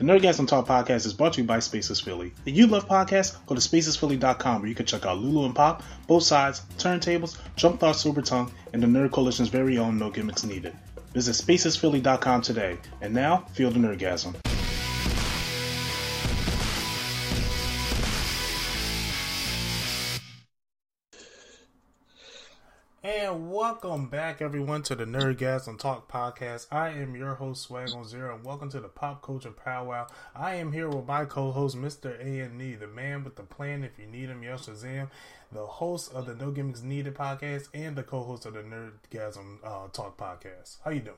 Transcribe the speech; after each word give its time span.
The 0.00 0.06
Nerdgasm 0.06 0.48
Talk 0.48 0.66
podcast 0.66 1.04
is 1.04 1.12
brought 1.12 1.34
to 1.34 1.42
you 1.42 1.46
by 1.46 1.58
Spaces 1.58 2.00
Philly. 2.00 2.32
If 2.46 2.56
you 2.56 2.66
love 2.66 2.88
podcasts, 2.88 3.36
go 3.44 3.54
to 3.54 3.60
spacesphilly.com 3.60 4.62
where 4.62 4.68
you 4.70 4.74
can 4.74 4.86
check 4.86 5.04
out 5.04 5.18
Lulu 5.18 5.44
and 5.44 5.54
Pop, 5.54 5.82
both 6.06 6.22
sides, 6.22 6.62
turntables, 6.78 7.36
Jump 7.54 7.80
Thought 7.80 7.96
Super 7.96 8.22
Tongue, 8.22 8.50
and 8.72 8.82
the 8.82 8.86
Nerd 8.86 9.10
Coalition's 9.10 9.50
very 9.50 9.76
own 9.76 9.98
No 9.98 10.08
Gimmicks 10.08 10.42
Needed. 10.42 10.74
Visit 11.12 11.32
spacesphilly.com 11.32 12.40
today. 12.40 12.78
And 13.02 13.12
now, 13.12 13.44
feel 13.52 13.70
the 13.70 13.78
Nerdgasm. 13.78 14.49
And 23.02 23.50
welcome 23.50 24.08
back, 24.08 24.42
everyone, 24.42 24.82
to 24.82 24.94
the 24.94 25.06
Nerdgasm 25.06 25.78
Talk 25.78 26.12
podcast. 26.12 26.66
I 26.70 26.90
am 26.90 27.16
your 27.16 27.34
host, 27.34 27.62
Swag 27.62 27.92
on 27.94 28.04
Zero, 28.04 28.34
and 28.34 28.44
welcome 28.44 28.68
to 28.72 28.80
the 28.80 28.88
Pop 28.88 29.22
Culture 29.22 29.52
Powwow. 29.52 30.06
I 30.36 30.56
am 30.56 30.72
here 30.72 30.86
with 30.86 31.06
my 31.06 31.24
co-host, 31.24 31.78
Mr. 31.78 32.20
A 32.22 32.40
and 32.40 32.60
E, 32.60 32.74
the 32.74 32.86
man 32.86 33.24
with 33.24 33.36
the 33.36 33.42
plan. 33.42 33.84
If 33.84 33.98
you 33.98 34.06
need 34.06 34.28
him, 34.28 34.42
yell 34.42 34.58
Shazam, 34.58 35.08
the 35.50 35.64
host 35.64 36.12
of 36.12 36.26
the 36.26 36.34
No 36.34 36.50
Gimmicks 36.50 36.82
Needed 36.82 37.14
podcast, 37.14 37.68
and 37.72 37.96
the 37.96 38.02
co-host 38.02 38.44
of 38.44 38.52
the 38.52 38.60
Nerdgasm 38.60 39.60
uh, 39.64 39.88
Talk 39.94 40.18
podcast. 40.18 40.76
How 40.84 40.90
you 40.90 41.00
doing? 41.00 41.16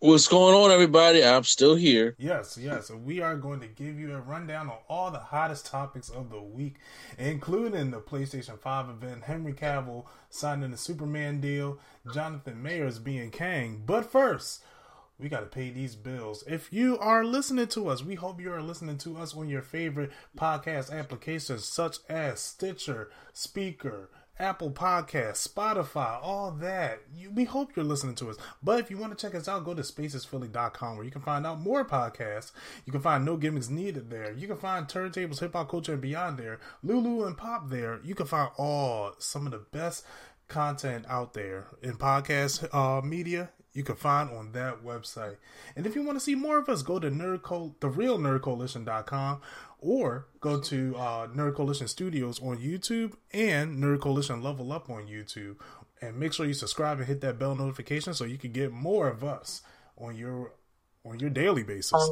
What's 0.00 0.28
going 0.28 0.54
on, 0.54 0.70
everybody? 0.70 1.24
I'm 1.24 1.42
still 1.44 1.74
here. 1.74 2.14
Yes, 2.18 2.56
yes. 2.60 2.90
We 2.90 3.20
are 3.20 3.36
going 3.36 3.60
to 3.60 3.66
give 3.66 3.98
you 3.98 4.14
a 4.14 4.20
rundown 4.20 4.68
on 4.68 4.76
all 4.88 5.10
the 5.10 5.18
hottest 5.18 5.66
topics 5.66 6.08
of 6.08 6.30
the 6.30 6.40
week, 6.40 6.76
including 7.18 7.90
the 7.90 8.00
PlayStation 8.00 8.58
5 8.58 8.90
event, 8.90 9.24
Henry 9.24 9.52
Cavill 9.52 10.04
signing 10.30 10.70
the 10.70 10.76
Superman 10.76 11.40
deal, 11.40 11.78
Jonathan 12.12 12.62
Majors 12.62 12.98
being 12.98 13.30
Kang. 13.30 13.82
But 13.84 14.04
first, 14.04 14.62
we 15.18 15.28
got 15.28 15.40
to 15.40 15.46
pay 15.46 15.70
these 15.70 15.96
bills. 15.96 16.44
If 16.46 16.72
you 16.72 16.96
are 16.98 17.24
listening 17.24 17.66
to 17.68 17.88
us, 17.88 18.04
we 18.04 18.14
hope 18.14 18.40
you 18.40 18.52
are 18.52 18.62
listening 18.62 18.98
to 18.98 19.16
us 19.16 19.34
on 19.34 19.48
your 19.48 19.62
favorite 19.62 20.12
podcast 20.36 20.92
applications 20.96 21.64
such 21.64 21.98
as 22.08 22.38
Stitcher, 22.38 23.10
Spreaker, 23.34 24.06
Apple 24.38 24.70
Podcasts, 24.70 25.48
Spotify, 25.48 26.18
all 26.22 26.52
that. 26.52 27.00
You, 27.14 27.30
we 27.30 27.44
hope 27.44 27.74
you're 27.74 27.84
listening 27.84 28.14
to 28.16 28.30
us. 28.30 28.36
But 28.62 28.80
if 28.80 28.90
you 28.90 28.96
want 28.96 29.16
to 29.16 29.20
check 29.26 29.34
us 29.34 29.48
out, 29.48 29.64
go 29.64 29.74
to 29.74 29.82
spacesphilly.com 29.82 30.96
where 30.96 31.04
you 31.04 31.10
can 31.10 31.22
find 31.22 31.46
out 31.46 31.60
more 31.60 31.84
podcasts. 31.84 32.52
You 32.84 32.92
can 32.92 33.00
find 33.00 33.24
No 33.24 33.36
Gimmicks 33.36 33.68
Needed 33.68 34.10
there. 34.10 34.32
You 34.32 34.46
can 34.46 34.56
find 34.56 34.86
Turntables, 34.86 35.40
Hip 35.40 35.54
Hop 35.54 35.68
Culture, 35.68 35.92
and 35.94 36.02
Beyond 36.02 36.38
there. 36.38 36.60
Lulu 36.82 37.26
and 37.26 37.36
Pop 37.36 37.68
there. 37.68 38.00
You 38.04 38.14
can 38.14 38.26
find 38.26 38.50
all 38.56 39.12
some 39.18 39.46
of 39.46 39.52
the 39.52 39.58
best 39.58 40.04
content 40.46 41.04
out 41.08 41.34
there 41.34 41.66
in 41.82 41.94
podcast 41.94 42.72
uh, 42.74 43.04
media 43.04 43.50
you 43.78 43.84
can 43.84 43.94
find 43.94 44.30
on 44.30 44.52
that 44.52 44.82
website. 44.84 45.36
And 45.76 45.86
if 45.86 45.94
you 45.94 46.02
want 46.02 46.18
to 46.18 46.24
see 46.24 46.34
more 46.34 46.58
of 46.58 46.68
us, 46.68 46.82
go 46.82 46.98
to 46.98 47.10
nerd 47.10 47.42
Co- 47.42 47.76
the 47.78 47.88
real 47.88 48.18
nerdcoalition.com 48.18 49.40
or 49.78 50.26
go 50.40 50.60
to 50.60 50.96
uh, 50.96 51.26
Nerd 51.28 51.54
Coalition 51.54 51.88
Studios 51.88 52.40
on 52.42 52.58
YouTube 52.58 53.14
and 53.32 53.82
Nerd 53.82 54.00
Coalition 54.00 54.42
Level 54.42 54.72
Up 54.72 54.90
on 54.90 55.06
YouTube. 55.06 55.56
And 56.00 56.18
make 56.18 56.32
sure 56.32 56.46
you 56.46 56.54
subscribe 56.54 56.98
and 56.98 57.06
hit 57.06 57.20
that 57.22 57.38
bell 57.38 57.54
notification 57.56 58.14
so 58.14 58.24
you 58.24 58.38
can 58.38 58.52
get 58.52 58.72
more 58.72 59.08
of 59.08 59.24
us 59.24 59.62
on 59.96 60.16
your 60.16 60.52
on 61.04 61.18
your 61.18 61.30
daily 61.30 61.62
basis. 61.62 62.10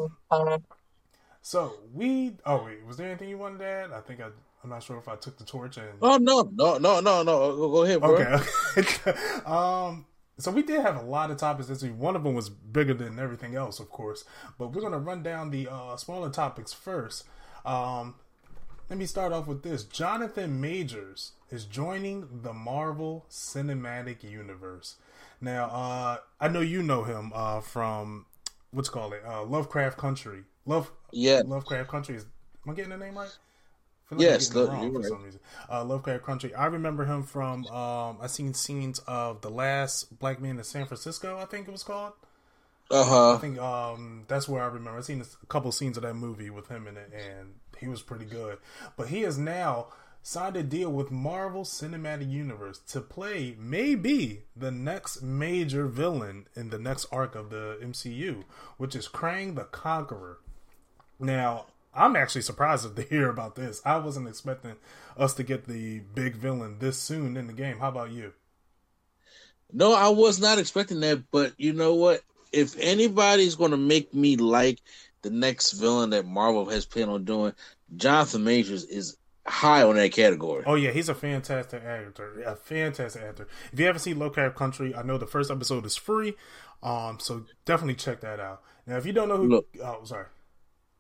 So 1.43 1.75
we 1.95 2.33
oh 2.45 2.65
wait, 2.65 2.85
was 2.85 2.97
there 2.97 3.07
anything 3.09 3.29
you 3.29 3.39
wanted 3.39 3.59
to 3.59 3.67
add? 3.67 3.93
I 3.93 4.01
think 4.01 4.21
I 4.21 4.27
I'm 4.65 4.71
not 4.71 4.83
sure 4.83 4.99
if 4.99 5.07
I 5.07 5.15
took 5.15 5.39
the 5.39 5.45
torch 5.45 5.77
and 5.77 5.87
Oh 6.03 6.17
no, 6.17 6.51
no, 6.53 6.79
no, 6.79 7.01
no, 7.01 7.23
no. 7.23 7.57
Go 7.57 7.85
ahead, 7.85 8.01
bro. 8.01 8.15
Okay. 8.15 8.45
okay. 8.79 9.13
um 9.47 10.07
so 10.39 10.51
we 10.51 10.63
did 10.63 10.81
have 10.81 10.97
a 10.97 11.03
lot 11.03 11.31
of 11.31 11.39
topics 11.39 11.69
this 11.69 11.83
week. 11.83 11.97
One 11.97 12.15
of 12.17 12.25
them 12.25 12.35
was 12.35 12.51
bigger 12.51 12.93
than 12.93 13.19
everything 13.19 13.55
else, 13.55 13.81
of 13.81 13.89
course. 13.89 14.25
But 14.59 14.75
we're 14.75 14.83
gonna 14.83 14.99
run 14.99 15.23
down 15.23 15.51
the 15.51 15.69
uh, 15.69 15.97
smaller 15.97 16.31
topics 16.31 16.73
first. 16.73 17.25
Um, 17.67 18.15
let 18.89 18.99
me 18.99 19.07
start 19.07 19.33
off 19.33 19.47
with 19.49 19.63
this. 19.63 19.85
Jonathan 19.85 20.61
Majors 20.61 21.33
is 21.51 21.65
joining 21.65 22.43
the 22.43 22.53
Marvel 22.53 23.27
Cinematic 23.29 24.23
Universe. 24.23 24.97
Now, 25.41 25.65
uh, 25.67 26.17
I 26.41 26.49
know 26.49 26.61
you 26.61 26.83
know 26.83 27.03
him 27.03 27.33
uh, 27.35 27.61
from 27.61 28.27
what's 28.71 28.89
called 28.89 29.13
it, 29.15 29.23
uh, 29.27 29.45
Lovecraft 29.45 29.99
Country. 29.99 30.45
Love, 30.65 30.93
yeah, 31.13 31.43
Lovecraft 31.45 31.91
Country. 31.91 32.17
Is 32.17 32.27
am 32.65 32.73
I 32.73 32.75
getting 32.75 32.91
the 32.91 32.97
name 32.97 33.19
right? 33.19 33.37
Like 34.11 34.21
yes, 34.21 34.55
wrong 34.55 34.93
for 34.93 35.01
right. 35.01 35.09
some 35.09 35.23
reason. 35.25 35.41
Uh, 35.71 35.85
Lovecraft 35.85 36.25
Country. 36.25 36.55
I 36.55 36.67
remember 36.67 37.05
him 37.05 37.25
from. 37.25 37.67
Um, 37.67 38.19
I 38.21 38.29
seen 38.29 38.55
scenes 38.55 39.01
of 39.01 39.41
the 39.41 39.51
last 39.51 40.19
Black 40.21 40.41
Man 40.41 40.59
in 40.59 40.65
San 40.65 40.87
Francisco. 40.87 41.39
I 41.39 41.45
think 41.45 41.67
it 41.67 41.73
was 41.73 41.83
called. 41.83 42.13
Uh 42.91 43.05
huh. 43.05 43.35
I 43.35 43.39
think 43.39 43.59
um, 43.59 44.25
that's 44.29 44.49
where 44.49 44.63
I 44.63 44.67
remember. 44.67 44.99
I've 44.99 45.05
seen 45.05 45.21
a 45.21 45.47
couple 45.47 45.73
scenes 45.73 45.97
of 45.97 46.05
that 46.05 46.15
movie 46.15 46.51
with 46.51 46.69
him 46.69 46.87
in 46.87 46.97
it, 46.97 47.13
and 47.13 47.55
he 47.79 47.89
was 47.89 48.03
pretty 48.03 48.25
good. 48.27 48.59
But 48.97 49.09
he 49.09 49.23
has 49.23 49.39
now 49.39 49.89
signed 50.23 50.57
a 50.57 50.63
deal 50.63 50.91
with 50.91 51.11
Marvel 51.11 51.63
Cinematic 51.63 52.31
Universe 52.31 52.79
to 52.89 53.01
play 53.01 53.57
maybe 53.59 54.43
the 54.57 54.71
next 54.71 55.23
major 55.23 55.87
villain 55.87 56.49
in 56.55 56.71
the 56.71 56.79
next 56.79 57.07
arc 57.13 57.35
of 57.35 57.51
the 57.51 57.79
MCU, 57.83 58.45
which 58.77 58.95
is 58.97 59.09
Krang 59.09 59.55
the 59.55 59.65
Conqueror. 59.65 60.39
Now, 61.19 61.67
I'm 61.95 62.15
actually 62.17 62.43
surprised 62.43 62.95
to 62.95 63.03
hear 63.03 63.31
about 63.31 63.55
this. 63.55 63.81
I 63.85 63.99
wasn't 63.99 64.29
expecting 64.29 64.77
us 65.17 65.33
to 65.35 65.43
get 65.43 65.67
the 65.67 66.01
big 66.01 66.35
villain 66.37 66.79
this 66.79 66.99
soon 66.99 67.37
in 67.37 67.47
the 67.47 67.53
game. 67.53 67.79
How 67.79 67.89
about 67.89 68.11
you? 68.11 68.33
No, 69.73 69.93
I 69.95 70.09
was 70.09 70.39
not 70.41 70.59
expecting 70.59 71.01
that, 71.01 71.31
but 71.31 71.55
you 71.57 71.73
know 71.73 71.95
what? 71.95 72.23
If 72.57 72.77
anybody's 72.79 73.55
going 73.55 73.73
to 73.73 73.77
make 73.77 74.15
me 74.15 74.37
like 74.37 74.81
the 75.23 75.31
next 75.31 75.73
villain 75.73 76.11
that 76.11 76.27
Marvel 76.27 76.67
has 76.71 76.87
planned 76.87 77.11
on 77.11 77.25
doing, 77.25 77.53
Jonathan 77.97 78.45
Majors 78.45 78.85
is 78.85 79.17
high 79.47 79.83
on 79.83 79.97
that 79.97 80.13
category. 80.13 80.65
Oh 80.67 80.75
yeah, 80.75 80.91
he's 80.91 81.09
a 81.09 81.15
fantastic 81.15 81.83
actor. 81.85 82.43
A 82.43 82.57
fantastic 82.57 83.23
actor. 83.23 83.47
If 83.73 83.79
you 83.79 83.87
haven't 83.87 84.01
seen 84.01 84.19
Lovecraft 84.19 84.57
Country, 84.57 84.95
I 84.95 85.03
know 85.03 85.19
the 85.19 85.27
first 85.27 85.51
episode 85.51 85.87
is 85.87 85.97
free. 85.97 86.35
Um, 86.83 87.19
so 87.21 87.45
definitely 87.65 87.95
check 87.95 88.21
that 88.21 88.41
out. 88.41 88.63
Now, 88.87 88.97
if 88.97 89.07
you 89.07 89.13
don't 89.13 89.29
know 89.29 89.37
who, 89.37 89.49
Look, 89.49 89.67
oh 89.83 90.05
sorry. 90.05 90.27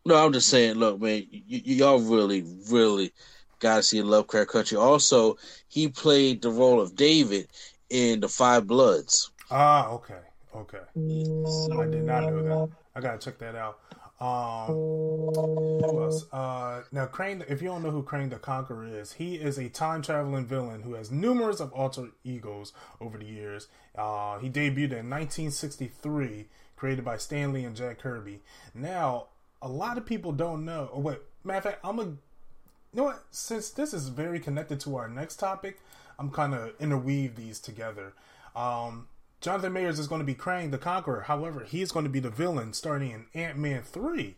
No, 0.05 0.15
I'm 0.25 0.33
just 0.33 0.49
saying, 0.49 0.77
look, 0.77 1.01
man, 1.01 1.27
y- 1.33 1.43
y- 1.51 1.63
y'all 1.65 1.99
really, 1.99 2.45
really 2.71 3.13
got 3.59 3.77
to 3.77 3.83
see 3.83 4.03
Lovecraft 4.03 4.51
Country. 4.51 4.79
Also, 4.79 5.37
he 5.69 5.89
played 5.89 6.43
the 6.43 6.51
role 6.51 6.81
of 6.81 6.95
David 6.95 7.49
in 7.91 8.21
The 8.21 8.29
Five 8.29 8.67
Bloods. 8.67 9.31
Ah, 9.51 9.89
okay, 9.91 10.21
okay. 10.57 10.79
I 10.97 11.87
did 11.87 12.05
not 12.05 12.25
know 12.25 12.43
that. 12.43 12.77
I 12.95 13.01
gotta 13.01 13.19
check 13.19 13.39
that 13.39 13.55
out. 13.55 13.79
Um, 14.19 14.69
who 14.69 16.03
else? 16.03 16.25
Uh, 16.33 16.83
now, 16.91 17.07
Crane. 17.07 17.45
If 17.49 17.61
you 17.61 17.69
don't 17.69 17.83
know 17.83 17.91
who 17.91 18.03
Crane 18.03 18.31
the 18.31 18.37
Conqueror 18.37 18.87
is, 18.87 19.13
he 19.13 19.35
is 19.35 19.59
a 19.59 19.69
time 19.69 20.01
traveling 20.01 20.47
villain 20.47 20.83
who 20.83 20.95
has 20.95 21.11
numerous 21.11 21.61
of 21.61 21.73
alter 21.73 22.09
egos 22.25 22.73
over 23.01 23.19
the 23.19 23.27
years. 23.27 23.69
Uh, 23.97 24.39
he 24.39 24.49
debuted 24.49 24.93
in 24.93 25.11
1963, 25.11 26.47
created 26.77 27.05
by 27.05 27.19
Stan 27.19 27.53
Lee 27.53 27.65
and 27.65 27.77
Jack 27.77 27.99
Kirby. 27.99 28.41
Now, 28.75 29.27
a 29.61 29.69
lot 29.69 29.99
of 29.99 30.07
people 30.07 30.33
don't 30.33 30.65
know. 30.65 30.91
Oh, 30.95 31.01
wait, 31.01 31.19
matter 31.45 31.59
of 31.59 31.65
fact, 31.65 31.81
I'm 31.85 31.99
a. 31.99 32.05
You 32.05 33.03
know 33.03 33.05
what? 33.05 33.25
Since 33.31 33.71
this 33.71 33.93
is 33.93 34.09
very 34.09 34.41
connected 34.41 34.81
to 34.81 34.97
our 34.97 35.09
next 35.09 35.37
topic, 35.37 35.81
I'm 36.19 36.31
kind 36.31 36.55
of 36.55 36.73
interweave 36.81 37.37
these 37.37 37.61
together. 37.61 38.15
Um, 38.55 39.09
Jonathan 39.41 39.73
Majors 39.73 39.99
is 39.99 40.09
going 40.09 40.21
to 40.21 40.25
be 40.25 40.35
Krang 40.35 40.71
the 40.71 40.79
Conqueror. 40.79 41.23
However, 41.23 41.65
he's 41.65 41.93
going 41.93 42.05
to 42.05 42.11
be 42.11 42.21
the 42.21 42.31
villain 42.31 42.73
starting 42.73 43.11
in 43.11 43.27
Ant 43.35 43.59
Man 43.59 43.83
3, 43.83 44.35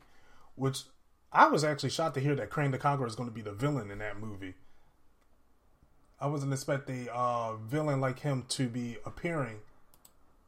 which 0.54 0.82
I 1.32 1.46
was 1.48 1.64
actually 1.64 1.90
shocked 1.90 2.14
to 2.14 2.20
hear 2.20 2.34
that 2.34 2.50
Krang 2.50 2.72
the 2.72 2.78
Conqueror 2.78 3.06
is 3.06 3.14
going 3.14 3.28
to 3.28 3.34
be 3.34 3.42
the 3.42 3.52
villain 3.52 3.90
in 3.90 3.98
that 3.98 4.20
movie. 4.20 4.54
I 6.20 6.26
wasn't 6.26 6.52
expecting 6.52 7.08
a 7.12 7.54
villain 7.64 8.00
like 8.00 8.20
him 8.20 8.44
to 8.50 8.68
be 8.68 8.96
appearing 9.06 9.58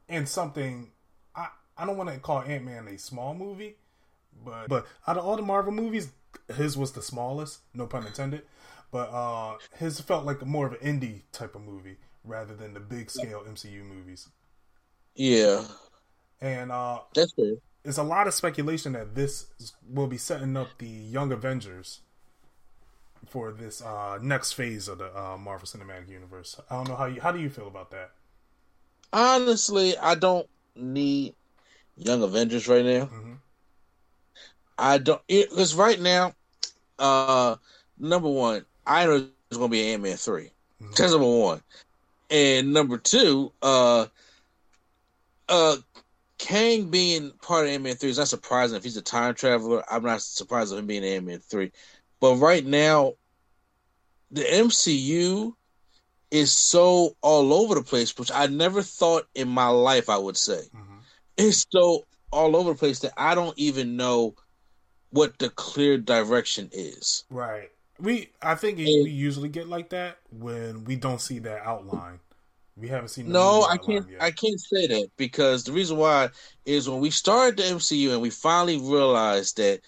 in 0.08 0.26
something. 0.26 0.90
I, 1.34 1.48
I 1.78 1.86
don't 1.86 1.96
want 1.96 2.10
to 2.10 2.18
call 2.18 2.42
Ant 2.42 2.64
Man 2.64 2.88
a 2.88 2.98
small 2.98 3.34
movie, 3.34 3.76
but 4.44 4.68
but 4.68 4.86
out 5.06 5.16
of 5.16 5.24
all 5.24 5.36
the 5.36 5.42
Marvel 5.42 5.72
movies, 5.72 6.10
his 6.56 6.76
was 6.76 6.92
the 6.92 7.02
smallest, 7.02 7.60
no 7.72 7.86
pun 7.86 8.04
intended. 8.04 8.42
But 8.90 9.10
uh, 9.12 9.58
his 9.78 10.00
felt 10.00 10.24
like 10.24 10.44
more 10.44 10.66
of 10.66 10.72
an 10.72 10.80
indie 10.80 11.22
type 11.30 11.54
of 11.54 11.62
movie 11.62 11.98
rather 12.24 12.54
than 12.54 12.74
the 12.74 12.80
big 12.80 13.08
scale 13.10 13.44
MCU 13.48 13.84
movies. 13.84 14.28
Yeah. 15.14 15.64
And 16.40 16.72
uh 16.72 17.00
That's 17.14 17.32
fair. 17.32 17.54
it's 17.84 17.98
a 17.98 18.02
lot 18.02 18.26
of 18.26 18.34
speculation 18.34 18.92
that 18.92 19.14
this 19.14 19.46
will 19.88 20.06
be 20.06 20.18
setting 20.18 20.56
up 20.56 20.68
the 20.78 20.86
Young 20.88 21.32
Avengers 21.32 22.00
for 23.28 23.52
this 23.52 23.82
uh, 23.82 24.18
next 24.20 24.52
phase 24.52 24.88
of 24.88 24.98
the 24.98 25.16
uh, 25.16 25.36
Marvel 25.36 25.66
Cinematic 25.68 26.08
Universe. 26.08 26.58
I 26.70 26.76
don't 26.76 26.88
know 26.88 26.96
how 26.96 27.06
you 27.06 27.20
how 27.20 27.30
do 27.32 27.38
you 27.38 27.50
feel 27.50 27.68
about 27.68 27.90
that? 27.90 28.10
Honestly, 29.12 29.96
I 29.98 30.14
don't 30.14 30.48
need 30.74 31.34
Young 31.96 32.22
Avengers 32.22 32.66
right 32.68 32.84
now. 32.84 33.06
Mhm. 33.06 33.36
I 34.78 34.98
don't 34.98 35.20
because 35.28 35.74
right 35.74 36.00
now, 36.00 36.32
uh, 36.98 37.56
number 37.98 38.28
one, 38.30 38.64
I 38.86 39.04
know 39.04 39.16
it's 39.50 39.58
going 39.58 39.68
to 39.68 39.72
be 39.72 39.92
Ant 39.92 40.02
Man 40.02 40.16
3 40.16 40.50
Mhm. 40.82 40.96
That's 40.96 41.12
number 41.12 41.26
one, 41.38 41.62
and 42.30 42.72
number 42.72 42.96
two, 42.96 43.52
uh, 43.60 44.06
uh, 45.50 45.76
Kang 46.38 46.90
being 46.90 47.32
part 47.42 47.66
of 47.66 47.70
Ant 47.72 47.82
Man 47.82 47.96
three 47.96 48.08
is 48.10 48.18
not 48.18 48.28
surprising. 48.28 48.76
If 48.76 48.84
he's 48.84 48.96
a 48.96 49.02
time 49.02 49.34
traveler, 49.34 49.84
I'm 49.90 50.02
not 50.02 50.22
surprised 50.22 50.72
of 50.72 50.78
him 50.78 50.86
being 50.86 51.04
Ant 51.04 51.26
Man 51.26 51.40
three. 51.40 51.72
But 52.20 52.36
right 52.36 52.64
now, 52.64 53.14
the 54.30 54.42
MCU 54.42 55.54
is 56.30 56.52
so 56.52 57.16
all 57.22 57.52
over 57.52 57.74
the 57.74 57.82
place, 57.82 58.16
which 58.16 58.30
I 58.32 58.46
never 58.46 58.82
thought 58.82 59.26
in 59.34 59.48
my 59.48 59.66
life 59.68 60.08
I 60.08 60.16
would 60.16 60.36
say. 60.36 60.62
Mhm. 60.74 61.00
It's 61.36 61.66
so 61.70 62.06
all 62.30 62.54
over 62.56 62.72
the 62.72 62.78
place 62.78 63.00
that 63.00 63.12
I 63.16 63.34
don't 63.34 63.58
even 63.58 63.96
know 63.96 64.36
what 65.10 65.38
the 65.38 65.50
clear 65.50 65.98
direction 65.98 66.68
is. 66.72 67.24
Right. 67.30 67.70
We 67.98 68.30
I 68.40 68.54
think 68.54 68.78
And- 68.78 68.86
we 68.86 69.10
usually 69.10 69.48
get 69.48 69.68
like 69.68 69.90
that 69.90 70.18
when 70.30 70.84
we 70.84 70.96
don't 70.96 71.20
see 71.20 71.40
that 71.40 71.62
outline. 71.66 72.20
We 72.80 72.88
haven't 72.88 73.08
seen 73.08 73.30
No, 73.30 73.62
I 73.62 73.76
can't. 73.76 74.06
I 74.20 74.30
can't 74.30 74.60
say 74.60 74.86
that 74.86 75.08
because 75.16 75.64
the 75.64 75.72
reason 75.72 75.98
why 75.98 76.30
is 76.64 76.88
when 76.88 77.00
we 77.00 77.10
started 77.10 77.58
the 77.58 77.64
MCU 77.64 78.12
and 78.12 78.22
we 78.22 78.30
finally 78.30 78.78
realized 78.78 79.58
that 79.58 79.80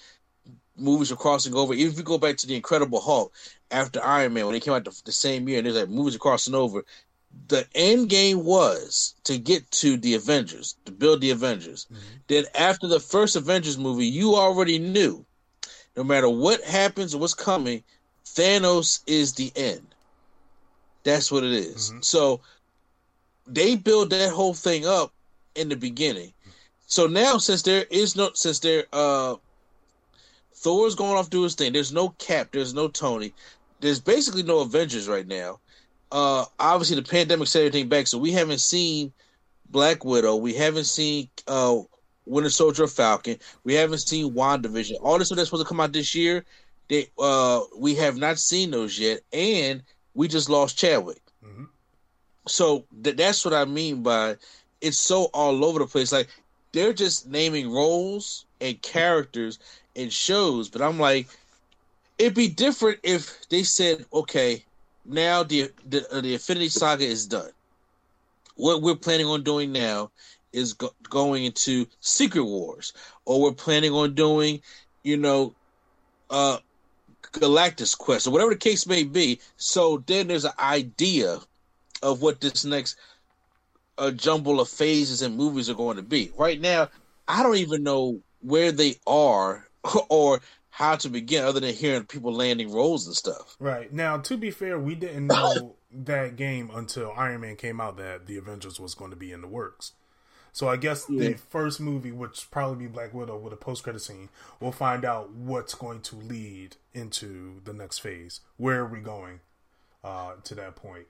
movies 0.77 1.11
were 1.11 1.17
crossing 1.17 1.55
over. 1.55 1.73
Even 1.73 1.93
if 1.93 1.99
you 1.99 2.05
go 2.05 2.19
back 2.19 2.37
to 2.39 2.47
the 2.47 2.55
Incredible 2.55 3.00
Hulk 3.00 3.33
after 3.71 4.03
Iron 4.05 4.35
Man 4.35 4.44
when 4.44 4.53
they 4.53 4.61
came 4.61 4.75
out 4.75 4.85
the, 4.85 5.00
the 5.05 5.12
same 5.12 5.49
year, 5.49 5.59
and 5.59 5.67
there's 5.67 5.77
like 5.77 5.89
movies 5.89 6.17
are 6.17 6.21
crossing 6.21 6.55
over. 6.55 6.85
The 7.49 7.67
end 7.75 8.11
game 8.11 8.44
was 8.44 9.15
to 9.25 9.39
get 9.39 9.71
to 9.71 9.97
the 9.97 10.15
Avengers, 10.15 10.77
to 10.85 10.93
build 10.93 11.23
the 11.23 11.31
Avengers. 11.31 11.87
Mhm. 11.91 11.99
Then 12.29 12.44
after 12.55 12.87
the 12.87 13.00
first 13.00 13.37
Avengers 13.37 13.79
movie, 13.79 14.06
you 14.06 14.37
already 14.37 14.79
knew, 14.79 15.25
no 15.97 16.05
matter 16.05 16.29
what 16.29 16.62
happens 16.62 17.15
or 17.15 17.19
what's 17.19 17.33
coming, 17.33 17.85
Thanos 18.27 19.00
is 19.06 19.33
the 19.33 19.50
end. 19.56 19.94
That's 21.05 21.33
what 21.33 21.43
it 21.43 21.53
is. 21.53 21.91
Mhm. 21.91 22.05
So 22.05 22.41
they 23.47 23.77
build 23.77 24.11
that 24.11 24.31
whole 24.31 24.55
thing 24.55 24.87
up 24.87 25.12
in 25.55 25.69
the 25.69 25.77
beginning. 25.77 26.33
So 26.87 27.06
now 27.06 27.39
since 27.39 27.62
there 27.62 27.87
is 27.91 28.17
no 28.17 28.31
since 28.35 28.59
there 28.59 28.85
uh 28.93 29.37
Thor's 30.55 30.94
going 30.94 31.17
off 31.17 31.31
doing 31.31 31.44
his 31.44 31.55
thing, 31.55 31.73
there's 31.73 31.93
no 31.93 32.11
Cap, 32.19 32.49
there's 32.53 32.75
no 32.75 32.89
Tony, 32.89 33.33
there's 33.81 34.00
basically 34.00 34.43
no 34.43 34.61
Avengers 34.61 35.09
right 35.09 35.27
now. 35.27 35.59
Uh 36.11 36.44
obviously 36.59 36.97
the 36.97 37.03
pandemic 37.03 37.49
set 37.49 37.61
everything 37.61 37.89
back, 37.89 38.06
so 38.06 38.19
we 38.19 38.33
haven't 38.33 38.61
seen 38.61 39.12
Black 39.71 40.05
Widow, 40.05 40.37
we 40.37 40.53
haven't 40.55 40.85
seen 40.85 41.29
uh 41.49 41.79
Winter 42.27 42.50
Soldier 42.50 42.87
Falcon, 42.87 43.39
we 43.65 43.75
haven't 43.75 43.99
seen 43.99 44.33
WandaVision. 44.33 44.97
All 45.03 45.19
this 45.19 45.29
stuff 45.29 45.37
that's 45.37 45.49
supposed 45.49 45.65
to 45.65 45.69
come 45.69 45.81
out 45.81 45.93
this 45.93 46.15
year, 46.15 46.44
they 46.89 47.09
uh 47.19 47.61
we 47.77 47.94
have 47.97 48.17
not 48.17 48.39
seen 48.39 48.71
those 48.71 48.99
yet, 48.99 49.21
and 49.33 49.83
we 50.15 50.29
just 50.29 50.49
lost 50.50 50.79
Chadwick 50.79 51.23
Mhm. 51.44 51.69
So 52.47 52.85
th- 53.03 53.17
that's 53.17 53.44
what 53.44 53.55
I 53.55 53.65
mean 53.65 54.03
by 54.03 54.37
it's 54.81 54.99
so 54.99 55.25
all 55.33 55.65
over 55.65 55.79
the 55.79 55.87
place. 55.87 56.12
Like 56.12 56.29
they're 56.73 56.93
just 56.93 57.29
naming 57.29 57.71
roles 57.71 58.47
and 58.61 58.81
characters 58.83 59.59
and 59.97 60.12
shows, 60.12 60.69
but 60.69 60.83
I'm 60.83 60.99
like, 60.99 61.29
it'd 62.19 62.35
be 62.35 62.49
different 62.49 62.99
if 63.03 63.49
they 63.49 63.62
said, 63.62 64.05
okay, 64.12 64.65
now 65.05 65.43
the 65.43 65.71
the, 65.89 66.11
uh, 66.12 66.21
the 66.21 66.35
Infinity 66.35 66.69
Saga 66.69 67.05
is 67.05 67.27
done. 67.27 67.50
What 68.56 68.83
we're 68.83 68.97
planning 68.97 69.27
on 69.27 69.43
doing 69.43 69.73
now 69.73 70.11
is 70.53 70.75
go- 70.75 70.94
going 71.09 71.44
into 71.44 71.87
Secret 72.00 72.44
Wars, 72.44 72.93
or 73.25 73.41
we're 73.41 73.53
planning 73.53 73.93
on 73.93 74.15
doing, 74.15 74.61
you 75.03 75.17
know, 75.17 75.55
uh, 76.31 76.59
Galactus 77.33 77.97
Quest, 77.97 78.27
or 78.27 78.31
whatever 78.31 78.50
the 78.50 78.59
case 78.59 78.87
may 78.87 79.05
be. 79.05 79.41
So 79.56 80.03
then 80.06 80.29
there's 80.29 80.44
an 80.44 80.53
idea 80.59 81.41
of 82.03 82.23
what 82.23 82.41
this 82.41 82.65
next 82.65 82.97
uh, 83.99 84.11
jumble 84.11 84.61
of 84.61 84.69
phases 84.69 85.23
and 85.23 85.37
movies 85.37 85.71
are 85.71 85.75
going 85.75 85.97
to 85.97 86.03
be. 86.03 86.33
Right 86.37 86.61
now, 86.61 86.89
I 87.29 87.43
don't 87.43 87.57
even 87.57 87.83
know 87.83 88.21
where 88.41 88.73
they 88.73 88.97
are 89.07 89.67
or 90.09 90.41
how 90.71 90.97
to 90.97 91.09
begin, 91.11 91.45
other 91.45 91.61
than 91.61 91.75
hearing 91.75 92.05
people 92.05 92.33
landing 92.33 92.73
roles 92.73 93.07
and 93.07 93.15
stuff. 93.15 93.57
Right. 93.61 93.93
Now, 93.93 94.17
to 94.17 94.37
be 94.39 94.51
fair, 94.51 94.79
we 94.79 94.95
didn't 94.95 95.27
know 95.29 95.77
that 95.93 96.37
game 96.37 96.71
until 96.73 97.13
Iron 97.17 97.43
Man 97.43 97.57
came 97.57 97.81
out 97.81 97.99
that 97.99 98.27
the 98.27 98.39
Avengers 98.39 98.81
was 98.81 98.95
going 98.95 99.11
to 99.11 99.17
be 99.17 99.33
in 99.33 99.43
the 99.43 99.49
works. 99.49 99.93
So 100.55 100.69
I 100.69 100.77
guess 100.77 101.07
Yeah. 101.09 101.31
the 101.31 101.35
first 101.35 101.81
movie, 101.81 102.13
which 102.13 102.51
probably 102.51 102.87
be 102.87 102.93
Black 102.93 103.15
Widow 103.15 103.39
with 103.39 103.53
a 103.53 103.57
post 103.57 103.85
credit 103.85 104.01
scene, 104.01 104.29
we'll 104.61 104.73
find 104.73 105.05
out 105.05 105.31
what's 105.31 105.75
going 105.75 106.01
to 106.03 106.17
lead 106.17 106.77
into 106.95 107.61
the 107.65 107.73
next 107.73 107.99
phase. 108.01 108.41
Where 108.57 108.81
are 108.81 108.87
we 108.87 109.01
going 109.01 109.41
uh, 110.05 110.33
to 110.45 110.55
that 110.55 110.77
point? 110.77 111.07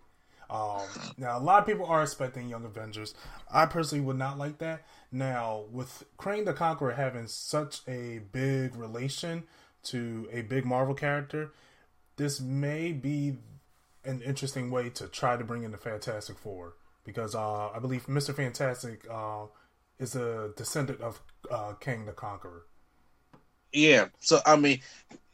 Um, 0.53 0.83
now, 1.17 1.39
a 1.39 1.41
lot 1.41 1.61
of 1.61 1.67
people 1.67 1.87
are 1.87 2.03
expecting 2.03 2.49
Young 2.49 2.67
Avengers. 2.67 3.15
I 3.51 3.65
personally 3.65 4.05
would 4.05 4.19
not 4.19 4.37
like 4.37 4.59
that. 4.59 4.85
Now, 5.11 5.65
with 5.73 6.05
Crane 6.19 6.45
the 6.45 6.53
Conqueror 6.53 6.93
having 6.93 7.27
such 7.27 7.81
a 7.89 8.21
big 8.33 8.77
relation 8.77 9.45
to 9.85 10.29
a 10.31 10.43
big 10.43 10.67
Marvel 10.67 10.95
character, 10.95 11.53
this 12.17 12.39
may 12.39 12.93
be 12.93 13.39
an 14.05 14.21
interesting 14.21 14.71
way 14.71 14.91
to 14.91 15.09
try 15.09 15.39
to 15.39 15.45
bring 15.45 15.63
in 15.63 15.71
the 15.71 15.79
Fantastic 15.79 16.37
Four 16.37 16.75
because 17.05 17.35
uh, 17.35 17.71
I 17.71 17.79
believe 17.79 18.07
Mister 18.07 18.35
Fantastic 18.35 19.07
uh, 19.11 19.47
is 19.99 20.15
a 20.15 20.51
descendant 20.55 21.01
of 21.01 21.23
uh, 21.51 21.73
King 21.75 22.05
the 22.05 22.13
Conqueror. 22.13 22.67
Yeah, 23.73 24.09
so 24.21 24.39
I 24.47 24.57
mean, 24.57 24.81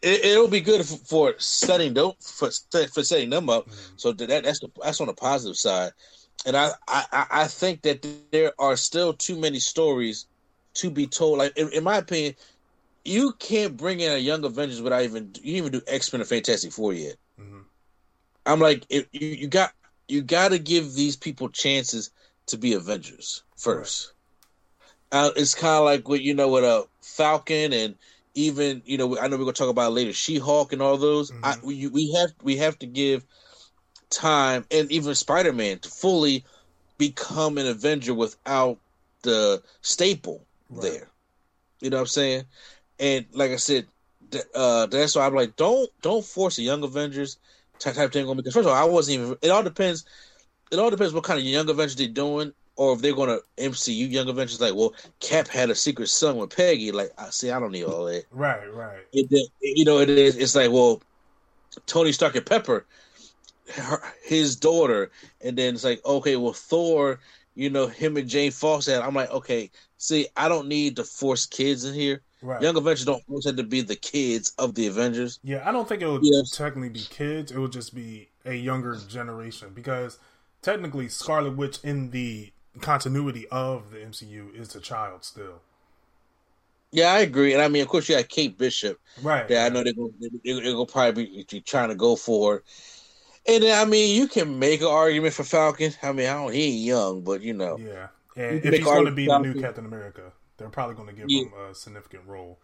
it, 0.03 0.25
it'll 0.25 0.49
be 0.49 0.61
good 0.61 0.85
for, 0.85 1.35
setting 1.39 1.95
them 1.95 2.13
for 2.21 2.51
for 2.93 3.03
setting 3.03 3.31
them 3.31 3.49
up. 3.51 3.69
So 3.97 4.13
that 4.13 4.45
that's 4.45 4.61
the, 4.61 4.69
that's 4.83 5.01
on 5.01 5.09
the 5.09 5.15
positive 5.15 5.57
side, 5.57 5.93
and 6.47 6.57
I, 6.57 6.71
I 6.89 7.27
I- 7.31 7.47
think 7.49 7.83
that 7.83 8.03
there 8.03 8.23
are 8.31 8.51
still 8.51 8.87
too 8.87 9.13
many 9.13 9.33
stories 9.33 10.03
to 10.55 10.69
be 10.71 10.85
told. 10.87 11.21
Like 11.23 11.37
in, 11.43 11.57
in 11.57 11.69
my 11.73 11.87
opinion, 11.89 12.35
you 13.05 13.33
can't 13.39 13.77
bring 13.77 14.01
in 14.01 14.13
a 14.13 14.19
Young 14.19 14.45
Avengers 14.45 14.81
without 14.83 15.03
even 15.03 15.33
you 15.43 15.57
even 15.57 15.73
do 15.73 15.83
X 15.87 16.13
Men 16.13 16.23
or 16.23 16.25
Fantastic 16.25 16.73
Four 16.73 16.93
yet. 16.95 17.17
Mhm. 17.39 17.67
I'm 18.47 18.61
like, 18.61 18.87
if 18.91 19.07
you, 19.13 19.29
you 19.29 19.49
got 19.49 19.73
you 20.09 20.23
got 20.23 20.51
to 20.51 20.59
give 20.59 20.95
these 20.95 21.17
people 21.17 21.49
chances 21.49 22.11
to 22.47 22.57
be 22.57 22.73
Avengers 22.75 23.43
first. 23.57 24.13
Uh, 25.13 25.31
it's 25.37 25.55
kind 25.55 25.79
of 25.79 25.85
like 25.85 26.09
what 26.09 26.21
you 26.23 26.35
know 26.35 26.49
with 26.49 26.65
a 26.65 26.85
Falcon 27.03 27.73
and 27.73 27.97
even 28.39 28.83
you 28.85 28.97
know 28.97 29.19
I 29.19 29.27
know 29.27 29.37
we're 29.37 29.45
gonna 29.45 29.53
talk 29.53 29.69
about 29.69 29.89
it 29.91 29.95
later 29.95 30.13
She 30.13 30.39
Hulk 30.39 30.73
and 30.73 30.81
all 30.81 30.97
those. 30.97 31.33
I, 31.43 31.55
Mhm. 31.55 31.63
we 31.65 31.87
we 31.89 32.13
have 32.13 32.31
we 32.43 32.57
have 32.57 32.79
to 32.79 32.87
give 32.87 33.25
time 34.11 34.65
and 34.71 34.91
even 34.91 35.15
Spider 35.15 35.53
Man 35.53 35.81
to 35.81 35.89
fully 35.89 36.45
become 36.99 37.59
an 37.59 37.67
Avenger 37.67 38.15
without 38.15 38.79
the 39.23 39.63
staple 39.83 40.47
Right. 40.71 40.83
there. 40.83 41.11
You 41.81 41.91
know 41.91 41.97
what 41.97 42.03
I'm 42.03 42.07
saying? 42.09 42.45
And 42.99 43.27
like 43.33 43.51
I 43.51 43.57
said, 43.57 43.87
uh, 44.55 44.87
that's 44.87 45.15
why 45.17 45.27
I'm 45.27 45.35
like, 45.35 45.57
don't 45.57 45.91
don't 46.03 46.25
force 46.25 46.59
a 46.59 46.63
Young 46.63 46.83
Avengers 46.85 47.39
type 47.79 47.95
type 47.97 48.13
thing 48.13 48.29
on 48.29 48.37
me. 48.37 48.43
Because 48.43 48.55
first 48.55 48.69
of 48.69 48.73
all, 48.73 48.83
I 48.83 48.85
wasn't 48.85 49.21
even. 49.21 49.37
It 49.43 49.51
all 49.51 49.63
depends. 49.63 50.05
It 50.71 50.79
all 50.79 50.91
depends 50.91 51.13
what 51.15 51.25
kind 51.25 51.39
of 51.39 51.45
Young 51.45 51.69
Avengers 51.69 51.97
they're 51.97 52.09
doing, 52.09 52.53
or 52.79 52.95
if 52.95 53.03
they're 53.03 53.13
going 53.15 53.29
to 53.29 53.43
MCU 53.63 54.09
Young 54.11 54.29
Avengers. 54.29 54.61
Like, 54.61 54.75
well, 54.75 54.95
Cap 55.21 55.49
had 55.49 55.69
a 55.69 55.75
secret 55.75 56.09
son 56.09 56.37
with 56.37 56.57
Peggy. 56.57 56.93
Like, 56.93 57.11
I 57.19 57.29
see, 57.31 57.51
I 57.51 57.59
don't 57.59 57.73
need 57.73 57.85
all 57.85 58.05
that. 58.07 58.25
Right, 58.31 58.73
right. 58.73 59.01
It, 59.13 59.27
it- 59.31 59.51
you 59.61 59.85
know, 59.85 59.99
it 59.99 60.09
is. 60.09 60.37
It's 60.37 60.55
like, 60.55 60.71
well, 60.71 61.03
Tony 61.87 62.13
Stark 62.13 62.37
and 62.37 62.47
Pepper, 62.47 62.87
her, 63.75 64.01
his 64.25 64.57
daughter, 64.57 65.11
and 65.43 65.59
then 65.59 65.75
it's 65.75 65.85
like, 65.85 66.01
okay, 66.07 66.37
well, 66.37 66.53
Thor, 66.53 67.19
you 67.57 67.69
know, 67.69 67.89
him 67.89 68.17
and 68.17 68.29
Jane 68.29 68.53
Foster. 68.53 69.03
I'm 69.03 69.15
like, 69.15 69.31
okay, 69.31 69.71
see, 69.99 70.29
I 70.37 70.49
don't 70.49 70.69
need 70.69 70.97
to 70.97 71.05
force 71.05 71.47
kids 71.47 71.85
in 71.85 71.95
here. 71.95 72.23
Right. 72.41 72.63
Young 72.63 72.77
Avengers 72.77 73.05
don't 73.05 73.23
always 73.29 73.45
have 73.47 73.57
to 73.57 73.65
be 73.65 73.81
the 73.81 73.97
kids 73.97 74.53
of 74.59 74.77
the 74.77 74.87
Avengers. 74.87 75.41
Yeah, 75.43 75.69
I 75.69 75.73
don't 75.73 75.89
think 75.89 76.01
it 76.03 76.07
would 76.09 76.21
Yes. 76.23 76.51
technically 76.53 76.91
be 76.91 77.01
kids. 77.11 77.51
It 77.51 77.59
would 77.59 77.73
just 77.73 77.93
be 77.93 78.29
a 78.45 78.55
younger 78.55 78.97
generation 79.09 79.73
because 79.75 80.19
technically 80.63 81.09
Scarlet 81.09 81.57
Witch 81.57 81.79
in 81.83 82.13
the 82.13 82.53
continuity 82.79 83.47
of 83.49 83.91
the 83.91 83.99
MCU 83.99 84.55
is 84.55 84.75
a 84.75 84.81
child 84.81 85.25
still. 85.25 85.61
Yeah, 86.91 87.13
I 87.13 87.21
agree, 87.21 87.53
and 87.53 87.61
I 87.63 87.69
mean, 87.69 87.83
of 87.83 87.89
course, 87.89 88.09
you 88.09 88.17
got 88.17 88.29
Kate 88.29 88.57
Bishop. 88.57 88.99
Right. 89.23 89.47
that 89.49 89.67
I 89.67 89.75
know 89.75 89.85
they're 89.85 89.93
gonna, 89.93 90.09
they're, 90.45 90.61
gonna 90.73 90.87
probably 90.87 91.45
be 91.51 91.61
trying 91.61 91.91
to 91.91 91.95
go 91.95 92.17
for. 92.17 92.63
And 93.47 93.63
then, 93.63 93.79
I 93.79 93.89
mean, 93.89 94.15
you 94.15 94.29
can 94.29 94.59
make 94.59 94.81
an 94.81 94.87
argument 94.87 95.35
for 95.35 95.45
Falcon. 95.45 95.93
I 96.03 96.13
mean, 96.13 96.29
I 96.29 96.35
don't, 96.35 96.53
he 96.53 96.65
ain't 96.65 96.85
young, 96.87 97.23
but 97.23 97.43
you 97.43 97.55
know, 97.55 97.79
Yeah. 97.79 98.09
And 98.37 98.65
if 98.65 98.75
he's 98.75 98.85
going 98.85 99.07
to 99.07 99.11
be 99.11 99.27
the 99.27 99.39
new 99.39 99.61
Captain 99.61 99.85
America. 99.85 100.33
they're 100.57 100.69
probably 100.69 100.95
going 100.95 101.09
to 101.09 101.15
give 101.15 101.27
Yeah. 101.29 101.45
him 101.45 101.53
a 101.71 101.75
significant 101.75 102.27
role. 102.27 102.59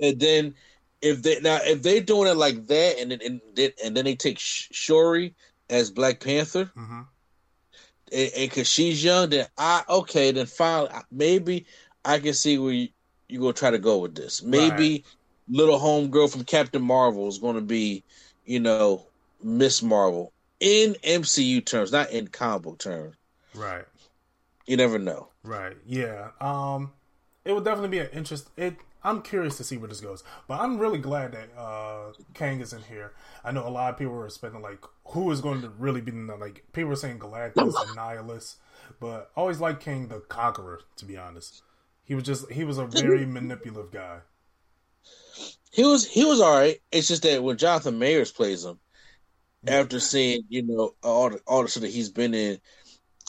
And 0.00 0.18
then 0.20 0.54
if 1.00 1.22
they 1.22 1.40
now 1.40 1.58
if 1.62 1.82
they're 1.82 2.00
doing 2.00 2.28
it 2.28 2.36
like 2.36 2.66
that, 2.66 2.98
and 2.98 3.10
then 3.10 3.20
and 3.24 3.40
then, 3.54 3.70
and 3.84 3.96
then 3.96 4.04
they 4.04 4.16
take 4.16 4.38
Sh- 4.38 4.68
Shuri 4.72 5.34
as 5.70 5.90
Black 5.90 6.20
Panther, 6.20 6.70
hmm 6.74 7.02
and 8.12 8.30
because 8.36 8.68
she's 8.68 9.02
young, 9.02 9.30
then 9.30 9.46
I 9.58 9.82
okay, 9.88 10.30
then 10.32 10.46
finally 10.46 10.90
Maybe 11.10 11.66
I 12.04 12.18
can 12.18 12.34
see 12.34 12.58
where 12.58 12.72
you, 12.72 12.88
you 13.28 13.40
gonna 13.40 13.52
try 13.52 13.70
to 13.70 13.78
go 13.78 13.98
with 13.98 14.14
this. 14.14 14.42
Maybe 14.42 15.04
little 15.48 15.78
homegirl 15.78 16.30
from 16.30 16.44
Captain 16.44 16.82
Marvel 16.82 17.28
is 17.28 17.38
gonna 17.38 17.60
be, 17.60 18.04
you 18.44 18.60
know, 18.60 19.06
Miss 19.42 19.82
Marvel 19.82 20.32
in 20.60 20.94
MCU 21.04 21.64
terms, 21.64 21.92
not 21.92 22.10
in 22.10 22.28
comic 22.28 22.62
book 22.62 22.78
terms. 22.78 23.16
Right. 23.54 23.84
You 24.66 24.76
never 24.76 24.98
know. 24.98 25.28
Right. 25.42 25.76
Yeah. 25.86 26.30
Um, 26.40 26.92
it 27.44 27.52
would 27.52 27.64
definitely 27.64 27.90
be 27.90 27.98
an 28.00 28.08
interest. 28.12 28.48
It. 28.56 28.76
I'm 29.06 29.22
curious 29.22 29.56
to 29.58 29.64
see 29.64 29.76
where 29.76 29.88
this 29.88 30.00
goes, 30.00 30.24
but 30.48 30.60
I'm 30.60 30.78
really 30.78 30.98
glad 30.98 31.32
that 31.32 31.56
uh 31.56 32.12
Kang 32.34 32.60
is 32.60 32.72
in 32.72 32.82
here. 32.82 33.12
I 33.44 33.52
know 33.52 33.66
a 33.66 33.70
lot 33.70 33.92
of 33.92 33.98
people 33.98 34.14
were 34.14 34.26
expecting 34.26 34.60
like 34.60 34.84
who 35.06 35.30
is 35.30 35.40
going 35.40 35.62
to 35.62 35.68
really 35.78 36.00
be 36.00 36.10
in 36.10 36.26
the 36.26 36.36
like 36.36 36.64
people 36.72 36.88
were 36.90 36.96
saying 36.96 37.20
Galactus 37.20 37.72
and 37.80 37.96
Nihilus, 37.96 38.56
but 38.98 39.30
I 39.36 39.40
always 39.40 39.60
liked 39.60 39.82
Kang 39.82 40.08
the 40.08 40.20
Conqueror. 40.20 40.80
To 40.96 41.04
be 41.04 41.16
honest, 41.16 41.62
he 42.04 42.16
was 42.16 42.24
just 42.24 42.50
he 42.50 42.64
was 42.64 42.78
a 42.78 42.86
very 42.86 43.24
manipulative 43.38 43.92
guy. 43.92 44.18
He 45.70 45.84
was 45.84 46.04
he 46.04 46.24
was 46.24 46.40
all 46.40 46.58
right. 46.58 46.80
It's 46.90 47.08
just 47.08 47.22
that 47.22 47.42
when 47.42 47.58
Jonathan 47.58 47.98
Majors 48.00 48.32
plays 48.32 48.64
him, 48.64 48.80
after 49.68 50.00
seeing 50.00 50.42
you 50.48 50.62
know 50.62 50.94
all 51.04 51.30
the 51.30 51.40
all 51.46 51.62
the 51.62 51.68
shit 51.68 51.82
that 51.82 51.92
he's 51.92 52.10
been 52.10 52.34
in 52.34 52.58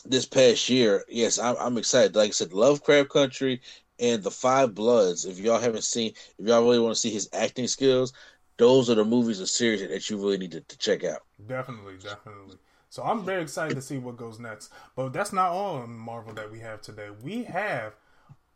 this 0.06 0.26
past 0.26 0.70
year, 0.70 1.04
yes, 1.08 1.38
I'm, 1.38 1.56
I'm 1.60 1.78
excited. 1.78 2.16
Like 2.16 2.30
I 2.30 2.32
said, 2.32 2.54
Lovecraft 2.54 3.10
Country 3.10 3.62
and 4.00 4.24
The 4.24 4.32
Five 4.32 4.76
Bloods. 4.76 5.26
If 5.26 5.40
y'all 5.40 5.60
haven't 5.60 5.84
seen, 5.84 6.14
if 6.38 6.48
y'all 6.48 6.64
really 6.64 6.80
want 6.80 6.96
to 6.96 7.00
see 7.00 7.12
his 7.12 7.30
acting 7.34 7.68
skills, 7.68 8.14
those 8.58 8.90
are 8.90 8.96
the 8.96 9.06
movies 9.06 9.42
or 9.42 9.46
series 9.46 9.88
that 9.88 10.10
you 10.10 10.18
really 10.18 10.38
need 10.38 10.52
to, 10.52 10.62
to 10.62 10.78
check 10.78 11.04
out. 11.04 11.22
Definitely, 11.48 11.98
definitely. 11.98 12.58
So 12.90 13.04
I'm 13.04 13.24
very 13.24 13.42
excited 13.42 13.76
to 13.76 13.82
see 13.82 13.98
what 13.98 14.18
goes 14.18 14.40
next. 14.40 14.72
But 14.96 15.14
that's 15.14 15.34
not 15.34 15.52
all 15.52 15.84
in 15.84 15.92
Marvel 15.92 16.34
that 16.34 16.52
we 16.52 16.60
have 16.60 16.82
today. 16.82 17.10
We 17.22 17.44
have 17.44 17.96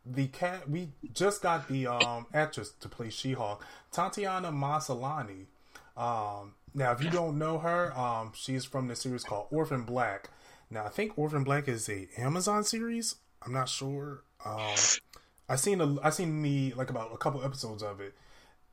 the 0.06 0.28
cat. 0.28 0.70
We 0.70 0.90
just 1.14 1.42
got 1.42 1.68
the 1.68 1.88
um, 1.88 2.26
actress 2.34 2.72
to 2.80 2.90
play 2.90 3.10
She-Hulk, 3.10 3.64
Tatiana 3.92 4.52
Maslany. 4.52 5.46
Um, 5.96 6.54
now, 6.74 6.94
if 6.94 7.04
you 7.04 7.10
don't 7.10 7.38
know 7.38 7.60
her, 7.60 7.96
um, 7.98 8.32
she's 8.34 8.64
from 8.66 8.88
the 8.88 8.96
series 8.96 9.24
called 9.24 9.48
Orphan 9.52 9.84
Black. 9.84 10.30
Now, 10.70 10.86
I 10.86 10.90
think 10.90 11.18
Orphan 11.18 11.44
Black 11.44 11.68
is 11.68 11.90
a 11.90 12.08
Amazon 12.18 12.64
series. 12.64 13.16
I'm 13.46 13.52
not 13.52 13.68
sure. 13.68 14.24
Um, 14.46 14.76
I 15.52 15.58
seen 15.58 15.82
a, 15.82 16.02
I 16.02 16.12
seen 16.12 16.42
the 16.42 16.74
like 16.78 16.90
about 16.90 17.14
a 17.14 17.18
couple 17.18 17.44
episodes 17.44 17.84
of 17.84 18.00
it. 18.00 18.14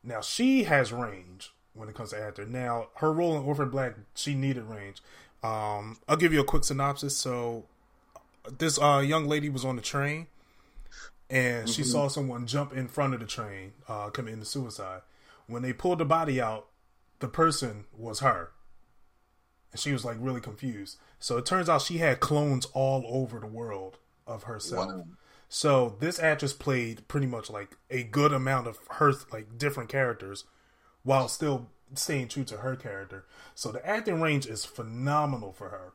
Now 0.04 0.20
she 0.20 0.62
has 0.64 0.92
range 0.92 1.52
when 1.74 1.88
it 1.88 1.96
comes 1.96 2.10
to 2.10 2.20
actor. 2.20 2.46
Now 2.46 2.88
her 2.96 3.12
role 3.12 3.36
in 3.36 3.42
Orphan 3.42 3.68
Black, 3.68 3.94
she 4.14 4.34
needed 4.36 4.62
range. 4.62 5.02
Um, 5.42 5.98
I'll 6.08 6.16
give 6.16 6.32
you 6.32 6.40
a 6.40 6.44
quick 6.44 6.62
synopsis. 6.62 7.16
So 7.16 7.64
this 8.58 8.80
uh, 8.80 9.02
young 9.04 9.26
lady 9.26 9.48
was 9.48 9.64
on 9.64 9.74
the 9.74 9.82
train, 9.82 10.28
and 11.28 11.68
she 11.68 11.82
saw 11.82 12.06
someone 12.06 12.46
jump 12.46 12.72
in 12.72 12.86
front 12.86 13.12
of 13.12 13.18
the 13.20 13.26
train, 13.26 13.72
uh, 13.88 14.10
committing 14.10 14.44
suicide. 14.44 15.02
When 15.48 15.62
they 15.62 15.72
pulled 15.72 15.98
the 15.98 16.04
body 16.04 16.40
out, 16.40 16.68
the 17.18 17.28
person 17.28 17.86
was 17.96 18.20
her, 18.20 18.52
and 19.72 19.80
she 19.80 19.92
was 19.92 20.04
like 20.04 20.16
really 20.20 20.40
confused. 20.40 20.96
So 21.18 21.38
it 21.38 21.44
turns 21.44 21.68
out 21.68 21.82
she 21.82 21.98
had 21.98 22.20
clones 22.20 22.66
all 22.72 23.04
over 23.08 23.40
the 23.40 23.46
world 23.46 23.98
of 24.28 24.44
herself. 24.44 24.86
Wow. 24.86 25.04
So 25.48 25.96
this 26.00 26.18
actress 26.18 26.52
played 26.52 27.08
pretty 27.08 27.26
much 27.26 27.48
like 27.50 27.76
a 27.90 28.02
good 28.02 28.32
amount 28.32 28.66
of 28.66 28.78
her 28.92 29.12
like 29.32 29.56
different 29.56 29.88
characters 29.88 30.44
while 31.02 31.28
still 31.28 31.70
staying 31.94 32.28
true 32.28 32.44
to 32.44 32.58
her 32.58 32.76
character. 32.76 33.24
So 33.54 33.72
the 33.72 33.86
acting 33.86 34.20
range 34.20 34.46
is 34.46 34.64
phenomenal 34.64 35.52
for 35.52 35.70
her. 35.70 35.92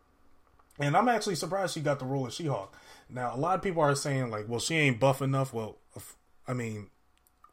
And 0.80 0.98
I'm 0.98 1.08
actually 1.08 1.36
surprised 1.36 1.76
she 1.76 1.82
got 1.82 2.00
the 2.00 2.06
role 2.06 2.26
of 2.26 2.34
She-Hulk. 2.34 2.76
Now, 3.10 3.36
a 3.36 3.38
lot 3.38 3.56
of 3.56 3.62
people 3.62 3.84
are 3.84 3.94
saying 3.94 4.32
like, 4.32 4.50
well, 4.50 4.60
she 4.60 4.76
ain't 4.76 5.00
buff 5.00 5.22
enough. 5.22 5.54
Well, 5.54 5.78
if, 5.96 6.16
I 6.48 6.54
mean, 6.54 6.90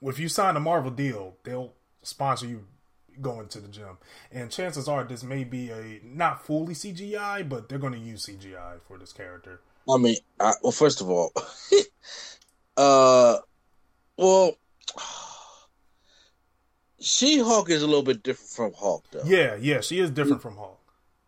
if 0.01 0.19
you 0.19 0.29
sign 0.29 0.57
a 0.57 0.61
Marvel 0.61 0.91
deal, 0.91 1.37
they'll 1.45 1.75
sponsor 2.03 2.47
you 2.47 2.65
going 3.21 3.49
to 3.49 3.61
the 3.61 3.69
gym. 3.69 3.99
And 4.33 4.51
chances 4.51 4.89
are 4.89 5.05
this 5.05 5.23
may 5.23 5.45
be 5.45 5.71
a 5.71 6.01
not 6.03 6.45
fully 6.47 6.73
CGI, 6.73 7.47
but 7.47 7.69
they're 7.69 7.79
going 7.79 7.93
to 7.93 7.99
use 7.99 8.27
CGI 8.27 8.81
for 8.81 8.97
this 8.97 9.13
character. 9.13 9.61
I 9.89 9.99
mean, 9.99 10.17
I, 10.39 10.55
well, 10.63 10.73
first 10.73 11.01
of 11.01 11.09
all, 11.11 11.33
uh, 12.77 13.39
well, 14.19 14.55
She 17.01 17.39
Hulk 17.39 17.71
is 17.71 17.83
a 17.83 17.87
little 17.87 18.03
bit 18.03 18.23
different 18.23 18.51
from 18.51 18.73
Hulk, 18.75 19.05
though. 19.11 19.25
Yeah, 19.25 19.57
yeah, 19.57 19.81
she 19.81 19.99
is 20.01 20.11
different 20.11 20.43
from 20.43 20.57
Hulk. 20.57 20.79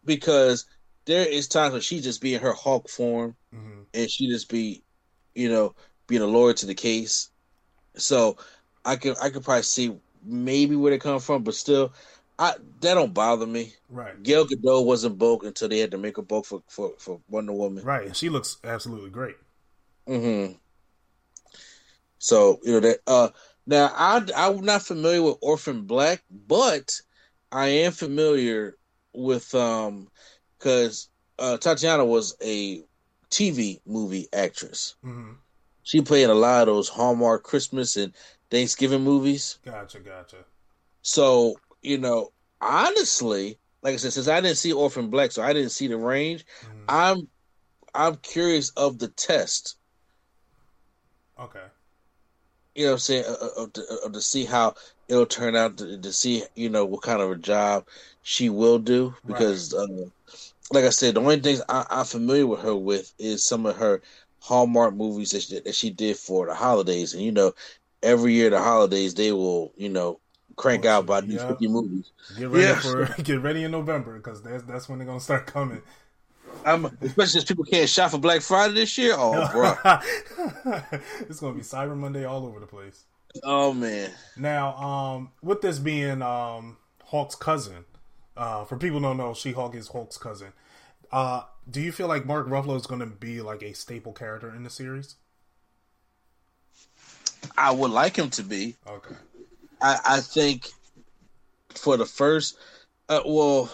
because 0.05 0.67
there 1.07 1.27
is 1.27 1.49
times 1.49 1.73
when 1.73 1.83
she 1.83 2.01
just 2.01 2.21
be 2.21 2.35
in 2.35 2.41
her 2.43 2.53
Hulk 2.53 2.89
form 2.89 3.37
hmm 3.53 3.83
and 3.95 4.11
she 4.11 4.29
just 4.29 4.49
be, 4.51 4.85
you 5.35 5.49
know, 5.51 5.75
being 6.09 6.23
a 6.23 6.27
lawyer 6.27 6.55
to 6.55 6.67
the 6.67 6.75
case. 6.75 7.31
So 7.97 8.37
I 8.85 8.97
can 8.97 9.15
I 9.23 9.31
could 9.31 9.45
probably 9.45 9.63
see 9.65 9.97
maybe 10.25 10.77
where 10.77 10.93
they 10.93 10.99
come 10.99 11.21
from, 11.21 11.43
but 11.45 11.55
still, 11.55 11.93
I 12.43 12.55
that 12.81 12.95
don't 12.95 13.15
bother 13.15 13.47
me. 13.47 13.75
Right. 13.89 14.23
Gal 14.23 14.45
Gadot 14.47 14.85
wasn't 14.85 15.19
Bulk 15.19 15.45
until 15.45 15.69
they 15.69 15.79
had 15.79 15.93
to 15.93 15.99
make 15.99 16.17
her 16.17 16.23
Bulk 16.23 16.47
for 16.47 16.63
for, 16.69 16.95
for 16.99 17.21
Wonder 17.29 17.53
Woman. 17.53 17.85
Right, 17.85 18.07
and 18.07 18.17
she 18.17 18.29
looks 18.29 18.57
absolutely 18.65 19.11
great. 19.11 19.37
hmm 20.07 20.59
So 22.19 22.59
you 22.63 22.73
know 22.73 22.81
that. 22.81 23.01
Uh, 23.07 23.29
now 23.67 23.91
I 23.95 24.27
I'm 24.37 24.65
not 24.65 24.83
familiar 24.83 25.23
with 25.23 25.37
Orphan 25.41 25.83
Black, 25.87 26.23
but 26.31 27.01
I 27.51 27.69
am 27.69 27.93
familiar 27.93 28.79
with 29.13 29.55
um 29.55 30.09
because 30.59 31.09
uh, 31.39 31.57
Tatiana 31.59 32.05
was 32.05 32.37
a 32.43 32.85
TV 33.31 33.81
movie 33.87 34.29
actress. 34.33 34.97
hmm 35.03 35.33
She 35.85 36.03
played 36.03 36.31
a 36.31 36.35
lot 36.35 36.69
of 36.69 36.75
those 36.75 36.89
Hallmark 36.91 37.45
Christmas 37.45 37.97
and 37.97 38.15
Thanksgiving 38.51 39.03
movies. 39.03 39.59
Gotcha, 39.65 40.01
gotcha. 40.01 40.45
So 41.03 41.57
you 41.83 41.99
know, 41.99 42.33
honestly, 42.61 43.59
like 43.83 43.95
I 43.95 43.97
said, 43.97 44.13
since 44.13 44.29
I 44.29 44.41
didn't 44.41 44.59
see 44.59 44.73
Orphan 44.73 45.11
Black, 45.11 45.33
so 45.33 45.43
I 45.43 45.53
didn't 45.53 45.71
see 45.71 45.89
the 45.89 45.97
range. 45.97 46.45
Mhm. 46.63 46.85
I'm 46.89 47.29
I'm 47.95 48.17
curious 48.17 48.71
of 48.71 48.99
the 48.99 49.09
test. 49.09 49.77
Okay. 51.39 51.61
you 52.75 52.85
know 52.85 52.91
what 52.91 52.95
I'm 52.95 52.99
saying, 53.01 53.25
uh, 53.27 53.33
uh, 53.33 53.63
uh, 53.65 53.67
to, 53.75 53.87
uh, 54.07 54.09
to 54.11 54.21
see 54.21 54.45
how 54.47 54.75
it'll 55.09 55.27
turn 55.27 55.57
out, 55.57 55.77
to, 55.79 55.99
to 55.99 56.13
see, 56.13 56.43
you 56.55 56.71
know, 56.71 56.87
what 56.87 57.03
kind 57.03 57.21
of 57.21 57.31
a 57.31 57.37
job 57.37 57.87
she 58.23 58.49
will 58.49 58.79
do. 58.79 59.15
Because, 59.27 59.75
uh, 59.75 59.87
like 60.73 60.85
I 60.85 60.91
said, 60.91 61.15
the 61.17 61.21
only 61.21 61.41
things 61.41 61.61
I, 61.69 61.85
I'm 61.91 62.07
familiar 62.07 62.47
with 62.47 62.61
her 62.61 62.75
with 62.77 63.13
is 63.19 63.45
some 63.45 63.67
of 63.67 63.77
her 63.77 64.01
Hallmark 64.41 64.95
movies 64.95 65.33
that 65.33 65.43
she, 65.43 65.61
that 65.61 65.75
she 65.75 65.91
did 65.91 66.17
for 66.17 66.47
the 66.47 66.55
holidays. 66.55 67.13
And, 67.13 67.23
you 67.23 67.33
know, 67.33 67.53
every 68.03 68.33
year, 68.35 68.49
the 68.51 68.59
holidays, 68.61 69.15
they 69.15 69.33
will, 69.33 69.73
you 69.77 69.91
know, 69.91 70.21
crank 70.57 70.85
Oh, 70.85 70.91
out 70.91 71.05
about 71.05 71.27
these 71.27 71.41
yeah. 71.41 71.49
50 71.49 71.69
movies. 71.69 72.11
Get 72.39 72.49
ready 72.49 72.65
Yeah. 72.67 72.81
for 72.81 73.07
get 73.23 73.41
ready 73.41 73.65
in 73.65 73.71
November 73.71 74.17
because 74.17 74.43
that's 74.43 74.63
that's 74.65 74.89
when 74.89 74.99
they're 74.99 75.07
gonna 75.07 75.21
start 75.21 75.47
coming. 75.47 75.83
I'm, 76.67 76.85
especially 77.01 77.27
since 77.27 77.45
people 77.45 77.65
can't 77.65 77.89
shop 77.89 78.11
for 78.11 78.19
Black 78.19 78.43
Friday 78.43 78.75
this 78.75 78.97
year. 78.99 79.15
Oh, 79.17 79.49
bro. 79.53 79.75
it's 81.21 81.41
gonna 81.41 81.55
be 81.55 81.63
Cyber 81.63 81.97
Monday 81.97 82.25
all 82.25 82.45
over 82.47 82.61
the 82.61 82.67
place. 82.67 83.05
oh, 83.43 83.73
man. 83.73 84.11
Now, 84.37 84.77
um, 84.77 85.31
with 85.43 85.63
this 85.63 85.79
being 85.79 86.21
um 86.23 86.77
Hulk's 87.05 87.35
cousin, 87.35 87.85
uh, 88.37 88.65
for 88.65 88.77
people 88.77 88.99
who 88.99 89.05
don't 89.05 89.17
know, 89.17 89.33
She 89.35 89.53
Hulk 89.53 89.75
is 89.75 89.89
Hulk's 89.89 90.19
cousin. 90.19 90.53
Uh, 91.11 91.43
do 91.71 91.81
you 91.81 91.91
feel 91.93 92.07
like 92.09 92.27
Mark 92.27 92.47
Ruffalo 92.49 92.77
is 92.77 92.87
gonna 92.87 93.07
be 93.07 93.41
like 93.41 93.63
a 93.63 93.73
staple 93.73 94.13
character 94.13 94.55
in 94.55 94.63
the 94.63 94.71
series? 94.71 95.17
I 97.57 97.71
would 97.73 97.91
like 97.91 98.17
him 98.17 98.31
to 98.31 98.43
be. 98.43 98.77
Okay. 98.87 99.15
I, 99.83 99.99
I 100.07 100.21
think 100.21 100.69
for 101.75 101.97
the 101.97 102.07
first, 102.07 102.57
uh, 103.09 103.21
well, 103.27 103.71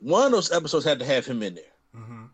one 0.00 0.26
of 0.26 0.32
those 0.32 0.52
episodes 0.52 0.84
had 0.84 0.98
to 1.00 1.04
have 1.04 1.26
him 1.26 1.42
in 1.42 1.54
there. 1.56 1.64
hmm 1.94 2.24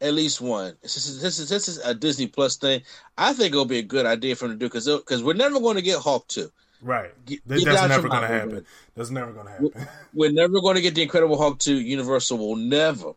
At 0.00 0.14
least 0.14 0.40
one. 0.40 0.76
This 0.82 0.96
is 0.96 1.20
this 1.22 1.38
is 1.38 1.48
this 1.48 1.68
is 1.68 1.78
a 1.78 1.94
Disney 1.94 2.26
Plus 2.26 2.56
thing. 2.56 2.82
I 3.18 3.32
think 3.32 3.52
it'll 3.52 3.64
be 3.64 3.78
a 3.78 3.82
good 3.82 4.06
idea 4.06 4.36
for 4.36 4.46
him 4.46 4.52
to 4.52 4.56
do 4.58 4.66
because 4.66 4.86
because 4.86 5.22
we're 5.22 5.34
never 5.34 5.60
going 5.60 5.76
to 5.76 5.82
get 5.82 5.98
Hulk 6.00 6.26
two. 6.28 6.50
Right. 6.82 7.10
Get- 7.26 7.46
That- 7.46 7.58
get 7.58 7.64
that's 7.66 7.88
never 7.88 8.08
gonna 8.08 8.26
happen. 8.26 8.66
That's 8.94 9.10
never 9.10 9.32
gonna 9.32 9.50
happen. 9.50 9.70
We're 10.14 10.32
never 10.32 10.60
going 10.60 10.76
to 10.76 10.80
get 10.80 10.94
the 10.94 11.02
Incredible 11.02 11.36
Hulk 11.36 11.58
two. 11.58 11.78
Universal 11.78 12.38
will 12.38 12.56
never 12.56 13.12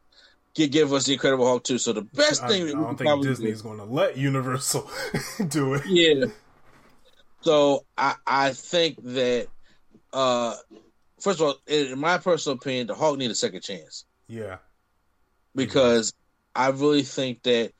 get 0.53 0.71
give 0.71 0.91
us 0.91 1.05
the 1.05 1.13
Incredible 1.13 1.45
Hulk 1.47 1.63
two. 1.63 1.77
So 1.77 1.93
the 1.93 2.01
best 2.01 2.43
I, 2.43 2.47
thing 2.50 2.63
I 2.63 2.65
that 2.65 2.75
we 2.77 2.83
don't 2.83 2.97
think 2.97 3.23
Disney 3.23 3.50
is 3.51 3.62
gonna 3.62 3.85
let 3.85 4.17
Universal 4.17 4.89
do 5.47 5.75
it. 5.75 5.83
Yeah. 5.88 6.25
So 7.43 7.85
I 7.97 8.15
I 8.27 8.51
think 8.53 9.01
that 9.03 9.47
uh 10.13 10.55
first 11.21 11.39
of 11.41 11.47
all, 11.47 11.55
in 11.67 12.00
my 12.00 12.17
personal 12.17 12.57
opinion, 12.57 12.88
the 12.88 12.95
Hulk 12.95 13.17
need 13.17 13.31
a 13.31 13.35
second 13.35 13.62
chance. 13.63 14.05
Yeah. 14.27 14.57
because 15.55 16.13
I 16.55 16.69
really 16.69 17.03
think 17.03 17.43
that 17.43 17.73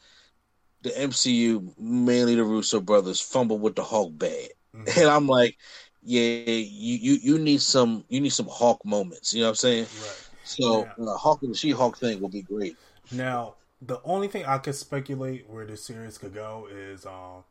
the 0.82 0.90
MCU, 0.92 1.78
mainly 1.80 2.36
the 2.36 2.44
Russo 2.44 2.82
brothers, 2.82 3.22
fumble 3.22 3.60
with 3.60 3.76
the 3.76 3.84
Hulk 3.84 4.18
bad, 4.18 4.50
mm-hmm. 4.76 4.88
and 5.00 5.10
I'm 5.10 5.28
like, 5.28 5.58
yeah, 6.02 6.22
you, 6.22 6.98
you 6.98 7.14
you 7.22 7.40
need 7.40 7.62
some 7.62 8.06
you 8.10 8.22
need 8.22 8.32
some 8.34 8.48
Hulk 8.52 8.84
moments. 8.86 9.34
You 9.34 9.42
know 9.42 9.48
what 9.48 9.52
I'm 9.52 9.56
saying? 9.58 9.90
Right. 9.96 10.30
So 10.44 10.92
yeah. 10.98 11.06
uh, 11.06 11.18
Hulk 11.18 11.42
and 11.44 11.54
the 11.54 11.58
She 11.58 11.72
Hulk 11.72 11.98
thing 11.98 12.20
will 12.20 12.30
be 12.30 12.42
great. 12.44 12.78
Now, 13.12 13.56
the 13.82 14.02
only 14.04 14.28
thing 14.28 14.46
I 14.46 14.58
could 14.60 14.76
speculate 14.76 15.50
where 15.50 15.66
this 15.66 15.84
series 15.86 16.18
could 16.18 16.34
go 16.34 16.68
is, 16.72 17.06
um, 17.06 17.44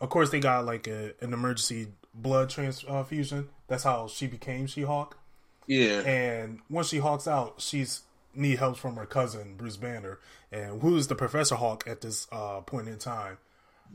of 0.00 0.10
course, 0.10 0.30
they 0.30 0.40
got 0.40 0.64
like 0.64 0.86
a, 0.86 1.12
an 1.20 1.32
emergency 1.32 1.88
blood 2.14 2.50
transfusion. 2.50 3.48
That's 3.66 3.84
how 3.84 4.08
she 4.08 4.26
became 4.26 4.66
She 4.66 4.82
Hulk. 4.82 5.18
Yeah. 5.66 6.00
And 6.00 6.60
once 6.70 6.88
she 6.88 6.98
Hulks 6.98 7.28
out, 7.28 7.60
she's 7.60 8.02
need 8.34 8.58
help 8.58 8.76
from 8.76 8.96
her 8.96 9.06
cousin 9.06 9.54
Bruce 9.56 9.76
Banner, 9.76 10.18
and 10.52 10.80
who's 10.80 11.08
the 11.08 11.14
Professor 11.14 11.56
Hulk 11.56 11.84
at 11.86 12.00
this 12.00 12.26
uh, 12.32 12.60
point 12.60 12.88
in 12.88 12.98
time. 12.98 13.38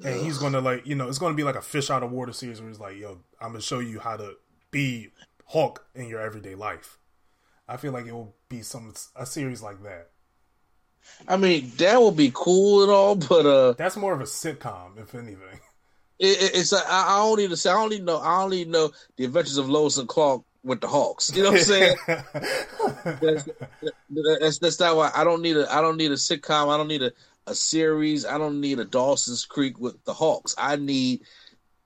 And 0.04 0.22
he's 0.22 0.40
gonna 0.40 0.60
like 0.60 0.88
you 0.88 0.96
know 0.96 1.08
it's 1.08 1.20
gonna 1.20 1.36
be 1.36 1.44
like 1.44 1.56
a 1.56 1.62
fish 1.62 1.92
out 1.92 2.02
of 2.02 2.12
water 2.12 2.34
series 2.34 2.60
where 2.60 2.70
he's 2.70 2.80
like, 2.80 2.98
yo, 2.98 3.20
I'm 3.40 3.50
gonna 3.50 3.62
show 3.62 3.80
you 3.80 4.00
how 4.00 4.18
to 4.18 4.36
be 4.72 5.10
Hulk 5.46 5.86
in 5.94 6.08
your 6.08 6.20
everyday 6.20 6.56
life. 6.56 6.98
I 7.68 7.78
feel 7.78 7.92
like 7.94 8.08
it 8.08 8.12
will 8.12 8.36
be 8.50 8.62
some 8.62 8.94
a 9.16 9.26
series 9.26 9.62
like 9.62 9.84
that. 9.84 10.10
I 11.28 11.38
mean, 11.38 11.72
that 11.78 12.02
would 12.02 12.18
be 12.18 12.32
cool 12.34 12.84
and 12.84 12.92
all, 12.92 13.16
but 13.30 13.46
uh, 13.46 13.74
that's 13.74 13.98
more 13.98 14.14
of 14.14 14.22
a 14.22 14.26
sitcom, 14.26 14.98
if 15.00 15.14
anything. 15.16 15.60
It, 16.24 16.56
it's 16.56 16.74
I, 16.74 16.82
I 16.88 17.18
don't 17.18 17.50
to 17.50 17.58
say 17.58 17.70
I 17.70 17.74
don't 17.74 18.06
know 18.06 18.20
I 18.20 18.48
don't 18.48 18.72
know 18.72 18.92
the 19.18 19.26
Adventures 19.26 19.58
of 19.58 19.70
Lois 19.70 19.98
and 19.98 20.08
Clark 20.08 20.42
with 20.64 20.80
the 20.80 20.88
Hulks. 20.88 21.36
You 21.36 21.44
know 21.44 21.52
what 21.52 21.60
I'm 21.60 21.66
saying? 21.66 21.98
that's, 22.08 23.50
that's, 24.40 24.60
that's 24.60 24.80
not 24.80 24.96
why 24.96 25.12
I 25.14 25.24
don't 25.24 25.42
need 25.42 25.58
a 25.58 25.72
I 25.74 25.82
don't 25.82 25.98
need 25.98 26.12
a 26.12 26.16
sitcom. 26.16 26.74
I 26.74 26.78
don't 26.78 26.88
need 26.88 27.04
a, 27.04 27.12
a 27.48 27.54
series. 27.54 28.26
I 28.26 28.38
don't 28.38 28.62
need 28.62 28.80
a 28.80 28.86
Dawson's 28.86 29.46
Creek 29.46 29.80
with 29.80 30.02
the 30.06 30.14
Hulks. 30.14 30.56
I 30.58 30.78
need 30.78 31.22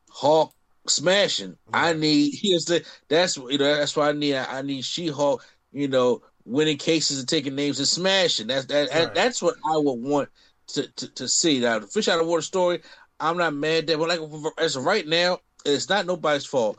Hulk 0.10 0.54
smashing. 0.88 1.58
I 1.74 1.94
need 1.94 2.36
here's 2.42 2.66
the 2.66 2.86
that's 3.08 3.38
you 3.38 3.58
know 3.58 3.76
that's 3.76 3.96
why 3.96 4.10
I 4.10 4.14
need 4.14 4.36
I 4.36 4.62
need 4.62 4.86
She 4.86 5.08
Hulk. 5.08 5.44
You 5.72 5.88
know 5.88 6.22
winning 6.46 6.78
cases 6.78 7.20
and 7.20 7.28
taking 7.28 7.56
names 7.56 7.80
and 7.80 7.88
smashing. 7.88 8.48
That's 8.48 8.66
that, 8.68 8.90
right. 8.94 9.14
that's 9.14 9.42
what 9.42 9.56
I 9.66 9.78
would 9.78 10.00
want 10.00 10.30
to, 10.68 10.88
to, 10.88 11.08
to 11.16 11.28
see. 11.28 11.60
Now 11.60 11.80
the 11.80 11.88
fish 11.88 12.08
out 12.08 12.22
of 12.22 12.28
water 12.28 12.42
story. 12.42 12.82
I'm 13.20 13.38
not 13.38 13.54
mad 13.54 13.88
that, 13.88 13.98
but 13.98 14.10
like 14.10 14.20
as 14.58 14.76
of 14.76 14.86
right 14.86 15.08
now, 15.08 15.40
it's 15.66 15.90
not 15.90 16.06
nobody's 16.06 16.46
fault. 16.46 16.78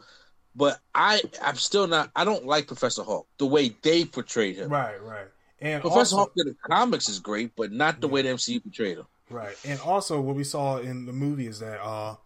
But 0.55 0.81
I, 0.95 1.23
I'm 1.43 1.57
still 1.57 1.87
not. 1.87 2.11
I 2.17 2.25
don't 2.25 2.47
like 2.47 2.67
Professor 2.67 3.05
Hulk 3.05 3.29
the 3.39 3.47
way 3.47 3.77
they 3.83 4.05
portrayed 4.05 4.57
him. 4.57 4.71
Right, 4.71 5.01
right. 5.03 5.27
And 5.61 5.81
Professor 5.81 5.99
also, 5.99 6.17
Hulk 6.17 6.33
in 6.37 6.47
the 6.47 6.57
comics 6.67 7.09
is 7.09 7.21
great, 7.21 7.53
but 7.57 7.71
not 7.73 8.01
the 8.01 8.09
yeah. 8.09 8.13
way 8.13 8.23
the 8.23 8.29
MCU 8.31 8.63
portrayed 8.63 8.99
him. 8.99 9.07
Right, 9.31 9.57
and 9.65 9.79
also 9.81 10.21
what 10.21 10.37
we 10.37 10.45
saw 10.45 10.79
in 10.79 11.07
the 11.07 11.13
movie 11.13 11.47
is 11.47 11.61
that 11.61 11.81
uh 11.83 12.17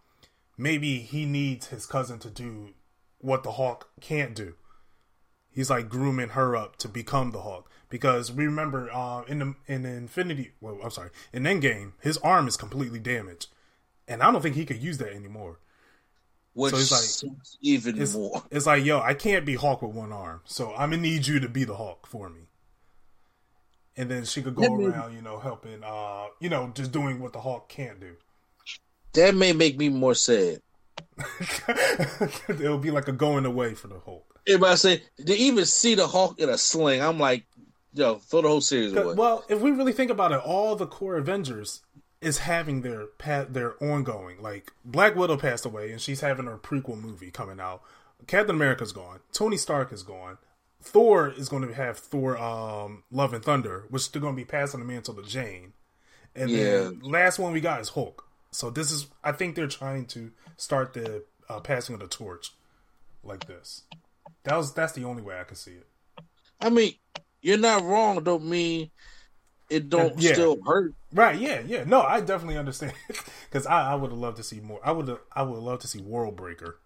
maybe 0.57 0.99
he 0.99 1.25
needs 1.25 1.67
his 1.67 1.85
cousin 1.85 2.19
to 2.19 2.29
do 2.29 2.69
what 3.19 3.43
the 3.43 3.53
Hulk 3.53 3.89
can't 4.01 4.35
do. 4.35 4.55
He's 5.51 5.69
like 5.69 5.89
grooming 5.89 6.29
her 6.29 6.55
up 6.55 6.77
to 6.77 6.87
become 6.87 7.31
the 7.31 7.41
Hulk 7.41 7.69
because 7.89 8.31
we 8.31 8.45
remember 8.45 8.89
uh, 8.91 9.23
in 9.27 9.39
the 9.39 9.55
in 9.67 9.83
the 9.83 9.89
Infinity, 9.89 10.51
well, 10.59 10.79
I'm 10.83 10.89
sorry, 10.89 11.11
in 11.31 11.43
Endgame, 11.43 11.93
his 12.01 12.17
arm 12.19 12.47
is 12.47 12.57
completely 12.57 12.99
damaged, 12.99 13.47
and 14.07 14.21
I 14.21 14.31
don't 14.31 14.41
think 14.41 14.55
he 14.55 14.65
could 14.65 14.81
use 14.81 14.97
that 14.99 15.13
anymore. 15.13 15.59
Which 16.53 16.73
so 16.73 16.77
it's 16.77 17.23
like 17.23 17.31
even 17.61 17.99
it's, 17.99 18.13
more. 18.13 18.43
It's 18.51 18.65
like, 18.67 18.85
yo, 18.85 18.99
I 18.99 19.13
can't 19.15 19.45
be 19.45 19.55
Hulk 19.55 19.81
with 19.81 19.95
one 19.95 20.11
arm, 20.11 20.41
so 20.45 20.73
I'm 20.73 20.91
gonna 20.91 21.01
need 21.01 21.25
you 21.25 21.39
to 21.39 21.49
be 21.49 21.63
the 21.63 21.75
Hulk 21.75 22.05
for 22.05 22.29
me. 22.29 22.41
And 23.97 24.09
then 24.09 24.25
she 24.25 24.41
could 24.41 24.55
go 24.55 24.73
around, 24.73 25.13
you 25.13 25.21
know, 25.21 25.39
helping, 25.39 25.83
uh, 25.83 26.25
you 26.39 26.49
know, 26.49 26.71
just 26.73 26.91
doing 26.91 27.19
what 27.19 27.33
the 27.33 27.41
Hulk 27.41 27.69
can't 27.69 27.99
do. 27.99 28.15
That 29.13 29.35
may 29.35 29.53
make 29.53 29.77
me 29.77 29.89
more 29.89 30.15
sad. 30.15 30.61
It'll 32.49 32.79
be 32.79 32.89
like 32.91 33.07
a 33.07 33.11
going 33.11 33.45
away 33.45 33.75
for 33.75 33.87
the 33.87 33.99
Hulk. 33.99 34.39
Everybody 34.47 34.77
say 34.77 35.03
to 35.25 35.33
even 35.35 35.65
see 35.65 35.95
the 35.95 36.07
Hulk 36.07 36.39
in 36.39 36.49
a 36.49 36.57
sling, 36.57 37.01
I'm 37.01 37.19
like, 37.19 37.45
yo, 37.93 38.15
throw 38.15 38.41
the 38.41 38.47
whole 38.47 38.61
series 38.61 38.93
away. 38.93 39.13
Well, 39.15 39.45
if 39.49 39.61
we 39.61 39.71
really 39.71 39.93
think 39.93 40.11
about 40.11 40.31
it, 40.31 40.39
all 40.39 40.75
the 40.75 40.87
core 40.87 41.17
Avengers 41.17 41.81
is 42.23 42.39
having 42.39 42.81
their 42.81 43.05
pat 43.05 43.53
their 43.53 43.75
ongoing. 43.83 44.41
Like 44.41 44.71
Black 44.83 45.15
Widow 45.15 45.37
passed 45.37 45.65
away, 45.65 45.91
and 45.91 46.01
she's 46.01 46.21
having 46.21 46.45
her 46.45 46.57
prequel 46.57 46.99
movie 46.99 47.31
coming 47.31 47.59
out. 47.59 47.81
Captain 48.27 48.55
America's 48.55 48.91
gone. 48.91 49.19
Tony 49.31 49.57
Stark 49.57 49.91
is 49.91 50.03
gone. 50.03 50.37
Thor 50.81 51.29
is 51.29 51.49
going 51.49 51.65
to 51.67 51.73
have 51.73 51.97
Thor, 51.97 52.37
um, 52.37 53.03
Love 53.11 53.33
and 53.33 53.43
Thunder, 53.43 53.85
which 53.89 54.11
they're 54.11 54.21
going 54.21 54.35
to 54.35 54.41
be 54.41 54.45
passing 54.45 54.79
the 54.79 54.85
mantle 54.85 55.13
to 55.13 55.23
Jane. 55.23 55.73
And 56.35 56.49
yeah. 56.49 56.63
then 56.63 56.99
last 56.99 57.39
one 57.39 57.53
we 57.53 57.61
got 57.61 57.81
is 57.81 57.89
Hulk. 57.89 58.25
So 58.51 58.69
this 58.69 58.91
is, 58.91 59.07
I 59.23 59.31
think 59.31 59.55
they're 59.55 59.67
trying 59.67 60.05
to 60.07 60.31
start 60.57 60.93
the 60.93 61.23
uh, 61.49 61.59
passing 61.59 61.95
of 61.95 62.01
the 62.01 62.07
torch 62.07 62.51
like 63.23 63.47
this. 63.47 63.83
That 64.43 64.57
was 64.57 64.73
that's 64.73 64.93
the 64.93 65.05
only 65.05 65.21
way 65.21 65.39
I 65.39 65.43
can 65.43 65.55
see 65.55 65.71
it. 65.71 65.87
I 66.59 66.69
mean, 66.69 66.93
you're 67.41 67.57
not 67.57 67.83
wrong. 67.83 68.23
Don't 68.23 68.45
mean 68.45 68.91
it 69.73 69.89
don't 69.89 70.19
yeah. 70.19 70.33
still 70.33 70.61
hurt. 70.63 70.93
Right? 71.11 71.39
Yeah, 71.39 71.61
yeah. 71.65 71.83
No, 71.83 72.01
I 72.01 72.21
definitely 72.21 72.57
understand 72.57 72.93
because 73.49 73.65
I, 73.65 73.91
I 73.91 73.95
would 73.95 74.11
have 74.11 74.19
loved 74.19 74.37
to 74.37 74.43
see 74.43 74.59
more. 74.59 74.79
I 74.83 74.91
would 74.91 75.17
I 75.31 75.43
would 75.43 75.59
love 75.59 75.79
to 75.79 75.87
see 75.87 75.99
World 75.99 76.35
Breaker. 76.35 76.79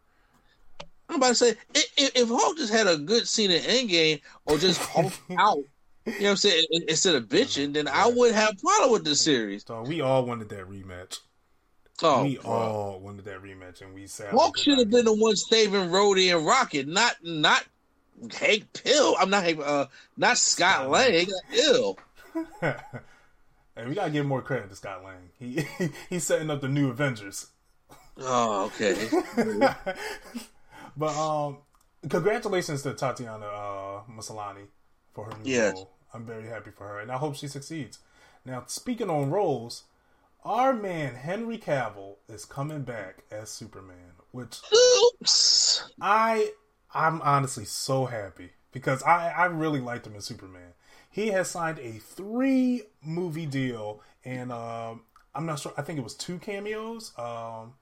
I'm 1.10 1.18
about 1.18 1.30
to 1.30 1.36
say 1.36 1.56
if, 1.74 2.12
if 2.16 2.28
Hulk 2.28 2.58
just 2.58 2.74
had 2.74 2.88
a 2.88 2.98
good 2.98 3.28
scene 3.28 3.52
in 3.52 3.62
Endgame 3.62 4.22
or 4.46 4.58
just 4.58 4.82
Hulk 4.92 5.14
out, 5.38 5.58
you 6.06 6.14
know 6.14 6.20
what 6.20 6.30
I'm 6.30 6.36
saying, 6.38 6.64
instead 6.88 7.16
of 7.16 7.28
bitching, 7.28 7.74
then 7.74 7.88
I 7.88 8.08
would 8.08 8.34
have 8.34 8.52
a 8.52 8.56
problem 8.56 8.92
with 8.92 9.06
the 9.06 9.16
series. 9.16 9.66
So 9.66 9.82
we 9.84 10.02
all 10.02 10.26
wanted 10.26 10.50
that 10.50 10.70
rematch. 10.70 11.20
Oh, 12.04 12.24
we 12.24 12.38
bro. 12.38 12.52
all 12.52 13.00
wanted 13.00 13.26
that 13.26 13.42
rematch, 13.42 13.82
and 13.82 13.94
we 13.94 14.08
said 14.08 14.32
Hulk 14.32 14.58
should 14.58 14.80
have 14.80 14.90
been 14.90 15.06
the 15.06 15.14
one 15.14 15.36
saving 15.36 15.90
Rhodey 15.90 16.36
and 16.36 16.46
Rocket, 16.46 16.88
not 16.88 17.16
not 17.24 17.66
Hank 18.40 18.72
Pym. 18.74 19.14
I'm 19.20 19.30
not 19.30 19.44
Hank, 19.44 19.60
uh, 19.64 19.86
not 20.16 20.38
Scott 20.38 20.90
Lang. 20.90 21.28
Ill. 21.54 21.98
and 22.62 23.90
we 23.90 23.96
gotta 23.96 24.12
give 24.12 24.26
more 24.26 24.42
credit 24.42 24.70
to 24.70 24.76
Scott 24.76 25.04
Lang. 25.04 25.30
He 25.40 25.66
he's 26.10 26.24
setting 26.24 26.50
up 26.50 26.62
the 26.62 26.68
new 26.68 26.90
Avengers. 26.90 27.48
Oh, 28.20 28.66
okay. 28.66 29.10
but 30.98 31.16
um, 31.18 31.58
congratulations 32.10 32.82
to 32.84 32.94
Tatiana 32.94 33.46
uh, 33.46 34.02
Maslany 34.10 34.68
for 35.14 35.26
her 35.26 35.38
new 35.44 35.52
yes. 35.52 35.74
role. 35.76 35.92
I'm 36.14 36.26
very 36.26 36.48
happy 36.48 36.72
for 36.72 36.88
her, 36.88 37.00
and 37.00 37.12
I 37.12 37.18
hope 37.18 37.36
she 37.36 37.48
succeeds. 37.48 38.00
Now, 38.46 38.64
speaking 38.68 39.10
on 39.10 39.30
roles, 39.30 39.84
our 40.44 40.74
man 40.74 41.16
Henry 41.16 41.58
Cavill 41.58 42.16
is 42.30 42.46
coming 42.46 42.84
back 42.84 43.24
as 43.30 43.50
Superman, 43.50 44.14
which 44.32 44.62
Oops. 45.22 45.92
I 46.02 46.52
I'm 46.94 47.22
honestly 47.22 47.66
so 47.66 48.06
happy 48.06 48.52
because 48.72 49.04
I 49.04 49.30
I 49.30 49.46
really 49.46 49.82
liked 49.82 50.08
him 50.08 50.16
as 50.16 50.26
Superman. 50.26 50.74
He 51.18 51.30
has 51.30 51.50
signed 51.50 51.80
a 51.80 51.94
three 51.94 52.84
movie 53.04 53.48
deal, 53.48 54.02
and 54.24 54.52
um, 54.52 55.02
I'm 55.34 55.48
not 55.48 55.60
sure. 55.60 55.74
I 55.76 55.82
think 55.82 55.98
it 55.98 56.04
was 56.04 56.14
two 56.14 56.38
cameos. 56.38 57.12
Um, 57.18 57.74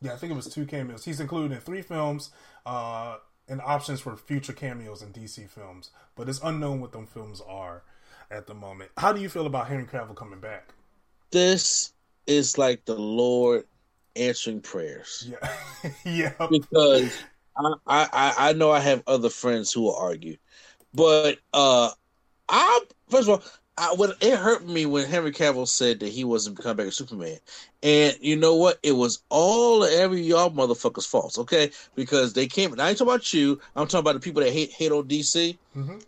yeah, 0.00 0.14
I 0.14 0.16
think 0.16 0.32
it 0.32 0.36
was 0.36 0.52
two 0.52 0.66
cameos. 0.66 1.04
He's 1.04 1.20
included 1.20 1.54
in 1.54 1.60
three 1.60 1.80
films 1.80 2.30
uh, 2.66 3.18
and 3.48 3.60
options 3.60 4.00
for 4.00 4.16
future 4.16 4.52
cameos 4.52 5.00
in 5.00 5.12
DC 5.12 5.48
films, 5.48 5.90
but 6.16 6.28
it's 6.28 6.40
unknown 6.42 6.80
what 6.80 6.90
them 6.90 7.06
films 7.06 7.40
are 7.46 7.84
at 8.32 8.48
the 8.48 8.54
moment. 8.54 8.90
How 8.96 9.12
do 9.12 9.20
you 9.20 9.28
feel 9.28 9.46
about 9.46 9.68
Henry 9.68 9.84
Cavill 9.84 10.16
coming 10.16 10.40
back? 10.40 10.74
this 11.30 11.92
is 12.26 12.58
like 12.58 12.84
the 12.84 12.96
Lord 12.96 13.64
answering 14.16 14.60
prayers. 14.60 15.30
Yeah, 15.30 15.90
yeah. 16.04 16.48
Because 16.50 17.16
I, 17.56 17.74
I 17.86 18.34
I 18.38 18.52
know 18.54 18.72
I 18.72 18.80
have 18.80 19.04
other 19.06 19.30
friends 19.30 19.72
who 19.72 19.82
will 19.82 19.94
argue, 19.94 20.36
but 20.92 21.38
uh, 21.52 21.90
I 22.48 22.80
first 23.08 23.28
of 23.28 23.40
all. 23.40 23.50
I, 23.76 23.92
when 23.96 24.12
it 24.20 24.38
hurt 24.38 24.64
me 24.64 24.86
when 24.86 25.04
Henry 25.04 25.32
Cavill 25.32 25.66
said 25.66 25.98
that 25.98 26.08
he 26.08 26.22
wasn't 26.22 26.58
coming 26.58 26.76
back 26.76 26.86
as 26.86 26.96
Superman, 26.96 27.38
and 27.82 28.16
you 28.20 28.36
know 28.36 28.54
what? 28.54 28.78
It 28.84 28.92
was 28.92 29.22
all 29.30 29.82
every 29.82 30.22
y'all 30.22 30.50
motherfuckers' 30.50 31.08
faults, 31.08 31.38
okay? 31.38 31.72
Because 31.96 32.34
they 32.34 32.46
came. 32.46 32.68
I 32.78 32.90
ain't 32.90 32.98
talking 32.98 33.12
about 33.12 33.34
you. 33.34 33.60
I'm 33.74 33.88
talking 33.88 33.98
about 33.98 34.14
the 34.14 34.20
people 34.20 34.42
that 34.42 34.52
hate 34.52 34.70
hate 34.70 34.92
on 34.92 35.08
DC, 35.08 35.58
mm-hmm. 35.76 35.98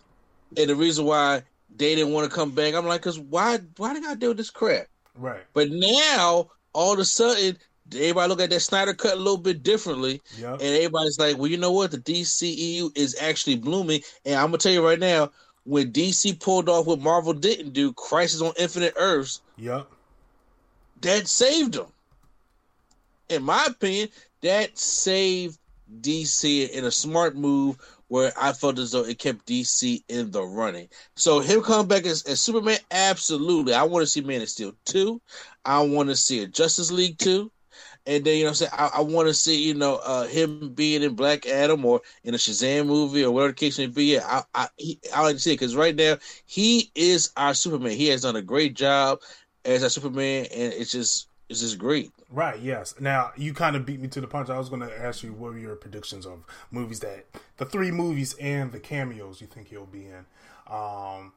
and 0.56 0.70
the 0.70 0.76
reason 0.76 1.06
why 1.06 1.42
they 1.76 1.94
didn't 1.94 2.12
want 2.12 2.30
to 2.30 2.34
come 2.34 2.52
back. 2.52 2.74
I'm 2.74 2.86
like, 2.86 3.02
cause 3.02 3.18
why? 3.18 3.58
Why 3.78 3.98
gotta 4.00 4.16
deal 4.16 4.30
with 4.30 4.38
this 4.38 4.50
crap? 4.50 4.86
Right. 5.16 5.42
But 5.52 5.70
now, 5.70 6.50
all 6.72 6.92
of 6.92 6.98
a 6.98 7.04
sudden, 7.04 7.58
everybody 7.92 8.28
look 8.28 8.40
at 8.40 8.50
that 8.50 8.60
Snyder 8.60 8.94
cut 8.94 9.14
a 9.14 9.16
little 9.16 9.38
bit 9.38 9.62
differently, 9.62 10.20
yep. 10.38 10.54
and 10.54 10.62
everybody's 10.62 11.18
like, 11.18 11.36
"Well, 11.36 11.48
you 11.48 11.56
know 11.56 11.72
what? 11.72 11.90
The 11.90 11.98
DCEU 11.98 12.96
is 12.96 13.16
actually 13.20 13.56
blooming." 13.56 14.02
And 14.24 14.36
I'm 14.36 14.46
gonna 14.46 14.58
tell 14.58 14.72
you 14.72 14.84
right 14.84 14.98
now, 14.98 15.30
when 15.66 15.92
DC 15.92 16.40
pulled 16.40 16.68
off 16.68 16.86
what 16.86 17.00
Marvel 17.00 17.32
didn't 17.32 17.72
do, 17.72 17.92
Crisis 17.92 18.40
on 18.40 18.52
Infinite 18.58 18.94
Earths, 18.96 19.42
yep, 19.56 19.86
that 21.02 21.28
saved 21.28 21.74
them. 21.74 21.86
In 23.28 23.42
my 23.42 23.66
opinion, 23.66 24.08
that 24.42 24.78
saved 24.78 25.58
DC 26.00 26.70
in 26.70 26.84
a 26.84 26.90
smart 26.90 27.36
move 27.36 27.76
where 28.08 28.32
I 28.40 28.52
felt 28.52 28.78
as 28.78 28.92
though 28.92 29.04
it 29.04 29.18
kept 29.18 29.46
DC 29.46 30.04
in 30.08 30.30
the 30.30 30.42
running. 30.42 30.88
So 31.16 31.40
him 31.40 31.62
coming 31.62 31.88
back 31.88 32.06
as, 32.06 32.22
as 32.22 32.40
Superman, 32.40 32.78
absolutely. 32.92 33.74
I 33.74 33.82
want 33.82 34.04
to 34.04 34.06
see 34.06 34.20
Man 34.20 34.42
of 34.42 34.48
Steel 34.48 34.72
2. 34.84 35.20
I 35.64 35.80
want 35.80 36.08
to 36.10 36.16
see 36.16 36.42
a 36.42 36.46
Justice 36.46 36.92
League 36.92 37.18
two. 37.18 37.50
And 38.06 38.24
then 38.24 38.36
you 38.38 38.44
know, 38.44 38.50
I'm 38.50 38.54
saying 38.54 38.70
I, 38.72 38.90
I 38.94 39.00
want 39.00 39.28
to 39.28 39.34
see 39.34 39.66
you 39.66 39.74
know 39.74 39.96
uh, 39.96 40.26
him 40.26 40.70
being 40.74 41.02
in 41.02 41.14
Black 41.14 41.46
Adam 41.46 41.84
or 41.84 42.02
in 42.24 42.34
a 42.34 42.38
Shazam 42.38 42.86
movie 42.86 43.24
or 43.24 43.30
whatever 43.30 43.52
the 43.52 43.56
case 43.56 43.78
may 43.78 43.86
be. 43.86 44.14
Yeah, 44.14 44.24
I 44.24 44.42
I, 44.54 44.68
he, 44.76 45.00
I 45.14 45.22
like 45.22 45.36
to 45.36 45.40
see 45.40 45.52
it 45.52 45.60
because 45.60 45.74
right 45.74 45.94
now 45.94 46.18
he 46.46 46.90
is 46.94 47.32
our 47.36 47.54
Superman. 47.54 47.92
He 47.92 48.08
has 48.08 48.22
done 48.22 48.36
a 48.36 48.42
great 48.42 48.74
job 48.74 49.20
as 49.64 49.82
our 49.82 49.88
Superman, 49.90 50.46
and 50.54 50.72
it's 50.72 50.92
just 50.92 51.28
it's 51.48 51.60
just 51.60 51.78
great. 51.78 52.12
Right. 52.30 52.60
Yes. 52.60 52.94
Now 52.98 53.32
you 53.36 53.54
kind 53.54 53.76
of 53.76 53.86
beat 53.86 54.00
me 54.00 54.08
to 54.08 54.20
the 54.20 54.26
punch. 54.26 54.50
I 54.50 54.58
was 54.58 54.68
going 54.68 54.82
to 54.82 55.00
ask 55.00 55.22
you 55.22 55.32
what 55.32 55.52
were 55.52 55.58
your 55.58 55.76
predictions 55.76 56.26
of 56.26 56.44
movies 56.70 57.00
that 57.00 57.26
the 57.56 57.64
three 57.64 57.90
movies 57.90 58.34
and 58.40 58.72
the 58.72 58.80
cameos 58.80 59.40
you 59.40 59.46
think 59.46 59.68
he'll 59.68 59.86
be 59.86 60.06
in. 60.06 60.26
Um, 60.68 61.32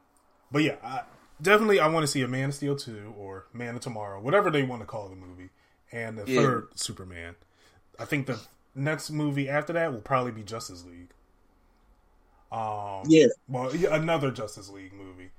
but 0.51 0.63
yeah, 0.63 0.75
I, 0.83 1.01
definitely 1.41 1.79
I 1.79 1.87
want 1.87 2.03
to 2.03 2.07
see 2.07 2.21
a 2.21 2.27
Man 2.27 2.49
of 2.49 2.55
Steel 2.55 2.75
two 2.75 3.13
or 3.17 3.45
Man 3.53 3.75
of 3.75 3.81
Tomorrow, 3.81 4.21
whatever 4.21 4.49
they 4.49 4.63
want 4.63 4.81
to 4.81 4.87
call 4.87 5.09
the 5.09 5.15
movie, 5.15 5.49
and 5.91 6.17
the 6.17 6.29
Yeah. 6.31 6.41
third 6.41 6.67
Superman. 6.79 7.35
I 7.97 8.05
think 8.05 8.27
the 8.27 8.39
next 8.75 9.09
movie 9.09 9.49
after 9.49 9.73
that 9.73 9.91
will 9.91 10.01
probably 10.01 10.31
be 10.31 10.43
Justice 10.43 10.83
League. 10.85 11.09
Um, 12.51 13.03
Yeah, 13.07 13.27
well, 13.47 13.69
another 13.91 14.31
Justice 14.31 14.69
League 14.69 14.93
movie. 14.93 15.31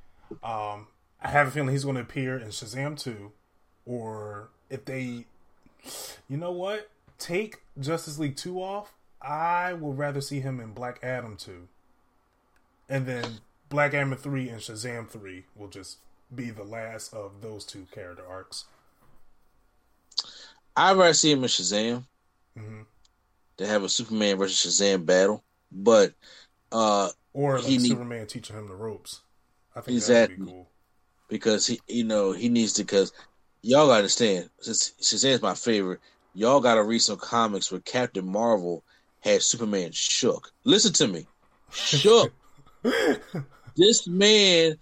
Um, 0.43 0.87
I 1.21 1.29
have 1.29 1.49
a 1.49 1.51
feeling 1.51 1.71
he's 1.71 1.85
going 1.85 1.97
to 1.97 2.03
appear 2.03 2.37
in 2.39 2.49
Shazam 2.49 2.99
2, 2.99 3.33
or 3.85 4.51
if 4.69 4.85
they, 4.85 5.27
you 6.29 6.37
know 6.37 6.53
what, 6.53 6.89
take 7.19 7.63
Justice 7.79 8.19
League 8.19 8.37
2 8.37 8.63
off, 8.63 8.95
I 9.21 9.73
would 9.73 9.99
rather 9.99 10.21
see 10.21 10.41
him 10.41 10.61
in 10.61 10.73
Black 10.73 11.01
Adam 11.03 11.37
2. 11.37 11.69
And 12.89 13.07
then 13.07 13.41
Black 13.69 13.93
Adam 13.93 14.17
3 14.17 14.49
and 14.49 14.61
Shazam 14.61 15.09
3 15.09 15.45
will 15.57 15.69
just 15.69 15.99
be 16.35 16.51
the 16.51 16.65
last 16.65 17.13
of 17.13 17.41
those 17.41 17.65
two 17.65 17.87
character 17.91 18.25
arcs. 18.27 18.65
I'd 20.77 20.97
rather 20.97 21.15
see 21.15 21.31
him 21.33 21.43
in 21.43 21.49
Shazam 21.49 22.05
Mhm. 22.59 22.87
to 23.59 23.67
have 23.67 23.83
a 23.83 23.89
Superman 23.89 24.39
versus 24.39 24.57
Shazam 24.81 25.05
battle, 25.07 25.45
but 25.71 26.15
uh, 26.73 27.11
Or 27.33 27.59
like 27.59 27.67
He 27.67 27.79
need- 27.79 27.89
Superman 27.89 28.27
teaching 28.27 28.57
him 28.57 28.69
the 28.69 28.75
ropes. 28.75 29.21
I 29.75 29.81
think 29.81 30.03
that 30.05 30.31
would 30.31 30.39
be 30.39 30.45
cool. 30.45 30.71
because 31.29 31.67
he 31.67 31.81
you 31.87 32.05
know 32.05 32.33
he 32.33 32.49
needs 32.49 32.73
to 32.75 32.83
because 32.83 33.13
y'all 33.63 33.87
gotta 33.87 33.99
understand 33.99 34.51
since 34.61 34.93
Shazam's 35.01 35.43
my 35.43 35.55
favorite 35.55 36.01
y'all 36.35 36.61
gotta 36.61 36.83
read 36.83 36.99
some 37.01 37.19
comics 37.19 37.71
where 37.71 37.81
Captain 37.83 38.27
Marvel 38.27 38.85
had 39.21 39.43
Superman 39.43 39.93
shook 39.93 40.53
listen 40.65 40.93
to 40.95 41.07
me 41.09 41.27
shook 41.73 42.33
this 43.77 44.07
man 44.09 44.77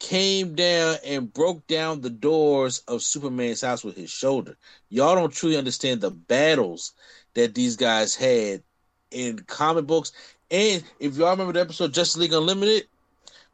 came 0.00 0.54
down 0.54 0.96
and 1.04 1.32
broke 1.32 1.66
down 1.66 2.00
the 2.00 2.10
doors 2.10 2.80
of 2.88 3.02
Superman's 3.02 3.60
house 3.62 3.84
with 3.84 3.96
his 3.96 4.10
shoulder 4.10 4.56
y'all 4.88 5.14
don't 5.14 5.32
truly 5.32 5.56
understand 5.56 6.00
the 6.00 6.10
battles 6.10 6.92
that 7.34 7.54
these 7.54 7.76
guys 7.76 8.14
had 8.14 8.62
in 9.10 9.38
comic 9.46 9.86
books 9.86 10.12
and 10.50 10.82
if 10.98 11.16
y'all 11.16 11.30
remember 11.30 11.52
the 11.52 11.60
episode 11.60 11.92
Justice 11.94 12.16
League 12.20 12.32
Unlimited 12.32 12.86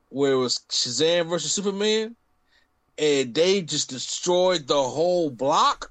where 0.08 0.32
it 0.32 0.36
was 0.36 0.60
Shazam 0.70 1.28
versus 1.28 1.52
Superman 1.52 2.16
and 2.98 3.34
they 3.34 3.62
just 3.62 3.88
destroyed 3.88 4.66
the 4.66 4.82
whole 4.82 5.30
block. 5.30 5.90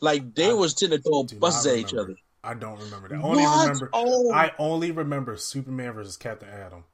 Like 0.00 0.34
they 0.34 0.50
I 0.50 0.52
was 0.52 0.72
sitting 0.76 0.96
to 0.96 1.02
throwing 1.02 1.26
Do 1.26 1.36
not 1.36 1.40
buses 1.40 1.66
at 1.72 1.78
each 1.78 1.94
other. 1.94 2.16
I 2.42 2.54
don't 2.54 2.80
remember 2.80 3.08
that. 3.08 3.16
I 3.16 3.22
only 3.22 3.42
What? 3.44 3.60
remember. 3.68 3.90
Oh. 3.92 4.32
I 4.32 4.52
only 4.58 4.90
remember 4.90 5.36
Superman 5.36 5.92
versus 5.92 6.16
Captain 6.16 6.48
Atom. 6.48 6.84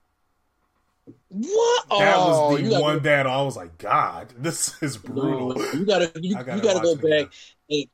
What? 1.29 1.89
That 1.91 2.17
oh, 2.17 2.51
was 2.53 2.63
the 2.63 2.71
gotta, 2.71 2.83
one 2.83 2.99
battle. 3.01 3.33
I 3.33 3.43
was 3.43 3.57
like, 3.57 3.77
God, 3.79 4.33
this 4.39 4.75
is 4.83 4.97
brutal. 4.97 5.55
You 5.75 5.85
gotta, 5.85 6.11
you, 6.21 6.35
gotta 6.35 6.61
gotta 6.61 6.81
go 6.81 6.95
back 6.97 7.33
and, 7.69 7.85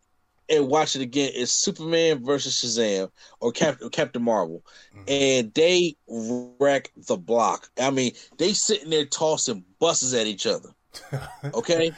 and 0.49 0.69
watch 0.69 0.95
it 0.97 1.03
again. 1.03 1.31
It's 1.35 1.53
Superman 1.53 2.25
versus 2.25 2.55
Shazam 2.55 3.11
or 3.41 3.53
Captain 3.53 3.89
Captain 3.91 4.23
Marvel, 4.23 4.65
Mm-hmm. 4.95 5.05
and 5.09 5.55
they 5.55 5.97
wreck 6.09 6.93
the 7.09 7.17
block. 7.17 7.69
I 7.81 7.91
mean, 7.91 8.13
they 8.39 8.53
sitting 8.53 8.91
there 8.91 9.07
tossing 9.07 9.65
buses 9.79 10.15
at 10.15 10.27
each 10.27 10.47
other. 10.47 10.71
Okay, 11.55 11.93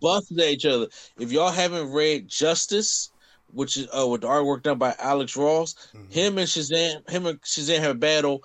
buses 0.00 0.38
at 0.38 0.48
each 0.48 0.66
other. 0.66 0.86
If 1.18 1.30
y'all 1.32 1.50
haven't 1.50 1.92
read 1.92 2.28
Justice, 2.28 3.10
which 3.52 3.76
is 3.76 3.86
uh, 3.96 4.06
with 4.06 4.22
the 4.22 4.28
artwork 4.28 4.62
done 4.62 4.78
by 4.78 4.94
Alex 4.98 5.36
Ross, 5.36 5.74
Mm-hmm. 5.94 6.10
him 6.10 6.38
and 6.38 6.48
Shazam, 6.48 7.08
him 7.10 7.26
and 7.26 7.40
Shazam 7.42 7.78
have 7.80 7.90
a 7.92 7.94
battle 7.94 8.42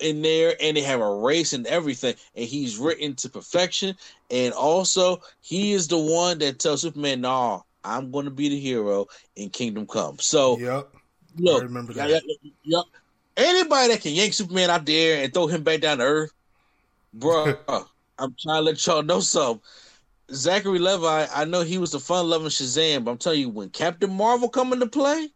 in 0.00 0.22
there, 0.22 0.54
and 0.60 0.76
they 0.76 0.82
have 0.82 1.00
a 1.00 1.14
race 1.16 1.52
and 1.52 1.66
everything, 1.66 2.14
and 2.34 2.46
he's 2.46 2.78
written 2.78 3.14
to 3.16 3.28
perfection. 3.28 3.96
And 4.30 4.52
also, 4.54 5.20
he 5.40 5.72
is 5.72 5.88
the 5.88 5.98
one 5.98 6.38
that 6.38 6.58
tells 6.58 6.82
Superman, 6.82 7.20
"Nah, 7.20 7.62
I'm 7.84 8.10
going 8.10 8.24
to 8.24 8.30
be 8.30 8.48
the 8.48 8.60
hero 8.60 9.06
in 9.36 9.50
Kingdom 9.50 9.86
Come." 9.86 10.18
So 10.18 10.58
Yep. 10.58 10.88
look, 11.38 11.62
I 11.62 11.64
remember 11.64 11.92
yeah, 11.92 12.06
that. 12.06 12.22
yeah, 12.24 12.50
yeah. 12.64 12.82
anybody 13.36 13.88
that 13.92 14.02
can 14.02 14.12
yank 14.12 14.34
Superman 14.34 14.70
out 14.70 14.86
there 14.86 15.22
and 15.22 15.32
throw 15.32 15.46
him 15.46 15.62
back 15.62 15.80
down 15.80 15.98
to 15.98 16.04
Earth, 16.04 16.32
bro, 17.12 17.56
I'm 18.18 18.34
trying 18.40 18.58
to 18.58 18.62
let 18.62 18.86
y'all 18.86 19.02
know 19.02 19.20
something. 19.20 19.62
Zachary 20.32 20.78
Levi, 20.78 21.26
I 21.34 21.44
know 21.46 21.62
he 21.62 21.78
was 21.78 21.92
the 21.92 22.00
fun 22.00 22.28
loving 22.28 22.48
Shazam, 22.48 23.04
but 23.04 23.12
I'm 23.12 23.18
telling 23.18 23.40
you, 23.40 23.48
when 23.48 23.70
Captain 23.70 24.12
Marvel 24.12 24.50
come 24.50 24.72
into 24.74 24.86
play, 24.86 25.30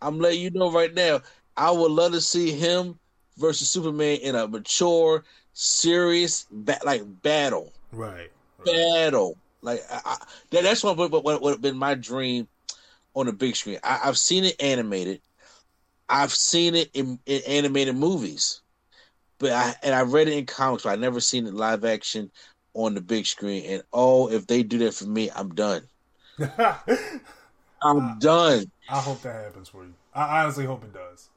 I'm 0.00 0.20
letting 0.20 0.40
you 0.40 0.50
know 0.50 0.70
right 0.70 0.94
now, 0.94 1.20
I 1.56 1.70
would 1.70 1.90
love 1.90 2.12
to 2.12 2.20
see 2.20 2.52
him 2.52 2.98
versus 3.38 3.70
Superman 3.70 4.18
in 4.20 4.34
a 4.34 4.48
mature, 4.48 5.24
serious, 5.52 6.46
ba- 6.50 6.80
like 6.84 7.02
battle, 7.22 7.72
Right. 7.92 8.30
right. 8.58 8.66
battle. 8.66 9.36
Like 9.62 9.82
I, 9.90 10.00
I, 10.04 10.16
that, 10.50 10.62
that's 10.64 10.82
what 10.84 10.96
what 10.96 11.12
what 11.24 11.42
would 11.42 11.50
have 11.52 11.60
been 11.62 11.76
my 11.76 11.94
dream 11.94 12.48
on 13.14 13.26
the 13.26 13.32
big 13.32 13.56
screen. 13.56 13.78
I, 13.84 14.00
I've 14.04 14.18
seen 14.18 14.44
it 14.44 14.60
animated. 14.60 15.20
I've 16.08 16.32
seen 16.32 16.74
it 16.74 16.90
in, 16.94 17.20
in 17.26 17.42
animated 17.46 17.96
movies, 17.96 18.62
but 19.38 19.52
I 19.52 19.74
and 19.82 19.94
I 19.94 20.02
read 20.02 20.28
it 20.28 20.38
in 20.38 20.46
comics, 20.46 20.84
but 20.84 20.90
I 20.90 20.96
never 20.96 21.20
seen 21.20 21.46
it 21.46 21.54
live 21.54 21.84
action 21.84 22.30
on 22.74 22.94
the 22.94 23.00
big 23.00 23.26
screen. 23.26 23.64
And 23.66 23.82
oh, 23.92 24.30
if 24.30 24.46
they 24.46 24.62
do 24.62 24.78
that 24.78 24.94
for 24.94 25.06
me, 25.06 25.30
I'm 25.34 25.54
done. 25.54 25.88
I'm 27.82 28.18
done. 28.18 28.66
I 28.88 29.00
hope 29.00 29.22
that 29.22 29.44
happens 29.44 29.68
for 29.68 29.84
you. 29.84 29.94
I 30.14 30.42
honestly 30.42 30.64
hope 30.66 30.84
it 30.84 30.92
does. 30.92 31.28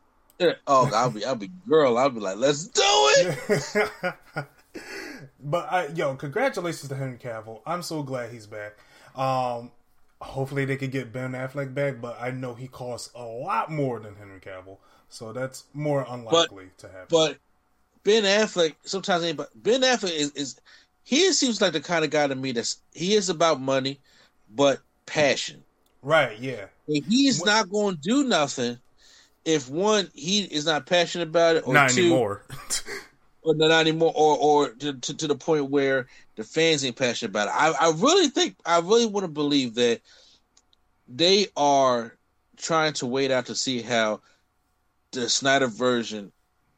Oh, 0.68 0.90
I'll 0.94 1.12
be, 1.12 1.26
I'll 1.26 1.36
be 1.36 1.52
girl. 1.68 1.98
I'll 1.98 2.10
be 2.10 2.20
like, 2.20 2.38
let's 2.38 2.68
do 2.68 2.82
it. 2.84 3.62
but 5.40 5.72
I, 5.72 5.88
yo, 5.88 6.16
congratulations 6.16 6.90
to 6.90 6.96
Henry 6.96 7.18
Cavill. 7.18 7.62
I'm 7.66 7.82
so 7.82 8.04
glad 8.04 8.32
he's 8.32 8.48
back. 8.48 8.78
Um, 9.16 9.72
hopefully 10.22 10.66
they 10.66 10.78
could 10.78 10.92
get 10.92 11.14
Ben 11.14 11.32
Affleck 11.32 11.74
back, 11.74 12.02
but 12.02 12.18
I 12.20 12.32
know 12.32 12.54
he 12.54 12.68
costs 12.68 13.12
a 13.16 13.24
lot 13.24 13.72
more 13.72 14.00
than 14.00 14.16
Henry 14.16 14.40
Cavill, 14.40 14.78
so 15.10 15.34
that's 15.34 15.66
more 15.74 16.06
unlikely 16.10 16.70
to 16.80 16.88
happen. 16.88 17.08
But 17.10 17.38
Ben 18.04 18.24
Affleck, 18.24 18.76
sometimes. 18.84 19.34
But 19.34 19.50
Ben 19.56 19.82
Affleck 19.82 20.16
is, 20.16 20.32
is 20.32 20.60
he 21.04 21.32
seems 21.34 21.62
like 21.62 21.74
the 21.74 21.82
kind 21.82 22.04
of 22.04 22.12
guy 22.12 22.28
to 22.28 22.36
me 22.36 22.52
that's 22.52 22.78
he 22.94 23.14
is 23.14 23.30
about 23.30 23.62
money, 23.62 24.00
but 24.54 24.80
passion. 25.06 25.64
right? 26.02 26.40
Yeah. 26.40 26.66
And 26.88 27.04
he's 27.06 27.44
not 27.46 27.70
going 27.70 27.96
to 27.96 28.02
do 28.02 28.24
nothing 28.26 28.78
if 29.46 29.70
one 29.70 30.10
he 30.14 30.44
is 30.44 30.66
not 30.66 30.86
passionate 30.86 31.28
about 31.28 31.58
it, 31.58 31.68
or 31.68 31.74
Not 31.74 31.90
two, 31.92 32.02
anymore. 32.02 32.44
or 33.42 33.56
not 33.56 33.72
anymore, 33.72 34.14
or 34.16 34.38
or 34.38 34.70
to, 34.70 34.94
to, 34.94 35.14
to 35.16 35.28
the 35.28 35.36
point 35.36 35.70
where 35.70 36.08
the 36.36 36.44
fans 36.44 36.84
ain't 36.86 36.96
passionate 36.96 37.30
about 37.30 37.48
it. 37.48 37.54
I, 37.54 37.88
I 37.88 37.92
really 37.92 38.28
think 38.28 38.56
I 38.66 38.80
really 38.80 39.06
want 39.06 39.26
to 39.26 39.32
believe 39.32 39.76
that 39.76 40.02
they 41.08 41.48
are 41.56 42.16
trying 42.58 42.94
to 42.94 43.06
wait 43.06 43.32
out 43.32 43.48
to 43.48 43.56
see 43.56 43.82
how 43.82 44.22
the 45.12 45.30
Snyder 45.30 45.68
version 45.68 46.32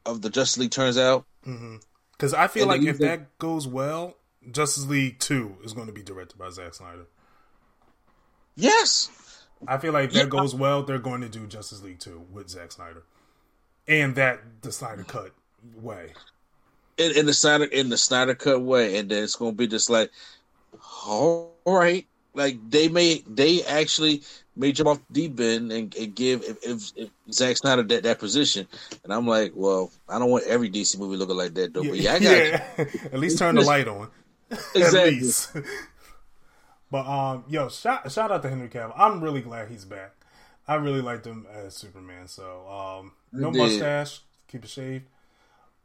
of 0.05 0.21
the 0.21 0.29
Justice 0.29 0.59
League 0.59 0.71
turns 0.71 0.97
out. 0.97 1.25
Mm-hmm. 1.45 1.77
Because 2.11 2.33
I 2.33 2.47
feel 2.47 2.69
And 2.69 2.83
like 2.83 2.89
if 2.89 2.99
that 2.99 3.37
goes 3.37 3.67
well, 3.67 4.15
Justice 4.51 4.85
League 4.85 5.19
Two 5.19 5.57
is 5.63 5.73
going 5.73 5.87
to 5.87 5.93
be 5.93 6.03
directed 6.03 6.37
by 6.37 6.49
Zack 6.49 6.73
Snyder. 6.73 7.07
Yes, 8.55 9.09
I 9.67 9.77
feel 9.77 9.93
like 9.93 10.09
if 10.09 10.15
Yeah. 10.15 10.23
that 10.23 10.29
goes 10.29 10.53
well, 10.55 10.83
they're 10.83 10.99
going 10.99 11.21
to 11.21 11.29
do 11.29 11.45
Justice 11.47 11.81
League 11.81 11.99
Two 11.99 12.25
with 12.31 12.49
Zack 12.49 12.71
Snyder, 12.71 13.03
and 13.87 14.15
that 14.15 14.41
the 14.61 14.71
Snyder 14.71 15.03
cut 15.03 15.31
way. 15.75 16.13
in, 16.97 17.11
in 17.17 17.25
the 17.25 17.33
Snyder 17.33 17.65
in 17.65 17.89
the 17.89 17.97
Snyder 17.97 18.35
cut 18.35 18.61
way, 18.61 18.97
and 18.97 19.09
then 19.09 19.23
it's 19.23 19.35
gonna 19.35 19.51
be 19.51 19.67
just 19.67 19.89
like, 19.89 20.11
all 21.05 21.53
right, 21.65 22.05
like 22.33 22.57
they 22.69 22.87
may 22.87 23.23
they 23.27 23.63
actually 23.63 24.23
may 24.55 24.71
jump 24.71 24.87
off 24.87 25.01
the 25.09 25.27
deep 25.27 25.39
end 25.39 25.71
and, 25.71 25.93
and 25.95 26.15
give 26.15 26.41
if, 26.43 26.57
if, 26.63 26.91
if 26.95 27.09
Zack 27.31 27.57
Snyder 27.57 27.83
that, 27.83 28.03
that 28.03 28.19
position, 28.19 28.67
and 29.03 29.13
I'm 29.13 29.27
like, 29.27 29.51
well, 29.55 29.91
I 30.07 30.17
don't 30.19 30.29
want 30.29 30.45
every 30.45 30.69
DC 30.69 30.97
movie 30.97 31.17
looking 31.17 31.35
like 31.35 31.53
that 31.55 31.73
though, 31.73 31.83
but 31.83 31.97
yeah, 31.97 32.13
I 32.13 32.19
got 32.19 32.77
you. 32.77 32.85
At 33.11 33.19
least 33.19 33.37
turn 33.37 33.55
the 33.55 33.61
light 33.61 33.87
on. 33.87 34.09
At 34.51 34.59
exactly. 34.75 35.63
But 36.95 37.05
um, 37.07 37.43
yo, 37.47 37.69
shout 37.69 38.11
shout 38.11 38.31
out 38.31 38.41
to 38.43 38.49
Henry 38.49 38.69
Cavill. 38.69 38.93
I'm 38.97 39.21
really 39.21 39.41
glad 39.41 39.69
he's 39.69 39.85
back. 39.85 40.11
I 40.67 40.75
really 40.75 41.01
liked 41.01 41.25
him 41.25 41.45
as 41.51 41.75
Superman. 41.75 42.27
So 42.27 42.67
um, 42.69 43.13
no 43.31 43.51
did. 43.51 43.57
mustache, 43.59 44.21
keep 44.47 44.63
it 44.63 44.69
shaved. 44.69 45.05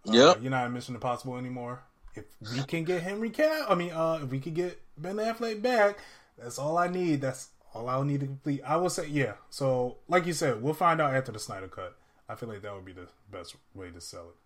Uh, 0.09 0.13
Yep. 0.13 0.39
You're 0.43 0.51
not 0.51 0.71
Mission 0.73 0.95
Impossible 0.95 1.37
anymore. 1.37 1.83
If 2.15 2.25
we 2.53 2.63
can 2.65 2.85
get 2.85 3.03
Henry 3.03 3.31
Cavill, 3.31 3.67
I 3.71 3.75
mean, 3.75 3.93
uh, 3.93 4.21
if 4.23 4.31
we 4.31 4.41
could 4.41 4.55
get 4.55 4.81
Ben 4.99 5.17
Affleck 5.17 5.63
back, 5.63 5.99
That's 6.39 6.59
all 6.59 6.79
I 6.79 6.89
need. 6.89 7.21
That's 7.21 7.49
all 7.75 7.89
I'll 7.89 8.05
need 8.05 8.21
to 8.21 8.27
complete. 8.27 8.63
I 8.67 8.77
will 8.77 8.91
say, 8.91 9.07
yeah. 9.09 9.35
So, 9.51 9.99
like 10.09 10.27
you 10.27 10.33
said, 10.33 10.63
we'll 10.63 10.75
find 10.75 11.01
out 11.01 11.15
after 11.15 11.33
the 11.33 11.39
Snyder 11.39 11.69
cut. 11.69 11.97
I 12.29 12.35
feel 12.35 12.49
like 12.49 12.63
that 12.63 12.75
would 12.75 12.85
be 12.85 12.93
the 12.93 13.09
best 13.31 13.57
way 13.75 13.91
to 13.91 14.01
sell 14.01 14.31
it. 14.31 14.37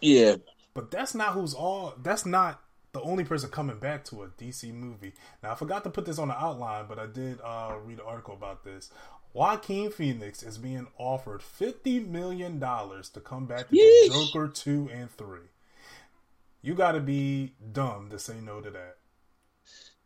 Yeah, 0.00 0.36
But 0.74 0.90
that's 0.90 1.14
not 1.14 1.34
who's 1.34 1.54
all. 1.54 1.94
That's 2.02 2.26
not 2.26 2.62
the 2.94 3.02
only 3.02 3.24
person 3.24 3.50
coming 3.50 3.78
back 3.78 4.04
to 4.04 4.22
a 4.22 4.28
DC 4.28 4.72
movie. 4.72 5.12
Now, 5.42 5.52
I 5.52 5.54
forgot 5.56 5.84
to 5.84 5.90
put 5.90 6.06
this 6.06 6.18
on 6.18 6.28
the 6.28 6.38
outline, 6.40 6.86
but 6.88 6.98
I 6.98 7.06
did 7.06 7.40
uh, 7.44 7.74
read 7.84 7.98
an 7.98 8.04
article 8.06 8.34
about 8.34 8.64
this. 8.64 8.90
Joaquin 9.34 9.90
Phoenix 9.90 10.42
is 10.44 10.56
being 10.58 10.86
offered 10.96 11.42
fifty 11.42 11.98
million 11.98 12.60
dollars 12.60 13.08
to 13.10 13.20
come 13.20 13.46
back 13.46 13.68
to 13.68 13.74
Yeesh. 13.76 14.32
Joker 14.32 14.48
two 14.48 14.88
and 14.92 15.10
three. 15.10 15.48
You 16.62 16.74
got 16.74 16.92
to 16.92 17.00
be 17.00 17.52
dumb 17.72 18.08
to 18.10 18.18
say 18.18 18.36
no 18.40 18.60
to 18.60 18.70
that. 18.70 18.96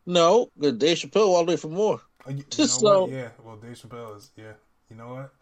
no, 0.06 0.50
good 0.58 0.78
Dave 0.78 0.96
Chappelle 0.96 1.28
all 1.28 1.44
the 1.44 1.52
way 1.52 1.56
for 1.56 1.68
more. 1.68 2.00
Uh, 2.26 2.30
you, 2.30 2.36
you 2.38 2.44
Just 2.50 2.80
so- 2.80 3.02
what? 3.02 3.10
Yeah, 3.12 3.28
well, 3.44 3.56
Dave 3.56 3.76
Chappelle 3.78 4.16
is. 4.16 4.30
Yeah, 4.34 4.52
you 4.90 4.96
know 4.96 5.14
what? 5.14 5.34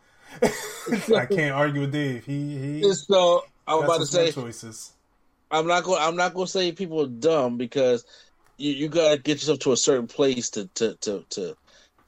I 1.16 1.26
can't 1.26 1.54
argue 1.54 1.82
with 1.82 1.92
Dave. 1.92 2.26
He 2.26 2.58
he. 2.58 2.92
So 2.94 3.44
I 3.68 3.76
was 3.76 3.84
about 3.84 3.98
to 4.00 4.06
say, 4.06 4.32
choices. 4.32 4.92
I'm 5.50 5.66
not 5.66 5.84
going. 5.84 6.02
I'm 6.02 6.16
not 6.16 6.34
going 6.34 6.46
to 6.46 6.52
say 6.52 6.72
people 6.72 7.02
are 7.02 7.08
dumb 7.08 7.56
because 7.58 8.04
you, 8.58 8.72
you 8.72 8.88
got 8.88 9.12
to 9.16 9.18
get 9.22 9.34
yourself 9.34 9.60
to 9.60 9.72
a 9.72 9.76
certain 9.76 10.06
place 10.08 10.50
to 10.50 10.68
to 10.76 10.96
to 11.02 11.24
to 11.30 11.56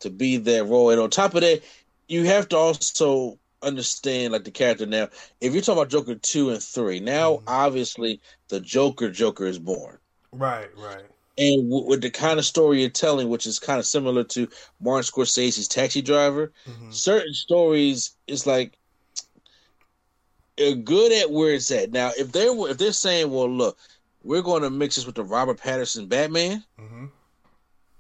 to 0.01 0.11
be 0.11 0.39
that 0.39 0.67
role. 0.67 0.91
And 0.91 1.01
on 1.01 1.11
top 1.11 1.35
of 1.35 1.43
that, 1.43 1.63
you 2.09 2.25
have 2.27 2.49
to 2.51 2.57
also 2.57 3.39
understand 3.63 4.33
like 4.33 4.45
the 4.45 4.51
character. 4.51 4.87
Now, 4.87 5.09
if 5.41 5.53
you're 5.53 5.63
talking 5.63 5.81
about 5.81 5.91
Joker 5.91 6.15
two 6.17 6.51
and 6.51 6.63
three, 6.63 7.01
now 7.01 7.41
Mm-hmm. 7.41 7.47
obviously 7.47 8.21
the 8.49 8.61
Joker 8.61 9.11
Joker 9.11 9.47
is 9.47 9.59
born. 9.59 9.99
Right, 10.33 10.75
right. 10.77 11.11
And 11.37 11.71
w- 11.71 11.87
with 11.89 12.01
the 12.03 12.11
kind 12.11 12.39
of 12.39 12.45
story 12.45 12.81
you're 12.81 12.91
telling, 12.91 13.29
which 13.29 13.47
is 13.47 13.59
kind 13.59 13.79
of 13.79 13.87
similar 13.87 14.25
to 14.25 14.49
Martin 14.81 15.05
Scorsese's 15.05 15.69
Taxi 15.69 16.03
Driver, 16.03 16.53
Mhm. 16.67 17.01
certain 17.01 17.33
stories 17.35 18.17
is 18.27 18.47
like 18.47 18.78
good 20.85 21.13
at 21.13 21.31
where 21.31 21.55
it's 21.55 21.71
at. 21.71 21.93
Now, 21.93 22.13
if 22.19 22.33
they 22.33 22.51
were, 22.51 22.71
if 22.71 22.79
they're 22.79 22.93
saying, 22.93 23.31
"Well, 23.31 23.51
look, 23.51 23.79
we're 24.23 24.43
going 24.43 24.63
to 24.63 24.71
mix 24.71 24.97
this 24.97 25.07
with 25.07 25.15
the 25.15 25.25
Robert 25.25 25.59
Pattinson 25.59 26.09
Batman," 26.09 26.65
hmm 26.79 27.07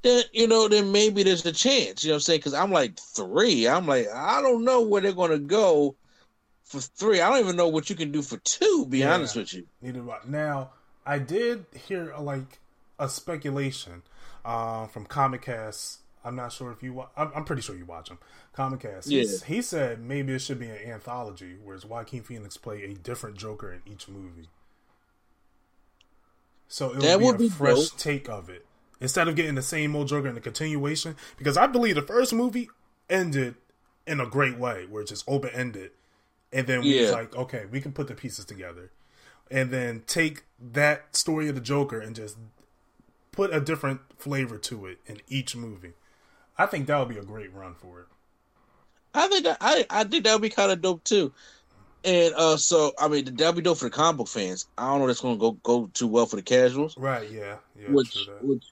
then 0.02 0.22
you 0.32 0.46
know, 0.46 0.68
then 0.68 0.92
maybe 0.92 1.22
there's 1.22 1.44
a 1.44 1.52
chance. 1.52 2.04
You 2.04 2.10
know 2.10 2.14
what 2.14 2.16
I'm 2.18 2.20
saying? 2.22 2.38
Because 2.40 2.54
I'm 2.54 2.70
like 2.72 2.98
three. 2.98 3.66
I'm 3.66 3.86
like, 3.86 4.06
I 4.08 4.40
don't 4.40 4.64
know 4.64 4.82
where 4.82 5.00
they're 5.00 5.12
going 5.12 5.32
to 5.32 5.38
go 5.38 5.96
for 6.64 6.80
three. 6.80 7.20
I 7.20 7.28
don't 7.30 7.40
even 7.40 7.56
know 7.56 7.68
what 7.68 7.90
you 7.90 7.96
can 7.96 8.12
do 8.12 8.22
for 8.22 8.36
two. 8.38 8.86
Be 8.88 8.98
Yeah. 8.98 9.14
honest 9.14 9.36
with 9.36 9.52
you. 9.52 9.66
Neither 9.82 10.00
do 10.00 10.10
I. 10.10 10.18
Now, 10.26 10.70
I 11.04 11.18
did 11.18 11.66
hear 11.74 12.14
like 12.18 12.60
a 12.98 13.08
speculation 13.08 14.02
uh, 14.44 14.86
from 14.86 15.06
Comic 15.06 15.42
Cast. 15.42 16.00
I'm 16.28 16.36
not 16.36 16.52
sure 16.52 16.70
if 16.70 16.82
you. 16.82 16.92
Wa- 16.92 17.08
I'm, 17.16 17.30
I'm 17.34 17.44
pretty 17.44 17.62
sure 17.62 17.74
you 17.74 17.84
watch 17.86 18.10
him. 18.10 18.18
Comic 18.52 18.80
Cast. 18.80 19.08
He's- 19.08 19.42
He 19.44 19.62
said 19.62 20.00
maybe 20.00 20.34
it 20.34 20.40
should 20.40 20.58
be 20.60 20.66
an 20.68 20.76
anthology, 20.90 21.56
whereas 21.64 21.84
Joaquin 21.86 22.22
Phoenix 22.22 22.56
play 22.56 22.84
a 22.84 22.94
different 22.94 23.36
Joker 23.38 23.72
in 23.72 23.80
each 23.92 24.08
movie. 24.08 24.48
So 26.68 26.92
it 26.92 27.00
That 27.00 27.18
would 27.20 27.26
would 27.26 27.38
be 27.38 27.46
a 27.46 27.48
be 27.48 27.54
fresh 27.54 27.76
dope. 27.90 27.98
take 27.98 28.28
of 28.28 28.50
it 28.50 28.66
instead 29.00 29.28
of 29.28 29.36
getting 29.36 29.54
the 29.54 29.62
same 29.62 29.96
old 29.96 30.08
Joker 30.08 30.28
in 30.28 30.34
the 30.34 30.40
continuation. 30.40 31.16
Because 31.36 31.56
I 31.56 31.66
believe 31.66 31.94
the 31.94 32.02
first 32.02 32.32
movie 32.32 32.68
ended 33.08 33.54
in 34.06 34.20
a 34.20 34.26
great 34.26 34.58
way, 34.58 34.86
where 34.86 35.02
it's 35.02 35.10
just 35.10 35.24
open 35.26 35.50
ended, 35.50 35.90
and 36.52 36.66
then 36.66 36.80
we 36.82 37.00
was 37.00 37.10
like, 37.12 37.34
okay, 37.36 37.64
we 37.70 37.80
can 37.80 37.92
put 37.92 38.06
the 38.08 38.14
pieces 38.14 38.44
together 38.44 38.90
and 39.50 39.70
then 39.70 40.02
take 40.06 40.44
that 40.60 41.16
story 41.16 41.48
of 41.48 41.54
the 41.54 41.60
Joker 41.60 42.00
and 42.00 42.14
just 42.14 42.36
put 43.32 43.52
a 43.54 43.60
different 43.60 44.00
flavor 44.18 44.58
to 44.58 44.86
it 44.86 44.98
in 45.06 45.20
each 45.28 45.56
movie. 45.56 45.92
I 46.58 46.66
think 46.66 46.86
that 46.86 46.98
would 46.98 47.08
be 47.08 47.18
a 47.18 47.24
great 47.24 47.54
run 47.54 47.74
for 47.74 48.00
it. 48.00 48.06
I 49.14 49.26
think 49.28 49.44
that, 49.44 49.58
I 49.60 49.86
I 49.90 50.04
think 50.04 50.24
that 50.24 50.32
would 50.32 50.42
be 50.42 50.50
kind 50.50 50.72
of 50.72 50.80
dope 50.82 51.04
too. 51.04 51.32
And 52.04 52.34
uh, 52.34 52.56
so 52.56 52.92
I 52.98 53.08
mean, 53.08 53.24
that'd 53.36 53.56
be 53.56 53.62
dope 53.62 53.78
for 53.78 53.86
the 53.86 53.90
comic 53.90 54.18
book 54.18 54.28
fans. 54.28 54.66
I 54.76 54.88
don't 54.88 54.98
know 54.98 55.04
if 55.04 55.08
that's 55.08 55.20
going 55.20 55.36
to 55.36 55.40
go 55.40 55.52
go 55.62 55.90
too 55.94 56.06
well 56.06 56.26
for 56.26 56.36
the 56.36 56.42
casuals. 56.42 56.96
Right? 56.96 57.30
Yeah. 57.30 57.56
Yeah. 57.78 57.88
which 57.90 58.28
which 58.42 58.64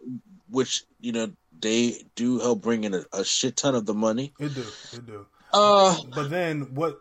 which 0.50 0.84
you 1.00 1.12
know 1.12 1.32
they 1.60 2.04
do 2.14 2.38
help 2.38 2.62
bring 2.62 2.84
in 2.84 2.94
a, 2.94 3.04
a 3.12 3.24
shit 3.24 3.56
ton 3.56 3.74
of 3.74 3.86
the 3.86 3.94
money. 3.94 4.32
It 4.38 4.54
do. 4.54 4.64
It 4.92 5.06
do. 5.06 5.26
Uh, 5.52 5.96
But 6.14 6.30
then 6.30 6.74
what? 6.74 7.00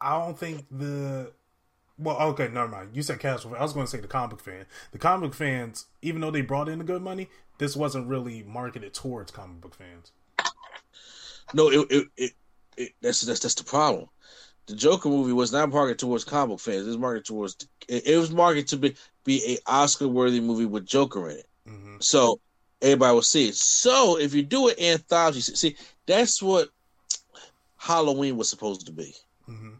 I 0.00 0.18
don't 0.18 0.38
think 0.38 0.66
the. 0.70 1.32
Well, 1.98 2.18
okay, 2.30 2.48
never 2.48 2.68
mind. 2.68 2.90
You 2.94 3.02
said 3.02 3.20
casual. 3.20 3.54
I 3.54 3.62
was 3.62 3.72
going 3.72 3.86
to 3.86 3.90
say 3.90 4.00
the 4.00 4.08
comic 4.08 4.40
fan. 4.40 4.66
The 4.92 4.98
comic 4.98 5.34
fans, 5.34 5.86
even 6.00 6.20
though 6.20 6.30
they 6.30 6.40
brought 6.40 6.68
in 6.68 6.78
the 6.78 6.84
good 6.84 7.02
money, 7.02 7.28
this 7.58 7.76
wasn't 7.76 8.08
really 8.08 8.42
marketed 8.42 8.94
towards 8.94 9.30
comic 9.30 9.60
book 9.60 9.74
fans. 9.74 10.12
no, 11.54 11.70
it, 11.70 11.86
it, 11.90 12.08
it, 12.16 12.32
it 12.76 12.92
that's 13.02 13.20
that's 13.22 13.40
that's 13.40 13.54
the 13.54 13.64
problem. 13.64 14.08
The 14.66 14.74
Joker 14.76 15.08
movie 15.08 15.32
was 15.32 15.52
not 15.52 15.70
marketed 15.70 15.98
towards 15.98 16.24
comic 16.24 16.50
book 16.50 16.60
fans. 16.60 16.86
It 16.86 16.90
was 16.90 16.98
marketed 16.98 17.26
towards 17.26 17.56
it, 17.88 18.06
it 18.06 18.16
was 18.16 18.30
marketed 18.30 18.68
to 18.68 18.76
be 18.78 18.96
be 19.24 19.54
a 19.54 19.70
Oscar 19.70 20.08
worthy 20.08 20.40
movie 20.40 20.66
with 20.66 20.86
Joker 20.86 21.28
in 21.30 21.38
it. 21.38 21.46
hmm 21.66 21.96
So 22.00 22.40
everybody 22.80 23.14
will 23.14 23.22
see 23.22 23.48
it. 23.48 23.54
So 23.56 24.18
if 24.18 24.34
you 24.34 24.42
do 24.42 24.68
an 24.68 24.80
anthology, 24.80 25.40
see 25.40 25.76
that's 26.06 26.42
what 26.42 26.68
Halloween 27.76 28.36
was 28.36 28.48
supposed 28.48 28.86
to 28.86 28.92
be. 28.92 29.14
hmm 29.46 29.74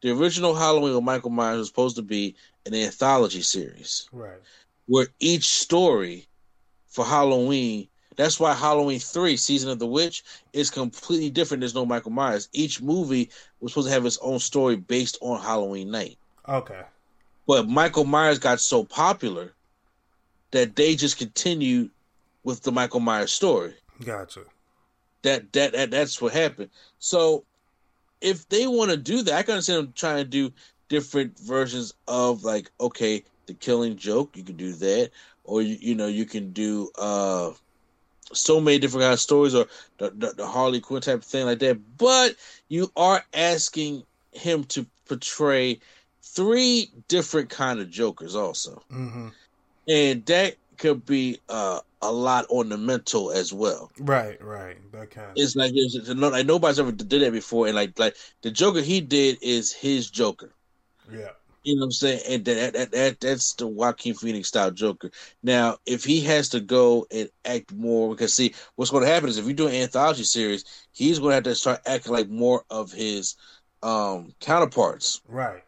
The 0.00 0.10
original 0.10 0.54
Halloween 0.54 0.94
with 0.94 1.04
Michael 1.04 1.30
Myers 1.30 1.58
was 1.58 1.68
supposed 1.68 1.96
to 1.96 2.02
be 2.02 2.36
an 2.66 2.74
anthology 2.74 3.42
series. 3.42 4.08
Right. 4.12 4.38
where 4.86 5.08
each 5.20 5.48
story 5.48 6.26
for 6.86 7.04
Halloween. 7.04 7.88
That's 8.16 8.40
why 8.40 8.52
Halloween 8.52 8.98
three, 8.98 9.36
Season 9.36 9.70
of 9.70 9.78
the 9.78 9.86
Witch, 9.86 10.24
is 10.52 10.70
completely 10.70 11.30
different. 11.30 11.60
There's 11.60 11.74
no 11.74 11.86
Michael 11.86 12.10
Myers. 12.10 12.48
Each 12.52 12.80
movie 12.80 13.30
was 13.60 13.72
supposed 13.72 13.88
to 13.88 13.92
have 13.92 14.06
its 14.06 14.18
own 14.22 14.40
story 14.40 14.76
based 14.76 15.18
on 15.20 15.40
Halloween 15.40 15.90
night. 15.90 16.18
Okay. 16.48 16.82
But 17.46 17.68
Michael 17.68 18.04
Myers 18.04 18.38
got 18.38 18.60
so 18.60 18.84
popular 18.84 19.52
that 20.50 20.74
they 20.74 20.96
just 20.96 21.16
continued 21.18 21.90
with 22.42 22.62
the 22.62 22.72
Michael 22.72 23.00
Myers 23.00 23.30
story. 23.32 23.74
Gotcha. 24.04 24.40
That 25.22 25.52
that, 25.52 25.72
that 25.72 25.90
that's 25.90 26.20
what 26.20 26.32
happened. 26.32 26.70
So 26.98 27.44
if 28.20 28.48
they 28.48 28.66
want 28.66 28.90
to 28.90 28.96
do 28.96 29.22
that, 29.22 29.34
I 29.34 29.42
can 29.42 29.54
understand 29.54 29.86
them 29.86 29.92
trying 29.94 30.18
to 30.18 30.24
do 30.24 30.52
different 30.88 31.38
versions 31.38 31.94
of 32.06 32.44
like, 32.44 32.70
okay, 32.80 33.24
the 33.46 33.54
killing 33.54 33.96
joke, 33.96 34.36
you 34.36 34.44
can 34.44 34.56
do 34.56 34.72
that. 34.74 35.10
Or 35.44 35.62
you, 35.62 35.76
you 35.80 35.94
know, 35.94 36.06
you 36.08 36.26
can 36.26 36.52
do 36.52 36.90
uh 36.98 37.52
so 38.32 38.60
many 38.60 38.78
different 38.78 39.02
kind 39.04 39.14
of 39.14 39.20
stories 39.20 39.54
or 39.54 39.66
the, 39.98 40.10
the, 40.10 40.34
the 40.36 40.46
Harley 40.46 40.80
Quinn 40.80 41.00
type 41.00 41.16
of 41.18 41.24
thing 41.24 41.46
like 41.46 41.60
that. 41.60 41.78
But 41.96 42.36
you 42.68 42.92
are 42.96 43.24
asking 43.32 44.04
him 44.32 44.64
to 44.64 44.86
portray 45.06 45.80
three 46.22 46.92
different 47.08 47.48
kind 47.50 47.80
of 47.80 47.90
jokers 47.90 48.34
also. 48.36 48.82
hmm 48.90 49.28
And 49.88 50.24
that 50.26 50.56
could 50.78 51.04
be 51.06 51.40
uh 51.48 51.80
a 52.02 52.12
lot 52.12 52.46
on 52.50 52.68
the 52.68 52.78
mental 52.78 53.30
as 53.32 53.52
well. 53.52 53.90
Right. 53.98 54.40
Right. 54.42 54.76
That 54.92 55.10
kind. 55.10 55.30
Of, 55.30 55.36
It's 55.36 55.56
like 55.56 55.72
there's 55.74 56.14
no, 56.14 56.28
like 56.28 56.46
nobody's 56.46 56.78
ever 56.80 56.92
did 56.92 57.22
that 57.22 57.32
before, 57.32 57.66
and 57.66 57.76
like 57.76 57.98
like 57.98 58.16
the 58.42 58.50
Joker 58.50 58.80
he 58.82 59.00
did 59.00 59.38
is 59.42 59.72
his 59.72 60.10
Joker. 60.10 60.54
yeah. 61.10 61.30
You 61.64 61.74
know 61.76 61.80
what 61.80 61.84
I'm 61.86 61.92
saying? 61.92 62.20
And 62.28 62.44
that, 62.46 62.72
that 62.74 62.92
that 62.92 63.20
that's 63.20 63.54
the 63.54 63.66
Joaquin 63.66 64.14
Phoenix 64.14 64.48
style 64.48 64.70
Joker. 64.70 65.10
Now, 65.42 65.78
if 65.86 66.04
he 66.04 66.20
has 66.22 66.48
to 66.50 66.60
go 66.60 67.06
and 67.10 67.28
act 67.44 67.72
more, 67.74 68.10
because 68.10 68.32
see, 68.32 68.54
what's 68.76 68.90
going 68.90 69.04
to 69.04 69.10
happen 69.10 69.28
is 69.28 69.36
if 69.38 69.46
you 69.46 69.52
do 69.54 69.66
an 69.68 69.74
anthology 69.74 70.24
series, 70.24 70.64
he's 70.92 71.18
going 71.18 71.30
to 71.32 71.34
have 71.34 71.44
to 71.44 71.54
start 71.54 71.80
acting 71.86 72.12
like 72.12 72.28
more 72.28 72.64
of 72.70 72.92
his 72.92 73.36
um 73.82 74.34
counterparts, 74.40 75.20
Right. 75.28 75.62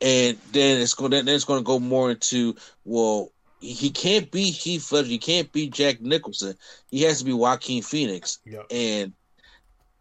and 0.00 0.38
then 0.52 0.80
it's 0.80 0.94
going 0.94 1.10
then 1.10 1.28
it's 1.28 1.44
going 1.44 1.60
to 1.60 1.64
go 1.66 1.78
more 1.78 2.10
into 2.10 2.54
well. 2.84 3.30
He 3.60 3.90
can't 3.90 4.30
be 4.30 4.44
Heath 4.50 4.90
Ledger. 4.90 5.08
He 5.08 5.18
can't 5.18 5.52
be 5.52 5.68
Jack 5.68 6.00
Nicholson. 6.00 6.54
He 6.90 7.02
has 7.02 7.18
to 7.18 7.24
be 7.24 7.32
Joaquin 7.32 7.82
Phoenix 7.82 8.38
Yep. 8.46 8.66
and 8.70 9.12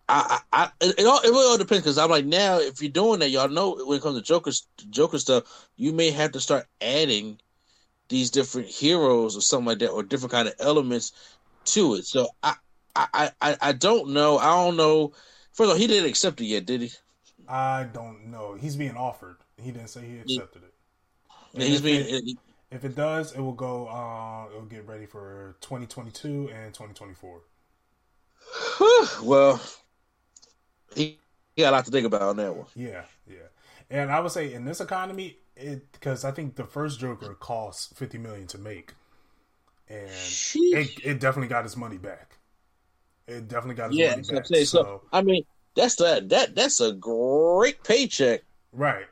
I, 0.07 0.39
I, 0.51 0.63
I 0.63 0.71
it 0.81 1.05
all 1.05 1.19
it 1.19 1.29
really 1.29 1.45
all 1.51 1.57
depends 1.57 1.83
because 1.83 1.97
I'm 1.99 2.09
like 2.09 2.25
now 2.25 2.57
if 2.57 2.81
you're 2.81 2.89
doing 2.91 3.19
that, 3.19 3.29
y'all 3.29 3.47
know 3.47 3.75
when 3.85 3.97
it 3.97 4.01
comes 4.01 4.17
to 4.17 4.23
Joker 4.23 4.51
Joker 4.89 5.19
stuff, 5.19 5.67
you 5.75 5.93
may 5.93 6.09
have 6.09 6.31
to 6.31 6.39
start 6.39 6.65
adding 6.81 7.39
these 8.09 8.31
different 8.31 8.67
heroes 8.67 9.37
or 9.37 9.41
something 9.41 9.67
like 9.67 9.79
that 9.79 9.91
or 9.91 10.01
different 10.01 10.31
kind 10.31 10.47
of 10.47 10.55
elements 10.59 11.11
to 11.65 11.93
it. 11.93 12.05
So 12.05 12.27
I, 12.41 12.55
I, 12.95 13.31
I, 13.39 13.57
I 13.61 13.71
don't 13.73 14.09
know. 14.09 14.39
I 14.39 14.47
don't 14.65 14.77
know. 14.77 15.09
First 15.53 15.67
of 15.67 15.69
all, 15.69 15.75
he 15.75 15.85
didn't 15.85 16.09
accept 16.09 16.41
it 16.41 16.45
yet, 16.45 16.65
did 16.65 16.81
he? 16.81 16.91
I 17.47 17.83
don't 17.83 18.31
know. 18.31 18.55
He's 18.55 18.75
being 18.75 18.97
offered. 18.97 19.37
He 19.57 19.71
didn't 19.71 19.89
say 19.89 20.05
he 20.07 20.17
accepted 20.19 20.63
it. 20.63 20.73
Yeah, 21.53 21.65
he's 21.65 21.81
being. 21.81 22.05
it- 22.07 22.37
If 22.71 22.83
it 22.83 22.95
does, 22.95 23.31
it 23.33 23.41
will 23.41 23.53
go. 23.53 23.87
Uh, 23.87 24.47
it 24.51 24.55
will 24.55 24.65
get 24.65 24.87
ready 24.87 25.05
for 25.05 25.55
2022 25.61 26.49
and 26.49 26.73
2024. 26.73 27.41
well, 29.23 29.59
he, 30.95 31.19
he 31.55 31.61
got 31.63 31.69
a 31.69 31.75
lot 31.77 31.85
to 31.85 31.91
think 31.91 32.05
about 32.05 32.21
on 32.23 32.37
that 32.37 32.55
one. 32.55 32.67
Yeah, 32.75 33.03
yeah. 33.27 33.47
And 33.89 34.11
I 34.11 34.19
would 34.19 34.31
say 34.31 34.53
in 34.53 34.65
this 34.65 34.81
economy, 34.81 35.37
it 35.55 35.91
because 35.91 36.23
I 36.23 36.31
think 36.31 36.55
the 36.55 36.65
first 36.65 36.99
Joker 36.99 37.33
cost 37.35 37.95
50 37.95 38.17
million 38.17 38.47
to 38.47 38.57
make, 38.57 38.93
and 39.89 40.39
Sheesh. 40.39 40.71
it, 40.71 40.99
it 41.03 41.19
definitely 41.19 41.49
got 41.49 41.63
his 41.65 41.77
money 41.77 41.97
back. 41.97 42.37
It 43.27 43.47
definitely 43.47 43.75
got 43.75 43.89
his 43.89 43.99
Yeah, 43.99 44.13
money 44.13 44.21
that's 44.21 44.31
what 44.31 44.37
I'm 44.39 44.43
back. 44.43 44.55
So, 44.55 44.85
So 44.85 45.03
I 45.11 45.21
mean, 45.21 45.43
that's 45.75 45.95
that 45.95 46.29
that 46.29 46.55
that's 46.55 46.79
a 46.81 46.93
great 46.93 47.83
paycheck. 47.83 48.41
right, 48.71 49.07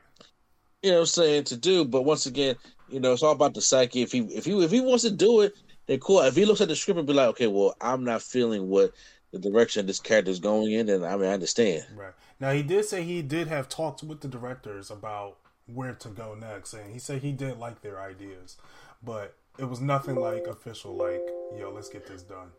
You 0.82 0.90
know 0.90 0.96
what 0.96 1.00
I'm 1.02 1.06
saying 1.06 1.44
to 1.44 1.56
do, 1.56 1.84
but 1.84 2.02
once 2.02 2.26
again, 2.26 2.56
you 2.90 3.00
know, 3.00 3.12
it's 3.12 3.22
all 3.22 3.32
about 3.32 3.54
the 3.54 3.60
psyche. 3.60 4.02
If 4.02 4.12
he 4.12 4.20
if 4.20 4.44
he 4.44 4.64
if 4.64 4.70
he 4.70 4.80
wants 4.80 5.04
to 5.04 5.10
do 5.10 5.40
it, 5.40 5.54
then 5.86 5.98
cool. 6.00 6.20
If 6.20 6.36
he 6.36 6.44
looks 6.44 6.60
at 6.60 6.68
the 6.68 6.76
script 6.76 6.98
and 6.98 7.06
be 7.06 7.14
like, 7.14 7.28
okay, 7.28 7.46
well, 7.46 7.74
I'm 7.80 8.04
not 8.04 8.22
feeling 8.22 8.68
what 8.68 8.92
the 9.32 9.38
direction 9.38 9.86
this 9.86 10.00
character 10.00 10.30
is 10.30 10.38
going 10.38 10.72
in, 10.72 10.86
then 10.86 11.04
I 11.04 11.16
mean, 11.16 11.28
I 11.28 11.34
understand. 11.34 11.84
right. 11.94 12.14
Now 12.40 12.52
he 12.52 12.62
did 12.62 12.84
say 12.84 13.02
he 13.02 13.22
did 13.22 13.48
have 13.48 13.68
talks 13.68 14.02
with 14.02 14.20
the 14.20 14.28
directors 14.28 14.90
about 14.90 15.36
where 15.66 15.94
to 15.94 16.08
go 16.08 16.34
next, 16.34 16.72
and 16.72 16.92
he 16.92 16.98
said 16.98 17.22
he 17.22 17.32
did 17.32 17.58
like 17.58 17.82
their 17.82 18.00
ideas, 18.00 18.56
but 19.02 19.34
it 19.58 19.68
was 19.68 19.80
nothing 19.80 20.16
like 20.16 20.46
official. 20.46 20.94
Like, 20.94 21.22
yo, 21.58 21.70
let's 21.70 21.88
get 21.88 22.06
this 22.06 22.22
done. 22.22 22.50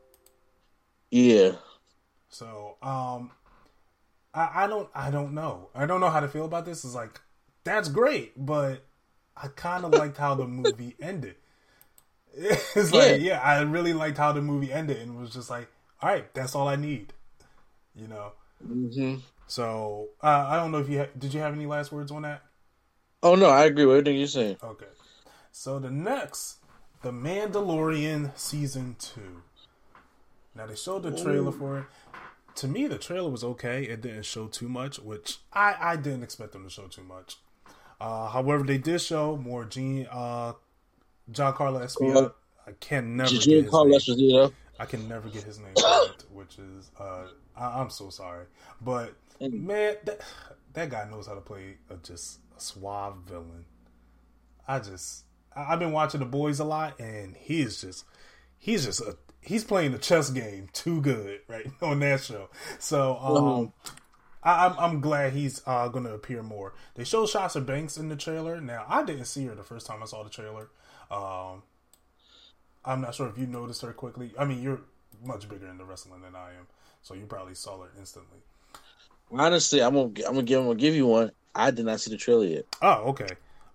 Yeah, 1.12 1.54
So, 2.30 2.78
um, 2.84 3.32
I, 4.32 4.64
I 4.64 4.68
don't, 4.68 4.90
I 4.94 5.10
don't 5.10 5.34
know. 5.34 5.70
I 5.74 5.88
don't 5.88 6.02
know 6.02 6.12
how 6.12 6.20
to 6.20 6.28
feel 6.28 6.46
about 6.46 6.66
this. 6.66 6.86
Is 6.86 6.94
like 6.94 7.20
that's 7.64 7.90
great, 7.90 8.34
but 8.46 8.86
I 9.42 9.48
kind 9.48 9.86
of 9.86 9.92
liked 9.92 10.18
how 10.18 10.36
the 10.36 10.48
movie 10.48 10.96
ended. 11.02 11.36
It's 12.34 12.94
like, 12.94 13.18
yeah, 13.20 13.40
I 13.42 13.62
really 13.62 13.94
liked 13.94 14.18
how 14.18 14.32
the 14.32 14.42
movie 14.42 14.72
ended, 14.72 14.98
and 14.98 15.20
was 15.20 15.32
just 15.32 15.50
like, 15.50 15.68
all 16.02 16.10
right, 16.10 16.32
that's 16.34 16.56
all 16.56 16.68
I 16.68 16.76
need, 16.76 17.14
you 17.96 18.08
know. 18.08 18.34
hmm 18.66 19.16
So, 19.48 20.10
uh, 20.22 20.46
I 20.50 20.56
don't 20.58 20.72
know 20.72 20.78
if 20.78 20.90
you 20.90 21.00
ha- 21.00 21.08
did. 21.18 21.34
You 21.34 21.42
have 21.42 21.54
any 21.54 21.66
last 21.66 21.92
words 21.92 22.12
on 22.12 22.22
that? 22.22 22.44
Oh 23.24 23.36
no, 23.36 23.50
I 23.50 23.66
agree 23.66 23.86
with 23.86 23.98
everything 23.98 24.18
you're 24.18 24.28
saying. 24.28 24.58
Okay. 24.64 24.86
So 25.52 25.80
the 25.80 25.90
next, 25.92 26.58
The 27.02 27.12
Mandalorian 27.12 28.38
season 28.38 28.96
two. 29.00 29.42
Now 30.56 30.68
they 30.68 30.76
showed 30.76 31.04
the 31.04 31.12
trailer 31.12 31.52
for 31.52 31.80
it. 31.80 31.86
To 32.56 32.68
me, 32.68 32.88
the 32.88 32.98
trailer 32.98 33.30
was 33.30 33.44
okay. 33.44 33.84
It 33.84 34.02
didn't 34.02 34.26
show 34.26 34.48
too 34.48 34.70
much, 34.70 35.00
which 35.00 35.40
I 35.54 35.76
I 35.80 35.96
didn't 35.96 36.24
expect 36.24 36.54
them 36.54 36.64
to 36.64 36.70
show 36.70 36.88
too 36.88 37.04
much. 37.04 37.38
Uh, 38.00 38.30
however, 38.30 38.64
they 38.64 38.78
did 38.78 39.02
show 39.02 39.36
more 39.38 39.66
Gene 39.66 40.08
uh, 40.10 40.54
Giancarlo 41.32 41.82
Esposito. 41.84 42.34
I 42.66 42.72
can 42.80 43.18
never 43.18 43.32
get 43.32 43.42
Gene 43.42 43.64
his 43.64 43.72
Carlo 43.72 43.86
name. 43.90 44.00
Esposito. 44.00 44.54
I 44.80 44.86
can 44.86 45.10
never 45.10 45.28
get 45.28 45.44
his 45.44 45.60
name 45.60 45.74
which 46.32 46.58
is 46.58 46.90
uh, 47.00 47.26
I, 47.56 47.82
I'm 47.82 47.90
so 47.90 48.10
sorry, 48.10 48.46
but 48.82 49.14
man, 49.42 49.96
that, 50.06 50.22
that 50.74 50.90
guy 50.90 51.08
knows 51.10 51.28
how 51.28 51.34
to 51.34 51.42
play 51.42 51.76
a 51.90 51.98
just 51.98 52.40
a 52.58 52.62
suave 52.62 53.18
villain. 53.28 53.66
I 54.68 54.80
just 54.80 55.26
I, 55.56 55.74
I've 55.74 55.80
been 55.80 55.92
watching 55.92 56.22
the 56.22 56.26
boys 56.26 56.60
a 56.60 56.64
lot, 56.64 56.98
and 57.00 57.36
he 57.36 57.62
is 57.62 57.82
just 57.82 58.06
he's 58.58 58.86
just 58.86 59.02
a 59.02 59.18
he's 59.42 59.64
playing 59.66 59.92
the 59.92 59.98
chess 59.98 60.30
game 60.30 60.70
too 60.72 61.02
good 61.02 61.42
right 61.50 61.68
on 61.82 62.00
that 62.00 62.22
show. 62.22 62.50
So 62.80 63.18
um, 63.18 63.74
I, 64.44 64.66
I'm 64.66 64.80
I'm 64.80 65.02
glad 65.02 65.34
he's 65.34 65.62
uh, 65.66 65.88
going 65.90 66.06
to 66.06 66.14
appear 66.14 66.42
more. 66.42 66.74
They 66.96 67.04
show 67.04 67.26
shots 67.26 67.56
of 67.56 67.66
Banks 67.66 67.98
in 67.98 68.10
the 68.10 68.16
trailer. 68.16 68.62
Now 68.62 68.86
I 68.88 69.04
didn't 69.04 69.26
see 69.26 69.46
her 69.46 69.56
the 69.56 69.64
first 69.64 69.86
time 69.86 70.02
I 70.02 70.06
saw 70.06 70.24
the 70.24 70.30
trailer. 70.30 70.70
Um, 71.12 71.64
I'm 72.86 73.02
not 73.02 73.16
sure 73.16 73.28
if 73.28 73.38
you 73.38 73.46
noticed 73.46 73.82
her 73.82 73.92
quickly. 73.94 74.32
I 74.38 74.46
mean, 74.46 74.62
you're 74.62 74.82
much 75.24 75.50
bigger 75.50 75.68
into 75.68 75.84
wrestling 75.84 76.22
than 76.22 76.36
I 76.36 76.52
am, 76.52 76.68
so 77.02 77.14
you 77.14 77.26
probably 77.26 77.56
saw 77.56 77.82
her 77.82 77.90
instantly. 77.98 78.40
Honestly, 79.32 79.82
I'm 79.82 79.94
gonna 79.94 80.10
I'm 80.28 80.34
gonna 80.34 80.44
give 80.44 80.60
I'm 80.60 80.68
gonna 80.68 80.80
give 80.80 80.96
you 80.96 81.08
one. 81.08 81.32
I 81.54 81.72
did 81.72 81.86
not 81.86 82.00
see 82.00 82.12
the 82.12 82.18
trailer 82.18 82.46
yet. 82.46 82.66
Oh, 82.82 83.10
okay. 83.10 83.28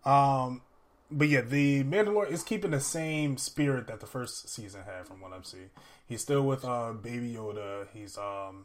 Um, 0.05 0.63
but 1.11 1.29
yeah, 1.29 1.43
the 1.43 1.85
Mandalorian 1.85 2.33
is 2.33 2.43
keeping 2.43 2.71
the 2.71 2.81
same 2.81 3.37
spirit 3.37 3.87
that 3.89 4.01
the 4.01 4.07
first 4.07 4.49
season 4.49 4.83
had, 4.85 5.07
from 5.07 5.21
what 5.21 5.33
I'm 5.33 5.45
seeing. 5.45 5.71
He's 6.07 6.23
still 6.23 6.43
with 6.43 6.65
uh 6.65 6.93
Baby 6.93 7.35
Yoda. 7.35 7.87
He's 7.93 8.17
um, 8.17 8.65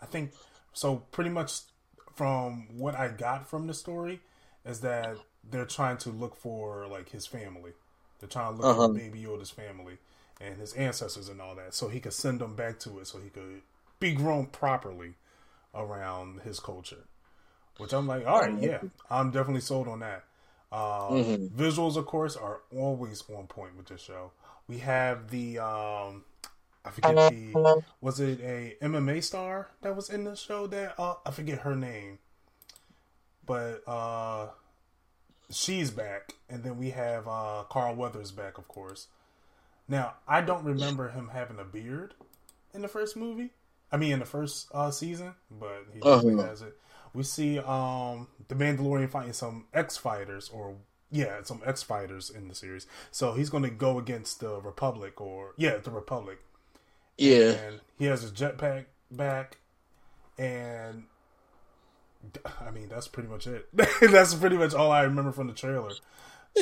I 0.00 0.06
think 0.06 0.32
so. 0.76 0.96
Pretty 1.10 1.30
much 1.30 1.60
from 2.14 2.78
what 2.78 2.94
I 2.94 3.08
got 3.08 3.48
from 3.48 3.66
the 3.66 3.74
story 3.74 4.20
is 4.64 4.80
that 4.80 5.16
they're 5.50 5.64
trying 5.66 5.96
to 5.98 6.10
look 6.10 6.34
for 6.36 6.86
like 6.86 7.08
his 7.10 7.26
family. 7.26 7.72
They're 8.18 8.28
trying 8.28 8.52
to 8.56 8.62
look 8.62 8.66
Uh-huh. 8.76 8.88
for 8.88 8.94
Baby 8.94 9.22
Yoda's 9.22 9.50
family 9.50 9.98
and 10.40 10.56
his 10.58 10.72
ancestors 10.74 11.28
and 11.28 11.40
all 11.40 11.54
that, 11.56 11.74
so 11.74 11.88
he 11.88 12.00
could 12.00 12.12
send 12.12 12.40
them 12.40 12.54
back 12.56 12.78
to 12.80 12.98
it, 12.98 13.06
so 13.06 13.18
he 13.18 13.30
could 13.30 13.62
be 14.00 14.12
grown 14.12 14.46
properly 14.46 15.14
around 15.74 16.40
his 16.42 16.60
culture. 16.60 17.04
Which 17.78 17.92
I'm 17.92 18.06
like, 18.06 18.26
all 18.26 18.40
right, 18.40 18.58
yeah, 18.58 18.80
I'm 19.10 19.30
definitely 19.30 19.60
sold 19.60 19.86
on 19.88 20.00
that. 20.00 20.24
Uh, 20.72 21.10
Visuals, 21.54 21.96
of 21.96 22.06
course, 22.06 22.34
are 22.36 22.60
always 22.74 23.22
on 23.34 23.46
point 23.46 23.76
with 23.76 23.86
this 23.86 24.00
show. 24.00 24.32
We 24.68 24.78
have 24.78 25.30
the 25.30 25.58
um, 25.58 26.24
I 26.86 26.90
forget 26.90 27.14
the 27.28 27.82
was 28.00 28.20
it 28.20 28.40
a 28.40 28.76
MMA 28.82 29.20
star 29.22 29.68
that 29.82 29.96
was 29.96 30.08
in 30.10 30.24
the 30.24 30.36
show 30.36 30.66
that 30.68 30.94
uh, 30.98 31.14
I 31.26 31.30
forget 31.32 31.60
her 31.60 31.74
name, 31.76 32.18
but 33.44 33.82
uh, 33.86 34.48
she's 35.50 35.90
back, 35.90 36.34
and 36.48 36.62
then 36.64 36.78
we 36.78 36.90
have 36.90 37.26
uh, 37.28 37.64
Carl 37.68 37.94
Weathers 37.94 38.32
back, 38.32 38.58
of 38.58 38.68
course. 38.68 39.08
Now 39.88 40.14
I 40.26 40.40
don't 40.40 40.64
remember 40.64 41.10
him 41.10 41.30
having 41.32 41.58
a 41.58 41.64
beard 41.64 42.14
in 42.74 42.82
the 42.82 42.88
first 42.88 43.16
movie. 43.16 43.50
I 43.92 43.96
mean, 43.98 44.12
in 44.12 44.18
the 44.18 44.26
first 44.26 44.68
uh, 44.74 44.90
season, 44.90 45.34
but 45.50 45.84
he 45.92 46.00
definitely 46.00 46.34
Uh-huh. 46.34 46.48
has 46.48 46.62
it. 46.62 46.76
We 47.14 47.22
see 47.22 47.58
um, 47.60 48.28
the 48.48 48.54
Mandalorian 48.56 49.10
fighting 49.10 49.32
some 49.32 49.66
X 49.72 49.96
fighters, 49.96 50.48
or 50.50 50.76
yeah, 51.10 51.36
some 51.44 51.62
X 51.64 51.82
fighters 51.84 52.28
in 52.28 52.48
the 52.48 52.54
series. 52.54 52.86
So 53.12 53.32
he's 53.34 53.48
going 53.48 53.62
to 53.62 53.70
go 53.70 53.98
against 53.98 54.40
the 54.40 54.60
Republic, 54.60 55.20
or 55.20 55.54
yeah, 55.56 55.76
the 55.78 55.92
Republic, 55.92 56.40
Yeah, 57.18 57.52
and 57.52 57.80
he 57.98 58.04
has 58.06 58.22
his 58.22 58.32
jetpack 58.32 58.84
back, 59.10 59.58
and 60.38 61.04
I 62.66 62.70
mean 62.70 62.88
that's 62.88 63.08
pretty 63.08 63.28
much 63.28 63.46
it. 63.46 63.68
that's 64.00 64.34
pretty 64.34 64.56
much 64.56 64.74
all 64.74 64.90
I 64.90 65.02
remember 65.02 65.32
from 65.32 65.46
the 65.46 65.52
trailer. 65.54 65.92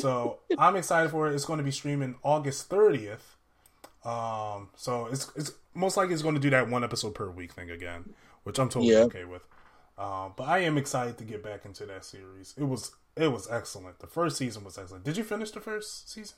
So 0.01 0.39
I'm 0.59 0.77
excited 0.77 1.11
for 1.11 1.29
it. 1.29 1.35
It's 1.35 1.45
going 1.45 1.59
to 1.59 1.65
be 1.65 1.71
streaming 1.71 2.17
August 2.23 2.69
30th. 2.71 3.19
Um, 4.05 4.69
so 4.77 5.07
it's 5.07 5.31
it's 5.35 5.53
most 5.75 5.97
likely 5.97 6.13
it's 6.15 6.23
going 6.23 6.35
to 6.35 6.41
do 6.41 6.51
that 6.51 6.69
one 6.69 6.85
episode 6.85 7.15
per 7.15 7.31
week 7.31 7.53
thing 7.53 7.71
again, 7.71 8.13
which 8.45 8.59
I'm 8.59 8.69
totally 8.69 8.93
Yeah. 8.93 9.01
okay 9.05 9.25
with. 9.25 9.43
Um, 9.97 10.35
but 10.37 10.45
I 10.49 10.59
am 10.59 10.77
excited 10.77 11.19
to 11.19 11.25
get 11.25 11.43
back 11.43 11.65
into 11.65 11.87
that 11.87 12.05
series. 12.05 12.55
It 12.59 12.65
was 12.65 12.93
it 13.17 13.29
was 13.29 13.49
excellent. 13.51 14.01
The 14.01 14.07
first 14.07 14.37
season 14.37 14.65
was 14.65 14.77
excellent. 14.77 15.05
Did 15.05 15.17
you 15.17 15.25
finish 15.25 15.53
the 15.53 15.61
first 15.61 16.11
season? 16.13 16.37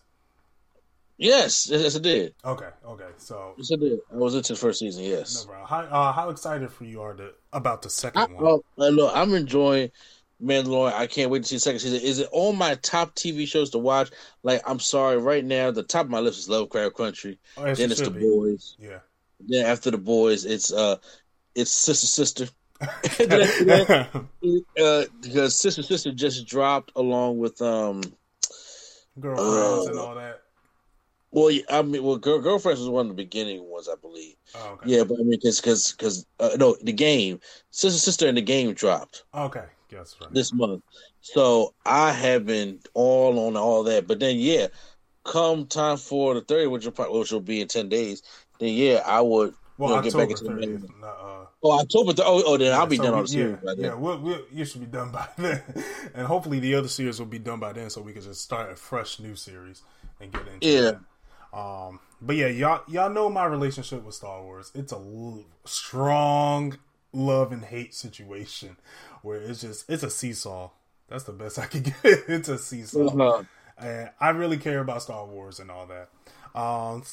Yes, 1.19 1.69
yes, 1.71 1.97
I 1.97 1.99
did. 2.01 2.35
Okay, 2.45 2.69
okay. 2.87 3.09
So 3.19 3.55
Yes, 3.57 3.71
I 3.73 3.77
did. 3.77 3.99
I 4.13 4.17
was 4.17 4.35
into 4.35 4.53
the 4.55 4.59
first 4.59 4.81
season. 4.81 5.03
no, 5.05 5.09
Yes. 5.11 5.45
bro. 5.45 5.65
How 5.65 5.81
uh, 5.81 6.13
how 6.13 6.31
excited 6.31 6.71
for 6.71 6.85
you 6.85 7.01
are 7.03 7.15
to 7.15 7.31
about 7.53 7.83
the 7.83 7.91
second 7.91 8.23
I, 8.23 8.25
one? 8.27 8.43
well, 8.45 8.65
uh, 8.79 8.89
look, 8.89 9.13
I'm 9.15 9.35
enjoying 9.35 9.91
Mandalorian. 10.43 10.93
I 10.93 11.07
can't 11.07 11.31
wait 11.31 11.43
to 11.43 11.49
see 11.49 11.57
the 11.57 11.61
second 11.61 11.81
season. 11.81 12.01
Is 12.01 12.19
it 12.19 12.29
on 12.33 12.57
my 12.57 12.75
top 12.77 13.15
TV 13.15 13.47
shows 13.49 13.71
to 13.71 13.79
watch? 13.79 14.11
Like, 14.43 14.63
I'm 14.67 14.81
sorry, 14.81 15.17
right 15.19 15.45
now 15.45 15.71
the 15.71 15.83
top 15.83 16.05
of 16.07 16.11
my 16.11 16.21
list 16.21 16.39
is 16.39 16.49
Lovecraft 16.49 16.97
Country. 16.97 17.39
Oh, 17.57 17.67
yes, 17.67 17.79
then 17.79 17.87
it 17.91 17.93
it's 17.93 18.01
The 18.03 18.11
be. 18.11 18.21
Boys. 18.21 18.77
Yeah. 18.79 18.99
Then 19.41 19.67
after 19.67 19.91
The 19.91 19.99
Boys, 19.99 20.45
it's 20.45 20.73
uh, 20.73 20.97
it's 21.55 21.71
Sister 21.71 22.07
Sister. 22.07 22.49
Uh, 24.79 25.05
because 25.23 25.57
Sister 25.57 25.83
Sister 25.83 26.13
just 26.13 26.47
dropped 26.47 26.93
along 26.95 27.39
with 27.39 27.61
um. 27.63 28.03
Girlfriends 29.19 29.87
Uh, 29.87 29.91
and 29.91 29.99
all 29.99 30.15
that. 30.15 30.43
Well, 31.37 31.51
yeah, 31.51 31.63
I 31.69 31.83
mean, 31.83 32.03
well, 32.03 32.17
Girl, 32.17 32.41
Girlfriends 32.41 32.81
was 32.81 32.89
one 32.89 33.03
of 33.05 33.09
the 33.11 33.23
beginning 33.23 33.63
ones, 33.69 33.91
I 33.91 33.95
believe. 34.01 34.37
Oh, 34.55 34.71
okay. 34.73 34.89
Yeah, 34.91 35.05
but 35.05 35.17
I 35.21 35.23
mean, 35.23 35.33
because 35.33 35.61
because 35.61 35.93
because 35.93 36.27
uh, 36.41 36.57
no, 36.59 36.77
the 36.83 36.95
game 36.95 37.41
Sister 37.71 37.99
Sister 38.01 38.27
and 38.27 38.39
the 38.39 38.43
game 38.43 38.73
dropped. 38.73 39.25
Okay. 39.35 39.65
Yes, 39.93 40.17
right. 40.19 40.33
this 40.33 40.55
month. 40.55 40.83
So 41.21 41.75
I 41.85 42.11
have 42.13 42.47
been 42.47 42.81
all 42.95 43.39
on 43.47 43.55
all 43.57 43.83
that. 43.85 44.07
But 44.07 44.19
then 44.19 44.37
yeah, 44.39 44.69
come 45.27 45.67
time 45.67 45.99
for 45.99 46.33
the 46.33 46.41
third, 46.41 46.69
which 46.71 46.87
will 46.87 46.93
probably 46.93 47.19
which 47.19 47.33
will 47.33 47.41
be 47.41 47.61
in 47.61 47.69
ten 47.69 47.91
days, 47.91 48.23
then 48.59 48.73
yeah, 48.73 49.03
I 49.05 49.21
would 49.21 49.53
well, 49.77 49.91
you 49.91 49.97
know, 49.97 50.03
get 50.03 50.15
back 50.15 50.31
into 50.31 50.45
the 50.45 50.51
thirtieth. 50.51 50.81
main- 50.89 51.05
Uh, 51.05 51.45
Oh 51.63 51.81
October 51.81 52.13
th- 52.15 52.27
oh, 52.27 52.43
oh 52.47 52.57
then 52.57 52.73
I'll 52.73 52.87
be 52.87 52.97
so 52.97 53.03
done 53.05 53.13
we- 53.13 53.19
on 53.19 53.25
the 53.25 53.29
series 53.29 53.51
yeah, 53.63 53.67
by 53.67 53.75
then. 53.75 53.85
yeah. 53.85 53.95
We'll, 53.95 54.19
we'll, 54.21 54.41
you 54.53 54.65
should 54.65 54.81
be 54.81 54.87
done 54.87 55.11
by 55.19 55.29
then, 55.37 55.63
and 56.15 56.27
hopefully 56.27 56.61
the 56.61 56.75
other 56.77 56.89
series 56.89 57.19
will 57.19 57.27
be 57.27 57.39
done 57.39 57.61
by 57.61 57.73
then, 57.75 57.91
so 57.91 58.01
we 58.01 58.13
can 58.15 58.23
just 58.23 58.41
start 58.41 58.71
a 58.73 58.77
fresh 58.77 59.19
new 59.21 59.35
series 59.37 59.83
and 60.21 60.33
get 60.33 60.43
into 60.49 60.67
Yeah. 60.67 60.81
that. 60.83 61.01
Um, 61.57 62.01
but 62.21 62.37
yeah, 62.37 62.49
y'all 62.49 62.83
y'all 62.87 63.11
know 63.11 63.31
my 63.31 63.47
relationship 63.47 64.05
with 64.05 64.15
Star 64.15 64.43
Wars. 64.43 64.71
It's 64.75 64.93
a 64.93 64.97
l- 64.97 65.45
strong 65.65 66.79
love 67.13 67.51
and 67.51 67.65
hate 67.65 67.95
situation 67.95 68.77
where 69.23 69.41
it's 69.41 69.63
just 69.63 69.89
it's 69.89 70.03
a 70.03 70.11
seesaw. 70.11 70.71
That's 71.09 71.25
the 71.25 71.33
best 71.33 71.59
I 71.59 71.67
can 71.67 71.83
get. 71.83 71.95
it's 72.05 72.49
a 72.49 72.59
seesaw. 72.59 73.43
And 73.79 74.11
I 74.21 74.31
really 74.31 74.57
care 74.59 74.81
about 74.81 75.03
Star 75.03 75.25
Wars 75.27 75.61
and 75.61 75.71
all 75.71 75.87
that. 75.87 76.09
Um, 76.59 77.05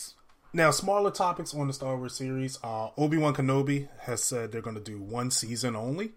now, 0.54 0.72
smaller 0.72 1.12
topics 1.12 1.54
on 1.54 1.68
the 1.68 1.74
Star 1.74 1.98
Wars 1.98 2.16
series. 2.16 2.60
Uh, 2.64 2.90
Obi 2.98 3.18
Wan 3.18 3.34
Kenobi 3.34 3.90
has 4.02 4.24
said 4.24 4.52
they're 4.52 4.62
going 4.62 4.76
to 4.76 4.82
do 4.82 5.00
one 5.02 5.32
season 5.32 5.76
only 5.76 6.12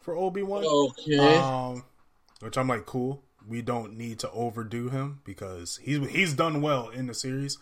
for 0.00 0.16
Obi 0.16 0.42
Wan. 0.42 0.64
Okay. 0.64 1.36
Um, 1.36 1.84
which 2.40 2.56
I'm 2.56 2.68
like, 2.68 2.86
cool. 2.86 3.22
We 3.48 3.62
don't 3.62 3.96
need 3.96 4.18
to 4.20 4.30
overdo 4.30 4.88
him 4.88 5.20
because 5.24 5.78
he's 5.82 6.08
he's 6.10 6.34
done 6.34 6.62
well 6.62 6.88
in 6.88 7.06
the 7.06 7.14
series, 7.14 7.58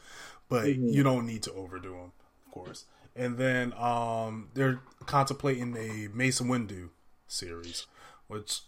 but 0.49 0.64
Mm-hmm. 0.64 0.89
you 0.89 1.03
don't 1.03 1.26
need 1.26 1.43
to 1.45 1.53
overdo 1.53 1.95
him, 1.95 2.12
of 2.47 2.53
course. 2.53 2.85
And 3.16 3.37
then 3.39 3.72
um, 3.76 4.49
they're 4.55 4.81
contemplating 5.07 5.76
a 5.76 6.09
Mace 6.14 6.41
Windu 6.41 6.91
series, 7.26 7.87
which 8.28 8.61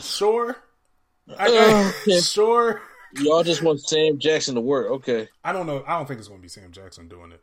sure, 0.00 0.56
I, 1.38 1.92
sure. 2.22 2.80
Y'all 3.18 3.42
just 3.42 3.62
want 3.62 3.80
Sam 3.80 4.18
Jackson 4.18 4.54
to 4.56 4.60
work. 4.60 4.90
Okay. 4.90 5.28
I 5.44 5.52
don't 5.52 5.66
know. 5.66 5.82
I 5.86 5.96
don't 5.96 6.06
think 6.06 6.18
it's 6.18 6.28
going 6.28 6.40
to 6.40 6.42
be 6.42 6.48
Sam 6.48 6.70
Jackson 6.70 7.08
doing 7.08 7.32
it. 7.32 7.42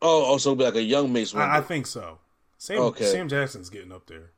Oh, 0.00 0.24
also 0.24 0.54
be 0.54 0.64
like 0.64 0.76
a 0.76 0.82
young 0.82 1.12
Mace 1.12 1.32
Windu. 1.32 1.40
I, 1.40 1.58
I 1.58 1.60
think 1.60 1.86
so. 1.86 2.18
Sam 2.58 2.78
Okay. 2.78 3.04
Sam 3.06 3.28
Jackson's 3.28 3.68
getting 3.70 3.92
up 3.92 4.06
there. 4.06 4.30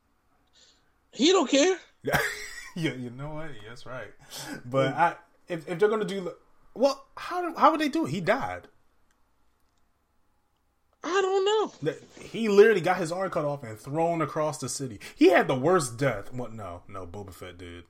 he 1.12 1.26
don't 1.32 1.51
care. 1.51 1.78
Yeah, 2.09 2.18
yeah, 2.76 2.92
you 2.94 3.11
know 3.11 3.30
what? 3.34 3.50
That's 3.68 3.86
right. 3.86 4.09
But 4.64 4.94
I, 4.94 5.16
if 5.48 5.68
if 5.68 5.78
they're 5.78 5.88
gonna 5.88 6.04
do, 6.04 6.32
well, 6.74 7.06
how 7.16 7.54
how 7.56 7.70
would 7.70 7.80
they 7.80 7.88
do 7.88 8.06
it? 8.06 8.11
He 8.11 8.20
died. 8.20 8.68
I 11.04 11.20
don't 11.22 11.44
know. 11.84 11.94
He 12.20 12.48
literally 12.48 12.80
got 12.80 12.96
his 12.96 13.12
arm 13.12 13.30
cut 13.30 13.44
off 13.44 13.62
and 13.62 13.78
thrown 13.78 14.20
across 14.20 14.59
the 14.59 14.68
city. 14.68 14.98
He 15.14 15.30
had 15.30 15.46
the 15.46 15.54
worst 15.54 15.96
death. 15.96 16.32
What? 16.32 16.52
No, 16.52 16.82
no, 16.88 17.06
Boba 17.06 17.32
Fett 17.32 17.56
did. 17.56 17.84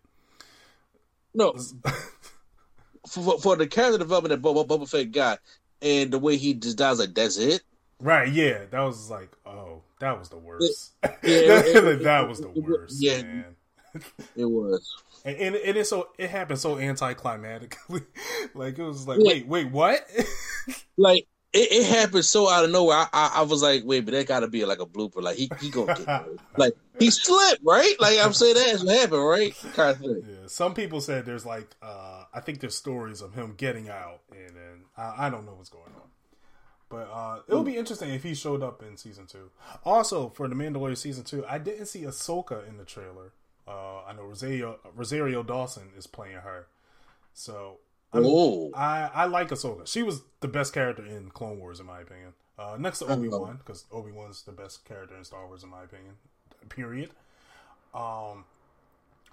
No. 1.34 1.54
for, 1.54 3.22
for, 3.22 3.38
for 3.40 3.56
the 3.56 3.66
character 3.66 3.98
development 3.98 4.40
that 4.40 4.46
Boba, 4.46 4.66
Boba 4.66 4.88
Fett 4.88 5.10
got 5.10 5.40
and 5.80 6.10
the 6.12 6.18
way 6.18 6.36
he 6.36 6.54
just 6.54 6.76
dies, 6.76 6.98
like, 6.98 7.14
that's 7.14 7.38
it? 7.38 7.62
Right? 8.00 8.28
Yeah, 8.30 8.66
that 8.70 8.80
was 8.80 9.10
like, 9.10 9.30
oh, 9.46 9.82
that 10.00 10.18
was 10.18 10.28
the 10.28 10.38
worst. 10.38 10.92
Yeah, 11.02 11.10
it- 11.22 11.84
it- 11.84 12.02
that 12.04 12.28
was 12.28 12.40
the 12.40 12.48
worst. 12.50 12.96
yeah. 13.02 13.22
man. 13.22 13.44
It 14.36 14.44
was. 14.44 14.94
And, 15.24 15.36
and, 15.36 15.56
and 15.56 15.76
it's 15.76 15.90
so 15.90 16.08
it 16.18 16.30
happened 16.30 16.58
so 16.58 16.76
anticlimactically. 16.76 18.06
like 18.54 18.78
it 18.78 18.82
was 18.82 19.06
like, 19.08 19.18
Yeah. 19.20 19.28
wait, 19.28 19.46
wait, 19.46 19.70
what? 19.70 20.06
Like, 20.96 21.26
it, 21.52 21.72
it 21.72 21.86
happened 21.86 22.24
so 22.24 22.48
out 22.48 22.64
of 22.64 22.70
nowhere. 22.70 22.96
I, 22.96 23.08
I, 23.12 23.30
I 23.36 23.42
was 23.42 23.62
like, 23.62 23.82
wait, 23.84 24.04
but 24.04 24.12
that 24.12 24.26
got 24.26 24.40
to 24.40 24.48
be 24.48 24.64
like 24.64 24.80
a 24.80 24.86
blooper. 24.86 25.22
Like, 25.22 25.36
he, 25.36 25.50
he 25.60 25.70
gonna 25.70 25.94
get 25.94 26.24
Like, 26.56 26.74
he 26.98 27.10
slipped, 27.10 27.62
right? 27.64 27.94
Like, 28.00 28.18
I'm 28.18 28.32
saying 28.32 28.54
that's 28.54 28.84
what 28.84 28.94
happened, 28.94 29.24
right? 29.24 29.54
Kind 29.74 29.90
of 29.90 29.98
thing. 29.98 30.22
Yeah, 30.26 30.46
some 30.46 30.74
people 30.74 31.00
said 31.00 31.24
there's 31.24 31.46
like 31.46 31.68
uh 31.82 32.24
I 32.34 32.40
think 32.40 32.60
there's 32.60 32.74
stories 32.74 33.22
of 33.22 33.34
him 33.34 33.54
getting 33.56 33.88
out 33.88 34.20
and 34.30 34.54
then 34.56 34.84
I, 34.96 35.26
I 35.26 35.30
don't 35.30 35.46
know 35.46 35.54
what's 35.54 35.70
going 35.70 35.92
on. 35.94 36.10
But 36.90 37.10
uh 37.12 37.40
it'll 37.48 37.62
be 37.64 37.76
interesting 37.76 38.10
if 38.10 38.22
he 38.22 38.34
showed 38.34 38.62
up 38.62 38.82
in 38.82 38.96
season 38.96 39.26
two. 39.26 39.50
Also, 39.84 40.28
for 40.30 40.48
the 40.48 40.54
Mandalorian 40.54 40.98
season 40.98 41.24
two, 41.24 41.44
I 41.46 41.58
didn't 41.58 41.86
see 41.86 42.02
Ahsoka 42.02 42.68
in 42.68 42.76
the 42.76 42.84
trailer. 42.84 43.32
Uh 43.68 44.02
I 44.06 44.14
know 44.14 44.22
Rosario 44.22 44.78
Rosario 44.96 45.42
Dawson 45.42 45.90
is 45.96 46.06
playing 46.06 46.36
her. 46.36 46.66
So. 47.34 47.78
I, 48.74 49.10
I 49.12 49.24
like 49.26 49.50
Ahsoka. 49.50 49.86
She 49.86 50.02
was 50.02 50.22
the 50.40 50.48
best 50.48 50.72
character 50.72 51.04
in 51.04 51.28
Clone 51.28 51.58
Wars, 51.58 51.78
in 51.78 51.84
my 51.84 52.00
opinion. 52.00 52.32
Uh, 52.58 52.76
next 52.78 53.00
to. 53.00 53.04
Obi 53.04 53.28
Wan, 53.28 53.58
because 53.58 53.84
Obi 53.92 54.10
Wan's 54.10 54.44
the 54.44 54.52
best 54.52 54.86
character 54.86 55.14
in 55.14 55.24
Star 55.24 55.46
Wars, 55.46 55.62
in 55.62 55.68
my 55.68 55.84
opinion. 55.84 56.14
Period. 56.70 57.10
Um, 57.94 58.46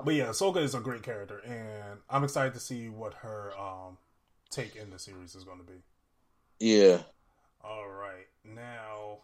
but 0.04 0.14
yeah, 0.14 0.26
Ahsoka 0.26 0.58
is 0.58 0.76
a 0.76 0.82
great 0.82 1.04
character, 1.04 1.40
and 1.40 2.00
I'm 2.10 2.26
excited 2.26 2.54
to 2.54 2.60
see 2.60 2.90
what 2.90 3.14
her 3.16 3.58
um 3.58 3.98
take 4.50 4.76
in 4.76 4.90
the 4.90 5.00
series 5.00 5.36
is 5.36 5.46
going 5.46 5.60
to 5.60 5.64
be. 5.64 5.80
Yeah. 6.60 7.00
All 7.64 7.88
right, 7.88 8.28
now, 8.44 9.20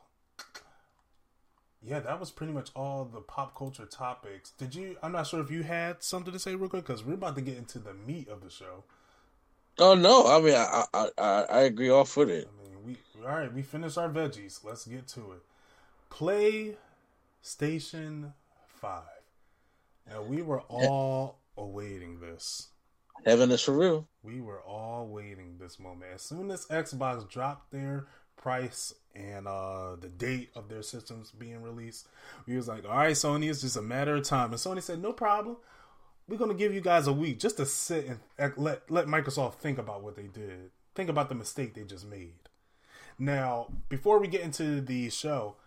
yeah, 1.84 2.00
that 2.00 2.20
was 2.20 2.30
pretty 2.30 2.54
much 2.54 2.70
all 2.76 3.06
the 3.06 3.22
pop 3.22 3.56
culture 3.56 3.86
topics. 3.86 4.52
Did 4.52 4.76
you? 4.76 4.98
I'm 5.02 5.12
not 5.12 5.28
sure 5.28 5.42
if 5.42 5.50
you 5.50 5.64
had 5.64 6.04
something 6.04 6.32
to 6.32 6.40
say 6.40 6.56
real 6.56 6.70
quick 6.70 6.86
because 6.86 7.04
we're 7.04 7.14
about 7.14 7.36
to 7.36 7.42
get 7.42 7.58
into 7.58 7.80
the 7.80 7.94
meat 7.94 8.28
of 8.28 8.42
the 8.42 8.50
show. 8.50 8.84
Oh, 9.80 9.96
no. 9.96 10.28
I 10.28 10.42
mean, 10.42 10.56
I, 10.56 10.84
I, 10.94 11.08
I, 11.18 11.42
I 11.44 11.60
agree 11.62 11.90
off 11.90 12.16
with 12.18 12.30
it. 12.30 12.48
I 12.48 12.64
mean, 12.64 12.84
we 12.86 12.98
all 13.26 13.36
right. 13.36 13.52
We 13.52 13.64
finished 13.64 13.98
our 13.98 14.10
veggies. 14.10 14.64
Let's 14.64 14.86
get 14.86 15.08
to 15.10 15.32
it. 15.32 15.42
Play 16.10 16.76
Station 17.42 18.34
Five. 18.68 19.04
Now 20.08 20.22
we 20.22 20.42
were 20.42 20.62
all 20.62 21.40
awaiting 21.58 22.20
this. 22.20 22.68
Heaven 23.26 23.52
is 23.52 23.62
for 23.62 23.74
real. 23.74 24.08
We 24.24 24.42
were 24.42 24.62
all 24.62 25.08
waiting 25.08 25.58
this 25.60 25.80
moment. 25.80 26.12
As 26.16 26.24
soon 26.24 26.50
as 26.52 26.66
Xbox 26.66 27.30
dropped 27.30 27.72
their 27.72 28.08
price 28.38 28.94
and 29.14 29.48
uh 29.48 29.96
the 30.00 30.10
date 30.10 30.50
of 30.56 30.70
their 30.70 30.82
systems 30.82 31.32
being 31.32 31.62
released, 31.62 32.08
we 32.48 32.56
was 32.56 32.68
like, 32.68 32.86
"All 32.86 32.92
right, 32.92 33.16
Sony, 33.16 33.50
it's 33.50 33.62
just 33.62 33.78
a 33.78 33.82
matter 33.82 34.16
of 34.16 34.24
time." 34.24 34.52
And 34.52 34.60
Sony 34.60 34.82
said, 34.82 35.02
"No 35.02 35.14
problem. 35.14 35.58
We're 36.28 36.38
gonna 36.38 36.54
give 36.54 36.74
you 36.74 36.82
guys 36.82 37.08
a 37.08 37.14
week 37.14 37.40
just 37.40 37.58
to 37.58 37.66
sit 37.66 38.08
and 38.38 38.54
let 38.58 38.90
let 38.90 39.08
Microsoft 39.08 39.56
think 39.56 39.78
about 39.78 40.04
what 40.04 40.16
they 40.16 40.28
did. 40.28 40.72
Think 40.96 41.10
about 41.10 41.30
the 41.30 41.36
mistake 41.36 41.74
they 41.74 41.84
just 41.84 42.06
made." 42.08 42.34
Now, 43.20 43.68
before 43.90 44.20
we 44.20 44.28
get 44.28 44.42
into 44.42 44.82
the 44.82 45.10
show, 45.10 45.58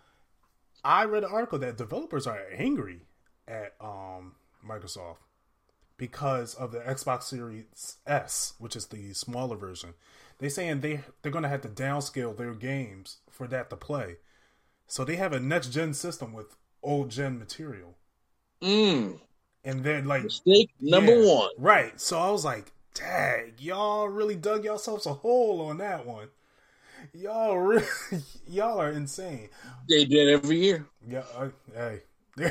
I 0.82 1.04
read 1.04 1.24
an 1.24 1.30
article 1.30 1.58
that 1.60 1.76
developers 1.76 2.26
are 2.26 2.40
angry 2.52 3.02
at 3.46 3.74
um 3.80 4.34
Microsoft 4.66 5.18
because 5.96 6.54
of 6.54 6.72
the 6.72 6.80
Xbox 6.80 7.24
Series 7.24 7.96
S, 8.06 8.54
which 8.58 8.74
is 8.74 8.86
the 8.86 9.12
smaller 9.14 9.56
version. 9.56 9.94
They 10.38 10.48
saying 10.48 10.80
they 10.80 11.00
they're 11.22 11.32
gonna 11.32 11.48
have 11.48 11.62
to 11.62 11.68
downscale 11.68 12.36
their 12.36 12.54
games 12.54 13.18
for 13.30 13.46
that 13.48 13.70
to 13.70 13.76
play. 13.76 14.16
So 14.86 15.04
they 15.04 15.16
have 15.16 15.32
a 15.32 15.40
next 15.40 15.68
gen 15.68 15.94
system 15.94 16.32
with 16.32 16.56
old 16.82 17.10
gen 17.10 17.38
material. 17.38 17.96
Mm. 18.62 19.20
And 19.64 19.82
then 19.82 20.06
like 20.06 20.24
Mistake 20.24 20.70
number 20.80 21.18
yeah, 21.20 21.34
one. 21.34 21.50
Right. 21.58 22.00
So 22.00 22.18
I 22.18 22.30
was 22.30 22.44
like, 22.44 22.72
dang, 22.94 23.52
y'all 23.58 24.08
really 24.08 24.36
dug 24.36 24.64
yourselves 24.64 25.06
a 25.06 25.14
hole 25.14 25.62
on 25.62 25.78
that 25.78 26.06
one. 26.06 26.28
Y'all 27.12 27.56
really 27.58 27.86
y'all 28.48 28.80
are 28.80 28.90
insane. 28.90 29.48
They 29.88 30.04
did 30.04 30.28
every 30.28 30.58
year. 30.58 30.86
Yeah, 31.06 31.24
I, 31.38 31.50
hey, 31.74 32.02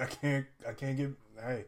I 0.00 0.06
can't, 0.06 0.46
I 0.66 0.72
can't 0.72 0.96
get, 0.96 1.10
hey. 1.42 1.64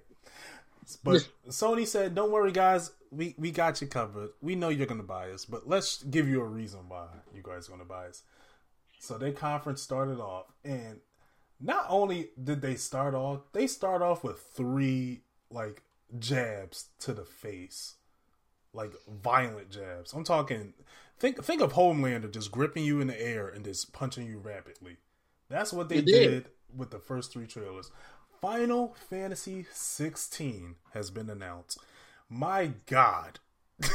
But 1.04 1.28
Sony 1.48 1.86
said, 1.86 2.14
"Don't 2.14 2.32
worry, 2.32 2.50
guys. 2.52 2.90
We 3.10 3.34
we 3.38 3.50
got 3.50 3.80
you 3.80 3.86
covered. 3.86 4.30
We 4.40 4.54
know 4.54 4.68
you're 4.68 4.86
gonna 4.86 5.02
buy 5.02 5.30
us, 5.30 5.44
but 5.44 5.68
let's 5.68 6.02
give 6.04 6.28
you 6.28 6.40
a 6.40 6.46
reason 6.46 6.88
why 6.88 7.06
you 7.34 7.42
guys 7.42 7.68
are 7.68 7.72
gonna 7.72 7.84
buy 7.84 8.06
us." 8.06 8.22
So 8.98 9.18
their 9.18 9.32
conference 9.32 9.82
started 9.82 10.20
off, 10.20 10.46
and 10.64 11.00
not 11.60 11.86
only 11.88 12.30
did 12.42 12.60
they 12.62 12.76
start 12.76 13.14
off, 13.14 13.40
they 13.52 13.66
start 13.66 14.02
off 14.02 14.22
with 14.22 14.40
three 14.40 15.22
like 15.50 15.82
jabs 16.18 16.88
to 17.00 17.12
the 17.12 17.24
face, 17.24 17.94
like 18.72 18.92
violent 19.08 19.70
jabs. 19.70 20.12
I'm 20.12 20.24
talking. 20.24 20.74
Think 21.18 21.44
think 21.44 21.60
of 21.60 21.74
Homelander 21.74 22.32
just 22.32 22.50
gripping 22.50 22.84
you 22.84 23.00
in 23.00 23.08
the 23.08 23.20
air 23.20 23.48
and 23.48 23.64
just 23.64 23.92
punching 23.92 24.26
you 24.26 24.38
rapidly. 24.38 24.96
That's 25.48 25.72
what 25.72 25.88
they 25.88 26.00
did. 26.00 26.04
did 26.06 26.46
with 26.74 26.90
the 26.90 26.98
first 26.98 27.32
three 27.32 27.46
trailers. 27.46 27.90
Final 28.40 28.94
Fantasy 29.10 29.66
16 29.70 30.76
has 30.94 31.10
been 31.10 31.28
announced. 31.28 31.78
My 32.30 32.72
God. 32.86 33.40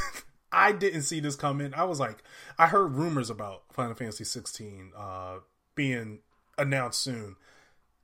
I 0.52 0.74
didn't 0.74 1.04
see 1.04 1.20
this 1.20 1.36
coming. 1.36 1.74
I 1.74 1.86
was 1.86 2.00
like, 2.00 2.22
I 2.58 2.68
heard 2.68 2.94
rumors 2.94 3.30
about 3.30 3.64
Final 3.74 3.96
Fantasy 3.96 4.26
16 4.26 4.92
uh, 4.96 5.36
being 5.74 6.20
announced 6.58 7.02
soon. 7.02 7.38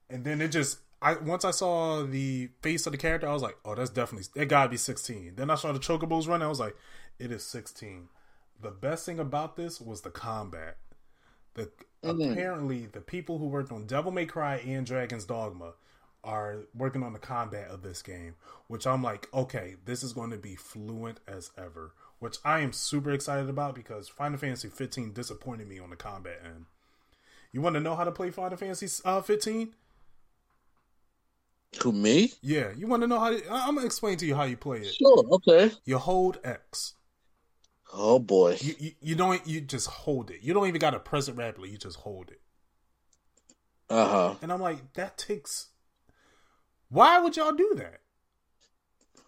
And 0.10 0.26
then 0.26 0.42
it 0.42 0.50
just, 0.50 0.80
I 1.02 1.14
once 1.14 1.46
I 1.46 1.52
saw 1.52 2.04
the 2.04 2.50
face 2.62 2.86
of 2.86 2.92
the 2.92 2.98
character, 2.98 3.28
I 3.28 3.34
was 3.34 3.42
like, 3.42 3.58
oh, 3.64 3.76
that's 3.76 3.90
definitely, 3.90 4.28
it 4.42 4.48
gotta 4.48 4.70
be 4.70 4.78
16. 4.78 5.34
Then 5.36 5.50
I 5.50 5.56
saw 5.56 5.72
the 5.72 5.80
chocobos 5.80 6.28
running, 6.28 6.46
I 6.46 6.50
was 6.50 6.60
like, 6.60 6.76
it 7.20 7.32
is 7.32 7.44
16. 7.46 8.08
The 8.62 8.72
best 8.72 9.06
thing 9.06 9.20
about 9.20 9.56
this 9.56 9.82
was 9.82 10.02
the 10.02 10.12
combat. 10.12 10.78
The 11.54 11.70
apparently 12.04 12.86
the 12.86 13.02
people 13.02 13.38
who 13.38 13.48
worked 13.48 13.72
on 13.72 13.86
Devil 13.86 14.12
May 14.12 14.26
Cry 14.26 14.58
and 14.58 14.86
Dragon's 14.86 15.26
Dogma 15.26 15.74
are 16.24 16.65
working 16.76 17.03
on 17.03 17.13
the 17.13 17.19
combat 17.19 17.69
of 17.69 17.82
this 17.82 18.01
game, 18.01 18.36
which 18.67 18.86
I'm 18.86 19.03
like, 19.03 19.28
okay, 19.34 19.76
this 19.86 20.03
is 20.03 20.13
going 20.13 20.32
to 20.32 20.38
be 20.38 20.55
fluent 20.55 21.19
as 21.28 21.51
ever, 21.57 21.93
which 22.19 22.38
I 22.45 22.59
am 22.59 22.74
super 22.74 23.11
excited 23.11 23.49
about 23.49 23.76
because 23.76 24.07
Final 24.07 24.38
Fantasy 24.38 24.69
15 24.69 25.13
disappointed 25.13 25.67
me 25.67 25.80
on 25.80 25.89
the 25.89 25.95
combat 25.95 26.39
end. 26.43 26.65
You 27.51 27.61
want 27.61 27.76
to 27.76 27.80
know 27.80 27.95
how 27.95 28.03
to 28.03 28.11
play 28.11 28.30
Final 28.30 28.57
Fantasy 28.57 28.88
uh, 29.03 29.22
15? 29.22 29.74
Who 31.84 31.91
me? 31.91 32.34
Yeah, 32.41 32.72
you 32.76 32.88
want 32.88 33.01
to 33.03 33.07
know 33.07 33.19
how? 33.19 33.30
To, 33.32 33.41
I'm 33.49 33.76
gonna 33.76 33.86
explain 33.86 34.17
to 34.17 34.26
you 34.26 34.36
how 34.36 34.43
you 34.43 34.57
play 34.57 34.80
it. 34.80 34.93
Sure. 34.93 35.24
Okay. 35.32 35.72
You 35.86 35.97
hold 35.99 36.38
X. 36.43 36.95
Oh 37.93 38.19
boy. 38.19 38.57
You, 38.59 38.76
you 38.78 38.91
you 39.01 39.15
don't 39.15 39.45
you 39.47 39.61
just 39.61 39.88
hold 39.88 40.32
it. 40.32 40.41
You 40.41 40.53
don't 40.53 40.67
even 40.67 40.80
got 40.80 40.91
to 40.91 40.99
press 40.99 41.30
it 41.30 41.36
rapidly. 41.38 41.69
You 41.69 41.78
just 41.78 41.97
hold 41.99 42.30
it. 42.30 42.41
Uh 43.89 44.07
huh. 44.07 44.36
And 44.41 44.51
I'm 44.51 44.61
like, 44.61 44.93
that 44.93 45.17
takes. 45.17 45.67
Why 46.92 47.18
would 47.20 47.36
y'all 47.38 47.54
do 47.54 47.74
that? 47.78 48.02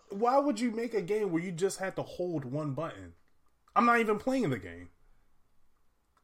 Why 0.10 0.38
would 0.38 0.60
you 0.60 0.70
make 0.70 0.94
a 0.94 1.02
game 1.02 1.32
where 1.32 1.42
you 1.42 1.52
just 1.52 1.80
had 1.80 1.96
to 1.96 2.04
hold 2.04 2.46
one 2.46 2.74
button? 2.74 3.14
I'm 3.76 3.86
not 3.86 4.00
even 4.00 4.20
playing 4.20 4.50
the 4.52 4.60
game. 4.60 4.90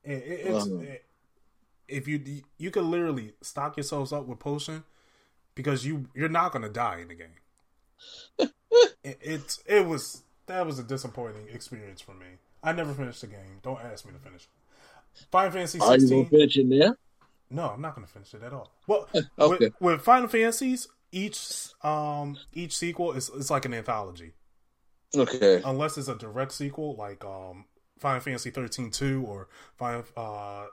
It, 0.03 0.11
it, 0.11 0.39
it's, 0.45 0.67
Uh-huh. 0.67 0.81
it- 0.81 1.05
if 1.87 2.07
you 2.07 2.21
you 2.59 2.69
could 2.69 2.83
literally 2.83 3.33
stock 3.41 3.75
yourselves 3.75 4.13
up 4.13 4.27
with 4.27 4.37
potion 4.37 4.83
because 5.55 5.87
you 5.87 6.07
you're 6.13 6.29
not 6.29 6.51
gonna 6.51 6.69
die 6.69 6.99
in 6.99 7.07
the 7.07 7.15
game. 7.15 7.39
it, 9.03 9.17
it's 9.21 9.63
it 9.65 9.87
was 9.87 10.21
that 10.45 10.67
was 10.67 10.77
a 10.77 10.83
disappointing 10.83 11.47
experience 11.51 11.99
for 11.99 12.13
me. 12.13 12.27
I 12.63 12.73
never 12.73 12.93
finished 12.93 13.21
the 13.21 13.27
game. 13.27 13.59
Don't 13.63 13.79
ask 13.81 14.05
me 14.05 14.11
to 14.13 14.19
finish 14.19 14.43
it. 14.43 15.25
Final 15.31 15.51
Fantasy 15.51 15.79
16, 15.79 15.89
Are 15.89 15.97
you 15.97 16.09
gonna 16.09 16.29
finish 16.29 16.57
it 16.57 16.69
there? 16.69 16.97
No, 17.49 17.69
I'm 17.69 17.81
not 17.81 17.95
going 17.95 18.05
to 18.05 18.13
finish 18.13 18.33
it 18.35 18.43
at 18.43 18.53
all. 18.53 18.71
Well, 18.85 19.07
Okay. 19.39 19.65
with, 19.65 19.73
with 19.79 20.01
Final 20.01 20.27
Fantasies, 20.27 20.87
each 21.11 21.69
um 21.83 22.37
each 22.53 22.77
sequel 22.77 23.13
is 23.13 23.29
it's 23.35 23.49
like 23.49 23.65
an 23.65 23.73
anthology. 23.73 24.33
Okay. 25.15 25.61
Unless 25.65 25.97
it's 25.97 26.07
a 26.07 26.15
direct 26.15 26.51
sequel 26.51 26.95
like 26.95 27.23
um 27.25 27.65
Final 27.99 28.21
Fantasy 28.21 28.49
13 28.49 28.91
2 28.91 29.25
or 29.27 29.47
Final 29.77 30.03
uh 30.15 30.65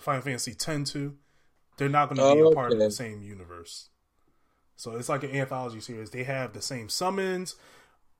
Final 0.00 0.22
Fantasy 0.22 0.54
10 0.54 0.84
2, 0.84 1.16
they're 1.76 1.88
not 1.88 2.08
going 2.08 2.16
to 2.16 2.42
be 2.42 2.50
a 2.50 2.54
part 2.54 2.72
of 2.72 2.78
the 2.78 2.90
same 2.90 3.22
universe. 3.22 3.88
So 4.76 4.96
it's 4.96 5.10
like 5.10 5.24
an 5.24 5.30
anthology 5.32 5.80
series. 5.80 6.10
They 6.10 6.24
have 6.24 6.54
the 6.54 6.62
same 6.62 6.88
summons, 6.88 7.56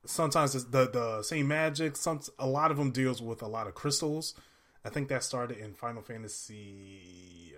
sometimes 0.05 0.55
it's 0.55 0.65
the 0.65 0.89
the 0.89 1.23
same 1.23 1.47
magic. 1.47 1.95
Some 1.95 2.21
a 2.39 2.47
lot 2.47 2.71
of 2.71 2.77
them 2.77 2.91
deals 2.91 3.21
with 3.21 3.41
a 3.41 3.47
lot 3.47 3.67
of 3.67 3.75
crystals. 3.75 4.33
I 4.83 4.89
think 4.89 5.09
that 5.09 5.23
started 5.23 5.57
in 5.57 5.73
Final 5.73 6.01
Fantasy 6.01 7.53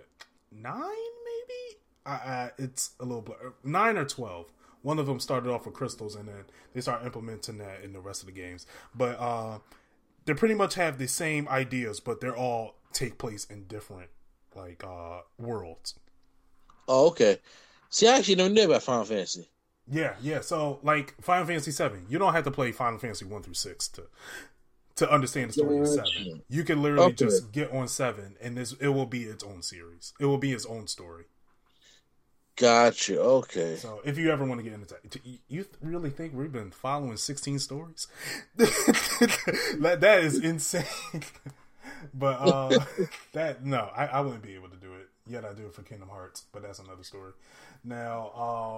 nine, 0.52 0.74
maybe. 0.80 1.80
I, 2.06 2.50
it's 2.58 2.90
a 3.00 3.04
little 3.04 3.22
blur. 3.22 3.54
nine 3.62 3.96
or 3.96 4.04
twelve. 4.04 4.52
One 4.82 4.98
of 4.98 5.06
them 5.06 5.18
started 5.20 5.50
off 5.50 5.64
with 5.64 5.74
crystals, 5.74 6.14
and 6.14 6.28
then 6.28 6.44
they 6.74 6.80
start 6.82 7.04
implementing 7.04 7.58
that 7.58 7.82
in 7.82 7.92
the 7.94 8.00
rest 8.00 8.20
of 8.22 8.26
the 8.26 8.32
games. 8.32 8.66
But 8.94 9.18
uh, 9.18 9.58
they 10.26 10.34
pretty 10.34 10.54
much 10.54 10.74
have 10.74 10.98
the 10.98 11.08
same 11.08 11.48
ideas, 11.48 12.00
but 12.00 12.20
they're 12.20 12.36
all 12.36 12.76
take 12.92 13.18
place 13.18 13.44
in 13.46 13.64
different 13.64 14.10
like 14.54 14.84
uh 14.84 15.20
worlds. 15.38 15.94
Oh, 16.88 17.08
okay. 17.08 17.40
See, 17.90 18.08
I 18.08 18.18
actually 18.18 18.36
never 18.36 18.50
knew 18.50 18.64
about 18.64 18.82
Final 18.82 19.04
Fantasy. 19.04 19.50
Yeah, 19.86 20.14
yeah. 20.22 20.40
So 20.40 20.80
like 20.82 21.14
Final 21.22 21.46
Fantasy 21.46 21.70
seven, 21.70 22.06
you 22.08 22.18
don't 22.18 22.32
have 22.32 22.44
to 22.44 22.50
play 22.50 22.72
Final 22.72 22.98
Fantasy 22.98 23.24
one 23.26 23.42
through 23.42 23.54
six 23.54 23.88
to 23.88 24.04
to 24.96 25.10
understand 25.12 25.50
the 25.50 25.54
story 25.54 25.78
of 25.78 25.88
seven. 25.88 26.42
You 26.48 26.64
can 26.64 26.82
literally 26.82 27.12
Okay. 27.12 27.26
just 27.26 27.52
get 27.52 27.70
on 27.72 27.88
seven, 27.88 28.36
and 28.40 28.56
this 28.56 28.72
it 28.80 28.88
will 28.88 29.06
be 29.06 29.24
its 29.24 29.44
own 29.44 29.62
series. 29.62 30.14
It 30.20 30.26
will 30.26 30.38
be 30.38 30.52
its 30.52 30.66
own 30.66 30.86
story. 30.86 31.24
Gotcha. 32.56 33.20
Okay. 33.20 33.76
So 33.76 34.00
if 34.04 34.16
you 34.16 34.30
ever 34.30 34.44
want 34.44 34.60
to 34.60 34.62
get 34.64 34.72
into 34.72 34.86
that, 34.86 35.20
you- 35.24 35.38
you 35.48 35.66
really 35.80 36.10
think 36.10 36.34
we've 36.34 36.52
been 36.52 36.70
following 36.70 37.16
sixteen 37.16 37.58
stories? 37.58 38.06
that 38.56 39.98
that 40.00 40.22
is 40.24 40.38
insane. 40.38 40.84
but 42.14 42.36
uh 42.40 42.78
that 43.32 43.64
no, 43.64 43.90
I, 43.96 44.06
I 44.06 44.20
wouldn't 44.20 44.42
be 44.42 44.54
able 44.54 44.68
to 44.68 44.76
do 44.76 44.94
it. 44.94 45.08
Yet 45.26 45.44
I 45.44 45.52
do 45.52 45.66
it 45.66 45.74
for 45.74 45.82
Kingdom 45.82 46.10
Hearts, 46.10 46.44
but 46.52 46.62
that's 46.62 46.78
another 46.78 47.02
story. 47.02 47.32
Now, 47.82 48.30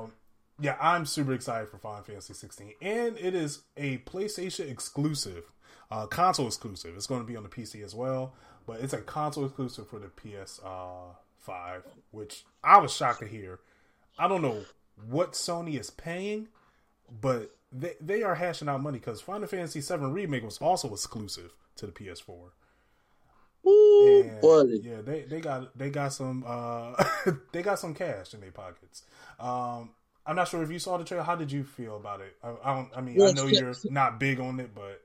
um 0.06 0.12
yeah, 0.58 0.76
I'm 0.80 1.04
super 1.04 1.34
excited 1.34 1.68
for 1.68 1.76
Final 1.76 2.02
Fantasy 2.02 2.32
16, 2.32 2.72
and 2.80 3.18
it 3.18 3.34
is 3.34 3.60
a 3.76 3.98
PlayStation 3.98 4.70
exclusive, 4.70 5.44
uh, 5.90 6.06
console 6.06 6.46
exclusive. 6.46 6.94
It's 6.96 7.06
going 7.06 7.20
to 7.20 7.26
be 7.26 7.36
on 7.36 7.42
the 7.42 7.50
PC 7.50 7.84
as 7.84 7.94
well, 7.94 8.32
but 8.66 8.80
it's 8.80 8.94
a 8.94 9.02
console 9.02 9.44
exclusive 9.44 9.86
for 9.86 9.98
the 9.98 10.08
PS 10.08 10.58
uh, 10.64 11.12
5, 11.40 11.82
which 12.10 12.46
I 12.64 12.78
was 12.78 12.90
shocked 12.96 13.20
to 13.20 13.26
hear. 13.26 13.58
I 14.18 14.28
don't 14.28 14.42
know 14.42 14.64
what 15.08 15.32
Sony 15.32 15.78
is 15.78 15.90
paying, 15.90 16.48
but 17.20 17.54
they 17.72 17.94
they 18.00 18.22
are 18.22 18.34
hashing 18.34 18.68
out 18.68 18.82
money 18.82 18.98
because 18.98 19.20
Final 19.20 19.46
Fantasy 19.46 19.80
7 19.80 20.12
remake 20.12 20.44
was 20.44 20.58
also 20.58 20.92
exclusive 20.92 21.52
to 21.76 21.86
the 21.86 21.92
PS4. 21.92 22.52
Ooh, 23.66 24.22
And, 24.22 24.40
buddy. 24.40 24.80
yeah, 24.84 25.00
they 25.02 25.22
they 25.22 25.40
got 25.40 25.76
they 25.76 25.90
got 25.90 26.12
some 26.12 26.44
uh 26.46 27.02
they 27.52 27.62
got 27.62 27.78
some 27.78 27.94
cash 27.94 28.32
in 28.34 28.40
their 28.40 28.52
pockets. 28.52 29.02
Um 29.40 29.90
I'm 30.24 30.34
not 30.36 30.48
sure 30.48 30.62
if 30.62 30.70
you 30.72 30.78
saw 30.80 30.96
the 30.98 31.04
trailer. 31.04 31.22
How 31.24 31.36
did 31.36 31.52
you 31.52 31.62
feel 31.62 31.96
about 31.96 32.20
it? 32.20 32.36
I, 32.42 32.54
I 32.64 32.74
don't. 32.74 32.88
I 32.96 33.00
mean, 33.00 33.22
I 33.22 33.30
know 33.30 33.46
you're 33.46 33.74
not 33.84 34.18
big 34.18 34.40
on 34.40 34.58
it, 34.58 34.74
but 34.74 35.00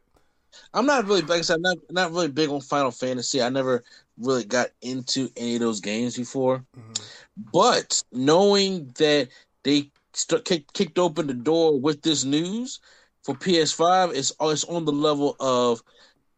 I'm 0.73 0.85
not 0.85 1.05
really, 1.05 1.21
like 1.21 1.39
I 1.39 1.41
said, 1.41 1.55
I'm 1.55 1.61
not 1.61 1.77
not 1.89 2.11
really 2.11 2.27
big 2.29 2.49
on 2.49 2.61
Final 2.61 2.91
Fantasy. 2.91 3.41
I 3.41 3.49
never 3.49 3.83
really 4.17 4.43
got 4.43 4.69
into 4.81 5.29
any 5.35 5.55
of 5.55 5.61
those 5.61 5.79
games 5.79 6.17
before. 6.17 6.63
Mm-hmm. 6.77 7.03
But 7.53 8.03
knowing 8.11 8.91
that 8.97 9.29
they 9.63 9.91
st- 10.13 10.45
kick, 10.45 10.71
kicked 10.73 10.99
open 10.99 11.27
the 11.27 11.33
door 11.33 11.79
with 11.79 12.01
this 12.01 12.23
news 12.23 12.79
for 13.23 13.35
PS5, 13.35 14.15
it's 14.15 14.33
oh, 14.39 14.49
it's 14.49 14.63
on 14.65 14.85
the 14.85 14.91
level 14.91 15.35
of 15.39 15.81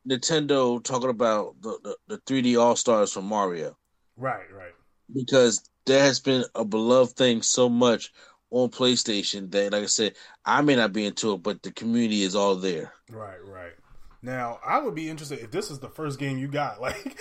Nintendo 0.08 0.84
talking 0.84 1.10
about 1.10 1.56
the, 1.62 1.78
the, 1.84 1.98
the 2.08 2.18
3D 2.20 2.60
All 2.60 2.76
Stars 2.76 3.14
from 3.14 3.26
Mario 3.26 3.78
right, 4.18 4.52
right. 4.54 4.74
because 5.14 5.70
that 5.86 6.00
has 6.00 6.20
been 6.20 6.44
a 6.56 6.66
beloved 6.66 7.16
thing 7.16 7.42
so 7.42 7.70
much 7.70 8.12
on 8.52 8.70
PlayStation 8.70 9.50
that, 9.52 9.72
like 9.72 9.84
I 9.84 9.88
said, 9.88 10.14
I 10.46 10.62
may 10.62 10.76
not 10.76 10.94
be 10.94 11.06
into 11.06 11.34
it, 11.34 11.44
but 11.44 11.64
the 11.64 11.72
community 11.72 12.24
is 12.24 12.36
all 12.36 12.56
there. 12.56 12.94
Right, 13.10 13.44
right. 13.46 13.74
Now, 14.24 14.60
I 14.66 14.80
would 14.80 14.96
be 14.96 15.10
interested 15.10 15.40
if 15.40 15.52
this 15.52 15.70
is 15.70 15.80
the 15.80 15.90
first 15.90 16.18
game 16.18 16.38
you 16.38 16.48
got. 16.48 16.80
Like, 16.82 17.18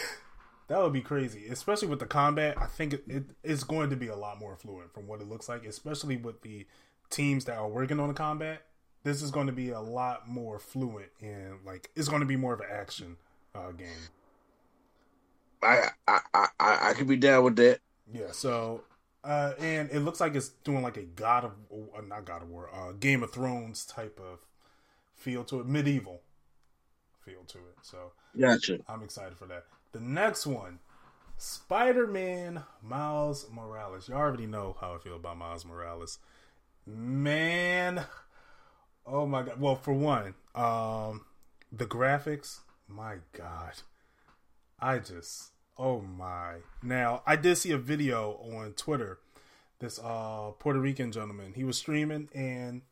that 0.69 0.81
would 0.81 0.93
be 0.93 1.03
crazy, 1.03 1.49
especially 1.49 1.89
with 1.89 1.99
the 1.99 2.07
combat. 2.07 2.57
I 2.59 2.67
think 2.67 2.95
it, 2.95 3.05
it 3.07 3.25
it's 3.43 3.65
going 3.65 3.91
to 3.91 3.97
be 3.97 4.09
a 4.09 4.17
lot 4.17 4.39
more 4.39 4.57
fluent 4.57 4.95
from 4.95 5.07
what 5.07 5.21
it 5.21 5.29
looks 5.29 5.49
like, 5.49 5.67
especially 5.67 6.17
with 6.17 6.41
the 6.43 6.67
teams 7.11 7.45
that 7.45 7.59
are 7.59 7.69
working 7.69 8.01
on 8.01 8.09
the 8.09 8.15
combat. 8.15 8.63
This 9.03 9.21
is 9.21 9.31
going 9.31 9.49
to 9.49 9.53
be 9.53 9.71
a 9.71 9.81
lot 9.81 10.29
more 10.29 10.59
fluent 10.59 11.11
and 11.21 11.59
like 11.67 11.91
it's 11.95 12.09
going 12.09 12.21
to 12.21 12.27
be 12.27 12.37
more 12.37 12.55
of 12.55 12.61
an 12.61 12.69
action 12.73 13.17
uh, 13.55 13.73
game. 13.73 13.89
I 15.63 15.89
I, 16.09 16.21
I 16.35 16.47
I 16.61 16.93
could 16.95 17.09
be 17.09 17.17
down 17.17 17.45
with 17.45 17.57
that. 17.57 17.81
Yeah. 18.11 18.31
So, 18.31 18.85
uh, 19.25 19.53
and 19.59 19.91
it 19.91 20.01
looks 20.01 20.21
like 20.21 20.35
it's 20.35 20.51
doing 20.65 20.83
like 20.83 20.97
a 20.97 21.03
God 21.03 21.45
of 21.45 21.53
uh, 21.73 22.01
not 22.01 22.25
God 22.25 22.43
of 22.43 22.49
War, 22.49 22.71
uh, 22.73 22.93
Game 22.93 23.23
of 23.23 23.33
Thrones 23.33 23.85
type 23.85 24.19
of 24.19 24.39
feel 25.15 25.45
to 25.45 25.61
it, 25.61 25.67
medieval 25.67 26.23
feel 27.25 27.45
to 27.49 27.59
it. 27.59 27.77
So 27.83 28.13
Gotcha. 28.39 28.79
I'm 28.89 29.03
excited 29.03 29.37
for 29.37 29.47
that. 29.47 29.65
The 29.93 30.01
next 30.01 30.47
one, 30.47 30.79
Spider 31.37 32.07
Man 32.07 32.63
Miles 32.83 33.47
Morales. 33.51 34.09
You 34.09 34.15
already 34.15 34.47
know 34.47 34.77
how 34.81 34.95
I 34.95 34.99
feel 34.99 35.17
about 35.17 35.37
Miles 35.37 35.65
Morales. 35.65 36.19
Man, 36.87 38.05
oh 39.07 39.27
my 39.27 39.43
god. 39.43 39.61
Well, 39.61 39.77
for 39.77 39.93
one, 39.93 40.35
um, 40.55 41.25
the 41.71 41.87
graphics, 41.87 42.61
my 42.89 43.17
god. 43.33 43.75
I 44.81 44.99
just, 44.99 45.51
oh 45.79 46.01
my. 46.01 46.57
Now, 46.83 47.23
I 47.27 47.37
did 47.37 47.57
see 47.57 47.71
a 47.73 47.79
video 47.79 48.33
on 48.57 48.73
Twitter. 48.73 49.19
This 49.79 49.99
uh 49.99 50.53
Puerto 50.59 50.79
Rican 50.81 51.11
gentleman, 51.13 51.55
he 51.55 51.65
was 51.65 51.77
streaming 51.77 52.29
and 52.35 52.83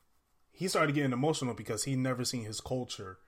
he 0.52 0.68
started 0.68 0.94
getting 0.94 1.12
emotional 1.12 1.54
because 1.54 1.84
he 1.84 1.94
never 1.96 2.24
seen 2.24 2.44
his 2.44 2.60
culture, 2.60 3.18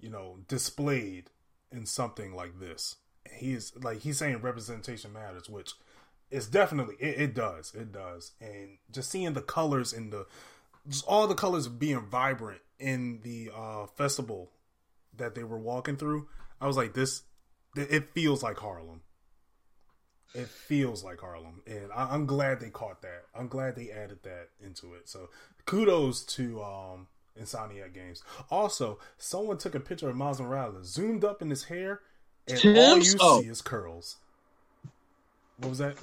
you 0.00 0.10
know, 0.10 0.38
displayed 0.48 1.30
in 1.72 1.86
something 1.86 2.34
like 2.34 2.58
this. 2.58 2.96
He's 3.32 3.72
like 3.76 4.00
he's 4.00 4.18
saying 4.18 4.38
representation 4.38 5.12
matters, 5.12 5.48
which 5.48 5.72
is 6.30 6.46
definitely 6.46 6.96
it, 6.98 7.20
it 7.20 7.34
does, 7.34 7.74
it 7.74 7.92
does, 7.92 8.32
and 8.40 8.78
just 8.90 9.10
seeing 9.10 9.34
the 9.34 9.42
colors 9.42 9.92
in 9.92 10.10
the 10.10 10.26
just 10.88 11.06
all 11.06 11.26
the 11.26 11.34
colors 11.34 11.68
being 11.68 12.06
vibrant 12.06 12.60
in 12.78 13.20
the 13.22 13.50
uh 13.54 13.86
festival 13.86 14.50
that 15.16 15.34
they 15.34 15.44
were 15.44 15.58
walking 15.58 15.96
through, 15.96 16.28
I 16.60 16.66
was 16.66 16.76
like, 16.76 16.94
this, 16.94 17.22
it 17.76 18.12
feels 18.14 18.42
like 18.42 18.58
Harlem. 18.58 19.02
It 20.34 20.46
feels 20.48 21.02
like 21.02 21.20
Harlem, 21.20 21.62
and 21.66 21.90
I, 21.92 22.14
I'm 22.14 22.24
glad 22.24 22.60
they 22.60 22.70
caught 22.70 23.02
that. 23.02 23.24
I'm 23.34 23.48
glad 23.48 23.74
they 23.74 23.90
added 23.90 24.22
that 24.22 24.50
into 24.64 24.94
it. 24.94 25.08
So 25.08 25.28
kudos 25.66 26.24
to 26.36 26.62
um 26.62 27.08
Insomniac 27.40 27.94
Games. 27.94 28.22
Also, 28.50 28.98
someone 29.18 29.58
took 29.58 29.74
a 29.74 29.80
picture 29.80 30.08
of 30.08 30.16
Miles 30.16 30.40
Morales, 30.40 30.86
zoomed 30.88 31.24
up 31.24 31.40
in 31.42 31.50
his 31.50 31.64
hair, 31.64 32.00
and 32.48 32.58
all 32.78 32.98
you 32.98 33.14
Oh. 33.20 33.40
see 33.42 33.48
is 33.48 33.62
curls. 33.62 34.16
What 35.58 35.70
was 35.70 35.78
that? 35.78 35.96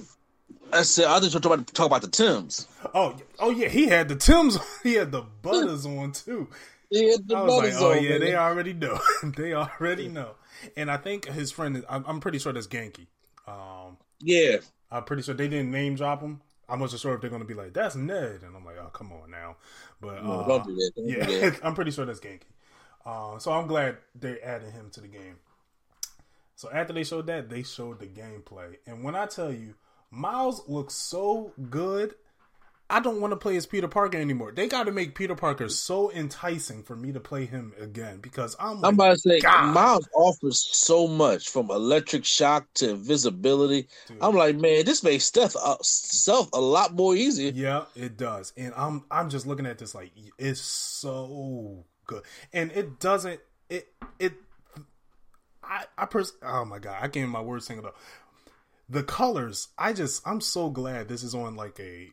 I 0.72 0.82
said 0.82 1.06
I 1.06 1.20
just 1.20 1.34
want 1.44 1.66
to 1.66 1.74
talk 1.74 1.86
about, 1.86 2.02
the 2.02 2.08
Tims. 2.08 2.66
Oh, 2.94 3.16
oh 3.38 3.50
yeah, 3.50 3.68
he 3.68 3.86
had 3.86 4.08
the 4.08 4.16
Tims. 4.16 4.58
He 4.82 4.94
had 4.94 5.12
the 5.12 5.22
butters 5.42 5.84
on 5.86 6.12
too. 6.12 6.48
Yeah, 6.90 7.16
the 7.24 7.36
I 7.36 7.42
was 7.42 7.52
like, 7.52 7.62
butters 7.62 7.82
oh 7.82 7.90
on, 7.92 8.02
yeah, 8.02 8.10
man. 8.10 8.20
they 8.20 8.34
already 8.34 8.72
know. 8.72 8.98
they 9.36 9.52
already 9.52 10.08
know. 10.08 10.32
And 10.76 10.90
I 10.90 10.96
think 10.96 11.26
his 11.26 11.52
friend, 11.52 11.84
I'm, 11.88 12.04
I'm 12.06 12.20
pretty 12.20 12.38
sure 12.38 12.52
that's 12.52 12.66
Ganke. 12.66 13.06
Um, 13.46 13.98
Yeah, 14.20 14.56
I'm 14.90 15.04
pretty 15.04 15.22
sure 15.22 15.34
they 15.34 15.48
didn't 15.48 15.70
name 15.70 15.96
drop 15.96 16.22
him. 16.22 16.40
I 16.68 16.76
wasn't 16.76 17.00
sure 17.00 17.14
if 17.14 17.20
they're 17.20 17.30
going 17.30 17.42
to 17.42 17.48
be 17.48 17.54
like, 17.54 17.72
that's 17.72 17.96
Ned. 17.96 18.40
And 18.42 18.54
I'm 18.54 18.64
like, 18.64 18.76
oh, 18.78 18.90
come 18.92 19.12
on 19.12 19.30
now. 19.30 19.56
But 20.00 20.22
no, 20.24 20.40
uh, 20.40 20.64
do 20.64 20.90
do 20.94 21.02
yeah. 21.02 21.50
I'm 21.62 21.74
pretty 21.74 21.90
sure 21.90 22.04
that's 22.04 22.20
Ganke. 22.20 22.42
Uh, 23.06 23.38
so 23.38 23.52
I'm 23.52 23.66
glad 23.66 23.96
they 24.14 24.38
added 24.40 24.72
him 24.72 24.90
to 24.90 25.00
the 25.00 25.08
game. 25.08 25.36
So 26.56 26.68
after 26.70 26.92
they 26.92 27.04
showed 27.04 27.26
that, 27.28 27.48
they 27.48 27.62
showed 27.62 28.00
the 28.00 28.06
gameplay. 28.06 28.76
And 28.86 29.02
when 29.02 29.14
I 29.14 29.26
tell 29.26 29.52
you, 29.52 29.74
Miles 30.10 30.68
looks 30.68 30.94
so 30.94 31.52
good, 31.70 32.14
I 32.90 33.00
don't 33.00 33.20
want 33.20 33.32
to 33.32 33.36
play 33.36 33.56
as 33.56 33.66
Peter 33.66 33.86
Parker 33.86 34.16
anymore. 34.16 34.50
They 34.50 34.66
got 34.66 34.84
to 34.84 34.92
make 34.92 35.14
Peter 35.14 35.34
Parker 35.34 35.68
so 35.68 36.10
enticing 36.10 36.82
for 36.82 36.96
me 36.96 37.12
to 37.12 37.20
play 37.20 37.44
him 37.44 37.74
again 37.78 38.20
because 38.20 38.56
I'm. 38.58 38.82
I'm 38.82 38.94
about 38.94 39.12
to 39.12 39.18
say 39.18 39.40
God. 39.40 39.74
Miles 39.74 40.08
offers 40.14 40.58
so 40.58 41.06
much 41.06 41.50
from 41.50 41.70
electric 41.70 42.24
shock 42.24 42.66
to 42.74 42.90
invisibility. 42.90 43.88
I'm 44.22 44.34
like, 44.34 44.56
man, 44.56 44.86
this 44.86 45.02
makes 45.02 45.24
stuff 45.24 45.54
uh, 45.62 45.76
stealth 45.82 46.48
a 46.54 46.60
lot 46.60 46.94
more 46.94 47.14
easier. 47.14 47.52
Yeah, 47.54 47.84
it 47.94 48.16
does, 48.16 48.54
and 48.56 48.72
I'm 48.74 49.04
I'm 49.10 49.28
just 49.28 49.46
looking 49.46 49.66
at 49.66 49.78
this 49.78 49.94
like 49.94 50.12
it's 50.38 50.60
so 50.60 51.84
good, 52.06 52.22
and 52.54 52.72
it 52.72 53.00
doesn't 53.00 53.40
it 53.68 53.92
it. 54.18 54.32
I 55.62 55.84
I 55.98 56.06
pers- 56.06 56.32
oh 56.42 56.64
my 56.64 56.78
god, 56.78 56.96
I 56.98 57.02
can't 57.02 57.16
even 57.16 57.30
my 57.30 57.42
words 57.42 57.66
single 57.66 57.86
up. 57.86 57.96
The 58.88 59.02
colors, 59.02 59.68
I 59.76 59.92
just 59.92 60.26
I'm 60.26 60.40
so 60.40 60.70
glad 60.70 61.08
this 61.08 61.22
is 61.22 61.34
on 61.34 61.54
like 61.54 61.78
a 61.78 62.08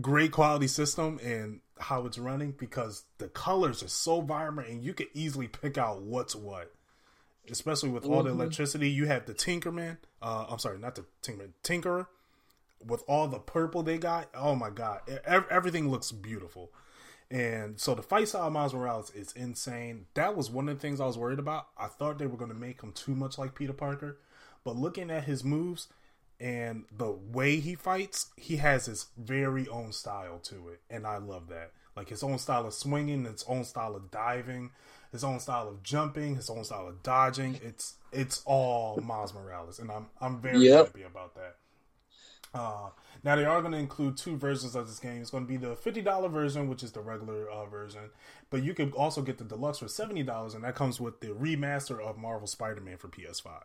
great 0.00 0.32
quality 0.32 0.68
system 0.68 1.18
and 1.22 1.60
how 1.78 2.06
it's 2.06 2.18
running 2.18 2.52
because 2.52 3.04
the 3.18 3.28
colors 3.28 3.82
are 3.82 3.88
so 3.88 4.20
vibrant 4.20 4.70
and 4.70 4.84
you 4.84 4.92
can 4.92 5.06
easily 5.14 5.48
pick 5.48 5.78
out 5.78 6.02
what's 6.02 6.36
what. 6.36 6.72
Especially 7.50 7.88
with 7.88 8.04
all 8.04 8.22
the 8.22 8.30
electricity, 8.30 8.90
you 8.90 9.06
have 9.06 9.26
the 9.26 9.34
Tinkerman. 9.34 9.96
Uh, 10.22 10.46
I'm 10.48 10.58
sorry, 10.58 10.78
not 10.78 10.94
the 10.94 11.04
Tinkerman, 11.22 11.52
Tinkerer. 11.64 12.06
With 12.86 13.02
all 13.08 13.26
the 13.28 13.38
purple 13.38 13.82
they 13.82 13.98
got, 13.98 14.28
oh 14.34 14.54
my 14.54 14.70
god, 14.70 15.00
everything 15.26 15.90
looks 15.90 16.12
beautiful. 16.12 16.70
And 17.30 17.78
so 17.78 17.94
the 17.94 18.02
fight 18.02 18.28
style 18.28 18.46
of 18.46 18.52
Miles 18.52 18.74
Morales 18.74 19.10
is 19.10 19.32
insane. 19.32 20.06
That 20.14 20.36
was 20.36 20.50
one 20.50 20.68
of 20.68 20.76
the 20.76 20.80
things 20.80 21.00
I 21.00 21.06
was 21.06 21.18
worried 21.18 21.38
about. 21.38 21.68
I 21.78 21.86
thought 21.86 22.18
they 22.18 22.26
were 22.26 22.36
going 22.36 22.50
to 22.50 22.56
make 22.56 22.82
him 22.82 22.92
too 22.92 23.14
much 23.14 23.38
like 23.38 23.54
Peter 23.54 23.72
Parker, 23.72 24.18
but 24.64 24.76
looking 24.76 25.10
at 25.10 25.24
his 25.24 25.44
moves 25.44 25.88
and 26.40 26.84
the 26.96 27.10
way 27.12 27.60
he 27.60 27.74
fights, 27.74 28.30
he 28.36 28.56
has 28.56 28.86
his 28.86 29.06
very 29.18 29.68
own 29.68 29.92
style 29.92 30.38
to 30.44 30.68
it, 30.70 30.80
and 30.90 31.06
I 31.06 31.18
love 31.18 31.48
that. 31.48 31.72
Like 31.96 32.08
his 32.08 32.22
own 32.22 32.38
style 32.38 32.66
of 32.66 32.74
swinging, 32.74 33.24
his 33.24 33.44
own 33.48 33.64
style 33.64 33.94
of 33.94 34.10
diving, 34.10 34.70
his 35.12 35.22
own 35.24 35.38
style 35.40 35.68
of 35.68 35.82
jumping, 35.82 36.36
his 36.36 36.48
own 36.48 36.64
style 36.64 36.88
of 36.88 37.02
dodging. 37.02 37.60
It's 37.62 37.94
it's 38.12 38.42
all 38.46 39.00
Miles 39.00 39.34
Morales, 39.34 39.78
and 39.78 39.90
I'm 39.90 40.06
I'm 40.20 40.40
very 40.40 40.66
Yep. 40.66 40.70
happy 40.70 41.02
about 41.02 41.34
that. 41.34 41.56
Uh, 42.52 42.90
now 43.22 43.36
they 43.36 43.44
are 43.44 43.60
going 43.60 43.72
to 43.72 43.78
include 43.78 44.16
two 44.16 44.36
versions 44.36 44.74
of 44.74 44.88
this 44.88 44.98
game. 44.98 45.20
It's 45.20 45.30
going 45.30 45.44
to 45.44 45.48
be 45.48 45.56
the 45.56 45.76
fifty 45.76 46.00
dollar 46.02 46.28
version, 46.28 46.68
which 46.68 46.82
is 46.82 46.92
the 46.92 47.00
regular 47.00 47.48
uh, 47.48 47.66
version, 47.66 48.10
but 48.50 48.62
you 48.62 48.74
can 48.74 48.92
also 48.92 49.22
get 49.22 49.38
the 49.38 49.44
deluxe 49.44 49.78
for 49.78 49.88
seventy 49.88 50.22
dollars, 50.22 50.54
and 50.54 50.64
that 50.64 50.74
comes 50.74 51.00
with 51.00 51.20
the 51.20 51.28
remaster 51.28 52.00
of 52.00 52.16
Marvel 52.18 52.48
Spider 52.48 52.80
Man 52.80 52.96
for 52.96 53.08
PS5. 53.08 53.62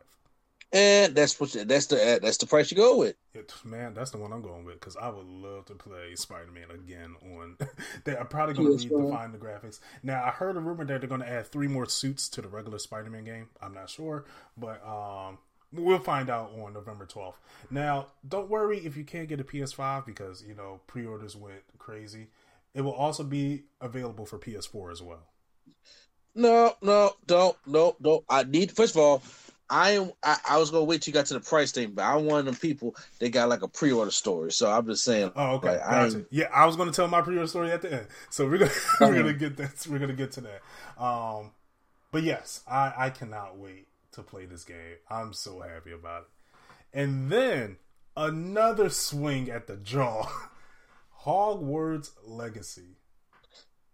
And 0.76 1.16
that's 1.16 1.40
what 1.40 1.54
that's 1.54 1.86
the 1.86 2.20
that's 2.22 2.36
the 2.36 2.48
price 2.48 2.70
you 2.70 2.76
go 2.76 2.98
with. 2.98 3.16
It, 3.34 3.54
man, 3.64 3.94
that's 3.94 4.12
the 4.12 4.18
one 4.18 4.34
I'm 4.34 4.42
going 4.42 4.66
with 4.66 4.78
because 4.78 4.98
I 4.98 5.08
would 5.08 5.26
love 5.26 5.64
to 5.68 5.74
play 5.74 6.16
Spider 6.16 6.52
Man 6.52 6.70
again. 6.70 7.16
On 7.24 7.56
they 8.04 8.18
are 8.18 8.26
probably 8.26 8.56
going 8.56 8.78
to 8.78 8.90
PS5. 8.90 8.92
redefine 8.92 9.32
the 9.32 9.38
graphics. 9.38 9.80
Now 10.04 10.22
I 10.26 10.32
heard 10.32 10.58
a 10.58 10.60
rumor 10.60 10.84
that 10.84 11.00
they're 11.00 11.08
going 11.08 11.22
to 11.22 11.30
add 11.30 11.48
three 11.48 11.70
more 11.70 11.86
suits 11.86 12.28
to 12.28 12.42
the 12.42 12.50
regular 12.50 12.78
Spider 12.78 13.10
Man 13.10 13.24
game. 13.24 13.48
I'm 13.62 13.74
not 13.74 13.90
sure, 13.90 14.26
but 14.58 14.86
um, 14.86 15.38
we'll 15.72 15.98
find 15.98 16.30
out 16.30 16.52
on 16.62 16.74
November 16.74 17.06
12th. 17.06 17.36
Now, 17.72 18.08
don't 18.28 18.50
worry 18.50 18.80
if 18.80 18.98
you 18.98 19.06
can't 19.06 19.30
get 19.30 19.40
a 19.40 19.46
PS5 19.46 20.06
because 20.06 20.44
you 20.46 20.56
know 20.56 20.82
pre-orders 20.88 21.38
went 21.38 21.62
crazy. 21.78 22.28
It 22.74 22.82
will 22.82 22.92
also 22.92 23.24
be 23.24 23.64
available 23.80 24.26
for 24.26 24.38
PS4 24.38 24.92
as 24.92 25.02
well. 25.02 25.24
No, 26.36 26.74
no, 26.82 27.14
don't, 27.26 27.56
no, 27.66 27.96
don't. 28.02 28.26
I 28.30 28.44
need 28.44 28.74
first 28.74 28.94
of 28.94 29.02
all, 29.02 29.24
I 29.70 29.92
am. 29.92 30.12
I, 30.24 30.38
I 30.52 30.58
was 30.58 30.70
gonna 30.72 30.84
wait 30.84 31.02
till 31.02 31.12
you 31.12 31.14
got 31.16 31.26
to 31.28 31.34
the 31.34 31.40
price 31.40 31.72
thing, 31.72 31.92
but 31.92 32.04
I'm 32.04 32.26
one 32.26 32.40
of 32.40 32.46
them 32.46 32.56
people 32.56 32.96
that 33.20 33.30
got 33.30 33.50
like 33.50 33.62
a 33.64 33.68
pre-order 33.68 34.12
story. 34.12 34.52
So 34.52 34.70
I'm 34.72 34.86
just 34.86 35.04
saying. 35.04 35.32
Oh, 35.36 35.56
okay, 35.56 35.70
like, 35.78 35.86
I 35.86 35.92
gotcha. 36.06 36.18
ain't- 36.18 36.28
Yeah, 36.32 36.48
I 36.54 36.66
was 36.66 36.76
going 36.76 36.90
to 36.90 36.96
tell 36.96 37.08
my 37.08 37.22
pre-order 37.22 37.48
story 37.48 37.72
at 37.72 37.82
the 37.82 37.92
end, 37.94 38.08
so 38.30 38.46
we're 38.48 38.60
gonna 38.60 38.72
we're 39.02 39.16
gonna 39.16 39.34
get 39.34 39.58
that. 39.58 39.88
We're 39.90 40.00
gonna 40.00 40.14
get 40.14 40.32
to 40.34 40.42
that. 40.42 41.04
Um, 41.04 41.52
but 42.12 42.24
yes, 42.24 42.62
I 42.68 42.94
I 42.96 43.10
cannot 43.10 43.58
wait 43.58 43.88
to 44.14 44.22
play 44.22 44.46
this 44.46 44.64
game. 44.64 44.98
I'm 45.10 45.34
so 45.34 45.62
happy 45.62 45.92
about 45.92 46.22
it. 46.24 46.28
And 47.00 47.30
then 47.32 47.78
another 48.16 48.90
swing 48.90 49.50
at 49.50 49.68
the 49.68 49.76
jaw, 49.78 50.30
Hogwarts 51.26 52.12
Legacy. 52.26 52.95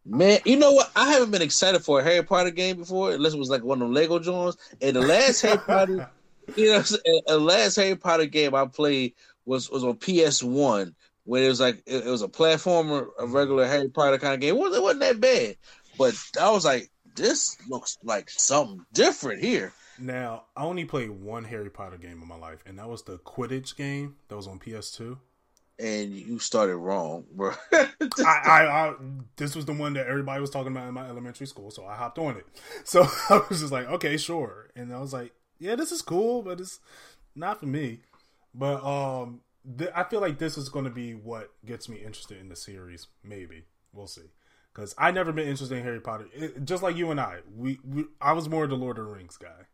Man, 0.06 0.40
you 0.46 0.58
know 0.58 0.72
what? 0.72 0.92
I 0.96 1.12
haven't 1.12 1.32
been 1.32 1.42
excited 1.42 1.84
for 1.84 2.00
a 2.00 2.04
Harry 2.04 2.24
Potter 2.24 2.50
game 2.50 2.78
before, 2.78 3.12
unless 3.12 3.34
it 3.34 3.40
was 3.40 3.50
like 3.50 3.64
one 3.64 3.82
of 3.82 3.88
them 3.88 3.94
Lego 3.94 4.20
joints. 4.20 4.58
And 4.82 4.96
the 4.96 5.02
last 5.02 5.42
Harry 5.42 5.58
Potter, 5.66 6.10
you 6.56 6.66
know, 6.68 6.72
what 6.74 6.80
I'm 6.80 6.86
saying? 6.86 7.22
the 7.28 7.40
last 7.40 7.76
Harry 7.76 7.96
Potter 7.96 8.26
game 8.26 8.56
I 8.56 8.66
played 8.66 9.14
was 9.46 9.70
was 9.70 9.84
on 9.84 9.98
PS 9.98 10.42
One, 10.42 10.96
where 11.26 11.44
it 11.44 11.50
was 11.50 11.60
like 11.60 11.84
it, 11.86 12.08
it 12.08 12.10
was 12.10 12.24
a 12.24 12.28
platformer, 12.28 13.08
a 13.20 13.28
regular 13.28 13.68
Harry 13.68 13.90
Potter 13.90 14.18
kind 14.18 14.34
of 14.34 14.40
game. 14.40 14.56
It 14.56 14.60
wasn't, 14.60 14.78
it 14.78 14.84
wasn't 14.84 15.02
that 15.02 15.22
bad, 15.22 15.56
but 15.98 16.16
I 16.40 16.50
was 16.50 16.66
like, 16.66 16.90
this 17.16 17.58
looks 17.70 17.98
like 18.04 18.30
something 18.30 18.84
different 18.94 19.44
here. 19.44 19.74
Now, 20.00 20.46
I 20.58 20.64
only 20.64 20.86
played 20.86 21.12
one 21.12 21.44
Harry 21.44 21.70
Potter 21.70 21.98
game 21.98 22.24
in 22.24 22.28
my 22.28 22.38
life, 22.38 22.64
and 22.66 22.80
that 22.80 22.90
was 22.90 23.04
the 23.04 23.20
Quidditch 23.20 23.76
game 23.76 24.16
that 24.30 24.36
was 24.36 24.48
on 24.48 24.58
PS2. 24.58 25.18
And 25.82 26.14
you 26.14 26.38
started 26.38 26.78
wrong, 26.78 27.26
bro. 27.32 27.54
I, 27.74 27.88
I, 28.26 28.64
I 28.90 28.94
this 29.36 29.56
was 29.56 29.66
the 29.66 29.74
one 29.74 29.94
that 29.94 30.06
everybody 30.06 30.40
was 30.40 30.52
talking 30.52 30.72
about 30.72 30.88
in 30.88 30.94
my 30.94 31.08
elementary 31.10 31.48
school, 31.48 31.72
so 31.72 31.86
I 31.86 31.96
hopped 31.96 32.20
on 32.20 32.38
it. 32.38 32.46
So 32.86 33.02
I 33.30 33.42
was 33.50 33.62
just 33.62 33.72
like, 33.72 33.88
okay, 33.88 34.18
sure, 34.18 34.70
and 34.76 34.94
I 34.94 35.00
was 35.00 35.14
like, 35.14 35.34
yeah, 35.60 35.76
this 35.76 35.92
is 35.92 36.02
cool, 36.04 36.44
but 36.44 36.60
it's 36.60 36.80
not 37.36 37.60
for 37.60 37.66
me. 37.66 38.02
But 38.54 38.84
um, 38.84 39.42
th- 39.78 39.92
I 39.96 40.04
feel 40.04 40.22
like 40.22 40.38
this 40.38 40.58
is 40.58 40.70
going 40.70 40.86
to 40.86 40.92
be 40.92 41.14
what 41.14 41.52
gets 41.66 41.90
me 41.90 41.98
interested 41.98 42.40
in 42.40 42.50
the 42.50 42.56
series. 42.56 43.08
Maybe 43.24 43.64
we'll 43.94 44.08
see, 44.08 44.30
because 44.74 44.94
I 45.00 45.12
never 45.12 45.32
been 45.32 45.48
interested 45.48 45.78
in 45.78 45.84
Harry 45.84 46.02
Potter. 46.02 46.28
It, 46.34 46.64
just 46.66 46.84
like 46.84 46.96
you 46.96 47.10
and 47.12 47.20
I, 47.20 47.40
we, 47.58 47.80
we 47.84 48.06
I 48.20 48.34
was 48.34 48.48
more 48.50 48.68
the 48.68 48.76
Lord 48.76 49.00
of 49.00 49.06
the 49.08 49.12
Rings 49.12 49.38
guy. 49.38 49.66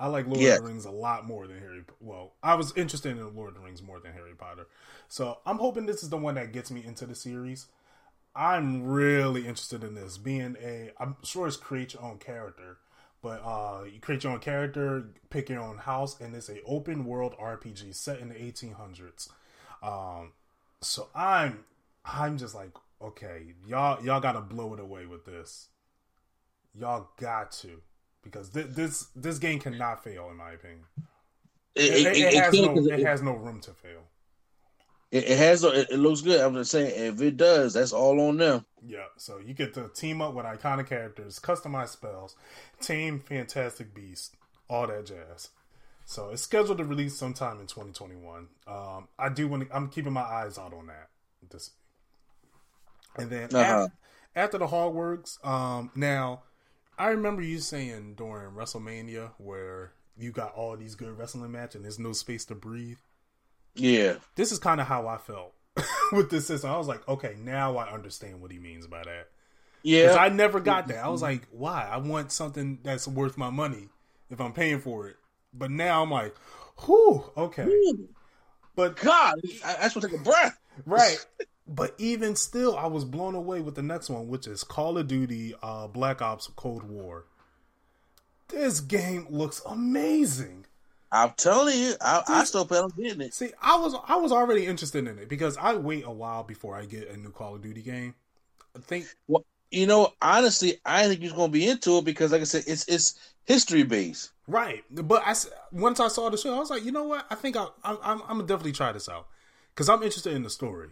I 0.00 0.06
like 0.06 0.26
Lord 0.26 0.40
Yeah. 0.40 0.54
of 0.54 0.62
the 0.62 0.68
Rings 0.68 0.84
a 0.84 0.90
lot 0.90 1.26
more 1.26 1.46
than 1.46 1.58
Harry. 1.58 1.82
Well, 2.00 2.34
I 2.42 2.54
was 2.54 2.72
interested 2.76 3.16
in 3.16 3.34
Lord 3.34 3.48
of 3.50 3.54
the 3.54 3.60
Rings 3.60 3.82
more 3.82 3.98
than 4.00 4.12
Harry 4.12 4.34
Potter. 4.34 4.66
So 5.08 5.38
I'm 5.44 5.58
hoping 5.58 5.86
this 5.86 6.02
is 6.02 6.10
the 6.10 6.16
one 6.16 6.36
that 6.36 6.52
gets 6.52 6.70
me 6.70 6.84
into 6.84 7.06
the 7.06 7.14
series. 7.14 7.66
I'm 8.34 8.84
really 8.84 9.40
interested 9.40 9.82
in 9.82 9.94
this. 9.94 10.18
Being 10.18 10.56
a, 10.62 10.90
I'm 11.00 11.16
sure 11.24 11.48
it's 11.48 11.56
create 11.56 11.94
your 11.94 12.04
own 12.04 12.18
character, 12.18 12.78
but 13.22 13.42
uh, 13.44 13.84
you 13.92 13.98
create 14.00 14.22
your 14.22 14.32
own 14.34 14.38
character, 14.38 15.08
pick 15.30 15.48
your 15.48 15.60
own 15.60 15.78
house, 15.78 16.20
and 16.20 16.34
it's 16.36 16.48
a 16.48 16.62
open 16.64 17.04
world 17.04 17.34
RPG 17.40 17.94
set 17.94 18.20
in 18.20 18.28
the 18.28 18.36
1800s. 18.36 19.28
Um, 19.82 20.32
so 20.80 21.08
I'm, 21.14 21.64
I'm 22.04 22.38
just 22.38 22.54
like, 22.54 22.70
okay, 23.02 23.54
y'all, 23.66 24.04
y'all 24.04 24.20
gotta 24.20 24.40
blow 24.40 24.72
it 24.74 24.80
away 24.80 25.06
with 25.06 25.24
this. 25.24 25.68
Y'all 26.74 27.08
got 27.16 27.50
to 27.52 27.80
because 28.30 28.48
thi- 28.48 28.62
this 28.62 29.06
this 29.16 29.38
game 29.38 29.58
cannot 29.58 30.02
fail 30.04 30.28
in 30.30 30.36
my 30.36 30.52
opinion. 30.52 30.84
It, 31.74 32.06
It, 32.06 32.16
it- 32.16 32.34
it 32.34 32.42
has 32.44 32.54
no 32.54 32.76
it 32.76 33.00
has 33.06 33.22
no 33.22 33.32
room 33.34 33.60
to 33.62 33.72
fail. 33.72 34.02
it- 35.10 35.24
it 35.24 35.38
has. 35.38 35.64
It, 35.64 35.90
looks 35.92 36.20
good. 36.20 36.40
I'm 36.40 36.54
just 36.54 36.70
saying, 36.70 36.92
if 37.14 37.20
it 37.22 37.36
does, 37.36 37.74
that's 37.74 37.92
all 37.92 38.20
on 38.28 38.36
them. 38.36 38.64
Yeah, 38.84 39.06
so 39.16 39.38
you 39.38 39.54
get 39.54 39.74
to 39.74 39.88
team 39.88 40.20
up 40.22 40.34
with 40.34 40.44
iconic 40.46 40.86
characters, 40.88 41.38
customize 41.40 41.88
spells, 41.88 42.36
team 42.80 43.18
Fantastic 43.20 43.92
beasts, 43.94 44.36
all 44.68 44.86
that 44.86 45.06
jazz. 45.06 45.48
So 46.04 46.30
it's 46.30 46.42
scheduled 46.42 46.78
to 46.78 46.84
release 46.84 47.16
sometime 47.16 47.60
in 47.60 47.66
2021. 47.66 48.48
Um, 48.66 49.08
I 49.18 49.28
do 49.28 49.46
want. 49.48 49.68
I'm 49.72 49.88
keeping 49.88 50.12
my 50.12 50.22
eyes 50.22 50.56
out 50.58 50.72
on 50.74 50.86
that. 50.88 51.08
This, 51.50 51.70
and 53.16 53.30
then 53.30 53.54
Uh-huh. 53.54 53.84
af- 53.86 53.90
after 54.36 54.58
the 54.58 54.66
Hogwarts, 54.68 55.44
um, 55.44 55.90
now 55.94 56.42
I 56.98 57.08
remember 57.10 57.42
you 57.42 57.58
saying 57.58 58.14
during 58.16 58.50
WrestleMania 58.52 59.30
where 59.38 59.92
you 60.18 60.32
got 60.32 60.54
all 60.54 60.76
these 60.76 60.94
good 60.94 61.16
wrestling 61.16 61.52
matches 61.52 61.76
and 61.76 61.84
there's 61.84 61.98
no 61.98 62.12
space 62.12 62.44
to 62.46 62.54
breathe 62.54 62.98
Yeah. 63.76 64.16
this 64.34 64.50
is 64.50 64.58
kind 64.58 64.80
of 64.80 64.88
how 64.88 65.06
I 65.06 65.18
felt 65.18 65.54
with 66.12 66.30
this 66.30 66.46
system. 66.46 66.70
I 66.70 66.76
was 66.76 66.88
like, 66.88 67.06
okay, 67.08 67.36
now 67.38 67.76
I 67.76 67.92
understand 67.92 68.40
what 68.40 68.50
he 68.50 68.58
means 68.58 68.86
by 68.86 69.02
that. 69.04 69.28
Yeah. 69.82 70.02
Because 70.02 70.16
I 70.16 70.28
never 70.30 70.60
got 70.60 70.84
mm-hmm. 70.84 70.92
that. 70.94 71.04
I 71.04 71.08
was 71.08 71.22
like, 71.22 71.46
why? 71.50 71.88
I 71.88 71.98
want 71.98 72.32
something 72.32 72.80
that's 72.82 73.06
worth 73.06 73.38
my 73.38 73.50
money 73.50 73.88
if 74.30 74.40
I'm 74.40 74.52
paying 74.52 74.80
for 74.80 75.08
it. 75.08 75.16
But 75.54 75.70
now 75.70 76.02
I'm 76.02 76.10
like, 76.10 76.34
whew, 76.84 77.24
okay. 77.36 77.68
But 78.74 78.96
God, 78.96 79.40
I, 79.64 79.76
I 79.76 79.82
just 79.82 79.96
want 79.96 80.02
to 80.02 80.08
take 80.08 80.20
a 80.20 80.24
breath. 80.24 80.58
right. 80.84 81.24
But 81.68 81.94
even 81.98 82.34
still, 82.34 82.76
I 82.76 82.86
was 82.86 83.04
blown 83.04 83.34
away 83.34 83.60
with 83.60 83.74
the 83.74 83.82
next 83.82 84.08
one, 84.08 84.28
which 84.28 84.46
is 84.46 84.64
Call 84.64 84.96
of 84.96 85.06
Duty 85.06 85.54
uh, 85.62 85.86
Black 85.86 86.22
Ops 86.22 86.48
Cold 86.56 86.82
War. 86.84 87.26
This 88.48 88.80
game 88.80 89.26
looks 89.28 89.60
amazing. 89.66 90.64
I'm 91.12 91.32
telling 91.36 91.78
you, 91.78 91.94
I, 92.00 92.22
I 92.28 92.44
still 92.44 92.66
plan 92.66 92.84
on 92.84 92.90
getting 92.96 93.20
it. 93.22 93.34
See, 93.34 93.50
I 93.62 93.78
was 93.78 93.94
I 94.06 94.16
was 94.16 94.32
already 94.32 94.66
interested 94.66 95.06
in 95.06 95.18
it 95.18 95.28
because 95.28 95.56
I 95.58 95.74
wait 95.74 96.04
a 96.04 96.10
while 96.10 96.44
before 96.44 96.74
I 96.76 96.86
get 96.86 97.08
a 97.10 97.16
new 97.16 97.30
Call 97.30 97.54
of 97.54 97.62
Duty 97.62 97.82
game. 97.82 98.14
I 98.76 98.80
think 98.80 99.06
Well, 99.26 99.44
you 99.70 99.86
know, 99.86 100.12
honestly, 100.22 100.80
I 100.84 101.06
think 101.08 101.22
you're 101.22 101.34
going 101.34 101.50
to 101.50 101.58
be 101.58 101.68
into 101.68 101.98
it 101.98 102.04
because, 102.04 102.32
like 102.32 102.40
I 102.42 102.44
said, 102.44 102.64
it's 102.66 102.86
it's 102.88 103.34
history 103.44 103.82
based. 103.82 104.32
right, 104.46 104.84
but 104.90 105.22
I 105.26 105.34
once 105.72 106.00
I 106.00 106.08
saw 106.08 106.30
the 106.30 106.36
show, 106.38 106.54
I 106.54 106.58
was 106.58 106.70
like, 106.70 106.84
you 106.84 106.92
know 106.92 107.04
what? 107.04 107.26
I 107.30 107.34
think 107.34 107.56
I, 107.56 107.66
I, 107.84 107.92
I'm 108.02 108.22
I'm 108.22 108.28
gonna 108.28 108.46
definitely 108.46 108.72
try 108.72 108.92
this 108.92 109.08
out 109.08 109.28
because 109.74 109.88
I'm 109.88 110.02
interested 110.02 110.34
in 110.34 110.42
the 110.42 110.50
story. 110.50 110.90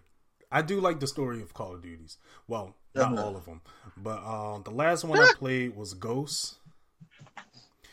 I 0.50 0.62
do 0.62 0.80
like 0.80 1.00
the 1.00 1.06
story 1.06 1.42
of 1.42 1.54
Call 1.54 1.74
of 1.74 1.82
Duties. 1.82 2.18
Well, 2.46 2.74
not 2.94 3.12
uh-huh. 3.12 3.24
all 3.24 3.36
of 3.36 3.44
them, 3.44 3.60
but 3.96 4.22
um, 4.24 4.62
the 4.62 4.70
last 4.70 5.04
one 5.04 5.18
I 5.18 5.32
played 5.36 5.76
was 5.76 5.94
Ghosts. 5.94 6.56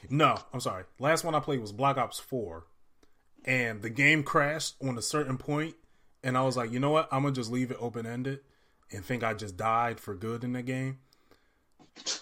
No, 0.10 0.38
I'm 0.54 0.60
sorry. 0.60 0.84
Last 1.00 1.24
one 1.24 1.36
I 1.36 1.40
played 1.40 1.62
was 1.62 1.72
Black 1.72 1.98
Ops 1.98 2.20
Four, 2.20 2.66
and 3.46 3.82
the 3.82 3.90
game 3.90 4.24
crashed 4.24 4.76
on 4.82 4.98
a 4.98 5.02
certain 5.02 5.38
point, 5.38 5.76
and 6.24 6.38
I 6.38 6.42
was 6.44 6.58
like, 6.58 6.72
you 6.72 6.80
know 6.80 6.92
what? 6.92 7.10
I'm 7.12 7.24
gonna 7.24 7.34
just 7.34 7.52
leave 7.52 7.72
it 7.72 7.78
open 7.80 8.06
ended, 8.06 8.40
and 8.92 9.04
think 9.04 9.24
I 9.24 9.34
just 9.34 9.58
died 9.58 10.00
for 10.00 10.14
good 10.14 10.44
in 10.44 10.54
the 10.54 10.62
game. 10.62 11.00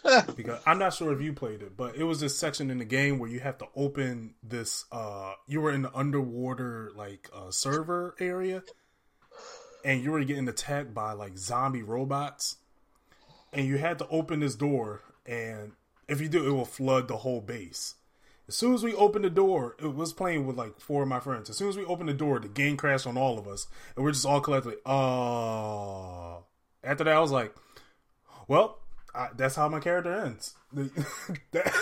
because 0.35 0.61
I'm 0.65 0.79
not 0.79 0.93
sure 0.93 1.13
if 1.13 1.21
you 1.21 1.33
played 1.33 1.61
it, 1.61 1.77
but 1.77 1.95
it 1.95 2.03
was 2.03 2.19
this 2.19 2.37
section 2.37 2.69
in 2.69 2.77
the 2.77 2.85
game 2.85 3.19
where 3.19 3.29
you 3.29 3.39
have 3.39 3.57
to 3.59 3.67
open 3.75 4.35
this. 4.43 4.85
uh 4.91 5.33
You 5.47 5.61
were 5.61 5.71
in 5.71 5.81
the 5.81 5.95
underwater 5.95 6.91
like 6.95 7.29
uh, 7.33 7.51
server 7.51 8.15
area, 8.19 8.63
and 9.83 10.03
you 10.03 10.11
were 10.11 10.23
getting 10.23 10.47
attacked 10.47 10.93
by 10.93 11.13
like 11.13 11.37
zombie 11.37 11.83
robots, 11.83 12.57
and 13.53 13.67
you 13.67 13.77
had 13.77 13.99
to 13.99 14.07
open 14.07 14.39
this 14.39 14.55
door, 14.55 15.01
and 15.25 15.73
if 16.07 16.21
you 16.21 16.27
do, 16.27 16.47
it 16.47 16.51
will 16.51 16.65
flood 16.65 17.07
the 17.07 17.17
whole 17.17 17.41
base. 17.41 17.95
As 18.47 18.55
soon 18.55 18.73
as 18.73 18.83
we 18.83 18.93
opened 18.93 19.23
the 19.23 19.29
door, 19.29 19.75
it 19.79 19.95
was 19.95 20.11
playing 20.11 20.45
with 20.45 20.57
like 20.57 20.79
four 20.79 21.03
of 21.03 21.07
my 21.07 21.19
friends. 21.19 21.49
As 21.49 21.57
soon 21.57 21.69
as 21.69 21.77
we 21.77 21.85
opened 21.85 22.09
the 22.09 22.13
door, 22.13 22.39
the 22.39 22.49
game 22.49 22.75
crashed 22.75 23.07
on 23.07 23.17
all 23.17 23.39
of 23.39 23.47
us, 23.47 23.67
and 23.95 24.03
we're 24.03 24.11
just 24.11 24.25
all 24.25 24.41
collectively, 24.41 24.77
oh. 24.85 26.43
After 26.83 27.03
that, 27.03 27.15
I 27.15 27.19
was 27.19 27.31
like, 27.31 27.55
well, 28.47 28.79
I, 29.13 29.29
that's 29.35 29.55
how 29.55 29.69
my 29.69 29.79
character 29.79 30.13
ends. 30.13 30.55
that, 30.73 31.73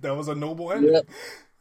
that 0.00 0.16
was 0.16 0.28
a 0.28 0.34
noble 0.34 0.72
ending. 0.72 0.94
Yep. 0.94 1.06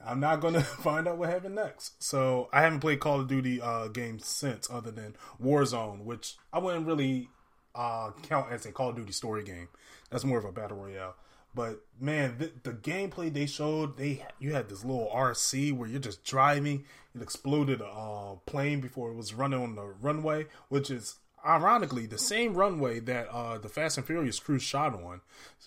I'm 0.05 0.19
not 0.19 0.39
gonna 0.39 0.61
find 0.63 1.07
out 1.07 1.17
what 1.17 1.29
happened 1.29 1.55
next. 1.55 2.01
So 2.03 2.49
I 2.53 2.61
haven't 2.61 2.79
played 2.79 2.99
Call 2.99 3.21
of 3.21 3.27
Duty 3.27 3.61
uh, 3.61 3.87
games 3.87 4.25
since, 4.25 4.69
other 4.69 4.91
than 4.91 5.15
Warzone, 5.41 6.03
which 6.03 6.35
I 6.53 6.59
wouldn't 6.59 6.87
really 6.87 7.29
uh, 7.73 8.11
count 8.23 8.51
as 8.51 8.65
a 8.65 8.71
Call 8.71 8.89
of 8.89 8.95
Duty 8.95 9.11
story 9.11 9.43
game. 9.43 9.67
That's 10.09 10.23
more 10.23 10.37
of 10.37 10.45
a 10.45 10.51
battle 10.51 10.77
royale. 10.77 11.15
But 11.53 11.81
man, 11.99 12.35
the, 12.37 12.51
the, 12.63 12.73
gameplay 12.73 13.33
they 13.33 13.45
showed, 13.45 13.97
they 13.97 14.25
you 14.39 14.53
had 14.53 14.67
this 14.67 14.83
little 14.83 15.09
RC 15.15 15.71
where 15.71 15.87
you're 15.87 15.99
just 15.99 16.23
driving. 16.25 16.83
It 17.15 17.21
exploded 17.21 17.79
a 17.79 17.85
uh, 17.85 18.35
plane 18.45 18.81
before 18.81 19.09
it 19.09 19.15
was 19.15 19.33
running 19.33 19.61
on 19.61 19.75
the 19.75 19.85
runway, 20.01 20.47
which 20.67 20.91
is 20.91 21.15
ironically 21.45 22.07
the 22.07 22.17
same 22.17 22.55
runway 22.55 22.99
that 22.99 23.29
uh, 23.29 23.57
the 23.57 23.69
Fast 23.69 23.97
and 23.97 24.05
Furious 24.05 24.37
crew 24.37 24.59
shot 24.59 24.93
on, 24.93 25.21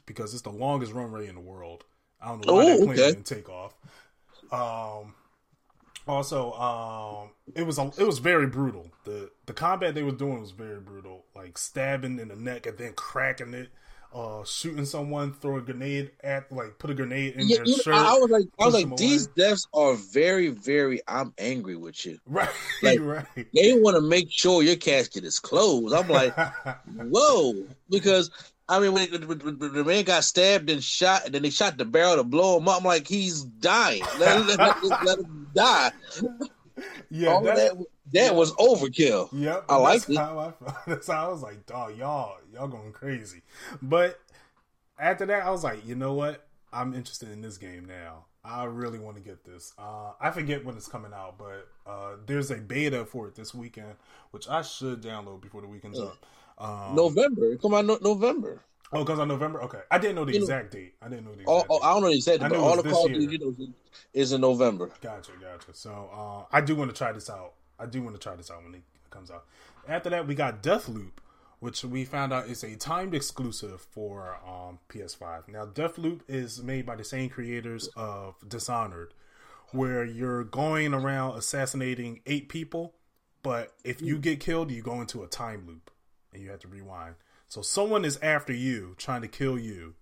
because 0.05 0.34
it's 0.34 0.43
the 0.43 0.51
longest 0.51 0.93
runway 0.93 1.26
in 1.26 1.36
the 1.36 1.41
world. 1.41 1.84
I 2.20 2.28
don't 2.28 2.47
know 2.47 2.53
why 2.53 2.62
oh, 2.62 2.66
that 2.66 2.76
plane 2.78 2.91
okay. 2.91 3.11
didn't 3.12 3.26
take 3.26 3.49
off. 3.49 3.74
Um, 4.53 5.14
also, 6.07 6.53
um, 6.53 7.30
it 7.55 7.62
was 7.62 7.78
a, 7.78 7.90
it 7.99 8.07
was 8.07 8.18
very 8.18 8.46
brutal. 8.46 8.90
the 9.05 9.30
The 9.46 9.53
combat 9.53 9.94
they 9.94 10.03
were 10.03 10.12
doing 10.12 10.40
was 10.40 10.53
very 10.53 10.80
brutal, 10.80 11.24
like 11.34 11.59
stabbing 11.59 12.18
in 12.18 12.28
the 12.28 12.36
neck 12.36 12.66
and 12.66 12.78
then 12.78 12.92
cracking 12.94 13.55
it 13.55 13.70
uh, 14.14 14.42
shooting 14.44 14.84
someone, 14.84 15.32
throw 15.34 15.57
a 15.57 15.61
grenade 15.61 16.11
at, 16.24 16.51
like, 16.51 16.78
put 16.78 16.90
a 16.90 16.94
grenade 16.94 17.34
in 17.34 17.46
yeah, 17.49 17.59
their 17.59 17.66
shirt. 17.66 17.94
I 17.94 18.14
was 18.14 18.30
like, 18.30 18.46
I 18.59 18.64
was 18.64 18.74
like, 18.74 18.96
these 18.96 19.26
deaths 19.28 19.66
are 19.74 19.94
very, 19.94 20.49
very. 20.49 21.01
I'm 21.07 21.34
angry 21.38 21.76
with 21.76 22.07
you. 22.07 22.18
Right, 22.26 22.49
like, 22.82 23.01
right. 23.01 23.26
They 23.55 23.74
want 23.74 23.96
to 23.96 24.01
make 24.01 24.30
sure 24.30 24.62
your 24.62 24.76
casket 24.76 25.24
is 25.24 25.38
closed. 25.38 25.94
I'm 25.94 26.09
like, 26.09 26.34
whoa, 26.96 27.66
because 27.90 28.30
I 28.68 28.80
mean, 28.80 28.92
when, 28.92 29.10
when, 29.26 29.38
when, 29.38 29.72
the 29.72 29.84
man 29.84 30.04
got 30.04 30.24
stabbed 30.24 30.68
and 30.68 30.84
shot, 30.84 31.24
and 31.24 31.34
then 31.34 31.42
they 31.42 31.50
shot 31.50 31.78
the 31.78 31.86
barrel 31.86 32.16
to 32.16 32.24
blow 32.24 32.58
him 32.58 32.68
up, 32.68 32.78
I'm 32.78 32.84
like, 32.84 33.08
he's 33.08 33.42
dying. 33.42 34.02
Let, 34.18 34.46
let, 34.46 34.58
let, 34.58 35.04
let 35.04 35.18
him 35.18 35.50
die. 35.54 35.92
Yeah, 37.10 37.30
All 37.30 37.42
that, 37.42 37.76
that 38.12 38.34
was 38.34 38.52
overkill. 38.54 39.28
Yep, 39.32 39.64
I 39.68 39.76
like 39.76 40.08
it. 40.08 40.16
How 40.16 40.38
I 40.38 40.52
felt. 40.52 40.76
That's 40.86 41.08
how 41.08 41.26
I 41.26 41.32
was 41.32 41.42
like, 41.42 41.66
dog, 41.66 41.96
y'all, 41.96 42.36
y'all 42.52 42.68
going 42.68 42.92
crazy. 42.92 43.42
But 43.82 44.20
after 44.98 45.26
that, 45.26 45.44
I 45.44 45.50
was 45.50 45.64
like, 45.64 45.86
you 45.86 45.94
know 45.94 46.14
what? 46.14 46.46
I'm 46.72 46.94
interested 46.94 47.30
in 47.30 47.40
this 47.40 47.56
game 47.56 47.86
now. 47.86 48.26
I 48.44 48.64
really 48.64 48.98
want 48.98 49.16
to 49.16 49.22
get 49.22 49.44
this. 49.44 49.72
Uh, 49.78 50.12
I 50.20 50.30
forget 50.30 50.64
when 50.64 50.76
it's 50.76 50.88
coming 50.88 51.12
out, 51.12 51.36
but 51.38 51.68
uh, 51.86 52.16
there's 52.26 52.50
a 52.50 52.56
beta 52.56 53.04
for 53.04 53.28
it 53.28 53.34
this 53.34 53.54
weekend, 53.54 53.94
which 54.30 54.48
I 54.48 54.62
should 54.62 55.02
download 55.02 55.40
before 55.40 55.60
the 55.60 55.66
weekend's 55.66 55.98
up. 55.98 56.24
Um, 56.59 56.94
November, 56.94 57.56
come 57.56 57.74
on, 57.74 57.86
no- 57.86 57.98
November. 58.02 58.62
Oh, 58.92 59.04
because 59.04 59.18
on 59.18 59.28
November. 59.28 59.62
Okay, 59.64 59.80
I 59.90 59.98
didn't 59.98 60.16
know 60.16 60.24
the 60.24 60.32
you 60.32 60.40
exact 60.40 60.72
know, 60.72 60.80
date. 60.80 60.94
I 61.02 61.09
didn't 61.09 61.26
know 61.26 61.34
the 61.34 61.42
exact. 61.42 61.66
Oh, 61.68 61.80
I 61.80 61.92
don't 61.92 62.02
know 62.02 62.09
the 62.09 62.16
exact 62.16 62.40
date. 62.40 62.48
But 62.48 62.59
all 62.59 62.82
the 62.82 62.88
Call 62.88 63.06
of 63.06 63.12
Duty 63.12 63.72
is 64.14 64.32
in 64.32 64.40
November. 64.40 64.90
Gotcha, 65.00 65.32
gotcha. 65.40 65.74
So 65.74 66.11
uh, 66.12 66.44
I 66.50 66.61
do 66.61 66.74
want 66.74 66.90
to 66.90 66.96
try 66.96 67.12
this 67.12 67.28
out. 67.28 67.52
I 67.78 67.86
do 67.86 68.02
want 68.02 68.16
to 68.16 68.20
try 68.20 68.34
this 68.34 68.50
out 68.50 68.64
when 68.64 68.74
it 68.74 68.82
comes 69.11 69.30
out. 69.30 69.44
After 69.86 70.11
that, 70.11 70.26
we 70.26 70.34
got 70.34 70.62
Deathloop, 70.62 71.12
which 71.61 71.84
we 71.84 72.04
found 72.04 72.32
out 72.32 72.46
is 72.46 72.64
a 72.64 72.76
timed 72.76 73.14
exclusive 73.14 73.80
for 73.90 74.38
um, 74.46 74.78
PS5. 74.88 75.48
Now, 75.48 75.66
Deathloop 75.66 76.20
is 76.26 76.62
made 76.62 76.86
by 76.86 76.96
the 76.96 77.04
same 77.04 77.28
creators 77.28 77.88
of 77.94 78.36
Dishonored, 78.46 79.12
where 79.70 80.04
you're 80.04 80.44
going 80.44 80.94
around 80.94 81.36
assassinating 81.36 82.20
eight 82.26 82.48
people, 82.48 82.94
but 83.42 83.74
if 83.84 84.00
you 84.02 84.18
get 84.18 84.40
killed, 84.40 84.70
you 84.70 84.82
go 84.82 85.00
into 85.00 85.22
a 85.22 85.26
time 85.26 85.64
loop 85.66 85.90
and 86.32 86.42
you 86.42 86.50
have 86.50 86.60
to 86.60 86.68
rewind. 86.68 87.14
So 87.48 87.62
someone 87.62 88.04
is 88.04 88.18
after 88.22 88.52
you, 88.52 88.94
trying 88.98 89.22
to 89.22 89.28
kill 89.28 89.58
you, 89.58 89.94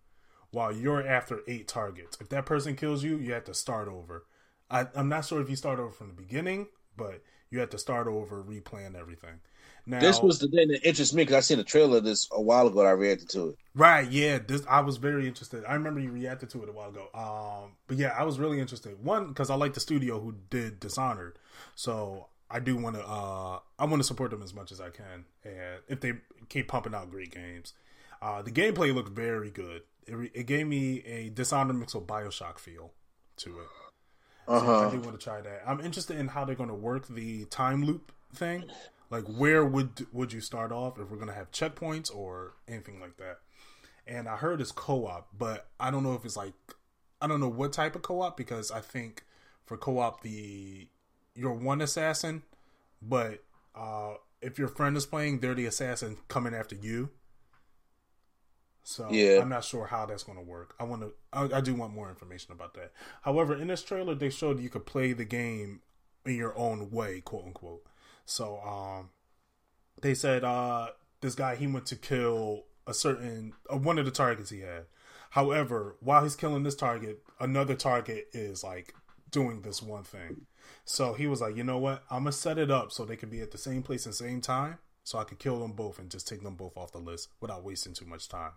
while 0.51 0.73
you're 0.73 1.07
after 1.07 1.41
eight 1.47 1.69
targets. 1.69 2.17
If 2.21 2.29
that 2.31 2.47
person 2.47 2.77
kills 2.77 3.05
you, 3.05 3.19
you 3.19 3.33
have 3.33 3.45
to 3.45 3.55
start 3.55 3.89
over. 3.89 4.25
I, 4.71 4.87
am 4.97 5.09
not 5.09 5.25
sure 5.25 5.41
if 5.41 5.51
you 5.51 5.57
start 5.57 5.79
over 5.79 5.91
from 5.91 6.09
the 6.09 6.15
beginning, 6.15 6.67
but 6.97 7.23
you 7.51 7.61
have 7.61 7.71
to 7.71 7.79
start 7.79 8.07
over, 8.07 8.43
replan 8.43 8.95
everything. 8.95 9.41
Now, 9.89 10.01
this 10.01 10.21
was 10.21 10.41
the 10.41 10.49
thing 10.49 10.69
that 10.69 10.85
interests 10.85 11.15
me 11.15 11.23
because 11.23 11.37
I 11.37 11.41
seen 11.41 11.61
a 11.61 11.65
trailer 11.65 11.99
of 11.99 12.05
this 12.05 12.29
a 12.33 12.43
while 12.43 12.67
ago. 12.67 12.81
I 12.81 12.91
reacted 12.91 13.29
to 13.31 13.51
it. 13.51 13.59
Right? 13.75 14.11
Yeah. 14.11 14.39
This 14.39 14.65
I 14.69 14.81
was 14.81 14.97
very 14.97 15.29
interested. 15.29 15.65
I 15.65 15.75
remember 15.75 16.01
you 16.01 16.11
reacted 16.11 16.51
to 16.51 16.63
it 16.65 16.69
a 16.69 16.73
while 16.73 16.89
ago. 16.89 17.09
Um, 17.15 17.77
but 17.87 17.97
yeah, 17.97 18.09
I 18.19 18.25
was 18.25 18.41
really 18.41 18.59
interested. 18.59 19.03
One 19.05 19.29
because 19.29 19.49
I 19.49 19.55
like 19.55 19.75
the 19.75 19.81
studio 19.81 20.19
who 20.19 20.35
did 20.51 20.81
Dishonored, 20.81 21.39
so 21.77 22.27
I 22.51 22.61
do 22.61 22.77
want 22.77 22.97
to. 22.97 23.07
Uh, 23.07 23.59
I 23.79 23.85
want 23.85 24.01
to 24.01 24.05
support 24.05 24.31
them 24.31 24.43
as 24.43 24.55
much 24.55 24.73
as 24.73 24.81
I 24.81 24.91
can, 24.91 25.25
and 25.45 25.81
if 25.89 26.01
they 26.01 26.15
keep 26.49 26.69
pumping 26.69 26.95
out 26.95 27.11
great 27.11 27.33
games, 27.33 27.73
uh, 28.23 28.43
the 28.43 28.53
gameplay 28.53 28.95
looked 28.95 29.11
very 29.11 29.51
good. 29.51 29.83
It, 30.07 30.31
it 30.35 30.47
gave 30.47 30.67
me 30.67 31.03
a 31.05 31.31
Dishonored 31.31 31.77
mix 31.77 31.95
of 31.95 32.07
Bioshock 32.07 32.59
feel 32.59 32.93
to 33.39 33.51
it. 33.61 33.67
Uh-huh. 34.49 34.65
So 34.65 34.89
I 34.89 34.91
do 34.93 35.01
want 35.01 35.19
to 35.19 35.25
try 35.25 35.41
that. 35.41 35.63
I'm 35.67 35.81
interested 35.81 36.17
in 36.19 36.29
how 36.29 36.45
they're 36.45 36.55
going 36.55 36.69
to 36.69 36.75
work 36.75 37.09
the 37.09 37.47
time 37.47 37.85
loop 37.85 38.13
thing. 38.35 38.65
Like, 39.11 39.25
where 39.25 39.65
would 39.65 40.07
would 40.13 40.33
you 40.33 40.41
start 40.41 40.73
off 40.73 40.99
if 40.99 41.11
we're 41.11 41.17
going 41.17 41.29
to 41.29 41.35
have 41.35 41.51
checkpoints 41.51 42.15
or 42.15 42.55
anything 42.69 43.01
like 43.01 43.17
that? 43.17 43.39
And 44.07 44.29
I 44.29 44.37
heard 44.37 44.61
it's 44.61 44.71
co-op, 44.71 45.29
but 45.37 45.67
I 45.81 45.91
don't 45.91 46.05
know 46.05 46.15
if 46.15 46.25
it's 46.25 46.37
like 46.37 46.55
I 47.21 47.27
don't 47.27 47.41
know 47.41 47.49
what 47.49 47.73
type 47.73 47.97
of 47.97 48.03
co-op 48.03 48.37
because 48.37 48.71
I 48.71 48.81
think 48.81 49.25
for 49.65 49.77
co-op 49.77 50.23
the 50.23 50.89
you're 51.37 51.53
one 51.53 51.81
assassin, 51.81 52.43
but 53.03 53.43
uh, 53.75 54.15
if 54.41 54.59
your 54.59 54.69
friend 54.69 54.97
is 54.97 55.07
playing, 55.07 55.41
they're 55.41 55.55
the 55.55 55.67
assassin 55.67 56.17
coming 56.29 56.55
after 56.55 56.75
you. 56.75 57.11
So 58.83 59.09
yeah. 59.11 59.41
I'm 59.41 59.49
not 59.49 59.65
sure 59.65 59.87
how 59.87 60.07
that's 60.07 60.23
going 60.23 60.39
to 60.39 60.45
work. 60.45 60.75
I 60.79 60.85
want 60.85 61.03
to. 61.03 61.13
I, 61.33 61.59
I, 61.59 61.61
do 61.61 61.75
want 61.75 61.93
more 61.93 62.09
information 62.09 62.53
about 62.53 62.75
that. 62.75 62.93
However, 63.23 63.57
in 63.57 63.67
this 63.67 63.83
trailer, 63.83 64.15
they 64.15 64.31
showed 64.31 64.61
you 64.61 64.71
could 64.71 64.87
play 64.87 65.13
the 65.13 65.25
game 65.25 65.81
in 66.25 66.37
your 66.37 66.57
own 66.57 66.91
way, 66.93 67.21
quote 67.21 67.47
unquote. 67.47 67.83
So 68.27 68.61
um, 68.61 69.11
they 70.03 70.15
said 70.15 70.45
uh, 70.45 70.91
this 71.21 71.35
guy 71.35 71.57
he 71.57 71.67
went 71.67 71.87
to 71.87 71.97
kill 71.97 72.67
a 72.87 72.95
certain 72.95 73.55
uh, 73.73 73.77
one 73.77 73.99
of 73.99 74.05
the 74.05 74.13
targets 74.13 74.51
he 74.51 74.61
had. 74.61 74.85
However, 75.31 75.97
while 76.01 76.23
he's 76.23 76.37
killing 76.37 76.63
this 76.63 76.77
target, 76.77 77.23
another 77.41 77.75
target 77.75 78.29
is 78.33 78.63
like 78.63 78.95
doing 79.33 79.63
this 79.63 79.83
one 79.83 80.05
thing. 80.05 80.47
So 80.85 81.15
he 81.15 81.27
was 81.27 81.41
like, 81.41 81.57
you 81.57 81.65
know 81.65 81.79
what? 81.79 82.05
I'm 82.11 82.21
gonna 82.21 82.33
set 82.33 82.59
it 82.59 82.71
up 82.71 82.93
so 82.93 83.05
they 83.05 83.17
can 83.17 83.29
be 83.29 83.41
at 83.41 83.51
the 83.51 83.59
same 83.59 83.83
place 83.83 84.07
and 84.07 84.15
same 84.15 84.41
time, 84.41 84.79
so 85.05 85.19
I 85.19 85.25
could 85.25 85.39
kill 85.39 85.61
them 85.61 85.73
both 85.73 85.99
and 85.99 86.11
just 86.11 86.29
take 86.29 86.43
them 86.43 86.55
both 86.55 86.77
off 86.77 86.93
the 86.93 86.99
list 86.99 87.29
without 87.41 87.65
wasting 87.65 87.95
too 87.95 88.07
much 88.07 88.29
time. 88.29 88.53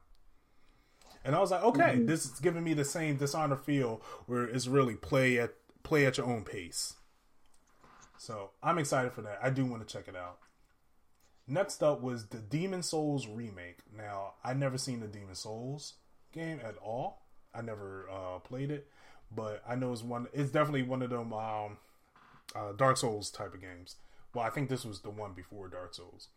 And 1.23 1.35
I 1.35 1.39
was 1.39 1.51
like, 1.51 1.63
okay, 1.63 1.81
mm-hmm. 1.95 2.05
this 2.05 2.25
is 2.25 2.39
giving 2.39 2.63
me 2.63 2.73
the 2.73 2.85
same 2.85 3.17
dishonor 3.17 3.57
feel 3.57 4.01
where 4.25 4.43
it's 4.43 4.67
really 4.67 4.95
play 4.95 5.39
at 5.39 5.53
play 5.83 6.05
at 6.05 6.17
your 6.17 6.27
own 6.27 6.43
pace. 6.43 6.95
So 8.17 8.51
I'm 8.61 8.77
excited 8.77 9.13
for 9.13 9.21
that. 9.21 9.39
I 9.41 9.49
do 9.49 9.65
want 9.65 9.85
to 9.85 9.91
check 9.91 10.07
it 10.07 10.15
out. 10.15 10.39
Next 11.47 11.81
up 11.81 12.01
was 12.01 12.27
the 12.27 12.37
Demon's 12.37 12.89
Souls 12.89 13.27
remake. 13.27 13.79
Now 13.95 14.33
I 14.43 14.53
never 14.53 14.77
seen 14.77 14.99
the 14.99 15.07
Demon's 15.07 15.39
Souls 15.39 15.95
game 16.31 16.59
at 16.63 16.77
all. 16.77 17.23
I 17.53 17.61
never 17.61 18.07
uh, 18.09 18.39
played 18.39 18.69
it, 18.71 18.87
but 19.35 19.63
I 19.67 19.75
know 19.75 19.91
it's 19.91 20.03
one. 20.03 20.27
It's 20.33 20.51
definitely 20.51 20.83
one 20.83 21.01
of 21.01 21.09
them 21.09 21.33
um, 21.33 21.77
uh, 22.55 22.73
Dark 22.73 22.97
Souls 22.97 23.29
type 23.29 23.53
of 23.53 23.61
games. 23.61 23.95
Well, 24.33 24.45
I 24.45 24.49
think 24.49 24.69
this 24.69 24.85
was 24.85 25.01
the 25.01 25.09
one 25.09 25.33
before 25.33 25.67
Dark 25.67 25.93
Souls, 25.93 26.29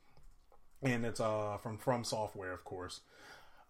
and 0.82 1.04
it's 1.04 1.20
uh, 1.20 1.58
from 1.62 1.78
From 1.78 2.04
Software, 2.04 2.52
of 2.52 2.64
course. 2.64 3.00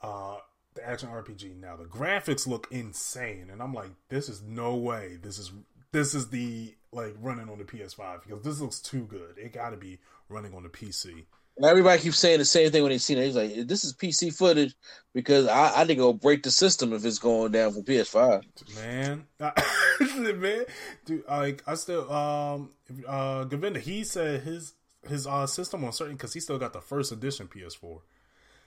Uh, 0.01 0.37
the 0.75 0.89
action 0.89 1.09
RPG. 1.09 1.61
Now 1.61 1.77
the 1.77 1.85
graphics 1.85 2.47
look 2.47 2.67
insane, 2.71 3.49
and 3.51 3.61
I'm 3.61 3.75
like, 3.75 3.91
this 4.09 4.29
is 4.29 4.43
no 4.43 4.75
way. 4.75 5.19
This 5.21 5.39
is 5.39 5.53
this 5.93 6.15
is 6.15 6.29
the 6.31 6.75
like 6.93 7.15
running 7.21 7.49
on 7.49 7.59
the 7.59 7.65
PS5 7.65 8.23
because 8.23 8.43
this 8.43 8.61
looks 8.61 8.81
too 8.81 9.05
good. 9.05 9.37
It 9.37 9.53
got 9.53 9.71
to 9.71 9.77
be 9.77 9.99
running 10.29 10.55
on 10.55 10.63
the 10.63 10.69
PC 10.69 11.25
Everybody 11.63 12.01
keeps 12.01 12.19
saying 12.19 12.39
the 12.39 12.45
same 12.45 12.71
thing 12.71 12.83
when 12.83 12.93
they 12.93 12.99
see 12.99 13.15
it. 13.15 13.25
He's 13.25 13.37
like, 13.37 13.67
"This 13.67 13.85
is 13.85 13.93
PC 13.93 14.35
footage 14.35 14.75
because 15.13 15.47
I, 15.47 15.83
I 15.83 15.85
think 15.85 15.99
it'll 15.99 16.15
break 16.15 16.43
the 16.43 16.51
system 16.51 16.93
if 16.93 17.05
it's 17.05 17.19
going 17.19 17.53
down 17.53 17.73
for 17.73 17.83
PS5." 17.83 18.43
Man, 18.77 19.27
man, 20.41 20.65
dude, 21.05 21.25
like 21.29 21.63
I 21.67 21.75
still 21.75 22.11
um 22.11 22.71
uh 23.07 23.45
Govinda, 23.45 23.81
he 23.81 24.03
said 24.03 24.43
his 24.43 24.73
his 25.07 25.27
uh 25.27 25.47
system 25.47 25.85
on 25.85 25.93
certain 25.93 26.15
because 26.15 26.33
he 26.33 26.41
still 26.41 26.59
got 26.59 26.73
the 26.73 26.81
first 26.81 27.13
edition 27.13 27.49
PS4. 27.49 28.01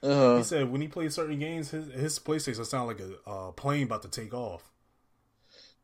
Uh-huh. 0.03 0.37
He 0.37 0.43
said 0.43 0.71
when 0.71 0.81
he 0.81 0.87
plays 0.87 1.15
certain 1.15 1.39
games, 1.39 1.71
his 1.71 1.91
his 1.91 2.19
PlayStation 2.19 2.65
sound 2.65 2.87
like 2.87 2.99
a 2.99 3.29
uh, 3.29 3.51
plane 3.51 3.83
about 3.83 4.03
to 4.03 4.09
take 4.09 4.33
off. 4.33 4.71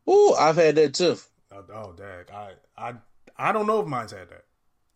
Ooh, 0.08 0.34
I've 0.34 0.56
had 0.56 0.76
that 0.76 0.94
too. 0.94 1.16
Uh, 1.50 1.62
oh, 1.74 1.92
dag, 1.92 2.30
I 2.32 2.52
I 2.76 2.94
I 3.36 3.52
don't 3.52 3.66
know 3.66 3.80
if 3.80 3.86
mine's 3.88 4.12
had 4.12 4.30
that. 4.30 4.44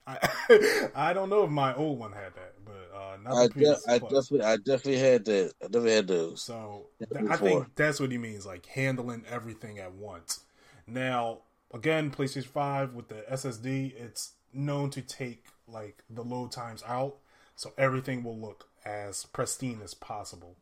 I 0.06 0.88
I 0.94 1.12
don't 1.12 1.30
know 1.30 1.44
if 1.44 1.50
my 1.50 1.74
old 1.74 1.98
one 1.98 2.12
had 2.12 2.34
that, 2.34 2.54
but 2.64 2.96
uh, 2.96 3.16
not 3.22 3.38
I, 3.38 3.48
de- 3.48 3.78
I 3.88 3.98
definitely, 3.98 4.42
I 4.42 4.56
definitely 4.56 4.98
had 4.98 5.24
that. 5.26 5.52
I 5.62 5.64
definitely 5.66 5.92
had 5.92 6.08
those. 6.08 6.40
So 6.40 6.86
th- 7.12 7.24
I 7.28 7.36
think 7.36 7.74
that's 7.74 8.00
what 8.00 8.12
he 8.12 8.18
means, 8.18 8.46
like 8.46 8.66
handling 8.66 9.24
everything 9.28 9.78
at 9.78 9.92
once. 9.92 10.40
Now, 10.86 11.38
again, 11.72 12.10
PlayStation 12.10 12.46
Five 12.46 12.94
with 12.94 13.08
the 13.08 13.24
SSD, 13.30 13.94
it's 13.96 14.32
known 14.52 14.90
to 14.90 15.02
take 15.02 15.46
like 15.66 16.04
the 16.08 16.22
load 16.22 16.52
times 16.52 16.82
out, 16.86 17.16
so 17.56 17.72
everything 17.76 18.22
will 18.22 18.38
look 18.38 18.68
as 18.84 19.26
pristine 19.26 19.80
as 19.82 19.94
possible. 19.94 20.56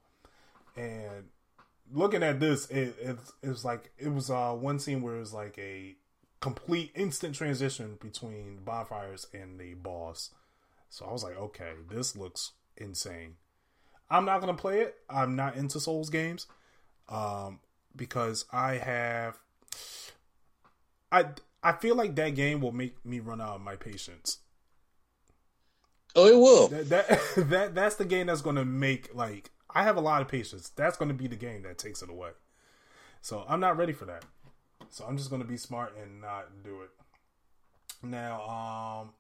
And 0.77 1.27
looking 1.93 2.23
at 2.23 2.41
this, 2.41 2.67
it 2.71 2.97
it, 3.01 3.19
it 3.43 3.49
was 3.49 3.65
like 3.65 3.93
it 3.99 4.09
was 4.09 4.31
uh 4.31 4.53
one 4.53 4.79
scene 4.79 5.03
where 5.03 5.17
it 5.17 5.21
was 5.21 5.35
like 5.35 5.59
a 5.59 5.97
complete 6.45 6.93
instant 6.95 7.35
transition 7.35 7.97
between 8.03 8.59
bonfires 8.67 9.27
and 9.33 9.59
the 9.59 9.73
boss. 9.73 10.29
So 10.91 11.07
I 11.07 11.11
was 11.11 11.25
like, 11.25 11.39
okay, 11.39 11.73
this 11.89 12.15
looks 12.15 12.53
insane. 12.77 13.37
I'm 14.11 14.27
not 14.27 14.41
gonna 14.41 14.53
play 14.53 14.81
it. 14.81 14.97
I'm 15.09 15.37
not 15.37 15.57
into 15.57 15.81
Souls 15.81 16.11
games, 16.11 16.47
um, 17.09 17.61
because 17.97 18.45
I 18.53 18.75
have, 18.75 19.39
I 21.11 21.29
I 21.63 21.73
feel 21.73 21.97
like 21.97 22.15
that 22.17 22.35
game 22.35 22.61
will 22.61 22.73
make 22.73 23.03
me 23.07 23.21
run 23.21 23.41
out 23.41 23.55
of 23.55 23.63
my 23.63 23.77
patience. 23.77 24.41
Oh, 26.15 26.27
it 26.27 26.37
will. 26.37 26.69
That 26.69 26.89
that, 26.91 27.09
that 27.49 27.75
that's 27.75 27.97
the 27.97 28.05
game 28.05 28.27
that's 28.27 28.43
gonna 28.43 28.67
make 28.67 29.15
like 29.15 29.51
I 29.75 29.83
have 29.83 29.97
a 29.97 30.03
lot 30.03 30.21
of 30.21 30.29
patience. 30.29 30.69
That's 30.69 30.99
gonna 30.99 31.15
be 31.15 31.27
the 31.27 31.37
game 31.37 31.63
that 31.63 31.79
takes 31.79 32.03
it 32.03 32.11
away. 32.11 32.33
So 33.23 33.47
I'm 33.49 33.61
not 33.61 33.79
ready 33.79 33.95
for 33.95 34.05
that. 34.05 34.27
So 34.91 35.05
I'm 35.07 35.17
just 35.17 35.31
gonna 35.31 35.45
be 35.45 35.57
smart 35.57 35.95
and 36.01 36.21
not 36.21 36.63
do 36.65 36.83
it. 36.83 36.91
Now, 38.03 38.43
um, 38.43 39.11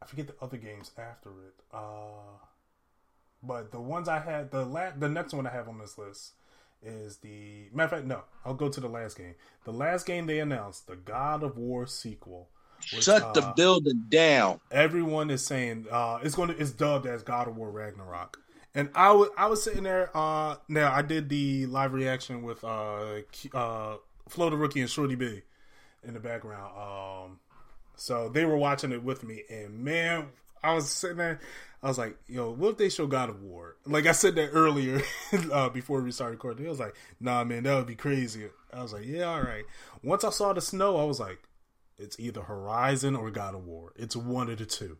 I 0.00 0.06
forget 0.06 0.26
the 0.28 0.34
other 0.40 0.56
games 0.56 0.90
after 0.98 1.30
it. 1.30 1.54
Uh, 1.72 2.38
but 3.42 3.72
the 3.72 3.80
ones 3.80 4.08
I 4.08 4.20
had, 4.20 4.50
the 4.50 4.64
la- 4.64 4.92
the 4.96 5.08
next 5.08 5.32
one 5.32 5.46
I 5.46 5.50
have 5.50 5.68
on 5.68 5.78
this 5.78 5.98
list 5.98 6.32
is 6.82 7.18
the 7.18 7.68
matter 7.72 7.84
of 7.84 7.90
fact. 7.90 8.06
No, 8.06 8.22
I'll 8.44 8.54
go 8.54 8.68
to 8.68 8.80
the 8.80 8.88
last 8.88 9.16
game. 9.16 9.34
The 9.64 9.72
last 9.72 10.06
game 10.06 10.26
they 10.26 10.38
announced, 10.40 10.86
the 10.86 10.96
God 10.96 11.42
of 11.42 11.56
War 11.56 11.86
sequel. 11.86 12.48
which, 12.92 13.04
Shut 13.04 13.34
the 13.34 13.42
uh, 13.42 13.54
building 13.54 14.04
down. 14.08 14.60
everyone 14.72 15.30
is 15.30 15.44
saying 15.44 15.86
uh 15.90 16.18
it's 16.22 16.34
going 16.34 16.48
to 16.48 16.56
it's 16.58 16.72
dubbed 16.72 17.06
as 17.06 17.22
God 17.22 17.46
of 17.48 17.56
War 17.56 17.70
Ragnarok. 17.70 18.40
And 18.74 18.88
I 18.94 19.12
was 19.12 19.28
I 19.36 19.46
was 19.46 19.62
sitting 19.62 19.82
there 19.82 20.10
uh 20.16 20.56
now 20.68 20.92
I 20.92 21.02
did 21.02 21.28
the 21.28 21.66
live 21.66 21.92
reaction 21.92 22.42
with 22.42 22.64
uh 22.64 23.20
uh 23.54 23.96
Flo 24.28 24.50
the 24.50 24.56
Rookie 24.56 24.80
and 24.80 24.90
Shorty 24.90 25.14
B 25.14 25.42
in 26.02 26.14
the 26.14 26.20
background. 26.20 26.72
Um 26.76 27.40
so 27.96 28.28
they 28.28 28.44
were 28.44 28.56
watching 28.56 28.92
it 28.92 29.02
with 29.02 29.24
me 29.24 29.42
and 29.50 29.80
man 29.84 30.28
I 30.62 30.74
was 30.74 30.90
sitting 30.90 31.18
there 31.18 31.40
I 31.82 31.88
was 31.88 31.98
like, 31.98 32.16
yo, 32.28 32.52
what 32.52 32.70
if 32.70 32.76
they 32.78 32.88
show 32.88 33.08
God 33.08 33.28
of 33.28 33.42
War? 33.42 33.76
Like 33.84 34.06
I 34.06 34.12
said 34.12 34.36
that 34.36 34.50
earlier 34.50 35.02
uh, 35.52 35.68
before 35.68 36.00
we 36.00 36.12
started 36.12 36.34
recording. 36.34 36.64
I 36.64 36.68
was 36.68 36.78
like, 36.78 36.94
nah 37.18 37.42
man, 37.42 37.64
that 37.64 37.74
would 37.74 37.88
be 37.88 37.96
crazy. 37.96 38.48
I 38.72 38.82
was 38.82 38.92
like, 38.92 39.04
yeah, 39.04 39.24
all 39.24 39.42
right. 39.42 39.64
Once 40.02 40.22
I 40.22 40.30
saw 40.30 40.52
the 40.52 40.60
snow, 40.60 40.96
I 40.96 41.04
was 41.04 41.18
like, 41.18 41.40
it's 41.98 42.18
either 42.20 42.42
Horizon 42.42 43.16
or 43.16 43.30
God 43.32 43.56
of 43.56 43.66
War. 43.66 43.92
It's 43.96 44.14
one 44.14 44.48
of 44.48 44.58
the 44.58 44.66
two. 44.66 44.96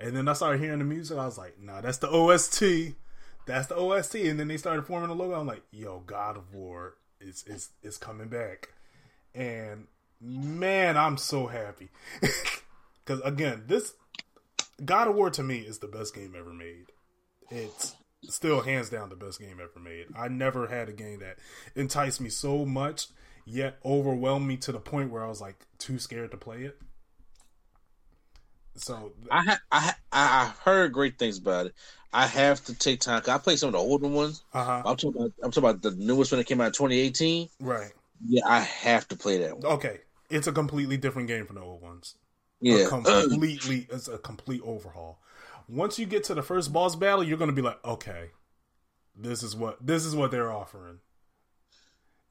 And 0.00 0.16
then 0.16 0.28
I 0.28 0.32
started 0.32 0.60
hearing 0.60 0.78
the 0.78 0.84
music. 0.84 1.18
I 1.18 1.26
was 1.26 1.38
like, 1.38 1.60
nah, 1.60 1.80
that's 1.80 1.98
the 1.98 2.08
OST. 2.08 2.94
That's 3.46 3.66
the 3.66 3.76
OST. 3.76 4.16
And 4.16 4.40
then 4.40 4.48
they 4.48 4.56
started 4.56 4.86
forming 4.86 5.08
the 5.08 5.14
logo. 5.14 5.38
I'm 5.38 5.46
like, 5.46 5.62
yo, 5.70 6.00
God 6.00 6.36
of 6.36 6.54
War 6.54 6.94
is 7.20 7.44
is 7.46 7.70
is 7.82 7.98
coming 7.98 8.28
back. 8.28 8.70
And 9.34 9.86
man, 10.20 10.96
I'm 10.96 11.16
so 11.16 11.46
happy. 11.46 11.90
Cause 13.04 13.20
again, 13.24 13.64
this 13.66 13.94
God 14.84 15.08
of 15.08 15.14
War 15.14 15.30
to 15.30 15.42
me 15.42 15.58
is 15.58 15.78
the 15.78 15.88
best 15.88 16.14
game 16.14 16.34
ever 16.38 16.52
made. 16.52 16.86
It's 17.50 17.94
still 18.28 18.60
hands 18.60 18.90
down 18.90 19.08
the 19.08 19.16
best 19.16 19.40
game 19.40 19.58
ever 19.60 19.80
made. 19.82 20.06
I 20.16 20.28
never 20.28 20.66
had 20.66 20.88
a 20.88 20.92
game 20.92 21.20
that 21.20 21.38
enticed 21.74 22.20
me 22.20 22.30
so 22.30 22.64
much 22.64 23.08
yet 23.44 23.78
overwhelmed 23.84 24.46
me 24.46 24.56
to 24.58 24.72
the 24.72 24.78
point 24.78 25.10
where 25.10 25.24
I 25.24 25.28
was 25.28 25.40
like 25.40 25.66
too 25.78 25.98
scared 25.98 26.30
to 26.30 26.36
play 26.36 26.62
it. 26.62 26.78
So 28.76 29.12
I 29.30 29.42
ha- 29.42 29.60
I 29.70 29.80
ha- 29.80 29.98
I 30.12 30.52
heard 30.64 30.92
great 30.92 31.18
things 31.18 31.38
about 31.38 31.66
it. 31.66 31.74
I 32.12 32.26
have 32.26 32.64
to 32.64 32.74
take 32.74 33.00
time. 33.00 33.22
I 33.28 33.38
played 33.38 33.58
some 33.58 33.68
of 33.68 33.72
the 33.74 33.78
older 33.78 34.08
ones. 34.08 34.42
uh 34.52 34.64
huh. 34.64 34.82
I'm 34.84 34.96
talking 34.96 35.16
about. 35.16 35.32
I'm 35.42 35.50
talking 35.50 35.70
about 35.70 35.82
the 35.82 35.92
newest 35.92 36.32
one 36.32 36.38
that 36.38 36.46
came 36.46 36.60
out 36.60 36.66
in 36.68 36.72
2018. 36.72 37.48
Right. 37.60 37.92
Yeah, 38.26 38.42
I 38.46 38.60
have 38.60 39.06
to 39.08 39.16
play 39.16 39.38
that 39.38 39.58
one. 39.58 39.72
Okay. 39.72 40.00
It's 40.28 40.46
a 40.46 40.52
completely 40.52 40.96
different 40.96 41.28
game 41.28 41.46
from 41.46 41.56
the 41.56 41.62
old 41.62 41.82
ones. 41.82 42.14
A 42.62 42.66
Yeah, 42.66 42.86
completely 42.86 43.86
it's 43.90 44.08
a 44.08 44.18
complete 44.18 44.62
overhaul. 44.64 45.18
Once 45.68 45.98
you 45.98 46.06
get 46.06 46.24
to 46.24 46.34
the 46.34 46.42
first 46.42 46.72
boss 46.72 46.96
battle, 46.96 47.24
you're 47.24 47.38
gonna 47.38 47.52
be 47.52 47.62
like, 47.62 47.82
okay, 47.84 48.30
this 49.16 49.42
is 49.42 49.56
what 49.56 49.84
this 49.84 50.04
is 50.04 50.14
what 50.14 50.30
they're 50.30 50.52
offering. 50.52 50.98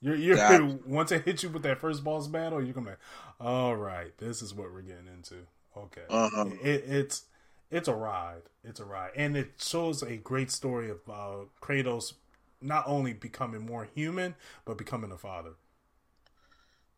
You're 0.01 0.15
you're 0.15 0.79
once 0.85 1.11
it 1.11 1.25
hits 1.25 1.43
you 1.43 1.49
with 1.49 1.63
that 1.63 1.79
first 1.79 2.03
boss 2.03 2.27
battle, 2.27 2.63
you're 2.63 2.73
gonna 2.73 2.85
be 2.85 2.91
like, 2.91 2.99
all 3.39 3.75
right, 3.75 4.17
this 4.17 4.41
is 4.41 4.53
what 4.53 4.71
we're 4.71 4.81
getting 4.81 5.07
into. 5.07 5.47
Okay. 5.86 6.01
Uh-huh. 6.09 6.45
It, 6.63 6.84
it's 6.88 7.23
it's 7.71 7.88
a 7.88 7.93
ride. 7.93 8.41
It's 8.63 8.80
a 8.80 8.86
ride. 8.86 9.11
And 9.15 9.38
it 9.38 9.53
shows 9.59 10.01
a 10.01 10.17
great 10.17 10.51
story 10.51 10.89
of 10.89 10.99
uh, 11.09 11.45
Kratos 11.61 12.13
not 12.61 12.84
only 12.88 13.13
becoming 13.13 13.65
more 13.65 13.86
human, 13.95 14.36
but 14.65 14.77
becoming 14.77 15.11
a 15.11 15.17
father. 15.17 15.51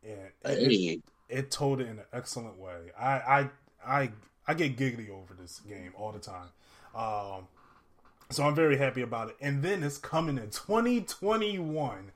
And 0.04 0.12
it- 0.18 0.32
Hey, 0.46 1.02
it 1.30 1.52
told 1.52 1.80
it 1.82 1.88
in 1.88 2.00
an 2.00 2.06
excellent 2.12 2.58
way. 2.58 2.92
I 2.98 3.10
I 3.20 3.50
I 3.86 4.12
I 4.48 4.54
get 4.54 4.76
giggly 4.78 5.10
over 5.10 5.34
this 5.34 5.60
game 5.60 5.94
all 5.96 6.12
the 6.12 6.20
time. 6.20 6.50
Um, 6.96 7.48
so 8.32 8.44
I'm 8.46 8.56
very 8.56 8.78
happy 8.78 9.02
about 9.02 9.30
it. 9.30 9.38
And 9.42 9.64
then 9.64 9.84
it's 9.84 9.98
coming 9.98 10.38
in 10.38 10.50
2021. 10.50 12.12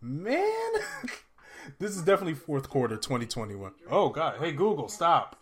Man, 0.00 0.72
this 1.78 1.96
is 1.96 2.02
definitely 2.02 2.34
fourth 2.34 2.68
quarter 2.70 2.96
2021. 2.96 3.72
Oh 3.90 4.10
God! 4.10 4.38
Hey 4.38 4.52
Google, 4.52 4.88
stop! 4.88 5.36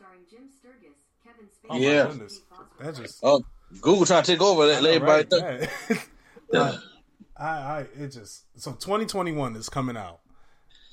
Oh 1.69 1.79
Yeah. 1.79 2.05
my 2.05 2.11
goodness, 2.11 2.41
that 2.81 2.95
just 2.97 3.19
oh, 3.23 3.45
Google 3.81 4.07
trying 4.07 4.23
to 4.23 4.33
take 4.33 4.41
over. 4.43 4.67
that 4.67 4.83
let 4.83 4.95
everybody. 4.95 5.27
Right, 5.43 5.71
think. 5.89 6.11
yeah. 6.53 6.79
I, 7.39 7.45
I, 7.45 7.81
it 7.99 8.09
just 8.09 8.45
so 8.59 8.73
2021 8.73 9.57
is 9.57 9.69
coming 9.69 9.97
out, 9.97 10.21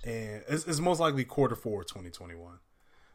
and 0.04 0.44
it's, 0.50 0.66
it's 0.68 0.80
most 0.80 1.00
likely 1.00 1.24
quarter 1.24 1.56
four 1.56 1.84
2021. 1.84 2.58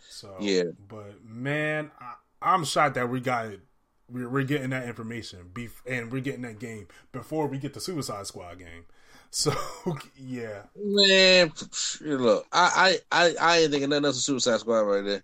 So 0.09 0.37
Yeah. 0.41 0.62
but 0.89 1.22
man, 1.24 1.91
I, 2.01 2.14
I'm 2.41 2.64
shocked 2.64 2.95
that 2.95 3.11
we 3.11 3.20
got 3.20 3.47
it. 3.47 3.61
We're, 4.11 4.29
we're 4.31 4.45
getting 4.45 4.70
that 4.70 4.89
information, 4.89 5.51
bef- 5.53 5.83
and 5.87 6.11
we're 6.11 6.22
getting 6.22 6.41
that 6.43 6.59
game 6.59 6.89
before 7.12 7.47
we 7.47 7.59
get 7.59 7.74
the 7.74 7.81
Suicide 7.81 8.26
Squad 8.26 8.59
game. 8.59 8.85
So 9.31 9.53
yeah, 10.16 10.62
Man, 10.74 11.53
look, 12.01 12.47
I 12.51 12.99
I 13.12 13.26
I, 13.26 13.35
I 13.39 13.59
ain't 13.59 13.70
thinking 13.72 13.91
nothing 13.91 14.07
else 14.07 14.16
of 14.16 14.22
Suicide 14.22 14.61
Squad 14.61 14.81
right 14.81 15.05
there. 15.05 15.22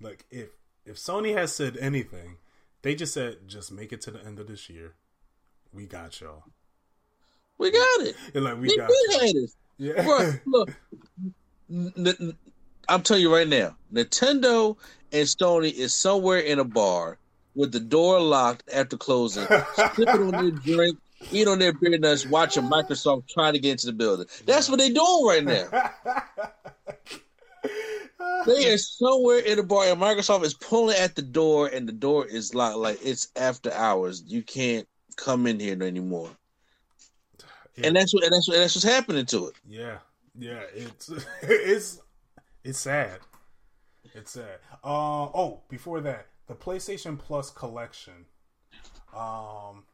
like 0.00 0.24
if 0.30 0.48
if 0.86 0.96
Sony 0.96 1.36
has 1.36 1.54
said 1.54 1.76
anything, 1.78 2.36
they 2.82 2.94
just 2.94 3.12
said 3.12 3.38
just 3.46 3.72
make 3.72 3.92
it 3.92 4.00
to 4.02 4.10
the 4.10 4.24
end 4.24 4.38
of 4.38 4.46
this 4.46 4.70
year. 4.70 4.94
We 5.72 5.86
got 5.86 6.20
y'all. 6.20 6.44
We 7.58 7.70
got 7.70 8.00
it. 8.00 8.16
They're 8.32 8.42
like 8.42 8.58
we 8.58 8.74
got 8.76 8.88
been 8.88 8.96
y'all. 9.10 9.20
had 9.20 9.36
it. 9.36 9.50
Yeah. 9.78 10.02
Bro, 10.04 10.32
look, 10.46 10.70
n- 11.70 12.36
I'm 12.88 13.02
telling 13.02 13.22
you 13.22 13.34
right 13.34 13.48
now, 13.48 13.76
Nintendo 13.92 14.76
and 15.12 15.26
Sony 15.26 15.72
is 15.72 15.94
somewhere 15.94 16.38
in 16.38 16.58
a 16.58 16.64
bar 16.64 17.18
with 17.54 17.72
the 17.72 17.80
door 17.80 18.20
locked 18.20 18.62
after 18.72 18.96
closing, 18.96 19.46
sipping 19.74 20.08
on 20.08 20.30
their 20.30 20.50
drink, 20.50 20.98
eating 21.32 21.48
on 21.48 21.58
their 21.58 21.72
beer 21.72 21.98
nuts, 21.98 22.26
watching 22.26 22.64
Microsoft 22.64 23.28
trying 23.28 23.54
to 23.54 23.58
get 23.58 23.72
into 23.72 23.86
the 23.86 23.92
building. 23.92 24.26
That's 24.44 24.68
what 24.68 24.78
they're 24.78 24.90
doing 24.90 25.26
right 25.26 25.44
now. 25.44 25.90
They 28.46 28.72
are 28.72 28.78
somewhere 28.78 29.40
in 29.40 29.58
a 29.58 29.62
bar, 29.62 29.86
and 29.86 30.00
Microsoft 30.00 30.44
is 30.44 30.54
pulling 30.54 30.96
at 30.96 31.16
the 31.16 31.22
door, 31.22 31.68
and 31.68 31.88
the 31.88 31.92
door 31.92 32.26
is 32.26 32.54
locked. 32.54 32.78
Like 32.78 32.98
it's 33.02 33.28
after 33.36 33.72
hours. 33.72 34.22
You 34.26 34.42
can't 34.42 34.86
come 35.16 35.46
in 35.46 35.58
here 35.58 35.82
anymore. 35.82 36.30
Yeah. 37.74 37.88
And 37.88 37.96
that's 37.96 38.14
what 38.14 38.24
and 38.24 38.32
that's 38.32 38.48
what 38.48 38.58
that's 38.58 38.74
what's 38.74 38.84
happening 38.84 39.26
to 39.26 39.48
it. 39.48 39.54
Yeah, 39.68 39.98
yeah, 40.38 40.62
it's 40.74 41.10
it's 41.42 42.00
it's 42.64 42.78
sad. 42.78 43.20
It's 44.14 44.32
sad. 44.32 44.60
Uh, 44.82 45.24
oh, 45.24 45.62
before 45.68 46.00
that, 46.02 46.28
the 46.46 46.54
PlayStation 46.54 47.18
Plus 47.18 47.50
collection. 47.50 48.26
Um, 49.14 49.84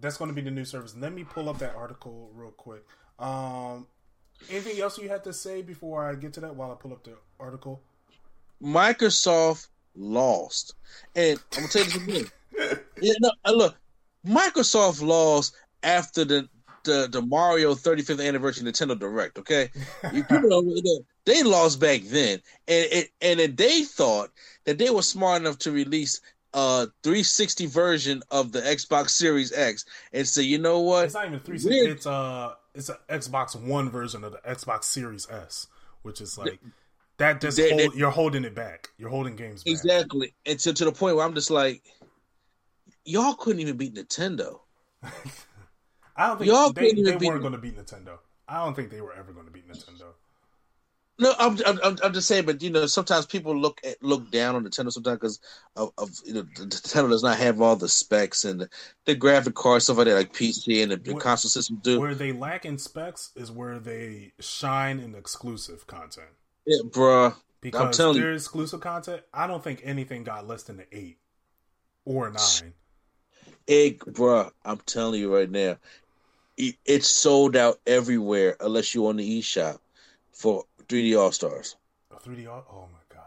that's 0.00 0.16
going 0.16 0.28
to 0.28 0.34
be 0.34 0.40
the 0.40 0.50
new 0.50 0.64
service. 0.64 0.96
Let 0.96 1.12
me 1.12 1.24
pull 1.24 1.48
up 1.48 1.58
that 1.58 1.74
article 1.74 2.30
real 2.34 2.50
quick. 2.50 2.84
Um, 3.18 3.86
anything 4.48 4.80
else 4.80 4.98
you 4.98 5.08
had 5.08 5.24
to 5.24 5.32
say 5.32 5.62
before 5.62 6.08
I 6.08 6.14
get 6.14 6.32
to 6.34 6.40
that? 6.40 6.54
While 6.54 6.72
I 6.72 6.74
pull 6.74 6.92
up 6.92 7.04
the 7.04 7.16
article. 7.38 7.82
Microsoft 8.62 9.68
lost, 9.94 10.74
and 11.14 11.38
I'm 11.52 11.62
gonna 11.62 11.68
tell 11.68 11.84
you 11.84 11.90
this 11.90 11.96
again. 11.96 12.30
yeah, 13.00 13.14
no, 13.20 13.30
uh, 13.44 13.52
look, 13.52 13.76
Microsoft 14.26 15.02
lost 15.02 15.54
after 15.82 16.24
the 16.24 16.48
the, 16.84 17.08
the 17.10 17.20
Mario 17.20 17.74
35th 17.74 18.26
anniversary 18.26 18.70
Nintendo 18.70 18.98
Direct. 18.98 19.38
Okay, 19.38 19.70
you 20.12 20.24
know 20.30 20.62
they 21.24 21.42
lost 21.42 21.80
back 21.80 22.02
then, 22.04 22.40
and 22.66 22.86
it, 22.90 23.10
and 23.20 23.56
they 23.56 23.82
thought 23.82 24.30
that 24.64 24.78
they 24.78 24.90
were 24.90 25.02
smart 25.02 25.42
enough 25.42 25.58
to 25.58 25.70
release 25.70 26.20
a 26.54 26.86
360 27.02 27.66
version 27.66 28.22
of 28.30 28.52
the 28.52 28.60
Xbox 28.60 29.10
Series 29.10 29.52
X, 29.52 29.84
and 30.12 30.26
say, 30.26 30.42
you 30.42 30.58
know 30.58 30.80
what? 30.80 31.04
It's 31.04 31.14
not 31.14 31.26
even 31.26 31.40
360. 31.40 31.90
It's 31.90 32.06
uh, 32.06 32.54
it's 32.74 32.88
an 32.88 32.96
Xbox 33.08 33.60
One 33.60 33.90
version 33.90 34.24
of 34.24 34.32
the 34.32 34.38
Xbox 34.38 34.84
Series 34.84 35.28
S, 35.30 35.66
which 36.02 36.20
is 36.20 36.38
like 36.38 36.58
that. 37.18 37.40
Just 37.40 37.56
They- 37.56 37.70
hold, 37.70 37.92
they- 37.92 37.98
you're 37.98 38.10
holding 38.10 38.44
it 38.44 38.54
back. 38.54 38.90
You're 38.98 39.10
holding 39.10 39.36
games 39.36 39.62
back. 39.64 39.70
Exactly, 39.72 40.34
and 40.46 40.58
to 40.60 40.72
to 40.72 40.84
the 40.84 40.92
point 40.92 41.16
where 41.16 41.24
I'm 41.24 41.34
just 41.34 41.50
like, 41.50 41.82
y'all 43.04 43.34
couldn't 43.34 43.60
even 43.60 43.76
beat 43.76 43.94
Nintendo. 43.94 44.60
I 46.16 46.26
don't 46.28 46.38
think 46.38 46.48
Y'all 46.50 46.72
they, 46.72 46.92
they 46.92 47.16
weren't 47.16 47.42
going 47.42 47.52
to 47.52 47.58
beat 47.58 47.76
Nintendo. 47.76 48.18
I 48.48 48.64
don't 48.64 48.74
think 48.74 48.90
they 48.90 49.00
were 49.00 49.12
ever 49.12 49.32
going 49.32 49.46
to 49.46 49.52
beat 49.52 49.68
Nintendo. 49.68 50.06
No, 51.20 51.34
I'm, 51.38 51.58
I'm 51.66 51.96
I'm 52.04 52.12
just 52.12 52.28
saying, 52.28 52.46
but 52.46 52.62
you 52.62 52.70
know, 52.70 52.86
sometimes 52.86 53.26
people 53.26 53.56
look 53.56 53.80
at 53.84 54.00
look 54.02 54.30
down 54.30 54.54
on 54.54 54.64
Nintendo 54.64 54.92
sometimes 54.92 55.16
because 55.18 55.40
of, 55.74 55.92
of 55.98 56.10
you 56.24 56.34
know 56.34 56.42
the 56.56 56.66
Nintendo 56.66 57.10
does 57.10 57.24
not 57.24 57.38
have 57.38 57.60
all 57.60 57.74
the 57.74 57.88
specs 57.88 58.44
and 58.44 58.60
the, 58.60 58.68
the 59.04 59.16
graphic 59.16 59.54
cards 59.56 59.84
stuff 59.84 59.96
like 59.98 60.06
that, 60.06 60.14
like 60.14 60.32
PC 60.32 60.80
and 60.82 60.92
the, 60.92 60.96
the 60.96 61.14
Where- 61.14 61.20
console 61.20 61.50
system 61.50 61.80
do. 61.82 62.00
Where 62.00 62.14
they 62.14 62.30
lack 62.32 62.64
in 62.66 62.78
specs 62.78 63.32
is 63.34 63.50
where 63.50 63.80
they 63.80 64.32
shine 64.38 65.00
in 65.00 65.16
exclusive 65.16 65.86
content. 65.88 66.28
Yeah, 66.68 66.82
bruh. 66.84 67.34
Because 67.62 67.96
telling 67.96 68.16
you. 68.16 68.22
their 68.22 68.34
exclusive 68.34 68.80
content, 68.80 69.22
I 69.32 69.46
don't 69.46 69.64
think 69.64 69.80
anything 69.84 70.22
got 70.22 70.46
less 70.46 70.64
than 70.64 70.78
an 70.80 70.86
eight 70.92 71.18
or 72.04 72.28
a 72.28 72.30
nine. 72.30 72.74
Egg, 73.66 74.00
bruh, 74.00 74.50
I'm 74.66 74.78
telling 74.84 75.18
you 75.18 75.34
right 75.34 75.50
now, 75.50 75.78
it, 76.58 76.76
it's 76.84 77.08
sold 77.08 77.56
out 77.56 77.80
everywhere 77.86 78.56
unless 78.60 78.94
you're 78.94 79.08
on 79.08 79.16
the 79.16 79.40
eShop 79.40 79.78
for 80.32 80.64
3D 80.88 81.18
All 81.18 81.32
Stars. 81.32 81.76
A 82.10 82.16
3D, 82.16 82.46
au- 82.46 82.64
oh 82.70 82.88
my 82.92 82.98
god! 83.08 83.24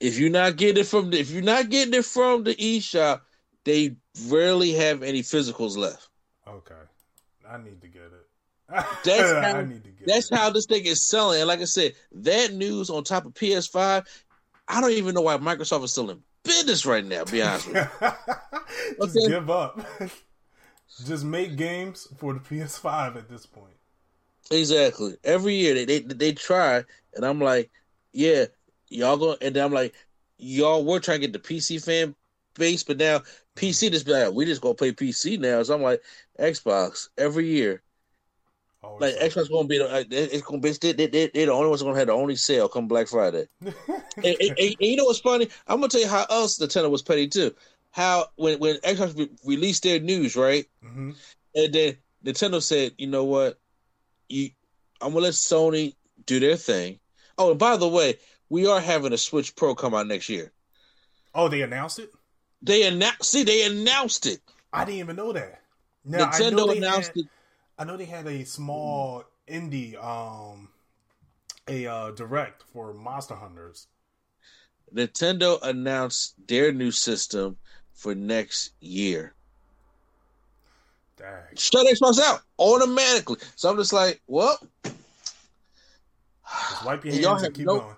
If 0.00 0.18
you're 0.18 0.30
not 0.30 0.56
getting 0.56 0.80
it 0.80 0.86
from 0.86 1.10
the, 1.10 1.20
if 1.20 1.30
you're 1.30 1.42
not 1.42 1.68
getting 1.68 1.92
it 1.92 2.06
from 2.06 2.42
the 2.44 2.54
eShop, 2.54 3.20
they 3.64 3.96
rarely 4.28 4.72
have 4.72 5.02
any 5.02 5.20
physicals 5.20 5.76
left. 5.76 6.08
Okay, 6.48 6.74
I 7.48 7.58
need 7.58 7.82
to 7.82 7.88
get 7.88 8.02
it. 8.04 8.26
That's 9.04 9.08
I 9.08 9.52
how- 9.52 9.60
need 9.62 9.84
to 9.84 9.90
get 9.90 10.06
That's 10.06 10.30
how 10.30 10.50
this 10.50 10.66
thing 10.66 10.84
is 10.86 11.02
selling. 11.06 11.40
And 11.40 11.48
like 11.48 11.60
I 11.60 11.64
said, 11.64 11.92
that 12.12 12.52
news 12.54 12.90
on 12.90 13.04
top 13.04 13.26
of 13.26 13.34
PS5, 13.34 14.04
I 14.68 14.80
don't 14.80 14.92
even 14.92 15.14
know 15.14 15.20
why 15.22 15.36
Microsoft 15.36 15.84
is 15.84 15.92
still 15.92 16.10
in 16.10 16.22
business 16.42 16.84
right 16.86 17.04
now. 17.04 17.24
To 17.24 17.32
be 17.32 17.42
honest 17.42 17.68
with 17.68 17.76
you. 17.76 18.08
Just 19.06 19.16
Okay. 19.18 19.28
give 19.28 19.50
up. 19.50 19.80
Just 21.06 21.24
make 21.24 21.56
games 21.56 22.06
for 22.18 22.32
the 22.34 22.40
PS5 22.40 23.16
at 23.16 23.28
this 23.28 23.46
point. 23.46 23.74
Exactly. 24.50 25.16
Every 25.24 25.54
year 25.54 25.74
they, 25.74 25.84
they 25.84 26.00
they 26.00 26.32
try, 26.32 26.84
and 27.14 27.24
I'm 27.24 27.40
like, 27.40 27.70
yeah, 28.12 28.44
y'all 28.88 29.16
go, 29.16 29.36
and 29.40 29.56
then 29.56 29.64
I'm 29.64 29.72
like, 29.72 29.94
y'all 30.38 30.84
were 30.84 31.00
trying 31.00 31.20
to 31.20 31.26
get 31.26 31.32
the 31.32 31.38
PC 31.54 31.82
fan 31.84 32.14
base, 32.56 32.82
but 32.84 32.98
now 32.98 33.22
PC 33.56 33.90
just 33.90 34.06
be 34.06 34.12
like, 34.12 34.32
we 34.32 34.44
just 34.44 34.60
gonna 34.60 34.74
play 34.74 34.92
PC 34.92 35.38
now. 35.40 35.62
So 35.62 35.74
I'm 35.74 35.82
like, 35.82 36.02
Xbox 36.38 37.08
every 37.18 37.46
year, 37.46 37.82
Always 38.84 39.14
like 39.16 39.32
Xbox 39.32 39.50
gonna 39.50 39.66
be 39.68 39.78
the 39.78 40.06
it's 40.10 40.42
gonna 40.42 40.60
be 40.60 40.70
they 40.72 40.92
they 40.92 41.06
they 41.06 41.30
they're 41.32 41.46
the 41.46 41.52
only 41.52 41.68
ones 41.68 41.82
gonna 41.82 41.98
have 41.98 42.06
the 42.08 42.12
only 42.12 42.36
sale 42.36 42.68
come 42.68 42.86
Black 42.88 43.08
Friday. 43.08 43.46
and, 43.60 43.74
and- 44.24 44.36
and- 44.40 44.58
and 44.58 44.76
you 44.80 44.96
know 44.96 45.04
what's 45.04 45.20
funny? 45.20 45.48
I'm 45.66 45.78
gonna 45.78 45.88
tell 45.88 46.00
you 46.00 46.08
how 46.08 46.26
else 46.30 46.58
Nintendo 46.58 46.90
was 46.90 47.02
petty 47.02 47.28
too. 47.28 47.54
How 47.90 48.26
when 48.36 48.58
when 48.58 48.76
Xbox 48.76 49.16
re- 49.16 49.30
released 49.44 49.82
their 49.84 50.00
news, 50.00 50.36
right? 50.36 50.66
hmm 50.82 51.12
And 51.54 51.72
then 51.72 51.96
Nintendo 52.24 52.62
said, 52.62 52.92
you 52.98 53.06
know 53.06 53.24
what? 53.24 53.58
You, 54.28 54.50
I'm 55.00 55.10
gonna 55.12 55.20
let 55.24 55.32
Sony 55.34 55.94
do 56.26 56.40
their 56.40 56.56
thing. 56.56 56.98
Oh, 57.38 57.50
and 57.50 57.58
by 57.58 57.76
the 57.76 57.88
way, 57.88 58.18
we 58.48 58.66
are 58.66 58.80
having 58.80 59.12
a 59.12 59.18
Switch 59.18 59.54
Pro 59.56 59.74
come 59.74 59.94
out 59.94 60.06
next 60.06 60.28
year. 60.28 60.52
Oh, 61.34 61.48
they 61.48 61.62
announced 61.62 61.98
it. 61.98 62.10
They 62.62 62.86
announced. 62.86 63.24
See, 63.24 63.42
they 63.44 63.66
announced 63.66 64.26
it. 64.26 64.40
I 64.72 64.84
didn't 64.84 65.00
even 65.00 65.16
know 65.16 65.32
that. 65.32 65.60
Now, 66.04 66.30
Nintendo 66.30 66.76
announced 66.76 67.08
had, 67.08 67.16
it. 67.16 67.26
I 67.78 67.84
know 67.84 67.96
they 67.96 68.04
had 68.04 68.26
a 68.26 68.44
small 68.44 69.24
indie, 69.48 70.02
um, 70.02 70.68
a 71.68 71.86
uh, 71.86 72.10
direct 72.12 72.62
for 72.72 72.94
Monster 72.94 73.34
Hunters. 73.34 73.88
Nintendo 74.94 75.58
announced 75.62 76.34
their 76.46 76.72
new 76.72 76.92
system 76.92 77.56
for 77.92 78.14
next 78.14 78.70
year. 78.80 79.34
Dang. 81.16 81.56
Shut 81.56 81.86
Xbox 81.86 82.20
out 82.20 82.40
automatically. 82.58 83.38
So 83.56 83.70
I'm 83.70 83.76
just 83.76 83.92
like, 83.92 84.20
well, 84.26 84.58
Just 84.84 84.94
wipe 86.84 87.04
your 87.04 87.12
hands 87.14 87.24
y'all 87.24 87.44
and 87.44 87.54
keep 87.54 87.66
no- 87.66 87.80
going. 87.80 87.96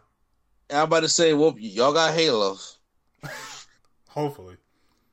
I'm 0.70 0.84
about 0.84 1.00
to 1.00 1.08
say, 1.08 1.32
well, 1.32 1.54
y'all 1.58 1.92
got 1.92 2.14
Halos. 2.14 2.78
Hopefully. 4.08 4.56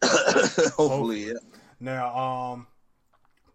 Hopefully, 0.04 1.28
yeah. 1.28 1.34
Now, 1.80 2.18
um, 2.18 2.68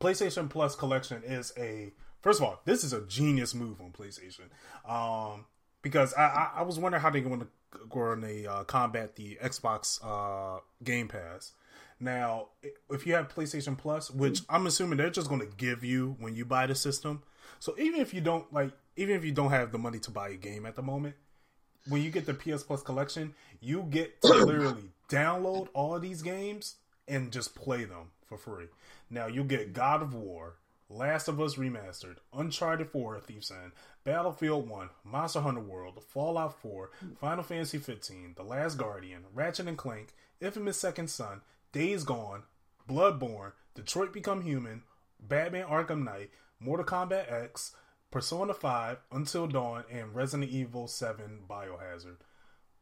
PlayStation 0.00 0.48
Plus 0.48 0.76
collection 0.76 1.22
is 1.24 1.52
a 1.56 1.92
first 2.20 2.40
of 2.40 2.46
all, 2.46 2.60
this 2.64 2.84
is 2.84 2.92
a 2.92 3.00
genius 3.02 3.54
move 3.54 3.80
on 3.80 3.92
PlayStation. 3.92 4.48
Um, 4.88 5.46
because 5.82 6.12
I, 6.14 6.22
I, 6.22 6.50
I 6.56 6.62
was 6.62 6.78
wondering 6.78 7.02
how 7.02 7.10
they're 7.10 7.20
going 7.20 7.40
to 7.40 7.48
going 7.88 8.22
to 8.22 8.46
uh, 8.46 8.64
combat 8.64 9.16
the 9.16 9.38
Xbox 9.42 10.00
uh, 10.02 10.60
Game 10.82 11.08
Pass. 11.08 11.52
Now, 12.00 12.48
if 12.90 13.06
you 13.06 13.14
have 13.14 13.28
PlayStation 13.28 13.76
Plus, 13.76 14.10
which 14.10 14.40
I'm 14.48 14.66
assuming 14.66 14.98
they're 14.98 15.10
just 15.10 15.28
going 15.28 15.40
to 15.40 15.56
give 15.56 15.82
you 15.82 16.16
when 16.20 16.34
you 16.36 16.44
buy 16.44 16.66
the 16.66 16.74
system, 16.74 17.22
so 17.58 17.74
even 17.78 18.00
if 18.00 18.14
you 18.14 18.20
don't 18.20 18.52
like, 18.52 18.70
even 18.96 19.16
if 19.16 19.24
you 19.24 19.32
don't 19.32 19.50
have 19.50 19.72
the 19.72 19.78
money 19.78 19.98
to 20.00 20.10
buy 20.10 20.30
a 20.30 20.36
game 20.36 20.64
at 20.64 20.76
the 20.76 20.82
moment, 20.82 21.16
when 21.88 22.02
you 22.02 22.10
get 22.10 22.26
the 22.26 22.34
PS 22.34 22.62
Plus 22.62 22.82
collection, 22.82 23.34
you 23.60 23.82
get 23.90 24.20
to 24.22 24.28
literally 24.28 24.92
download 25.08 25.68
all 25.74 25.98
these 25.98 26.22
games 26.22 26.76
and 27.08 27.32
just 27.32 27.54
play 27.54 27.84
them 27.84 28.10
for 28.26 28.38
free. 28.38 28.66
Now 29.10 29.26
you'll 29.26 29.44
get 29.44 29.72
God 29.72 30.02
of 30.02 30.14
War, 30.14 30.56
Last 30.90 31.28
of 31.28 31.40
Us 31.40 31.56
Remastered, 31.56 32.16
Uncharted 32.32 32.90
4, 32.90 33.20
Thief's 33.20 33.50
End, 33.50 33.72
Battlefield 34.04 34.68
1, 34.68 34.88
Monster 35.04 35.40
Hunter 35.40 35.60
World, 35.60 36.02
Fallout 36.08 36.58
4, 36.60 36.90
Final 37.20 37.44
Fantasy 37.44 37.78
15, 37.78 38.34
The 38.36 38.42
Last 38.42 38.78
Guardian, 38.78 39.24
Ratchet 39.34 39.68
and 39.68 39.76
Clank, 39.76 40.14
Infamous 40.40 40.78
Second 40.78 41.08
Son, 41.08 41.42
Days 41.72 42.04
Gone, 42.04 42.44
Bloodborne, 42.88 43.52
Detroit 43.74 44.14
Become 44.14 44.42
Human, 44.42 44.82
Batman 45.20 45.66
Arkham 45.66 46.04
Knight, 46.04 46.30
Mortal 46.58 46.86
Kombat 46.86 47.30
X, 47.30 47.74
Persona 48.10 48.54
5, 48.54 48.98
Until 49.12 49.46
Dawn, 49.46 49.84
and 49.90 50.14
Resident 50.14 50.50
Evil 50.50 50.88
7 50.88 51.40
Biohazard, 51.48 52.16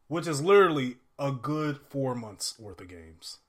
which 0.07 0.27
is 0.27 0.41
literally 0.41 0.97
a 1.19 1.31
good 1.33 1.79
four 1.89 2.15
months 2.15 2.57
worth 2.57 2.79
of 2.79 2.87
games. 2.87 3.39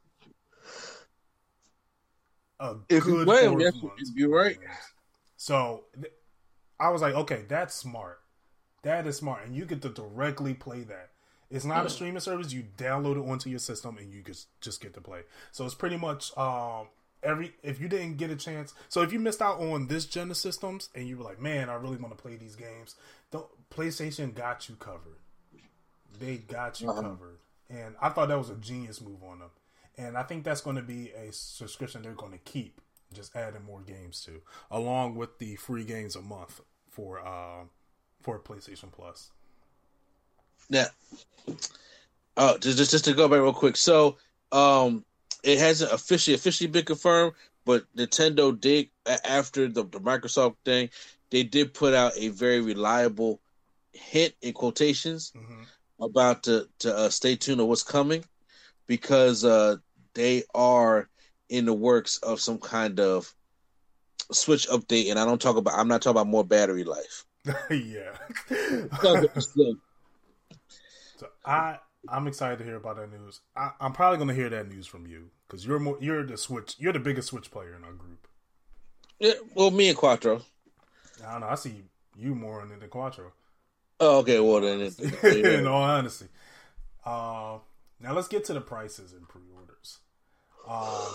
A 2.60 2.76
If 2.88 3.06
you 3.06 3.16
good 3.16 3.16
play 3.16 3.46
'em, 3.46 3.58
four 3.58 3.60
yes, 3.60 3.72
months 3.82 4.12
you're 4.14 4.30
worth 4.30 4.56
right. 4.56 4.58
So 5.36 5.84
th- 5.94 6.12
I 6.80 6.90
was 6.90 7.02
like, 7.02 7.14
okay, 7.14 7.44
that's 7.48 7.74
smart. 7.74 8.20
That 8.82 9.06
is 9.06 9.16
smart, 9.16 9.44
and 9.46 9.56
you 9.56 9.64
get 9.66 9.82
to 9.82 9.88
directly 9.88 10.54
play 10.54 10.82
that. 10.84 11.10
It's 11.50 11.64
not 11.64 11.86
a 11.86 11.90
streaming 11.90 12.20
service. 12.20 12.52
You 12.52 12.64
download 12.76 13.16
it 13.24 13.28
onto 13.30 13.50
your 13.50 13.58
system, 13.60 13.98
and 13.98 14.12
you 14.12 14.22
just 14.22 14.48
just 14.60 14.80
get 14.80 14.94
to 14.94 15.00
play. 15.00 15.22
So 15.52 15.64
it's 15.66 15.74
pretty 15.74 15.96
much 15.96 16.36
um, 16.38 16.88
every. 17.22 17.54
If 17.62 17.80
you 17.80 17.88
didn't 17.88 18.16
get 18.18 18.30
a 18.30 18.36
chance, 18.36 18.74
so 18.88 19.02
if 19.02 19.12
you 19.12 19.18
missed 19.18 19.42
out 19.42 19.60
on 19.60 19.88
this 19.88 20.06
gen 20.06 20.30
of 20.30 20.36
systems, 20.36 20.90
and 20.94 21.08
you 21.08 21.18
were 21.18 21.24
like, 21.24 21.40
man, 21.40 21.70
I 21.70 21.74
really 21.74 21.96
want 21.96 22.16
to 22.16 22.22
play 22.22 22.36
these 22.36 22.56
games, 22.56 22.96
don't, 23.30 23.46
PlayStation 23.70 24.34
got 24.34 24.68
you 24.68 24.76
covered. 24.76 25.18
They 26.18 26.38
got 26.38 26.80
you 26.80 26.88
Uh-huh. 26.88 27.02
covered, 27.02 27.38
and 27.70 27.94
I 28.00 28.10
thought 28.10 28.28
that 28.28 28.38
was 28.38 28.50
a 28.50 28.56
genius 28.56 29.00
move 29.00 29.22
on 29.22 29.40
them. 29.40 29.50
And 29.98 30.16
I 30.16 30.22
think 30.22 30.44
that's 30.44 30.60
going 30.62 30.76
to 30.76 30.82
be 30.82 31.10
a 31.10 31.32
subscription 31.32 32.02
they're 32.02 32.12
going 32.12 32.32
to 32.32 32.38
keep, 32.38 32.80
just 33.12 33.34
adding 33.36 33.64
more 33.64 33.82
games 33.82 34.22
to, 34.26 34.42
along 34.70 35.16
with 35.16 35.38
the 35.38 35.56
free 35.56 35.84
games 35.84 36.16
a 36.16 36.22
month 36.22 36.60
for 36.90 37.20
uh, 37.26 37.64
for 38.22 38.38
PlayStation 38.40 38.92
Plus. 38.92 39.32
Yeah. 40.70 40.86
uh, 42.36 42.58
just, 42.58 42.78
just 42.78 42.90
just 42.92 43.04
to 43.06 43.14
go 43.14 43.28
back 43.28 43.40
real 43.40 43.52
quick. 43.52 43.76
So, 43.76 44.18
um, 44.52 45.04
it 45.42 45.58
hasn't 45.58 45.92
officially 45.92 46.34
officially 46.34 46.68
been 46.70 46.84
confirmed, 46.84 47.34
but 47.64 47.84
Nintendo 47.96 48.58
did 48.58 48.90
after 49.24 49.68
the, 49.68 49.84
the 49.84 50.00
Microsoft 50.00 50.56
thing, 50.64 50.90
they 51.30 51.42
did 51.42 51.74
put 51.74 51.94
out 51.94 52.12
a 52.16 52.28
very 52.28 52.60
reliable 52.60 53.40
hint 53.92 54.34
in 54.42 54.52
quotations 54.52 55.32
hmm 55.36 55.64
about 56.00 56.44
to 56.44 56.68
to 56.78 56.96
uh, 56.96 57.10
stay 57.10 57.36
tuned 57.36 57.60
on 57.60 57.68
what's 57.68 57.82
coming. 57.82 58.24
because 58.86 59.44
uh, 59.44 59.76
they 60.18 60.42
are 60.52 61.08
in 61.48 61.64
the 61.64 61.72
works 61.72 62.18
of 62.18 62.40
some 62.40 62.58
kind 62.58 62.98
of 62.98 63.32
switch 64.32 64.68
update, 64.68 65.10
and 65.10 65.18
I 65.18 65.24
don't 65.24 65.40
talk 65.40 65.56
about. 65.56 65.78
I'm 65.78 65.86
not 65.86 66.02
talking 66.02 66.16
about 66.16 66.26
more 66.26 66.44
battery 66.44 66.84
life. 66.84 67.24
yeah. 67.70 68.16
So, 71.18 71.26
I 71.44 71.78
I'm 72.08 72.28
excited 72.28 72.58
to 72.60 72.64
hear 72.64 72.76
about 72.76 72.94
that 72.96 73.10
news. 73.10 73.40
I, 73.56 73.70
I'm 73.80 73.92
probably 73.92 74.18
gonna 74.18 74.34
hear 74.34 74.48
that 74.50 74.68
news 74.68 74.86
from 74.86 75.04
you 75.04 75.30
because 75.48 75.66
you're 75.66 75.80
more 75.80 75.98
you're 76.00 76.24
the 76.24 76.36
switch 76.36 76.76
you're 76.78 76.92
the 76.92 77.00
biggest 77.00 77.28
switch 77.28 77.50
player 77.50 77.74
in 77.74 77.82
our 77.82 77.92
group. 77.92 78.28
yeah, 79.18 79.32
well, 79.54 79.72
me 79.72 79.88
and 79.88 79.98
Quattro. 79.98 80.42
I 81.26 81.32
don't 81.32 81.40
know. 81.40 81.48
I 81.48 81.56
see 81.56 81.82
you 82.16 82.36
more 82.36 82.62
in 82.62 82.78
the 82.78 82.86
Quattro. 82.86 83.32
Oh, 83.98 84.18
okay. 84.18 84.38
Well, 84.38 84.60
then, 84.60 84.80
it, 84.80 85.24
in 85.44 85.66
all 85.66 85.82
honesty. 85.82 86.28
Uh, 87.04 87.58
now 87.98 88.12
let's 88.12 88.28
get 88.28 88.44
to 88.44 88.52
the 88.52 88.60
prices 88.60 89.12
and 89.12 89.28
pre-orders. 89.28 89.98
Uh, 90.66 91.12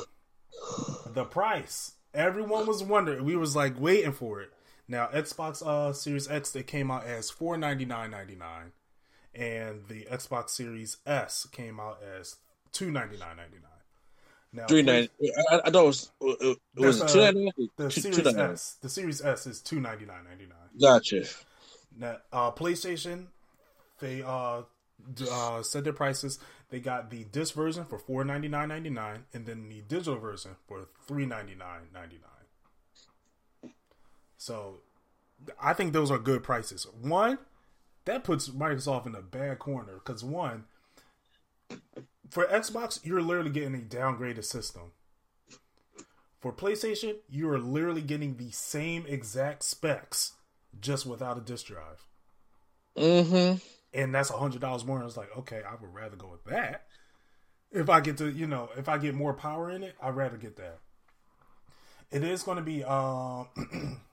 the 1.07 1.25
price. 1.25 1.93
Everyone 2.13 2.67
was 2.67 2.83
wondering. 2.83 3.23
We 3.25 3.35
was 3.35 3.55
like 3.55 3.79
waiting 3.79 4.11
for 4.11 4.41
it. 4.41 4.51
Now 4.87 5.07
Xbox 5.07 5.65
uh, 5.65 5.93
Series 5.93 6.29
X 6.29 6.51
they 6.51 6.63
came 6.63 6.91
out 6.91 7.05
as 7.05 7.29
four 7.29 7.57
ninety 7.57 7.85
nine 7.85 8.11
ninety 8.11 8.35
nine, 8.35 8.71
and 9.33 9.87
the 9.87 10.05
Xbox 10.11 10.49
Series 10.49 10.97
S 11.05 11.47
came 11.51 11.79
out 11.79 11.99
as 12.19 12.35
two 12.71 12.91
ninety 12.91 13.17
nine 13.17 13.37
ninety 13.37 13.57
nine. 13.57 13.69
Now 14.51 14.67
three 14.67 14.83
ninety. 14.83 15.09
I, 15.49 15.61
I 15.65 15.69
thought 15.71 15.83
it 15.83 15.87
was 15.87 16.11
it 16.21 16.57
was 16.75 16.99
two 17.11 17.21
uh, 17.21 17.31
the. 17.77 17.91
Series 17.91 18.17
Two 18.17 18.23
ninety 18.23 18.39
nine. 18.39 18.51
S. 18.51 18.77
The 18.81 18.89
Series 18.89 19.21
S 19.21 19.47
is 19.47 19.61
two 19.61 19.79
ninety 19.79 20.05
nine 20.05 20.25
ninety 20.29 20.45
nine. 20.45 20.69
Gotcha. 20.79 21.23
Now, 21.97 22.17
uh, 22.31 22.51
PlayStation, 22.51 23.27
they 23.99 24.23
uh, 24.23 24.63
d- 25.13 25.27
uh, 25.31 25.61
set 25.63 25.83
their 25.83 25.93
prices. 25.93 26.39
They 26.73 26.79
got 26.79 27.11
the 27.11 27.23
disc 27.25 27.53
version 27.53 27.85
for 27.85 27.99
four 27.99 28.25
ninety 28.25 28.47
nine 28.47 28.69
ninety 28.69 28.89
nine, 28.89 29.25
and 29.31 29.45
then 29.45 29.69
the 29.69 29.81
digital 29.81 30.17
version 30.17 30.55
for 30.67 30.87
three 31.07 31.27
ninety 31.27 31.53
nine 31.53 31.81
ninety 31.93 32.17
nine. 33.61 33.73
So, 34.39 34.79
I 35.61 35.73
think 35.73 35.93
those 35.93 36.09
are 36.09 36.17
good 36.17 36.41
prices. 36.41 36.87
One, 36.99 37.37
that 38.05 38.23
puts 38.23 38.49
Microsoft 38.49 39.05
in 39.05 39.13
a 39.13 39.21
bad 39.21 39.59
corner 39.59 40.01
because 40.03 40.23
one, 40.23 40.63
for 42.31 42.47
Xbox, 42.47 42.99
you're 43.05 43.21
literally 43.21 43.51
getting 43.51 43.75
a 43.75 43.77
downgraded 43.77 44.43
system. 44.43 44.93
For 46.41 46.51
PlayStation, 46.51 47.17
you 47.29 47.51
are 47.51 47.59
literally 47.59 48.01
getting 48.01 48.37
the 48.37 48.49
same 48.49 49.05
exact 49.07 49.61
specs, 49.61 50.31
just 50.81 51.05
without 51.05 51.37
a 51.37 51.41
disk 51.41 51.67
drive 51.67 52.03
Mm-hmm. 52.97 53.57
And 53.93 54.13
that's 54.13 54.29
a 54.29 54.37
hundred 54.37 54.61
dollars 54.61 54.85
more. 54.85 54.99
I 54.99 55.05
was 55.05 55.17
like, 55.17 55.35
okay, 55.37 55.61
I 55.67 55.73
would 55.73 55.93
rather 55.93 56.15
go 56.15 56.27
with 56.27 56.43
that. 56.45 56.87
If 57.71 57.89
I 57.89 58.01
get 58.01 58.17
to, 58.17 58.29
you 58.29 58.47
know, 58.47 58.69
if 58.77 58.87
I 58.87 58.97
get 58.97 59.15
more 59.15 59.33
power 59.33 59.69
in 59.69 59.83
it, 59.83 59.95
I'd 60.01 60.15
rather 60.15 60.37
get 60.37 60.57
that. 60.57 60.79
It 62.11 62.23
is 62.23 62.43
going 62.43 62.57
to 62.57 62.63
be, 62.63 62.83
uh, 62.85 63.45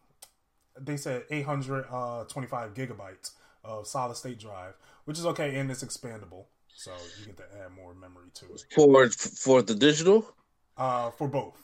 they 0.81 0.97
said 0.97 1.25
825 1.31 2.75
gigabytes 2.75 3.33
of 3.63 3.87
solid 3.87 4.17
state 4.17 4.39
drive, 4.39 4.75
which 5.05 5.19
is 5.19 5.27
okay, 5.27 5.57
and 5.57 5.71
it's 5.71 5.85
expandable, 5.85 6.47
so 6.75 6.93
you 7.19 7.27
get 7.27 7.37
to 7.37 7.45
add 7.63 7.73
more 7.73 7.95
memory 7.95 8.31
to 8.35 8.47
it. 8.47 8.65
For 8.75 9.09
for 9.11 9.63
the 9.63 9.75
digital. 9.75 10.35
Uh, 10.79 11.11
for 11.11 11.29
both. 11.29 11.59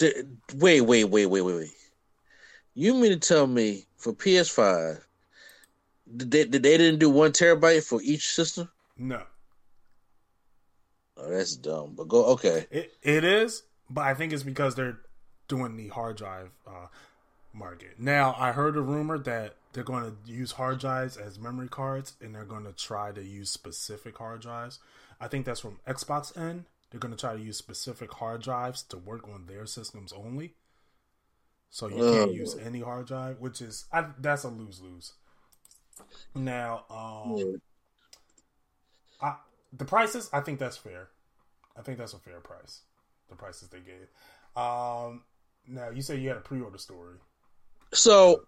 Wait, 0.00 0.80
wait, 0.80 0.80
wait, 0.80 1.04
wait, 1.04 1.26
wait, 1.26 1.42
wait. 1.42 1.70
You 2.74 2.94
mean 2.94 3.10
to 3.10 3.18
tell 3.18 3.46
me 3.46 3.86
for 3.96 4.12
PS5, 4.12 4.94
did 4.94 5.02
they, 6.06 6.44
did 6.44 6.62
they 6.62 6.76
didn't 6.78 7.00
do 7.00 7.10
one 7.10 7.32
terabyte 7.32 7.84
for 7.84 8.00
each 8.02 8.28
system? 8.28 8.70
No, 8.96 9.22
Oh, 11.16 11.30
that's 11.30 11.56
dumb. 11.56 11.94
But 11.96 12.08
go 12.08 12.24
okay. 12.26 12.66
it 12.70 12.92
it 13.02 13.24
is, 13.24 13.62
but 13.88 14.02
I 14.02 14.14
think 14.14 14.32
it's 14.32 14.42
because 14.42 14.74
they're 14.74 14.98
doing 15.48 15.76
the 15.76 15.88
hard 15.88 16.16
drive 16.16 16.50
uh, 16.66 16.88
market. 17.52 17.98
Now, 17.98 18.34
I 18.38 18.52
heard 18.52 18.76
a 18.76 18.82
rumor 18.82 19.18
that 19.18 19.56
they're 19.72 19.84
going 19.84 20.04
to 20.04 20.32
use 20.32 20.52
hard 20.52 20.78
drives 20.78 21.16
as 21.16 21.38
memory 21.38 21.68
cards, 21.68 22.14
and 22.20 22.34
they're 22.34 22.44
going 22.44 22.64
to 22.64 22.72
try 22.72 23.12
to 23.12 23.22
use 23.22 23.50
specific 23.50 24.18
hard 24.18 24.42
drives. 24.42 24.78
I 25.20 25.28
think 25.28 25.46
that's 25.46 25.60
from 25.60 25.78
Xbox 25.86 26.36
end. 26.36 26.64
They're 26.90 27.00
going 27.00 27.14
to 27.14 27.20
try 27.20 27.34
to 27.34 27.40
use 27.40 27.56
specific 27.56 28.12
hard 28.12 28.42
drives 28.42 28.82
to 28.84 28.98
work 28.98 29.26
on 29.28 29.46
their 29.46 29.66
systems 29.66 30.12
only. 30.12 30.54
So 31.70 31.88
you 31.88 32.12
can't 32.12 32.32
use 32.32 32.56
any 32.56 32.80
hard 32.80 33.06
drive, 33.06 33.40
which 33.40 33.60
is 33.60 33.86
I, 33.92 34.06
that's 34.18 34.44
a 34.44 34.48
lose 34.48 34.80
lose. 34.80 35.12
Now, 36.34 36.84
um, 36.90 37.60
I, 39.20 39.36
the 39.72 39.84
prices, 39.84 40.28
I 40.32 40.40
think 40.40 40.58
that's 40.58 40.76
fair. 40.76 41.08
I 41.78 41.82
think 41.82 41.98
that's 41.98 42.14
a 42.14 42.18
fair 42.18 42.40
price. 42.40 42.80
The 43.28 43.36
prices 43.36 43.68
they 43.68 43.80
gave. 43.80 44.08
Um, 44.56 45.22
now 45.66 45.90
you 45.90 46.02
say 46.02 46.16
you 46.16 46.28
had 46.28 46.38
a 46.38 46.42
pre-order 46.42 46.78
story. 46.78 47.16
So 47.92 48.42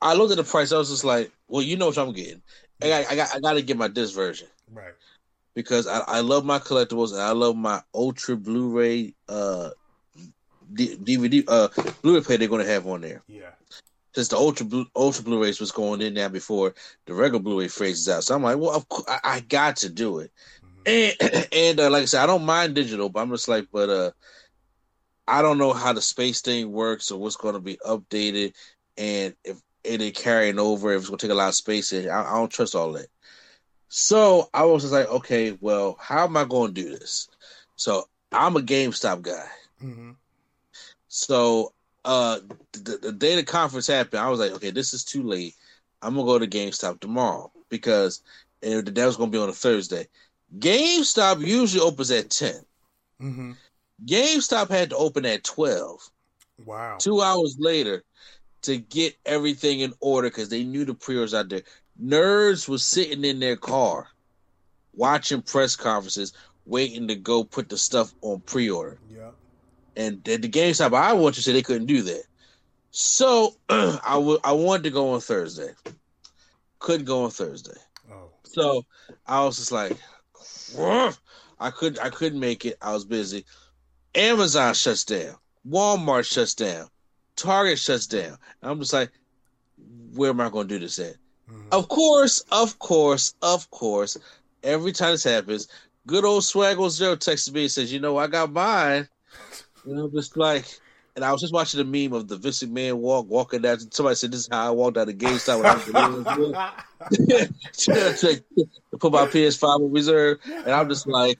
I 0.00 0.14
looked 0.14 0.32
at 0.32 0.36
the 0.36 0.44
price. 0.44 0.72
I 0.72 0.78
was 0.78 0.90
just 0.90 1.04
like, 1.04 1.32
well, 1.48 1.62
you 1.62 1.76
know 1.76 1.86
what 1.86 1.98
I'm 1.98 2.12
getting. 2.12 2.42
I 2.82 2.88
got, 2.88 3.12
I 3.12 3.16
got, 3.16 3.36
I 3.36 3.40
got 3.40 3.52
to 3.54 3.62
get 3.62 3.76
my 3.76 3.88
disc 3.88 4.14
version 4.14 4.48
Right. 4.70 4.94
because 5.54 5.86
I, 5.86 6.00
I 6.00 6.20
love 6.20 6.44
my 6.44 6.58
collectibles 6.58 7.12
and 7.12 7.20
I 7.20 7.30
love 7.30 7.54
my 7.56 7.80
Ultra 7.94 8.36
Blu-ray 8.36 9.14
uh 9.28 9.70
D- 10.74 10.96
DVD 10.96 11.44
uh 11.46 11.68
Blu-ray 12.02 12.22
player 12.22 12.38
they're 12.38 12.48
going 12.48 12.64
to 12.64 12.70
have 12.70 12.86
on 12.86 13.02
there. 13.02 13.22
Yeah. 13.28 13.50
Since 14.14 14.28
the 14.28 14.36
Ultra 14.36 14.66
Blu- 14.66 14.86
Ultra 14.96 15.24
Blu-rays 15.24 15.60
was 15.60 15.72
going 15.72 16.00
in 16.02 16.14
there 16.14 16.28
before 16.28 16.74
the 17.06 17.14
regular 17.14 17.42
Blu-ray 17.42 17.68
phrases 17.68 18.08
out, 18.08 18.24
so 18.24 18.34
I'm 18.34 18.42
like, 18.42 18.58
well, 18.58 18.80
course, 18.88 19.06
I, 19.08 19.20
I 19.24 19.40
got 19.40 19.76
to 19.78 19.90
do 19.90 20.18
it. 20.20 20.32
And 20.86 21.14
and 21.52 21.80
uh, 21.80 21.90
like 21.90 22.02
I 22.02 22.06
said, 22.06 22.22
I 22.22 22.26
don't 22.26 22.44
mind 22.44 22.74
digital, 22.74 23.08
but 23.08 23.20
I'm 23.20 23.30
just 23.30 23.48
like, 23.48 23.66
but 23.72 23.88
uh, 23.90 24.10
I 25.26 25.42
don't 25.42 25.58
know 25.58 25.72
how 25.72 25.92
the 25.92 26.02
space 26.02 26.40
thing 26.40 26.72
works 26.72 27.10
or 27.10 27.18
what's 27.20 27.36
going 27.36 27.54
to 27.54 27.60
be 27.60 27.78
updated, 27.86 28.54
and 28.96 29.34
if 29.44 29.60
it 29.84 30.00
is 30.00 30.12
carrying 30.12 30.58
over, 30.58 30.92
if 30.92 31.00
it's 31.00 31.08
going 31.08 31.18
to 31.18 31.26
take 31.26 31.32
a 31.32 31.36
lot 31.36 31.48
of 31.48 31.54
space, 31.54 31.92
I, 31.92 32.08
I 32.08 32.34
don't 32.34 32.50
trust 32.50 32.74
all 32.74 32.92
that. 32.92 33.08
So 33.88 34.48
I 34.54 34.64
was 34.64 34.82
just 34.82 34.92
like, 34.92 35.08
okay, 35.08 35.56
well, 35.60 35.96
how 36.00 36.24
am 36.24 36.36
I 36.36 36.44
going 36.44 36.74
to 36.74 36.82
do 36.82 36.90
this? 36.90 37.28
So 37.76 38.04
I'm 38.32 38.56
a 38.56 38.60
GameStop 38.60 39.22
guy. 39.22 39.46
hmm 39.80 40.12
So 41.08 41.72
uh 42.04 42.40
the, 42.72 42.98
the 43.00 43.12
day 43.12 43.36
the 43.36 43.42
conference 43.44 43.86
happened, 43.86 44.20
I 44.20 44.28
was 44.28 44.40
like, 44.40 44.52
okay, 44.52 44.70
this 44.70 44.94
is 44.94 45.04
too 45.04 45.22
late. 45.22 45.54
I'm 46.00 46.14
gonna 46.14 46.26
go 46.26 46.38
to 46.38 46.46
GameStop 46.46 47.00
tomorrow 47.00 47.52
because 47.68 48.22
and 48.62 48.86
that 48.86 49.06
was 49.06 49.16
gonna 49.16 49.30
be 49.30 49.38
on 49.38 49.48
a 49.48 49.52
Thursday. 49.52 50.08
GameStop 50.58 51.46
usually 51.46 51.82
opens 51.82 52.10
at 52.10 52.30
ten. 52.30 52.60
hmm 53.20 53.52
GameStop 54.04 54.68
had 54.68 54.90
to 54.90 54.96
open 54.96 55.24
at 55.26 55.44
twelve. 55.44 56.00
Wow. 56.64 56.96
Two 56.98 57.20
hours 57.20 57.56
later 57.58 58.02
to 58.62 58.78
get 58.78 59.16
everything 59.26 59.80
in 59.80 59.92
order 60.00 60.28
because 60.28 60.48
they 60.48 60.64
knew 60.64 60.84
the 60.84 60.94
pre-orders 60.94 61.34
out 61.34 61.48
there. 61.48 61.62
Nerds 62.02 62.68
was 62.68 62.84
sitting 62.84 63.24
in 63.24 63.40
their 63.40 63.56
car 63.56 64.08
watching 64.94 65.42
press 65.42 65.76
conferences, 65.76 66.32
waiting 66.64 67.08
to 67.08 67.14
go 67.14 67.44
put 67.44 67.68
the 67.68 67.78
stuff 67.78 68.12
on 68.22 68.40
pre-order. 68.40 68.98
Yep. 69.10 69.34
And 69.96 70.26
at 70.28 70.42
the 70.42 70.48
GameStop 70.48 70.94
I 70.94 71.12
went 71.12 71.34
to 71.36 71.42
say 71.42 71.52
they 71.52 71.62
couldn't 71.62 71.86
do 71.86 72.02
that. 72.02 72.24
So 72.90 73.54
I 73.68 74.38
I 74.44 74.52
wanted 74.52 74.84
to 74.84 74.90
go 74.90 75.12
on 75.12 75.20
Thursday, 75.20 75.70
couldn't 76.78 77.06
go 77.06 77.24
on 77.24 77.30
Thursday. 77.30 77.78
Oh. 78.10 78.30
So 78.44 78.84
I 79.26 79.44
was 79.44 79.58
just 79.58 79.72
like. 79.72 79.96
I 81.62 81.70
couldn't 81.70 82.04
I 82.04 82.10
couldn't 82.10 82.40
make 82.40 82.64
it. 82.64 82.76
I 82.82 82.92
was 82.92 83.04
busy. 83.04 83.44
Amazon 84.14 84.74
shuts 84.74 85.04
down, 85.04 85.36
Walmart 85.68 86.30
shuts 86.30 86.54
down, 86.54 86.88
Target 87.36 87.78
shuts 87.78 88.06
down. 88.06 88.36
And 88.60 88.70
I'm 88.70 88.78
just 88.80 88.92
like, 88.92 89.10
where 90.12 90.30
am 90.30 90.40
I 90.40 90.50
going 90.50 90.68
to 90.68 90.74
do 90.74 90.80
this 90.80 90.98
at? 90.98 91.16
Mhm. 91.50 91.68
Of 91.72 91.88
course, 91.88 92.40
of 92.50 92.78
course, 92.78 93.34
of 93.42 93.70
course. 93.70 94.18
Every 94.62 94.92
time 94.92 95.12
this 95.12 95.24
happens, 95.24 95.68
good 96.06 96.24
old 96.24 96.42
Swaggle 96.42 96.90
Zero 96.90 97.16
texts 97.16 97.50
me 97.50 97.62
and 97.62 97.70
says, 97.70 97.92
"You 97.92 98.00
know, 98.00 98.16
I 98.16 98.26
got 98.26 98.52
mine." 98.52 99.08
And 99.84 99.98
I'm 99.98 100.12
just 100.12 100.36
like, 100.36 100.64
and 101.14 101.24
I 101.24 101.32
was 101.32 101.40
just 101.40 101.52
watching 101.52 101.80
a 101.80 101.84
meme 101.84 102.14
of 102.14 102.28
the 102.28 102.36
Vince 102.36 102.62
McMahon 102.62 102.94
walk, 102.94 103.28
walking 103.28 103.62
down. 103.62 103.78
Somebody 103.90 104.16
said, 104.16 104.32
"This 104.32 104.40
is 104.40 104.48
how 104.50 104.68
I 104.68 104.70
walked 104.70 104.96
out 104.96 105.08
of 105.08 105.14
GameStop 105.16 105.58
when 105.58 105.66
I 105.66 105.74
was 106.08 106.24
the 108.24 108.44
to 108.62 108.68
put 108.98 109.12
my 109.12 109.26
PS5 109.26 109.62
on 109.62 109.92
reserve." 109.92 110.38
And 110.44 110.70
I'm 110.70 110.88
just 110.88 111.06
like, 111.06 111.38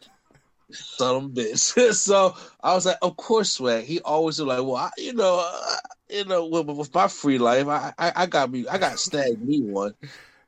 "Son 0.71 1.17
of 1.17 1.25
a 1.25 1.29
bitch." 1.29 1.93
so 1.95 2.37
I 2.63 2.75
was 2.75 2.85
like, 2.85 2.99
"Of 3.01 3.17
course, 3.17 3.53
Swag." 3.53 3.85
He 3.85 4.01
always 4.01 4.39
was 4.39 4.47
like, 4.47 4.59
"Well, 4.59 4.77
I, 4.77 4.91
you 4.99 5.15
know, 5.15 5.43
uh, 5.43 5.77
you 6.11 6.27
know, 6.27 6.47
with, 6.47 6.67
with 6.67 6.95
my 6.95 7.09
free 7.09 7.39
life, 7.39 7.67
I, 7.67 7.95
I, 7.99 8.13
I 8.17 8.27
got 8.27 8.51
me, 8.51 8.67
I 8.69 8.77
got 8.79 8.99
snagged 8.99 9.41
me 9.41 9.63
one." 9.63 9.95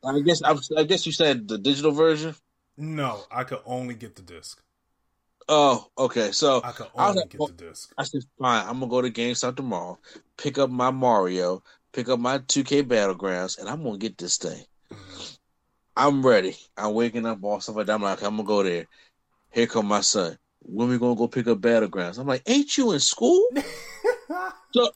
I 0.07 0.21
guess 0.21 0.43
I, 0.43 0.55
I 0.77 0.85
guess 0.85 1.07
you 1.07 1.13
said 1.13 1.49
the 1.49 1.57
digital 1.57 1.93
version. 1.93 2.35
no, 2.77 3.25
I 3.31 3.45
could 3.45 3.61
only 3.65 3.95
get 3.95 4.17
the 4.17 4.23
disc. 4.23 4.61
Oh, 5.49 5.87
okay. 5.99 6.33
So 6.33 6.63
I 6.63 6.69
I 6.69 6.71
was 6.71 6.91
only 6.95 7.21
like, 7.21 7.31
get 7.31 7.41
well, 7.41 7.49
the 7.49 7.69
disc. 7.69 7.93
I 7.99 8.05
said, 8.05 8.23
fine, 8.39 8.67
I'm 8.67 8.81
gonna 8.81 8.89
go 8.89 9.03
to 9.03 9.11
GameStop 9.11 9.57
tomorrow, 9.57 9.99
pick 10.37 10.59
up 10.59 10.71
my 10.71 10.91
Mario, 10.91 11.63
pick 11.93 12.09
up 12.09 12.19
my 12.19 12.39
2K 12.39 12.85
Battlegrounds, 12.85 13.59
and 13.59 13.69
I'm 13.69 13.83
gonna 13.83 13.99
get 13.99 14.19
this 14.19 14.39
thing. 14.39 14.65
Mm-hmm. 14.93 15.35
I'm 15.97 16.27
ready. 16.27 16.57
I'm 16.77 16.95
waking 16.95 17.27
up, 17.27 17.43
all 17.43 17.61
stuff 17.61 17.77
like 17.77 17.87
that. 17.87 17.95
I'm 17.95 18.03
like, 18.03 18.23
I'm 18.23 18.37
gonna 18.37 18.45
go 18.45 18.63
there. 18.63 18.87
Here 19.53 19.67
come 19.67 19.87
my 19.87 20.01
son. 20.01 20.39
When 20.61 20.89
we 20.89 20.99
gonna 20.99 21.15
go 21.15 21.29
pick 21.29 21.47
up 21.47 21.59
battlegrounds? 21.61 22.19
I'm 22.19 22.27
like, 22.27 22.43
ain't 22.47 22.77
you 22.77 22.93
in 22.93 23.01
school? 23.01 23.47
so, 24.73 24.91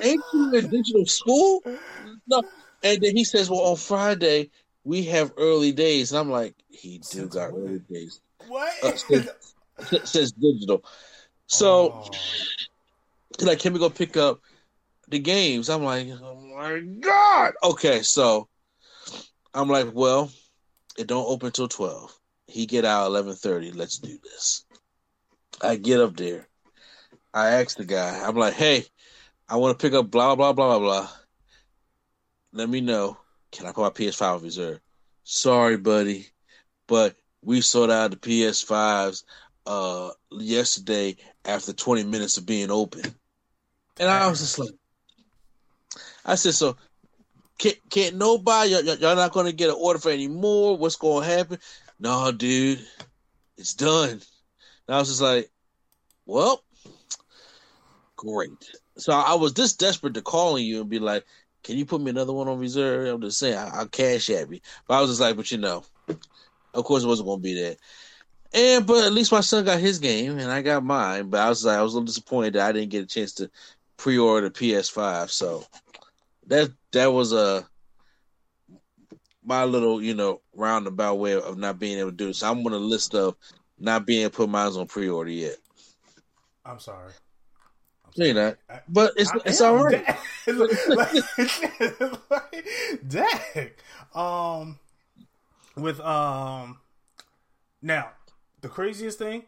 ain't 0.00 0.22
you 0.32 0.54
in 0.54 0.70
digital 0.70 1.06
school? 1.06 1.62
No. 2.26 2.42
And 2.82 3.02
then 3.02 3.16
he 3.16 3.24
says, 3.24 3.50
well, 3.50 3.60
on 3.60 3.76
Friday 3.76 4.50
we 4.84 5.02
have 5.04 5.32
early 5.36 5.72
days, 5.72 6.12
and 6.12 6.20
I'm 6.20 6.30
like, 6.30 6.54
he 6.68 6.98
do 6.98 7.04
Since 7.04 7.34
got 7.34 7.52
when? 7.52 7.62
early 7.62 7.78
days. 7.90 8.20
What? 8.48 8.72
Uh, 8.82 8.96
says, 8.96 9.30
says 10.04 10.32
digital. 10.32 10.84
So 11.46 11.92
Oh. 11.92 12.10
like, 13.40 13.58
can 13.60 13.72
we 13.72 13.78
go 13.78 13.90
pick 13.90 14.16
up 14.16 14.40
the 15.08 15.18
games? 15.18 15.68
I'm 15.70 15.84
like, 15.84 16.08
oh 16.22 16.34
my 16.56 16.80
god. 16.80 17.54
Okay, 17.62 18.02
so 18.02 18.48
I'm 19.54 19.68
like, 19.68 19.88
well, 19.94 20.30
it 20.98 21.06
don't 21.06 21.26
open 21.28 21.52
till 21.52 21.68
twelve. 21.68 22.18
He 22.46 22.66
get 22.66 22.84
out 22.84 23.06
eleven 23.06 23.34
thirty. 23.34 23.70
Let's 23.72 23.98
do 23.98 24.18
this. 24.22 24.64
I 25.62 25.76
get 25.76 26.00
up 26.00 26.16
there. 26.16 26.46
I 27.34 27.50
ask 27.50 27.76
the 27.76 27.84
guy. 27.84 28.20
I'm 28.26 28.36
like, 28.36 28.54
hey, 28.54 28.84
I 29.48 29.56
want 29.56 29.78
to 29.78 29.82
pick 29.86 29.94
up 29.94 30.10
blah 30.10 30.34
blah 30.34 30.52
blah 30.52 30.78
blah 30.78 30.78
blah. 30.78 31.08
Let 32.52 32.68
me 32.68 32.80
know. 32.80 33.16
Can 33.52 33.66
I 33.66 33.72
put 33.72 33.82
my 33.82 33.90
PS5 33.90 34.36
on 34.36 34.42
reserve? 34.42 34.80
Sorry, 35.24 35.76
buddy, 35.76 36.26
but 36.86 37.14
we 37.42 37.60
sold 37.60 37.90
out 37.90 38.10
the 38.10 38.16
PS5s 38.16 39.24
uh 39.66 40.10
yesterday 40.32 41.16
after 41.44 41.72
20 41.72 42.04
minutes 42.04 42.36
of 42.36 42.46
being 42.46 42.70
open. 42.70 43.02
And 43.98 44.08
I 44.08 44.28
was 44.28 44.40
just 44.40 44.58
like, 44.58 44.70
I 46.24 46.36
said, 46.36 46.54
so 46.54 46.76
can't, 47.58 47.78
can't 47.90 48.16
nobody, 48.16 48.70
y'all, 48.70 48.82
y'all 48.82 49.16
not 49.16 49.32
going 49.32 49.46
to 49.46 49.52
get 49.52 49.70
an 49.70 49.76
order 49.78 49.98
for 49.98 50.10
any 50.10 50.28
more? 50.28 50.76
What's 50.76 50.96
going 50.96 51.24
to 51.24 51.36
happen? 51.36 51.58
No, 51.98 52.30
dude, 52.30 52.84
it's 53.56 53.74
done. 53.74 54.10
And 54.10 54.94
I 54.94 54.98
was 54.98 55.08
just 55.08 55.20
like, 55.20 55.50
well, 56.26 56.62
great. 58.16 58.50
So 58.96 59.12
I 59.12 59.34
was 59.34 59.54
this 59.54 59.74
desperate 59.74 60.14
to 60.14 60.22
calling 60.22 60.64
you 60.64 60.80
and 60.80 60.90
be 60.90 60.98
like, 60.98 61.24
can 61.64 61.76
you 61.76 61.84
put 61.84 62.00
me 62.00 62.10
another 62.10 62.32
one 62.32 62.48
on 62.48 62.58
reserve? 62.58 63.14
I'm 63.14 63.20
just 63.20 63.38
saying, 63.38 63.56
I, 63.56 63.70
I'll 63.74 63.88
cash 63.88 64.30
at 64.30 64.48
me. 64.48 64.62
But 64.86 64.94
I 64.94 65.00
was 65.00 65.10
just 65.10 65.20
like, 65.20 65.36
but 65.36 65.50
you 65.50 65.58
know, 65.58 65.84
of 66.74 66.84
course 66.84 67.04
it 67.04 67.08
wasn't 67.08 67.26
going 67.26 67.38
to 67.40 67.42
be 67.42 67.54
that. 67.62 67.76
And 68.52 68.86
but 68.86 69.04
at 69.04 69.12
least 69.12 69.32
my 69.32 69.40
son 69.40 69.64
got 69.64 69.78
his 69.78 69.98
game 69.98 70.38
and 70.38 70.50
I 70.50 70.62
got 70.62 70.84
mine. 70.84 71.28
But 71.28 71.40
I 71.40 71.48
was 71.48 71.64
like, 71.64 71.78
I 71.78 71.82
was 71.82 71.92
a 71.92 71.96
little 71.96 72.06
disappointed 72.06 72.54
that 72.54 72.68
I 72.68 72.72
didn't 72.72 72.90
get 72.90 73.04
a 73.04 73.06
chance 73.06 73.32
to 73.34 73.50
pre-order 73.98 74.48
the 74.48 74.54
PS5. 74.54 75.30
So 75.30 75.64
that 76.46 76.70
that 76.92 77.12
was 77.12 77.32
a 77.32 77.66
my 79.44 79.64
little 79.64 80.02
you 80.02 80.14
know 80.14 80.40
roundabout 80.54 81.16
way 81.16 81.34
of 81.34 81.58
not 81.58 81.78
being 81.78 81.98
able 81.98 82.10
to 82.10 82.16
do 82.16 82.28
it. 82.28 82.36
So 82.36 82.50
I'm 82.50 82.64
on 82.66 82.72
a 82.72 82.76
list 82.76 83.14
of 83.14 83.36
not 83.78 84.06
being 84.06 84.22
able 84.22 84.30
to 84.30 84.36
put 84.36 84.48
mine 84.48 84.72
on 84.72 84.86
pre-order 84.86 85.30
yet. 85.30 85.56
I'm 86.64 86.80
sorry. 86.80 87.12
I'm 88.04 88.12
No, 88.16 88.26
you're 88.26 88.34
not. 88.34 88.56
But 88.88 89.12
it's 89.16 89.30
I 89.30 89.38
it's 89.44 89.60
am. 89.60 89.74
all 89.74 89.84
right. 89.84 90.04
Dang. 90.46 90.68
like, 92.30 92.66
dang. 93.06 93.70
Um, 94.14 94.78
with 95.78 96.00
um, 96.00 96.78
now 97.82 98.10
the 98.60 98.68
craziest 98.68 99.18
thing, 99.18 99.44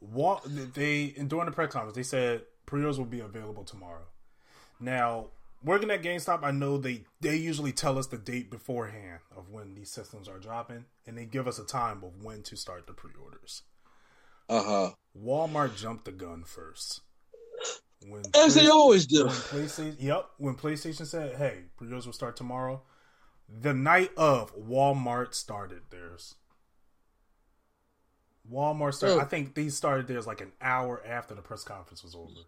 what 0.00 0.42
they 0.74 1.08
during 1.26 1.46
the 1.46 1.52
press 1.52 1.72
conference 1.72 1.96
they 1.96 2.02
said 2.02 2.42
pre-orders 2.66 2.98
will 2.98 3.06
be 3.06 3.20
available 3.20 3.64
tomorrow. 3.64 4.06
Now 4.80 5.28
working 5.64 5.90
at 5.90 6.02
GameStop, 6.02 6.42
I 6.42 6.50
know 6.50 6.78
they 6.78 7.04
they 7.20 7.36
usually 7.36 7.72
tell 7.72 7.98
us 7.98 8.06
the 8.06 8.18
date 8.18 8.50
beforehand 8.50 9.20
of 9.36 9.50
when 9.50 9.74
these 9.74 9.90
systems 9.90 10.28
are 10.28 10.38
dropping, 10.38 10.84
and 11.06 11.16
they 11.16 11.24
give 11.24 11.48
us 11.48 11.58
a 11.58 11.64
time 11.64 12.02
of 12.04 12.22
when 12.22 12.42
to 12.44 12.56
start 12.56 12.86
the 12.86 12.92
pre-orders. 12.92 13.62
Uh 14.48 14.62
huh. 14.62 14.90
Walmart 15.20 15.76
jumped 15.76 16.04
the 16.04 16.12
gun 16.12 16.44
first. 16.44 17.00
When 18.06 18.22
As 18.36 18.54
they 18.54 18.68
always 18.68 19.06
do. 19.06 19.24
when 19.26 19.34
PlayStation, 19.34 19.96
yep, 19.98 20.28
when 20.38 20.54
PlayStation 20.54 21.06
said, 21.06 21.36
"Hey, 21.36 21.64
pre-orders 21.76 22.06
will 22.06 22.12
start 22.12 22.36
tomorrow," 22.36 22.82
the 23.48 23.74
night 23.74 24.10
of 24.16 24.56
Walmart 24.56 25.34
started 25.34 25.82
theirs. 25.90 26.34
Walmart 28.50 28.94
started. 28.94 29.16
Oh. 29.16 29.20
I 29.20 29.24
think 29.24 29.54
these 29.54 29.76
started 29.76 30.06
theirs 30.06 30.26
like 30.26 30.40
an 30.40 30.52
hour 30.60 31.02
after 31.06 31.34
the 31.34 31.42
press 31.42 31.64
conference 31.64 32.04
was 32.04 32.14
over, 32.14 32.46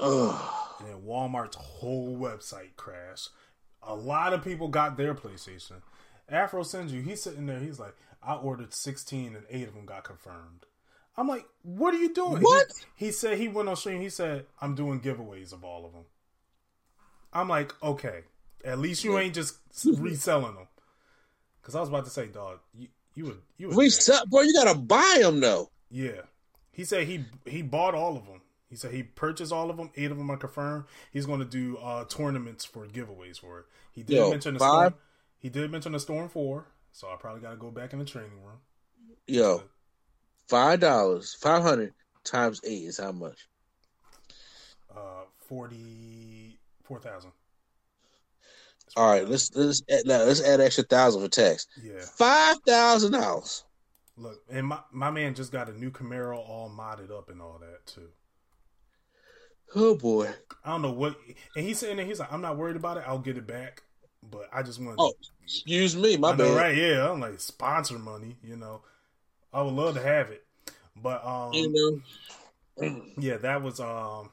Ugh. 0.00 0.52
and 0.80 0.88
then 0.88 1.02
Walmart's 1.02 1.56
whole 1.56 2.16
website 2.16 2.76
crashed. 2.76 3.30
A 3.82 3.94
lot 3.94 4.32
of 4.32 4.44
people 4.44 4.68
got 4.68 4.96
their 4.96 5.14
PlayStation. 5.14 5.82
Afro 6.28 6.62
sends 6.62 6.92
you. 6.92 7.00
He's 7.00 7.22
sitting 7.22 7.46
there. 7.46 7.60
He's 7.60 7.78
like, 7.80 7.94
"I 8.22 8.34
ordered 8.34 8.74
sixteen, 8.74 9.34
and 9.36 9.46
eight 9.50 9.68
of 9.68 9.74
them 9.74 9.86
got 9.86 10.04
confirmed." 10.04 10.66
I'm 11.16 11.28
like, 11.28 11.46
"What 11.62 11.94
are 11.94 11.98
you 11.98 12.12
doing?" 12.12 12.42
What? 12.42 12.72
He, 12.96 13.06
he 13.06 13.12
said 13.12 13.38
he 13.38 13.48
went 13.48 13.68
on 13.68 13.76
stream. 13.76 14.00
He 14.00 14.10
said, 14.10 14.46
"I'm 14.60 14.74
doing 14.74 15.00
giveaways 15.00 15.52
of 15.52 15.64
all 15.64 15.86
of 15.86 15.92
them." 15.92 16.04
I'm 17.32 17.48
like, 17.48 17.72
"Okay, 17.82 18.22
at 18.64 18.78
least 18.78 19.04
you 19.04 19.18
ain't 19.18 19.34
just 19.34 19.56
reselling 19.84 20.54
them." 20.54 20.66
Because 21.60 21.74
I 21.74 21.80
was 21.80 21.88
about 21.88 22.04
to 22.04 22.10
say, 22.10 22.26
dog, 22.26 22.58
you 22.74 22.88
you 23.14 23.24
would 23.26 23.38
you 23.58 23.68
would 23.68 23.76
Resell, 23.76 24.24
bro. 24.26 24.40
You 24.42 24.54
gotta 24.54 24.78
buy 24.78 25.18
them 25.20 25.40
though. 25.40 25.70
yeah. 25.90 26.22
He 26.72 26.84
said 26.84 27.06
he 27.06 27.24
he 27.46 27.60
bought 27.62 27.94
all 27.94 28.16
of 28.16 28.26
them. 28.26 28.40
He 28.70 28.76
said 28.76 28.92
he 28.92 29.02
purchased 29.02 29.52
all 29.52 29.68
of 29.68 29.76
them. 29.76 29.90
Eight 29.96 30.10
of 30.12 30.16
them 30.16 30.30
are 30.30 30.36
confirmed. 30.36 30.84
He's 31.12 31.26
going 31.26 31.40
to 31.40 31.44
do 31.44 31.76
uh, 31.78 32.04
tournaments 32.04 32.64
for 32.64 32.86
giveaways 32.86 33.38
for 33.40 33.58
it. 33.58 33.64
He 33.92 34.02
did 34.04 34.14
Yo, 34.16 34.30
mention 34.30 34.54
the 34.54 34.60
five? 34.60 34.92
storm. 34.92 34.94
He 35.40 35.48
did 35.48 35.70
mention 35.70 35.92
the 35.92 36.00
storm 36.00 36.28
four. 36.28 36.66
So 36.92 37.08
I 37.08 37.16
probably 37.16 37.40
got 37.42 37.50
to 37.50 37.56
go 37.56 37.70
back 37.70 37.92
in 37.92 37.98
the 37.98 38.04
training 38.04 38.30
room. 38.44 38.58
Yo, 39.26 39.64
five 40.48 40.80
dollars, 40.80 41.34
five 41.34 41.62
hundred 41.62 41.92
times 42.24 42.60
eight 42.64 42.84
is 42.84 42.98
how 42.98 43.12
much? 43.12 43.48
Uh, 44.94 45.24
forty 45.48 46.58
four 46.84 47.00
thousand. 47.00 47.32
All 48.96 49.08
right, 49.10 49.26
let's 49.28 49.54
let's 49.54 49.82
add, 49.90 50.02
now 50.04 50.24
let's 50.24 50.42
add 50.42 50.60
extra 50.60 50.84
thousand 50.84 51.22
for 51.22 51.28
tax. 51.28 51.66
Yeah. 51.82 52.00
Five 52.00 52.58
thousand 52.66 53.12
dollars. 53.12 53.64
Look, 54.16 54.42
and 54.50 54.66
my 54.66 54.80
my 54.90 55.10
man 55.10 55.34
just 55.34 55.52
got 55.52 55.68
a 55.68 55.78
new 55.78 55.90
Camaro 55.90 56.36
all 56.36 56.70
modded 56.70 57.10
up 57.10 57.30
and 57.30 57.40
all 57.40 57.60
that 57.60 57.86
too. 57.86 58.08
Oh 59.74 59.94
boy. 59.94 60.28
I 60.64 60.70
don't 60.70 60.82
know 60.82 60.90
what, 60.90 61.16
and 61.56 61.64
he's 61.64 61.78
saying 61.78 61.96
that 61.96 62.06
he's 62.06 62.18
like, 62.18 62.32
I'm 62.32 62.40
not 62.42 62.56
worried 62.58 62.76
about 62.76 62.96
it. 62.96 63.04
I'll 63.06 63.18
get 63.20 63.36
it 63.36 63.46
back, 63.46 63.82
but 64.28 64.48
I 64.52 64.62
just 64.62 64.80
want. 64.80 64.96
Oh, 64.98 65.12
excuse 65.44 65.96
me, 65.96 66.16
my 66.16 66.30
I 66.32 66.36
know, 66.36 66.54
bad. 66.54 66.56
right? 66.56 66.76
Yeah, 66.76 67.10
I'm 67.10 67.20
like 67.20 67.38
sponsor 67.40 67.98
money. 67.98 68.36
You 68.42 68.56
know, 68.56 68.82
I 69.52 69.62
would 69.62 69.72
love 69.74 69.94
to 69.94 70.02
have 70.02 70.30
it, 70.30 70.44
but 70.96 71.24
um, 71.24 71.52
You 71.52 72.02
know, 72.80 73.02
yeah, 73.18 73.36
that 73.36 73.62
was 73.62 73.78
um, 73.80 74.30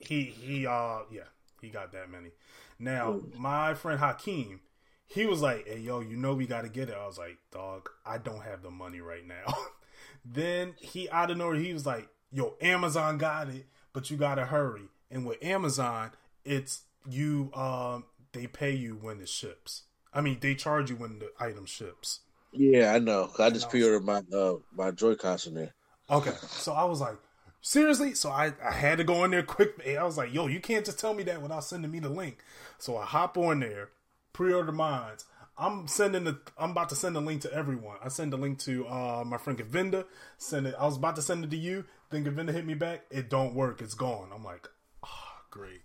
he 0.00 0.24
he 0.24 0.66
uh 0.66 1.00
yeah 1.10 1.22
he 1.60 1.70
got 1.70 1.92
that 1.92 2.10
many. 2.10 2.30
Now 2.78 3.20
my 3.36 3.74
friend 3.74 3.98
Hakeem, 3.98 4.60
he 5.06 5.26
was 5.26 5.40
like, 5.40 5.66
"Hey 5.66 5.80
yo, 5.80 6.00
you 6.00 6.16
know 6.16 6.34
we 6.34 6.46
got 6.46 6.62
to 6.62 6.68
get 6.68 6.88
it." 6.88 6.96
I 7.00 7.06
was 7.06 7.18
like, 7.18 7.38
"Dog, 7.50 7.90
I 8.06 8.18
don't 8.18 8.42
have 8.42 8.62
the 8.62 8.70
money 8.70 9.00
right 9.00 9.26
now." 9.26 9.54
then 10.24 10.74
he 10.78 11.08
out 11.10 11.30
of 11.30 11.36
nowhere, 11.38 11.56
he 11.56 11.72
was 11.72 11.86
like, 11.86 12.08
"Yo, 12.30 12.54
Amazon 12.60 13.18
got 13.18 13.48
it, 13.48 13.66
but 13.92 14.10
you 14.10 14.16
gotta 14.16 14.46
hurry." 14.46 14.88
And 15.10 15.26
with 15.26 15.42
Amazon, 15.42 16.12
it's 16.44 16.82
you 17.08 17.50
um 17.54 18.04
they 18.32 18.46
pay 18.46 18.72
you 18.72 18.94
when 18.94 19.20
it 19.20 19.28
ships. 19.28 19.84
I 20.12 20.20
mean, 20.20 20.38
they 20.40 20.54
charge 20.54 20.90
you 20.90 20.96
when 20.96 21.18
the 21.18 21.30
item 21.40 21.66
ships. 21.66 22.20
yeah, 22.52 22.92
I 22.94 22.98
know. 22.98 23.30
I 23.38 23.50
just 23.50 23.66
know. 23.66 23.70
pre-ordered 23.70 24.04
my 24.04 24.22
uh 24.36 24.54
my 24.72 24.90
Joy-Cons 24.90 25.46
in 25.46 25.54
there. 25.54 25.74
Okay, 26.10 26.32
so 26.48 26.72
I 26.72 26.84
was 26.84 27.00
like, 27.00 27.16
seriously? 27.60 28.14
So 28.14 28.30
I, 28.30 28.52
I 28.62 28.72
had 28.72 28.98
to 28.98 29.04
go 29.04 29.24
in 29.24 29.30
there 29.30 29.42
quick. 29.42 29.74
I 29.86 30.02
was 30.04 30.16
like, 30.16 30.32
yo, 30.32 30.46
you 30.46 30.60
can't 30.60 30.84
just 30.84 30.98
tell 30.98 31.14
me 31.14 31.22
that 31.24 31.42
without 31.42 31.64
sending 31.64 31.90
me 31.90 31.98
the 31.98 32.08
link. 32.08 32.38
So 32.78 32.96
I 32.96 33.04
hop 33.04 33.36
on 33.36 33.60
there, 33.60 33.90
pre-order 34.32 34.72
mines. 34.72 35.24
I'm 35.60 35.88
sending 35.88 36.24
the. 36.24 36.38
I'm 36.56 36.70
about 36.70 36.88
to 36.90 36.94
send 36.94 37.16
the 37.16 37.20
link 37.20 37.42
to 37.42 37.52
everyone. 37.52 37.96
I 38.02 38.08
send 38.08 38.32
the 38.32 38.36
link 38.36 38.60
to 38.60 38.86
uh, 38.86 39.24
my 39.26 39.38
friend 39.38 39.58
Gavinda. 39.58 40.04
Send 40.36 40.68
it. 40.68 40.74
I 40.78 40.84
was 40.84 40.96
about 40.96 41.16
to 41.16 41.22
send 41.22 41.44
it 41.44 41.50
to 41.50 41.56
you. 41.56 41.84
Then 42.10 42.24
Gavinda 42.24 42.52
hit 42.52 42.64
me 42.64 42.74
back. 42.74 43.06
It 43.10 43.28
don't 43.28 43.54
work. 43.54 43.82
It's 43.82 43.94
gone. 43.94 44.28
I'm 44.32 44.44
like, 44.44 44.68
oh, 45.04 45.08
great. 45.50 45.82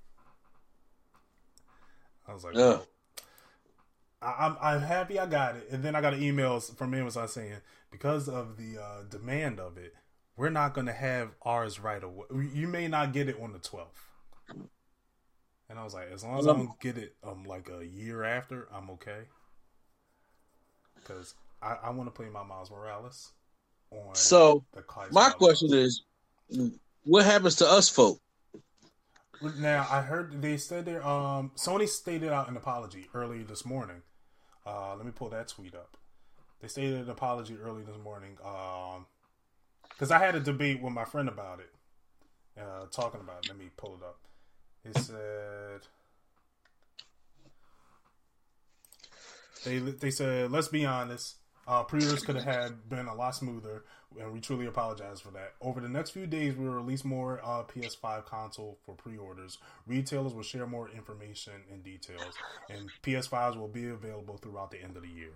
I 2.28 2.34
was 2.34 2.44
like, 2.44 2.56
Ugh. 2.56 2.86
I, 4.22 4.46
I'm 4.46 4.58
I'm 4.62 4.82
happy 4.82 5.20
I 5.20 5.26
got 5.26 5.56
it, 5.56 5.68
and 5.72 5.84
then 5.84 5.96
I 5.96 6.02
got 6.02 6.14
emails 6.14 6.76
from 6.78 6.94
Amazon 6.94 7.28
saying 7.28 7.58
because 7.92 8.30
of 8.30 8.58
the 8.58 8.82
uh, 8.82 9.04
demand 9.10 9.60
of 9.60 9.78
it, 9.78 9.96
we're 10.36 10.50
not 10.50 10.74
going 10.74 10.88
to 10.88 10.94
have 10.94 11.32
ours 11.44 11.80
right 11.80 12.04
away. 12.04 12.26
You 12.54 12.68
may 12.68 12.88
not 12.88 13.14
get 13.14 13.30
it 13.30 13.38
on 13.42 13.54
the 13.54 13.60
12th. 13.60 13.88
And 15.70 15.80
I 15.80 15.84
was 15.84 15.94
like, 15.94 16.10
as 16.12 16.24
long 16.24 16.38
as 16.40 16.48
I 16.48 16.54
don't 16.54 16.80
get 16.80 16.98
it 16.98 17.16
um 17.24 17.46
like 17.46 17.70
a 17.70 17.86
year 17.86 18.24
after, 18.24 18.68
I'm 18.74 18.90
okay. 18.92 19.24
Because 20.96 21.36
I, 21.62 21.78
I 21.84 21.90
want 21.92 22.08
to 22.08 22.12
play 22.12 22.30
my 22.30 22.44
Miles 22.44 22.70
Morales 22.72 23.32
on 23.92 24.00
So 24.14 24.64
my 25.10 25.30
question 25.30 25.70
level. 25.70 25.74
is, 25.74 26.04
what 27.04 27.26
happens 27.26 27.56
to 27.58 27.68
us 27.68 27.90
folk? 27.90 28.20
Now 29.60 29.88
I 29.90 30.02
heard 30.02 30.42
they 30.42 30.58
said 30.58 30.86
there. 30.86 31.06
Um, 31.06 31.52
Sony 31.58 31.88
stated 31.88 32.30
out 32.32 32.50
an 32.50 32.56
apology 32.58 33.08
early 33.14 33.44
this 33.44 33.66
morning. 33.66 34.02
Uh, 34.66 34.96
let 34.96 35.06
me 35.06 35.12
pull 35.14 35.30
that 35.30 35.48
tweet 35.50 35.76
up. 35.76 35.98
They 36.62 36.68
stated 36.68 37.02
an 37.02 37.10
apology 37.10 37.58
early 37.58 37.84
this 37.84 37.98
morning. 37.98 38.38
Um, 38.46 39.06
because 39.94 40.12
I 40.12 40.20
had 40.20 40.36
a 40.36 40.40
debate 40.40 40.82
with 40.82 40.94
my 40.94 41.06
friend 41.06 41.30
about 41.30 41.60
it, 41.60 41.72
uh, 42.60 42.86
talking 42.92 43.22
about 43.22 43.44
it. 43.44 43.50
Let 43.50 43.58
me 43.58 43.70
pull 43.78 43.96
it 43.96 44.04
up. 44.04 44.20
It 44.86 44.98
said 44.98 45.88
they 49.64 49.80
they 49.80 50.12
said 50.12 50.52
let's 50.52 50.68
be 50.68 50.86
honest. 50.86 51.38
Uh, 51.66 51.82
pre-orders 51.84 52.24
could 52.24 52.36
have 52.36 52.44
had 52.44 52.90
been 52.90 53.06
a 53.08 53.16
lot 53.16 53.34
smoother, 53.34 53.86
and 54.20 54.34
we 54.34 54.42
truly 54.42 54.66
apologize 54.66 55.22
for 55.22 55.32
that. 55.32 55.54
Over 55.62 55.80
the 55.80 55.88
next 55.88 56.12
few 56.12 56.28
days, 56.28 56.58
we 56.58 56.66
will 56.66 56.74
release 56.74 57.06
more 57.06 57.40
uh, 57.42 57.64
PS5 57.64 58.26
console 58.26 58.78
for 58.86 58.94
pre-orders. 58.96 59.60
Retailers 59.88 60.34
will 60.34 60.44
share 60.44 60.68
more 60.68 60.90
information 60.90 61.54
and 61.72 61.82
details, 61.82 62.36
and 62.70 62.90
PS5s 63.02 63.56
will 63.56 63.70
be 63.70 63.88
available 63.88 64.36
throughout 64.36 64.72
the 64.72 64.84
end 64.84 64.98
of 64.98 65.04
the 65.04 65.10
year. 65.10 65.32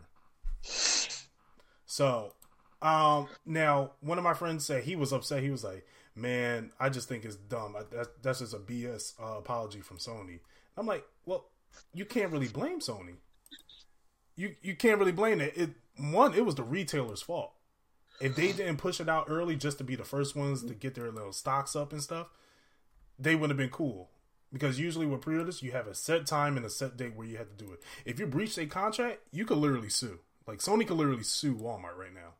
So, 1.85 2.33
um, 2.81 3.27
now 3.45 3.91
one 4.01 4.17
of 4.17 4.23
my 4.23 4.33
friends 4.33 4.65
said 4.65 4.83
he 4.83 4.95
was 4.95 5.11
upset. 5.13 5.43
He 5.43 5.49
was 5.49 5.63
like, 5.63 5.85
"Man, 6.15 6.71
I 6.79 6.89
just 6.89 7.09
think 7.09 7.25
it's 7.25 7.35
dumb. 7.35 7.75
I- 7.77 7.83
That's 7.91 8.09
that's 8.21 8.39
just 8.39 8.53
a 8.53 8.59
BS 8.59 9.13
uh, 9.21 9.37
apology 9.37 9.81
from 9.81 9.97
Sony." 9.97 10.39
I'm 10.77 10.85
like, 10.85 11.05
"Well, 11.25 11.45
you 11.93 12.05
can't 12.05 12.31
really 12.31 12.47
blame 12.47 12.79
Sony. 12.79 13.15
You 14.35 14.55
you 14.61 14.75
can't 14.75 14.99
really 14.99 15.11
blame 15.11 15.41
it. 15.41 15.53
It 15.57 15.69
one, 15.97 16.33
it 16.35 16.45
was 16.45 16.55
the 16.55 16.63
retailer's 16.63 17.21
fault. 17.21 17.53
If 18.21 18.35
they 18.35 18.51
didn't 18.51 18.77
push 18.77 18.99
it 18.99 19.09
out 19.09 19.25
early 19.29 19.55
just 19.55 19.77
to 19.79 19.83
be 19.83 19.95
the 19.95 20.03
first 20.03 20.35
ones 20.35 20.63
to 20.63 20.73
get 20.73 20.95
their 20.95 21.11
little 21.11 21.31
stocks 21.33 21.75
up 21.75 21.91
and 21.91 22.01
stuff, 22.01 22.27
they 23.19 23.35
wouldn't 23.35 23.51
have 23.51 23.57
been 23.57 23.69
cool. 23.75 24.09
Because 24.51 24.79
usually 24.79 25.05
with 25.05 25.21
pre-orders, 25.21 25.61
you 25.61 25.71
have 25.73 25.87
a 25.87 25.93
set 25.93 26.25
time 26.25 26.55
and 26.57 26.65
a 26.65 26.69
set 26.69 26.97
date 26.97 27.15
where 27.15 27.27
you 27.27 27.37
have 27.37 27.49
to 27.55 27.65
do 27.65 27.71
it. 27.73 27.83
If 28.05 28.19
you 28.19 28.25
breach 28.25 28.57
a 28.57 28.65
contract, 28.65 29.19
you 29.31 29.45
could 29.45 29.57
literally 29.57 29.89
sue. 29.89 30.19
Like 30.47 30.59
Sony 30.59 30.87
could 30.87 30.97
literally 30.97 31.23
sue 31.23 31.53
Walmart 31.55 31.97
right 31.97 32.13
now. 32.13 32.33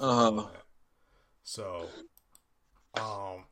Uh, 0.00 0.32
huh. 0.32 0.46
So, 1.42 1.86
um, 2.94 3.44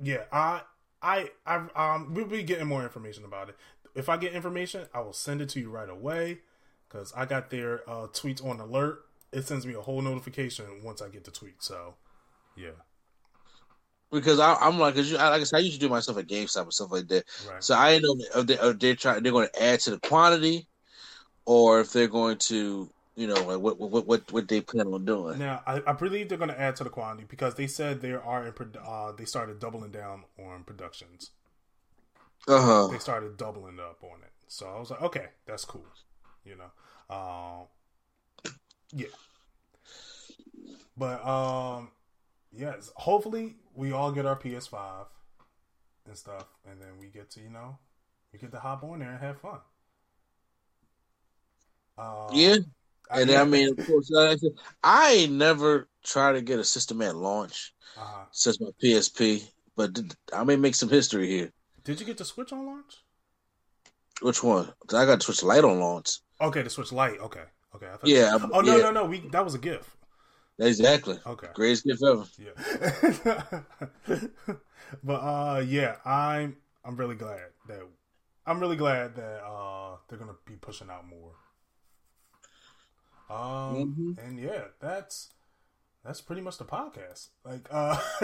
yeah, 0.00 0.24
I, 0.32 0.62
I, 1.02 1.30
I, 1.46 1.66
um, 1.74 2.14
we'll 2.14 2.26
be 2.26 2.42
getting 2.42 2.66
more 2.66 2.82
information 2.82 3.24
about 3.24 3.48
it. 3.48 3.56
If 3.94 4.08
I 4.08 4.16
get 4.16 4.32
information, 4.32 4.86
I 4.94 5.00
will 5.00 5.12
send 5.12 5.40
it 5.40 5.48
to 5.50 5.60
you 5.60 5.70
right 5.70 5.88
away 5.88 6.40
because 6.88 7.12
I 7.16 7.26
got 7.26 7.50
their 7.50 7.88
uh, 7.88 8.06
tweets 8.08 8.44
on 8.44 8.60
alert. 8.60 9.04
It 9.32 9.46
sends 9.46 9.66
me 9.66 9.74
a 9.74 9.80
whole 9.80 10.00
notification 10.00 10.66
once 10.82 11.02
I 11.02 11.08
get 11.08 11.24
the 11.24 11.30
tweet. 11.30 11.62
So, 11.62 11.94
yeah, 12.56 12.70
because 14.14 14.38
I, 14.38 14.54
I'm 14.54 14.78
like, 14.78 14.94
cause 14.94 15.10
you, 15.10 15.16
I, 15.16 15.28
like 15.28 15.40
I 15.40 15.44
said, 15.44 15.56
I 15.56 15.60
used 15.60 15.74
to 15.74 15.80
do 15.80 15.88
myself 15.88 16.16
at 16.18 16.28
GameStop 16.28 16.62
and 16.62 16.72
stuff 16.72 16.92
like 16.92 17.08
that. 17.08 17.24
right. 17.50 17.62
So 17.62 17.74
I 17.74 17.98
know 17.98 18.16
if, 18.36 18.46
they, 18.46 18.54
if 18.54 18.78
they're 18.78 18.94
trying, 18.94 19.22
they're 19.22 19.32
going 19.32 19.48
to 19.52 19.62
add 19.62 19.80
to 19.80 19.90
the 19.90 20.00
quantity, 20.00 20.68
or 21.44 21.80
if 21.80 21.92
they're 21.92 22.08
going 22.08 22.38
to, 22.38 22.88
you 23.16 23.26
know, 23.26 23.34
like 23.34 23.60
what 23.60 23.78
what 23.78 24.06
what, 24.06 24.32
what 24.32 24.48
they 24.48 24.60
plan 24.60 24.88
on 24.88 25.04
doing. 25.04 25.38
Now, 25.38 25.62
I, 25.66 25.82
I 25.86 25.92
believe 25.92 26.28
they're 26.28 26.38
going 26.38 26.50
to 26.50 26.60
add 26.60 26.76
to 26.76 26.84
the 26.84 26.90
quantity 26.90 27.26
because 27.28 27.54
they 27.54 27.66
said 27.66 28.00
they 28.00 28.12
are 28.12 28.46
in. 28.46 28.54
Uh, 28.84 29.12
they 29.12 29.24
started 29.24 29.60
doubling 29.60 29.92
down 29.92 30.24
on 30.38 30.64
productions. 30.64 31.30
Uh 32.46 32.60
huh. 32.60 32.88
they 32.92 32.98
started 32.98 33.36
doubling 33.36 33.78
up 33.80 34.02
on 34.02 34.20
it. 34.22 34.32
So 34.48 34.66
I 34.66 34.78
was 34.78 34.90
like, 34.90 35.02
okay, 35.02 35.26
that's 35.46 35.64
cool. 35.64 35.86
You 36.44 36.56
know, 36.56 37.14
um, 37.14 37.66
yeah. 38.92 39.06
But 40.96 41.26
um, 41.26 41.90
yes, 42.52 42.92
hopefully 42.96 43.56
we 43.74 43.92
all 43.92 44.12
get 44.12 44.26
our 44.26 44.36
PS5 44.36 45.06
and 46.06 46.16
stuff, 46.16 46.46
and 46.68 46.80
then 46.80 46.98
we 47.00 47.06
get 47.08 47.30
to 47.32 47.40
you 47.40 47.50
know 47.50 47.78
we 48.32 48.38
get 48.38 48.52
to 48.52 48.58
hop 48.60 48.84
on 48.84 48.98
there 49.00 49.10
and 49.10 49.20
have 49.20 49.40
fun. 49.40 49.60
Um, 51.96 52.28
Yeah, 52.32 52.56
and 53.10 53.30
yeah. 53.30 53.40
I 53.40 53.44
mean, 53.44 53.70
of 53.70 53.86
course, 53.86 54.10
I, 54.16 54.36
I 54.82 55.12
ain't 55.12 55.32
never 55.32 55.88
tried 56.02 56.32
to 56.32 56.42
get 56.42 56.58
a 56.58 56.64
system 56.64 57.02
at 57.02 57.16
launch 57.16 57.74
uh-huh. 57.96 58.24
since 58.32 58.60
my 58.60 58.70
PSP, 58.82 59.48
but 59.76 59.98
I 60.32 60.44
may 60.44 60.56
make 60.56 60.74
some 60.74 60.88
history 60.88 61.28
here. 61.28 61.50
did 61.84 62.00
you 62.00 62.06
get 62.06 62.18
the 62.18 62.24
Switch 62.24 62.52
on 62.52 62.66
launch? 62.66 62.96
Which 64.22 64.42
one? 64.42 64.72
I 64.88 65.04
got 65.04 65.20
to 65.20 65.24
Switch 65.24 65.42
Lite 65.42 65.64
on 65.64 65.80
launch. 65.80 66.18
Okay, 66.40 66.62
the 66.62 66.70
Switch 66.70 66.92
Lite. 66.92 67.18
Okay, 67.20 67.42
okay. 67.74 67.86
I 67.86 67.96
thought 67.96 68.06
Yeah, 68.06 68.38
Oh 68.52 68.60
no, 68.60 68.76
yeah. 68.76 68.82
no, 68.84 68.90
no. 68.90 69.04
We 69.06 69.20
that 69.28 69.44
was 69.44 69.54
a 69.54 69.58
gift. 69.58 69.90
Exactly. 70.58 71.18
Okay. 71.26 71.48
Greatest 71.54 71.84
gift 71.84 72.02
ever. 72.04 72.24
Yeah. 72.38 73.60
but 75.04 75.14
uh 75.14 75.62
yeah, 75.66 75.96
I'm 76.04 76.56
I'm 76.84 76.96
really 76.96 77.16
glad 77.16 77.40
that 77.66 77.82
I'm 78.46 78.60
really 78.60 78.76
glad 78.76 79.16
that 79.16 79.42
uh 79.42 79.96
they're 80.08 80.18
gonna 80.18 80.36
be 80.46 80.54
pushing 80.54 80.90
out 80.90 81.06
more. 81.08 81.32
Um 83.30 84.16
and 84.22 84.38
yeah, 84.38 84.64
that's 84.80 85.30
that's 86.04 86.20
pretty 86.20 86.42
much 86.42 86.58
the 86.58 86.64
podcast. 86.64 87.28
Like 87.44 87.66
uh 87.70 87.98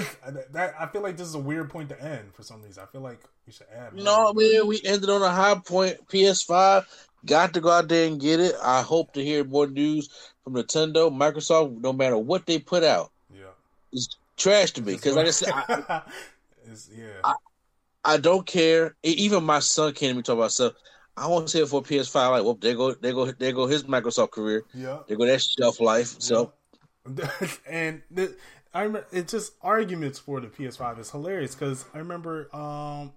that 0.52 0.74
I 0.78 0.86
feel 0.86 1.02
like 1.02 1.16
this 1.16 1.28
is 1.28 1.34
a 1.34 1.38
weird 1.38 1.70
point 1.70 1.88
to 1.90 2.00
end 2.02 2.34
for 2.34 2.42
some 2.42 2.62
reason. 2.62 2.82
I 2.82 2.86
feel 2.92 3.00
like 3.00 3.20
we 3.46 3.52
should 3.52 3.66
add. 3.74 3.94
No, 3.94 4.32
man, 4.34 4.66
we 4.66 4.80
ended 4.84 5.08
on 5.10 5.22
a 5.22 5.30
high 5.30 5.54
point. 5.56 5.96
PS5 6.08 6.84
got 7.26 7.54
to 7.54 7.60
go 7.60 7.70
out 7.70 7.88
there 7.88 8.06
and 8.06 8.20
get 8.20 8.40
it. 8.40 8.54
I 8.62 8.82
hope 8.82 9.12
to 9.14 9.24
hear 9.24 9.44
more 9.44 9.66
news 9.66 10.08
from 10.44 10.54
Nintendo, 10.54 11.10
Microsoft. 11.10 11.80
No 11.80 11.92
matter 11.92 12.18
what 12.18 12.46
they 12.46 12.58
put 12.58 12.84
out, 12.84 13.10
Yeah. 13.34 13.44
it's 13.92 14.16
trash 14.36 14.72
to 14.72 14.82
me. 14.82 14.94
Because 14.94 15.16
like 15.16 15.26
I 15.26 15.30
said, 15.30 15.52
I, 15.54 16.02
yeah. 16.96 17.06
I- 17.24 17.34
I 18.02 18.16
don't 18.16 18.46
care. 18.46 18.96
Even 19.02 19.44
my 19.44 19.58
son 19.58 19.92
to 19.92 20.14
me 20.14 20.22
talk 20.22 20.38
about 20.38 20.52
stuff. 20.52 20.72
I 21.20 21.26
want 21.26 21.46
to 21.46 21.50
say 21.50 21.62
it 21.62 21.68
for 21.68 21.82
PS5. 21.82 22.30
Like, 22.30 22.44
well, 22.44 22.54
there 22.54 22.74
go, 22.74 22.94
there 22.94 23.12
go, 23.12 23.30
there 23.30 23.52
go 23.52 23.66
his 23.66 23.84
Microsoft 23.84 24.30
career. 24.30 24.64
yeah. 24.74 24.98
There 25.06 25.16
go 25.16 25.26
that 25.26 25.42
shelf 25.42 25.80
life. 25.80 26.16
So 26.18 26.52
and 27.68 28.02
the, 28.10 28.36
I 28.74 28.82
remember 28.82 29.06
it's 29.12 29.32
just 29.32 29.54
arguments 29.62 30.18
for 30.18 30.40
the 30.40 30.48
PS5 30.48 31.00
is 31.00 31.10
hilarious 31.10 31.54
because 31.54 31.84
I 31.94 31.98
remember 31.98 32.54
um 32.54 33.12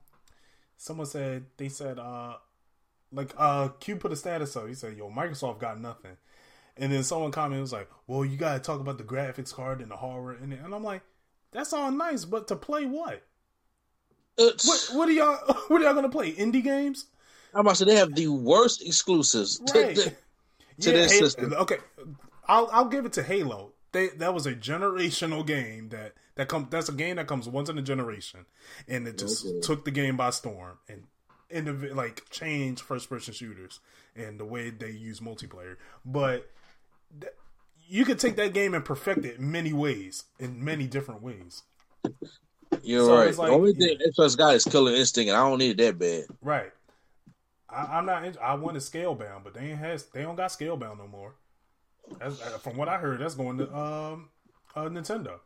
someone 0.77 1.07
said 1.07 1.45
they 1.57 1.69
said 1.69 1.99
uh 1.99 2.35
like 3.11 3.34
uh 3.38 3.69
Q 3.80 3.97
put 3.97 4.11
a 4.11 4.15
status 4.15 4.55
up 4.55 4.67
he 4.67 4.73
said 4.73 4.97
yo 4.97 5.09
Microsoft 5.09 5.59
got 5.59 5.80
nothing 5.80 6.17
and 6.77 6.91
then 6.91 7.03
someone 7.03 7.31
commented 7.31 7.61
was 7.61 7.73
like 7.73 7.89
well 8.07 8.25
you 8.25 8.38
gotta 8.38 8.59
talk 8.59 8.80
about 8.80 8.97
the 8.97 9.03
graphics 9.03 9.53
card 9.53 9.81
and 9.81 9.91
the 9.91 9.97
hardware 9.97 10.34
it 10.34 10.41
and 10.41 10.73
I'm 10.73 10.84
like 10.84 11.01
that's 11.51 11.73
all 11.73 11.91
nice 11.91 12.25
but 12.25 12.47
to 12.47 12.55
play 12.55 12.85
what 12.85 13.21
it's, 14.38 14.65
what 14.67 14.97
what 14.97 15.09
are 15.09 15.13
y'all 15.13 15.38
what 15.67 15.81
are 15.81 15.84
y'all 15.84 15.93
gonna 15.93 16.09
play 16.09 16.34
indie 16.34 16.63
games 16.63 17.07
I'm 17.53 17.61
about 17.61 17.71
to 17.71 17.75
say 17.77 17.85
they 17.85 17.95
have 17.95 18.15
the 18.15 18.27
worst 18.27 18.81
exclusives. 18.85 19.59
to- 19.59 19.80
Right. 19.81 19.95
to- 19.95 20.15
to 20.81 20.91
their 20.91 21.07
Halo- 21.07 21.19
system. 21.19 21.53
Okay, 21.53 21.77
I'll 22.47 22.67
I'll 22.71 22.85
give 22.89 23.05
it 23.05 23.13
to 23.13 23.23
Halo. 23.23 23.73
They 23.91 24.07
that 24.09 24.34
was 24.34 24.45
a 24.47 24.53
generational 24.53 25.45
game 25.45 25.89
that 25.89 26.13
that 26.35 26.47
come 26.47 26.67
that's 26.71 26.89
a 26.89 26.93
game 26.93 27.17
that 27.17 27.27
comes 27.27 27.47
once 27.47 27.69
in 27.69 27.77
a 27.77 27.81
generation, 27.84 28.45
and 28.88 29.07
it 29.07 29.17
just 29.19 29.45
Okay. 29.45 29.59
took 29.61 29.85
the 29.85 29.91
game 29.91 30.17
by 30.17 30.31
storm 30.31 30.80
and 30.89 31.03
indiv- 31.51 31.93
like 31.93 32.27
changed 32.31 32.81
first 32.81 33.07
person 33.07 33.34
shooters 33.35 33.80
and 34.15 34.39
the 34.39 34.45
way 34.45 34.71
they 34.71 34.89
use 34.89 35.19
multiplayer. 35.19 35.75
But 36.03 36.49
th- 37.21 37.34
you 37.88 38.03
could 38.03 38.17
take 38.17 38.35
that 38.38 38.53
game 38.53 38.73
and 38.73 38.84
perfect 38.84 39.25
it 39.25 39.38
in 39.38 39.51
many 39.51 39.73
ways, 39.73 40.23
in 40.39 40.63
many 40.65 40.88
different 40.88 41.21
ways. 41.21 41.61
You're 42.81 43.05
So 43.05 43.15
right. 43.15 43.38
like- 43.38 43.49
the 43.49 43.53
only 43.55 43.73
thing 43.73 43.97
Xbox 44.09 44.35
got 44.35 44.55
is 44.55 44.63
Killer 44.65 44.93
Instinct, 44.93 45.30
and 45.30 45.38
I 45.38 45.47
don't 45.47 45.59
need 45.59 45.80
it 45.80 45.84
that 45.85 45.99
bad. 45.99 46.25
Right. 46.41 46.71
I, 47.73 47.97
I'm 47.97 48.05
not. 48.05 48.37
I 48.41 48.53
wanted 48.55 48.81
Scalebound, 48.81 49.43
but 49.43 49.53
they 49.53 49.61
ain't 49.71 49.79
has. 49.79 50.05
They 50.05 50.21
don't 50.21 50.35
got 50.35 50.51
Scalebound 50.51 50.97
no 50.97 51.07
more. 51.07 51.35
That's, 52.19 52.41
uh, 52.41 52.57
from 52.59 52.77
what 52.77 52.89
I 52.89 52.97
heard, 52.97 53.19
that's 53.19 53.35
going 53.35 53.57
to 53.57 53.75
um, 53.75 54.29
uh, 54.75 54.83
Nintendo. 54.83 55.39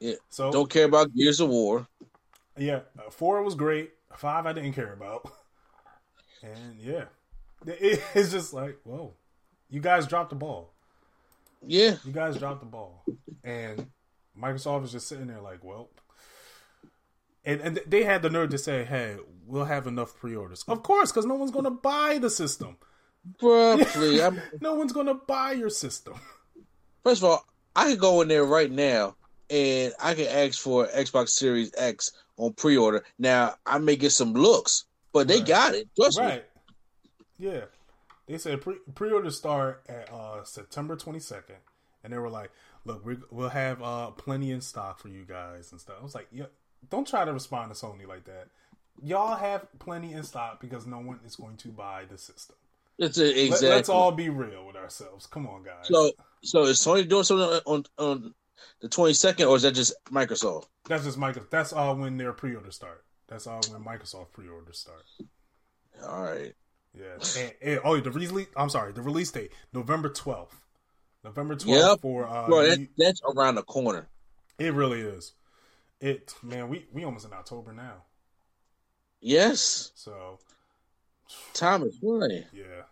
Yeah. 0.00 0.14
So 0.30 0.52
Don't 0.52 0.70
care 0.70 0.84
about 0.84 1.14
Gears 1.14 1.40
of 1.40 1.48
War. 1.50 1.86
yeah, 2.56 2.80
uh, 2.98 3.10
four 3.10 3.42
was 3.42 3.54
great. 3.54 3.92
Five 4.16 4.46
I 4.46 4.52
didn't 4.52 4.72
care 4.72 4.92
about, 4.92 5.30
and 6.42 6.76
yeah, 6.80 7.04
it, 7.66 8.02
it's 8.14 8.30
just 8.30 8.52
like 8.54 8.78
whoa, 8.84 9.12
you 9.68 9.80
guys 9.80 10.06
dropped 10.06 10.30
the 10.30 10.36
ball. 10.36 10.72
Yeah, 11.66 11.96
You 12.04 12.12
guys 12.12 12.36
dropped 12.38 12.60
the 12.60 12.66
ball, 12.66 13.04
and 13.44 13.88
Microsoft 14.40 14.84
is 14.84 14.92
just 14.92 15.08
sitting 15.08 15.26
there 15.26 15.40
like, 15.40 15.62
well, 15.64 15.88
and 17.44 17.60
and 17.60 17.80
they 17.86 18.04
had 18.04 18.22
the 18.22 18.30
nerve 18.30 18.50
to 18.50 18.58
say, 18.58 18.84
hey, 18.84 19.16
we'll 19.46 19.64
have 19.64 19.86
enough 19.86 20.16
pre-orders. 20.16 20.64
Of 20.68 20.82
course, 20.82 21.10
because 21.10 21.26
no 21.26 21.34
one's 21.34 21.50
going 21.50 21.64
to 21.64 21.70
buy 21.70 22.18
the 22.18 22.30
system. 22.30 22.76
I'm, 23.42 24.40
No 24.60 24.74
one's 24.74 24.92
going 24.92 25.06
to 25.06 25.14
buy 25.14 25.52
your 25.52 25.70
system. 25.70 26.14
first 27.04 27.22
of 27.22 27.28
all, 27.28 27.46
I 27.76 27.90
could 27.90 27.98
go 28.00 28.20
in 28.22 28.28
there 28.28 28.44
right 28.44 28.70
now 28.70 29.16
and 29.50 29.92
I 30.00 30.14
can 30.14 30.26
ask 30.26 30.58
for 30.60 30.86
Xbox 30.88 31.30
Series 31.30 31.72
X 31.76 32.12
on 32.36 32.52
pre-order. 32.54 33.04
Now 33.18 33.54
I 33.66 33.78
may 33.78 33.96
get 33.96 34.10
some 34.12 34.32
looks, 34.32 34.84
but 35.12 35.28
they 35.28 35.38
Right. 35.38 35.46
got 35.46 35.74
it. 35.74 35.88
Trust 35.96 36.18
me. 36.18 36.24
Right. 36.24 36.44
Yeah. 37.38 37.64
They 38.26 38.38
said 38.38 38.60
pre 38.60 38.76
pre-orders 38.94 39.36
start 39.36 39.82
at 39.88 40.12
uh, 40.12 40.44
September 40.44 40.96
22nd. 40.96 41.56
And 42.04 42.12
they 42.12 42.18
were 42.18 42.30
like, 42.30 42.50
look, 42.84 43.04
we 43.04 43.16
we'll 43.30 43.48
have 43.48 43.82
uh, 43.82 44.10
plenty 44.12 44.50
in 44.52 44.60
stock 44.60 45.00
for 45.00 45.08
you 45.08 45.24
guys 45.24 45.72
and 45.72 45.80
stuff. 45.80 45.96
I 46.00 46.02
was 46.04 46.14
like, 46.14 46.28
yeah, 46.30 46.44
don't 46.90 47.06
try 47.06 47.24
to 47.24 47.32
respond 47.32 47.74
to 47.74 47.78
Sony 47.78 48.06
like 48.06 48.24
that. 48.24 48.48
Y'all 49.02 49.36
have 49.36 49.66
plenty 49.78 50.12
in 50.12 50.22
stock 50.24 50.60
because 50.60 50.86
no 50.86 50.98
one 50.98 51.20
is 51.24 51.36
going 51.36 51.56
to 51.58 51.68
buy 51.68 52.04
the 52.10 52.18
system. 52.18 52.56
It's 52.98 53.16
a, 53.18 53.24
Let, 53.24 53.36
exactly. 53.36 53.68
let's 53.68 53.88
all 53.88 54.10
be 54.10 54.28
real 54.28 54.66
with 54.66 54.74
ourselves. 54.74 55.26
Come 55.26 55.46
on, 55.46 55.62
guys. 55.62 55.86
So, 55.86 56.10
so 56.42 56.62
is 56.64 56.78
Sony 56.80 57.08
doing 57.08 57.22
something 57.22 57.60
on 57.66 57.84
on 57.98 58.34
the 58.80 58.88
twenty 58.88 59.14
second, 59.14 59.46
or 59.46 59.54
is 59.56 59.62
that 59.62 59.72
just 59.74 59.94
Microsoft? 60.10 60.66
that's 60.88 61.04
just 61.04 61.18
Microsoft. 61.18 61.50
That's 61.50 61.72
all 61.72 61.94
when 61.96 62.16
their 62.16 62.32
pre-orders 62.32 62.74
start. 62.74 63.04
That's 63.28 63.46
all 63.46 63.60
when 63.70 63.84
Microsoft 63.84 64.32
pre-orders 64.32 64.78
start. 64.78 65.04
All 66.04 66.22
right. 66.22 66.54
Yeah. 66.98 67.18
And, 67.38 67.52
and- 67.62 67.80
oh, 67.84 68.00
the 68.00 68.10
release. 68.10 68.48
I'm 68.56 68.68
sorry. 68.70 68.92
The 68.92 69.02
release 69.02 69.30
date 69.30 69.52
November 69.72 70.08
12th. 70.08 70.54
November 71.24 71.54
12th 71.56 71.66
Yep. 71.66 72.00
for 72.00 72.28
uh, 72.28 72.46
Bro, 72.48 72.68
that, 72.68 72.88
that's 72.96 73.20
around 73.36 73.56
the 73.56 73.62
corner. 73.62 74.08
it 74.58 74.72
really 74.72 75.00
is. 75.02 75.34
It 76.00 76.34
man, 76.42 76.68
we 76.68 76.86
we 76.92 77.04
almost 77.04 77.26
in 77.26 77.32
October 77.32 77.72
now. 77.72 78.04
Yes, 79.20 79.90
So 79.96 80.38
time 81.54 81.82
is 81.82 81.96
flying. 81.98 82.44
yeah, 82.52 82.82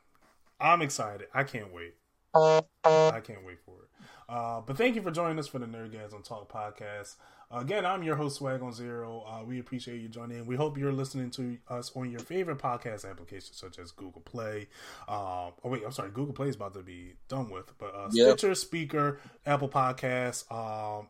I'm 0.61 0.83
excited. 0.83 1.29
I 1.33 1.45
can't 1.45 1.73
wait. 1.73 1.95
I 2.35 3.21
can't 3.23 3.45
wait 3.47 3.59
for 3.65 3.75
it. 3.83 3.89
Uh, 4.29 4.61
but 4.61 4.77
thank 4.77 4.97
you 4.97 5.03
for 5.03 5.13
joining 5.13 5.39
us 5.39 5.47
for 5.47 5.61
the 5.61 5.67
Nerdgasm 5.67 6.25
Talk 6.25 6.53
podcast. 6.53 7.15
Again, 7.49 7.87
I'm 7.87 8.03
your 8.03 8.17
host 8.17 8.37
Swag 8.39 8.61
on 8.61 8.73
Zero. 8.73 9.25
Uh, 9.25 9.45
we 9.45 9.61
appreciate 9.61 10.01
you 10.03 10.09
joining 10.09 10.39
in. 10.39 10.47
We 10.47 10.57
hope 10.57 10.77
you're 10.77 10.93
listening 10.93 11.31
to 11.33 11.57
us 11.69 11.93
on 11.95 12.11
your 12.11 12.19
favorite 12.19 12.59
podcast 12.59 13.09
applications 13.09 13.57
such 13.57 13.79
as 13.79 13.93
Google 13.93 14.21
Play. 14.23 14.67
Um, 15.07 15.53
oh 15.63 15.67
wait, 15.67 15.83
I'm 15.85 15.93
sorry, 15.93 16.11
Google 16.11 16.35
Play 16.35 16.49
is 16.49 16.57
about 16.57 16.75
to 16.75 16.83
be 16.83 17.13
done 17.29 17.51
with, 17.51 17.73
but 17.79 17.95
uh, 17.95 18.09
Yep. 18.11 18.41
Stitcher, 18.41 18.51
Spreaker, 18.51 19.19
Apple 19.47 19.69
Podcasts, 19.69 20.51
um, 20.51 21.07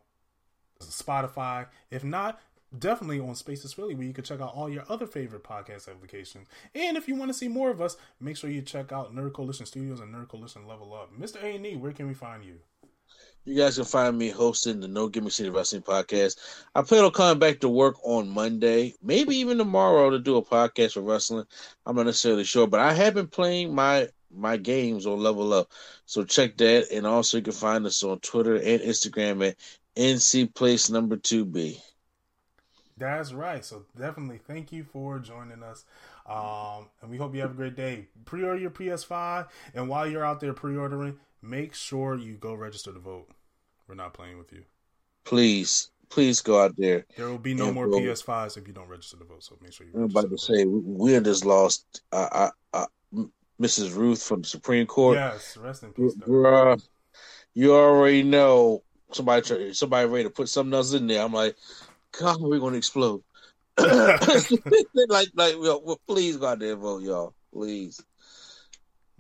Spotify. 0.81 1.66
If 1.90 2.05
not, 2.05 2.40
definitely 2.78 3.20
on 3.20 3.35
Spaces 3.35 3.73
Philly, 3.73 3.94
where 3.94 4.07
you 4.07 4.12
can 4.12 4.24
check 4.24 4.40
out 4.40 4.55
all 4.55 4.69
your 4.69 4.85
other 4.89 5.07
favorite 5.07 5.44
podcast 5.44 5.89
applications. 5.89 6.48
And 6.74 6.97
if 6.97 7.09
you 7.09 7.15
want 7.15 7.31
to 7.31 7.35
see 7.35 7.48
more 7.48 7.70
of 7.70 7.81
us, 7.81 7.97
make 8.20 8.36
sure 8.36 8.51
you 8.51 8.62
check 8.62 8.93
out 8.93 9.15
Nerd 9.15 9.32
Coalition 9.32 9.66
Studios 9.66 10.01
and 10.01 10.15
Nerd 10.15 10.28
Coalition 10.28 10.66
Level 10.66 10.94
Up. 10.94 11.11
Mr. 11.19 11.43
A 11.43 11.57
and 11.57 11.66
E, 11.66 11.77
where 11.77 11.93
can 11.93 12.07
we 12.07 12.15
find 12.15 12.44
you? 12.44 12.59
You 13.44 13.55
guys 13.55 13.77
can 13.77 13.85
find 13.85 14.19
me 14.19 14.28
hosting 14.28 14.81
the 14.81 14.89
No 14.89 15.09
Gimme 15.09 15.31
City 15.31 15.51
Wrestling 15.51 15.82
podcast. 15.82 16.36
I 16.74 16.82
plan 16.82 17.05
on 17.05 17.12
coming 17.12 17.39
back 17.39 17.61
to 17.61 17.69
work 17.69 17.94
on 18.03 18.28
Monday, 18.28 18.94
maybe 19.01 19.36
even 19.36 19.59
tomorrow 19.59 20.11
to 20.11 20.19
do 20.19 20.36
a 20.36 20.43
podcast 20.44 20.94
for 20.94 21.03
wrestling. 21.03 21.44
I'm 21.86 21.94
not 21.94 22.07
necessarily 22.07 22.43
sure, 22.43 22.66
but 22.66 22.81
I 22.81 22.93
have 22.93 23.15
been 23.15 23.28
playing 23.28 23.73
my 23.73 24.09
my 24.35 24.57
games 24.57 25.07
on 25.07 25.20
Level 25.20 25.53
Up, 25.53 25.70
so 26.05 26.24
check 26.24 26.57
that. 26.57 26.90
And 26.93 27.07
also, 27.07 27.36
you 27.39 27.44
can 27.44 27.53
find 27.53 27.86
us 27.86 28.03
on 28.03 28.19
Twitter 28.19 28.57
and 28.57 28.82
Instagram 28.82 29.48
at 29.48 29.57
NC 29.97 30.55
Place 30.55 30.90
Number 30.90 31.16
Two 31.16 31.44
B. 31.44 31.81
That's 32.98 33.32
right. 33.32 33.64
So 33.64 33.85
definitely 33.98 34.39
thank 34.39 34.73
you 34.73 34.85
for 34.85 35.18
joining 35.18 35.62
us. 35.62 35.85
Um, 36.27 36.89
and 37.02 37.10
we 37.10 37.18
hope 37.18 37.35
you 37.35 37.40
have 37.43 37.51
a 37.51 37.55
great 37.55 37.77
day. 37.77 38.09
Pre-order 38.24 38.59
your 38.59 38.70
PS5, 38.70 39.48
and 39.74 39.89
while 39.89 40.09
you're 40.09 40.24
out 40.24 40.40
there 40.40 40.52
pre-ordering, 40.55 41.18
make 41.43 41.74
sure 41.74 42.16
you 42.16 42.35
go 42.35 42.55
register 42.55 42.93
to 42.93 42.98
vote. 42.98 43.28
We're 43.86 43.94
not 43.94 44.14
playing 44.14 44.39
with 44.39 44.52
you. 44.52 44.64
Please, 45.24 45.90
please 46.09 46.40
go 46.40 46.62
out 46.62 46.74
there. 46.77 47.05
There 47.16 47.28
will 47.28 47.39
be 47.39 47.55
no 47.55 47.73
more 47.73 47.86
bro. 47.86 47.98
PS5s 47.98 48.56
if 48.56 48.66
you 48.66 48.73
don't 48.73 48.89
register 48.89 49.18
to 49.18 49.24
vote. 49.24 49.44
So 49.44 49.56
make 49.60 49.73
sure 49.73 49.86
you. 49.86 49.93
I'm 49.94 50.05
about 50.05 50.31
to 50.31 50.39
say 50.39 50.64
we're 50.64 51.20
just 51.20 51.44
lost 51.44 52.02
uh, 52.12 52.28
uh, 52.32 52.51
uh, 52.73 53.24
Mrs. 53.60 53.94
Ruth 53.94 54.23
from 54.23 54.43
the 54.43 54.48
Supreme. 54.48 54.86
Court. 54.86 55.16
Yes, 55.16 55.56
rest 55.56 55.82
in 55.82 55.93
peace. 55.93 56.14
Bruh, 56.16 56.82
you 57.55 57.74
already 57.74 58.23
know 58.23 58.82
somebody 59.12 59.43
try, 59.43 59.73
somebody 59.73 60.09
ready 60.09 60.24
to 60.24 60.31
put 60.31 60.49
something 60.49 60.74
else 60.74 60.93
in 60.93 61.07
there. 61.07 61.23
I'm 61.23 61.33
like, 61.33 61.57
God, 62.19 62.41
we're 62.41 62.61
gonna 62.61 62.77
explode. 62.77 63.23
like, 63.78 65.28
like, 65.35 65.55
well, 65.59 66.01
please 66.07 66.37
go 66.37 66.47
out 66.47 66.59
there 66.59 66.73
and 66.73 66.83
vote, 66.83 67.03
y'all. 67.03 67.35
Please. 67.53 68.03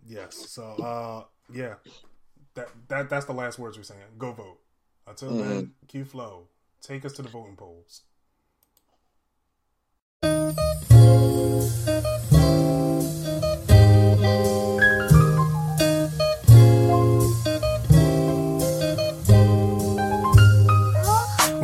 Yes. 0.06 0.36
So, 0.50 0.62
uh, 0.62 1.24
yeah, 1.52 1.74
that 2.54 2.68
that 2.88 3.10
that's 3.10 3.26
the 3.26 3.32
last 3.32 3.58
words 3.58 3.76
we're 3.76 3.82
saying. 3.82 4.00
Go 4.18 4.32
vote. 4.32 4.58
Until 5.06 5.36
then, 5.36 5.72
Q 5.86 6.04
Flow, 6.04 6.48
take 6.82 7.04
us 7.04 7.12
to 7.14 7.22
the 7.22 7.28
voting 7.28 7.56
polls. 7.56 8.02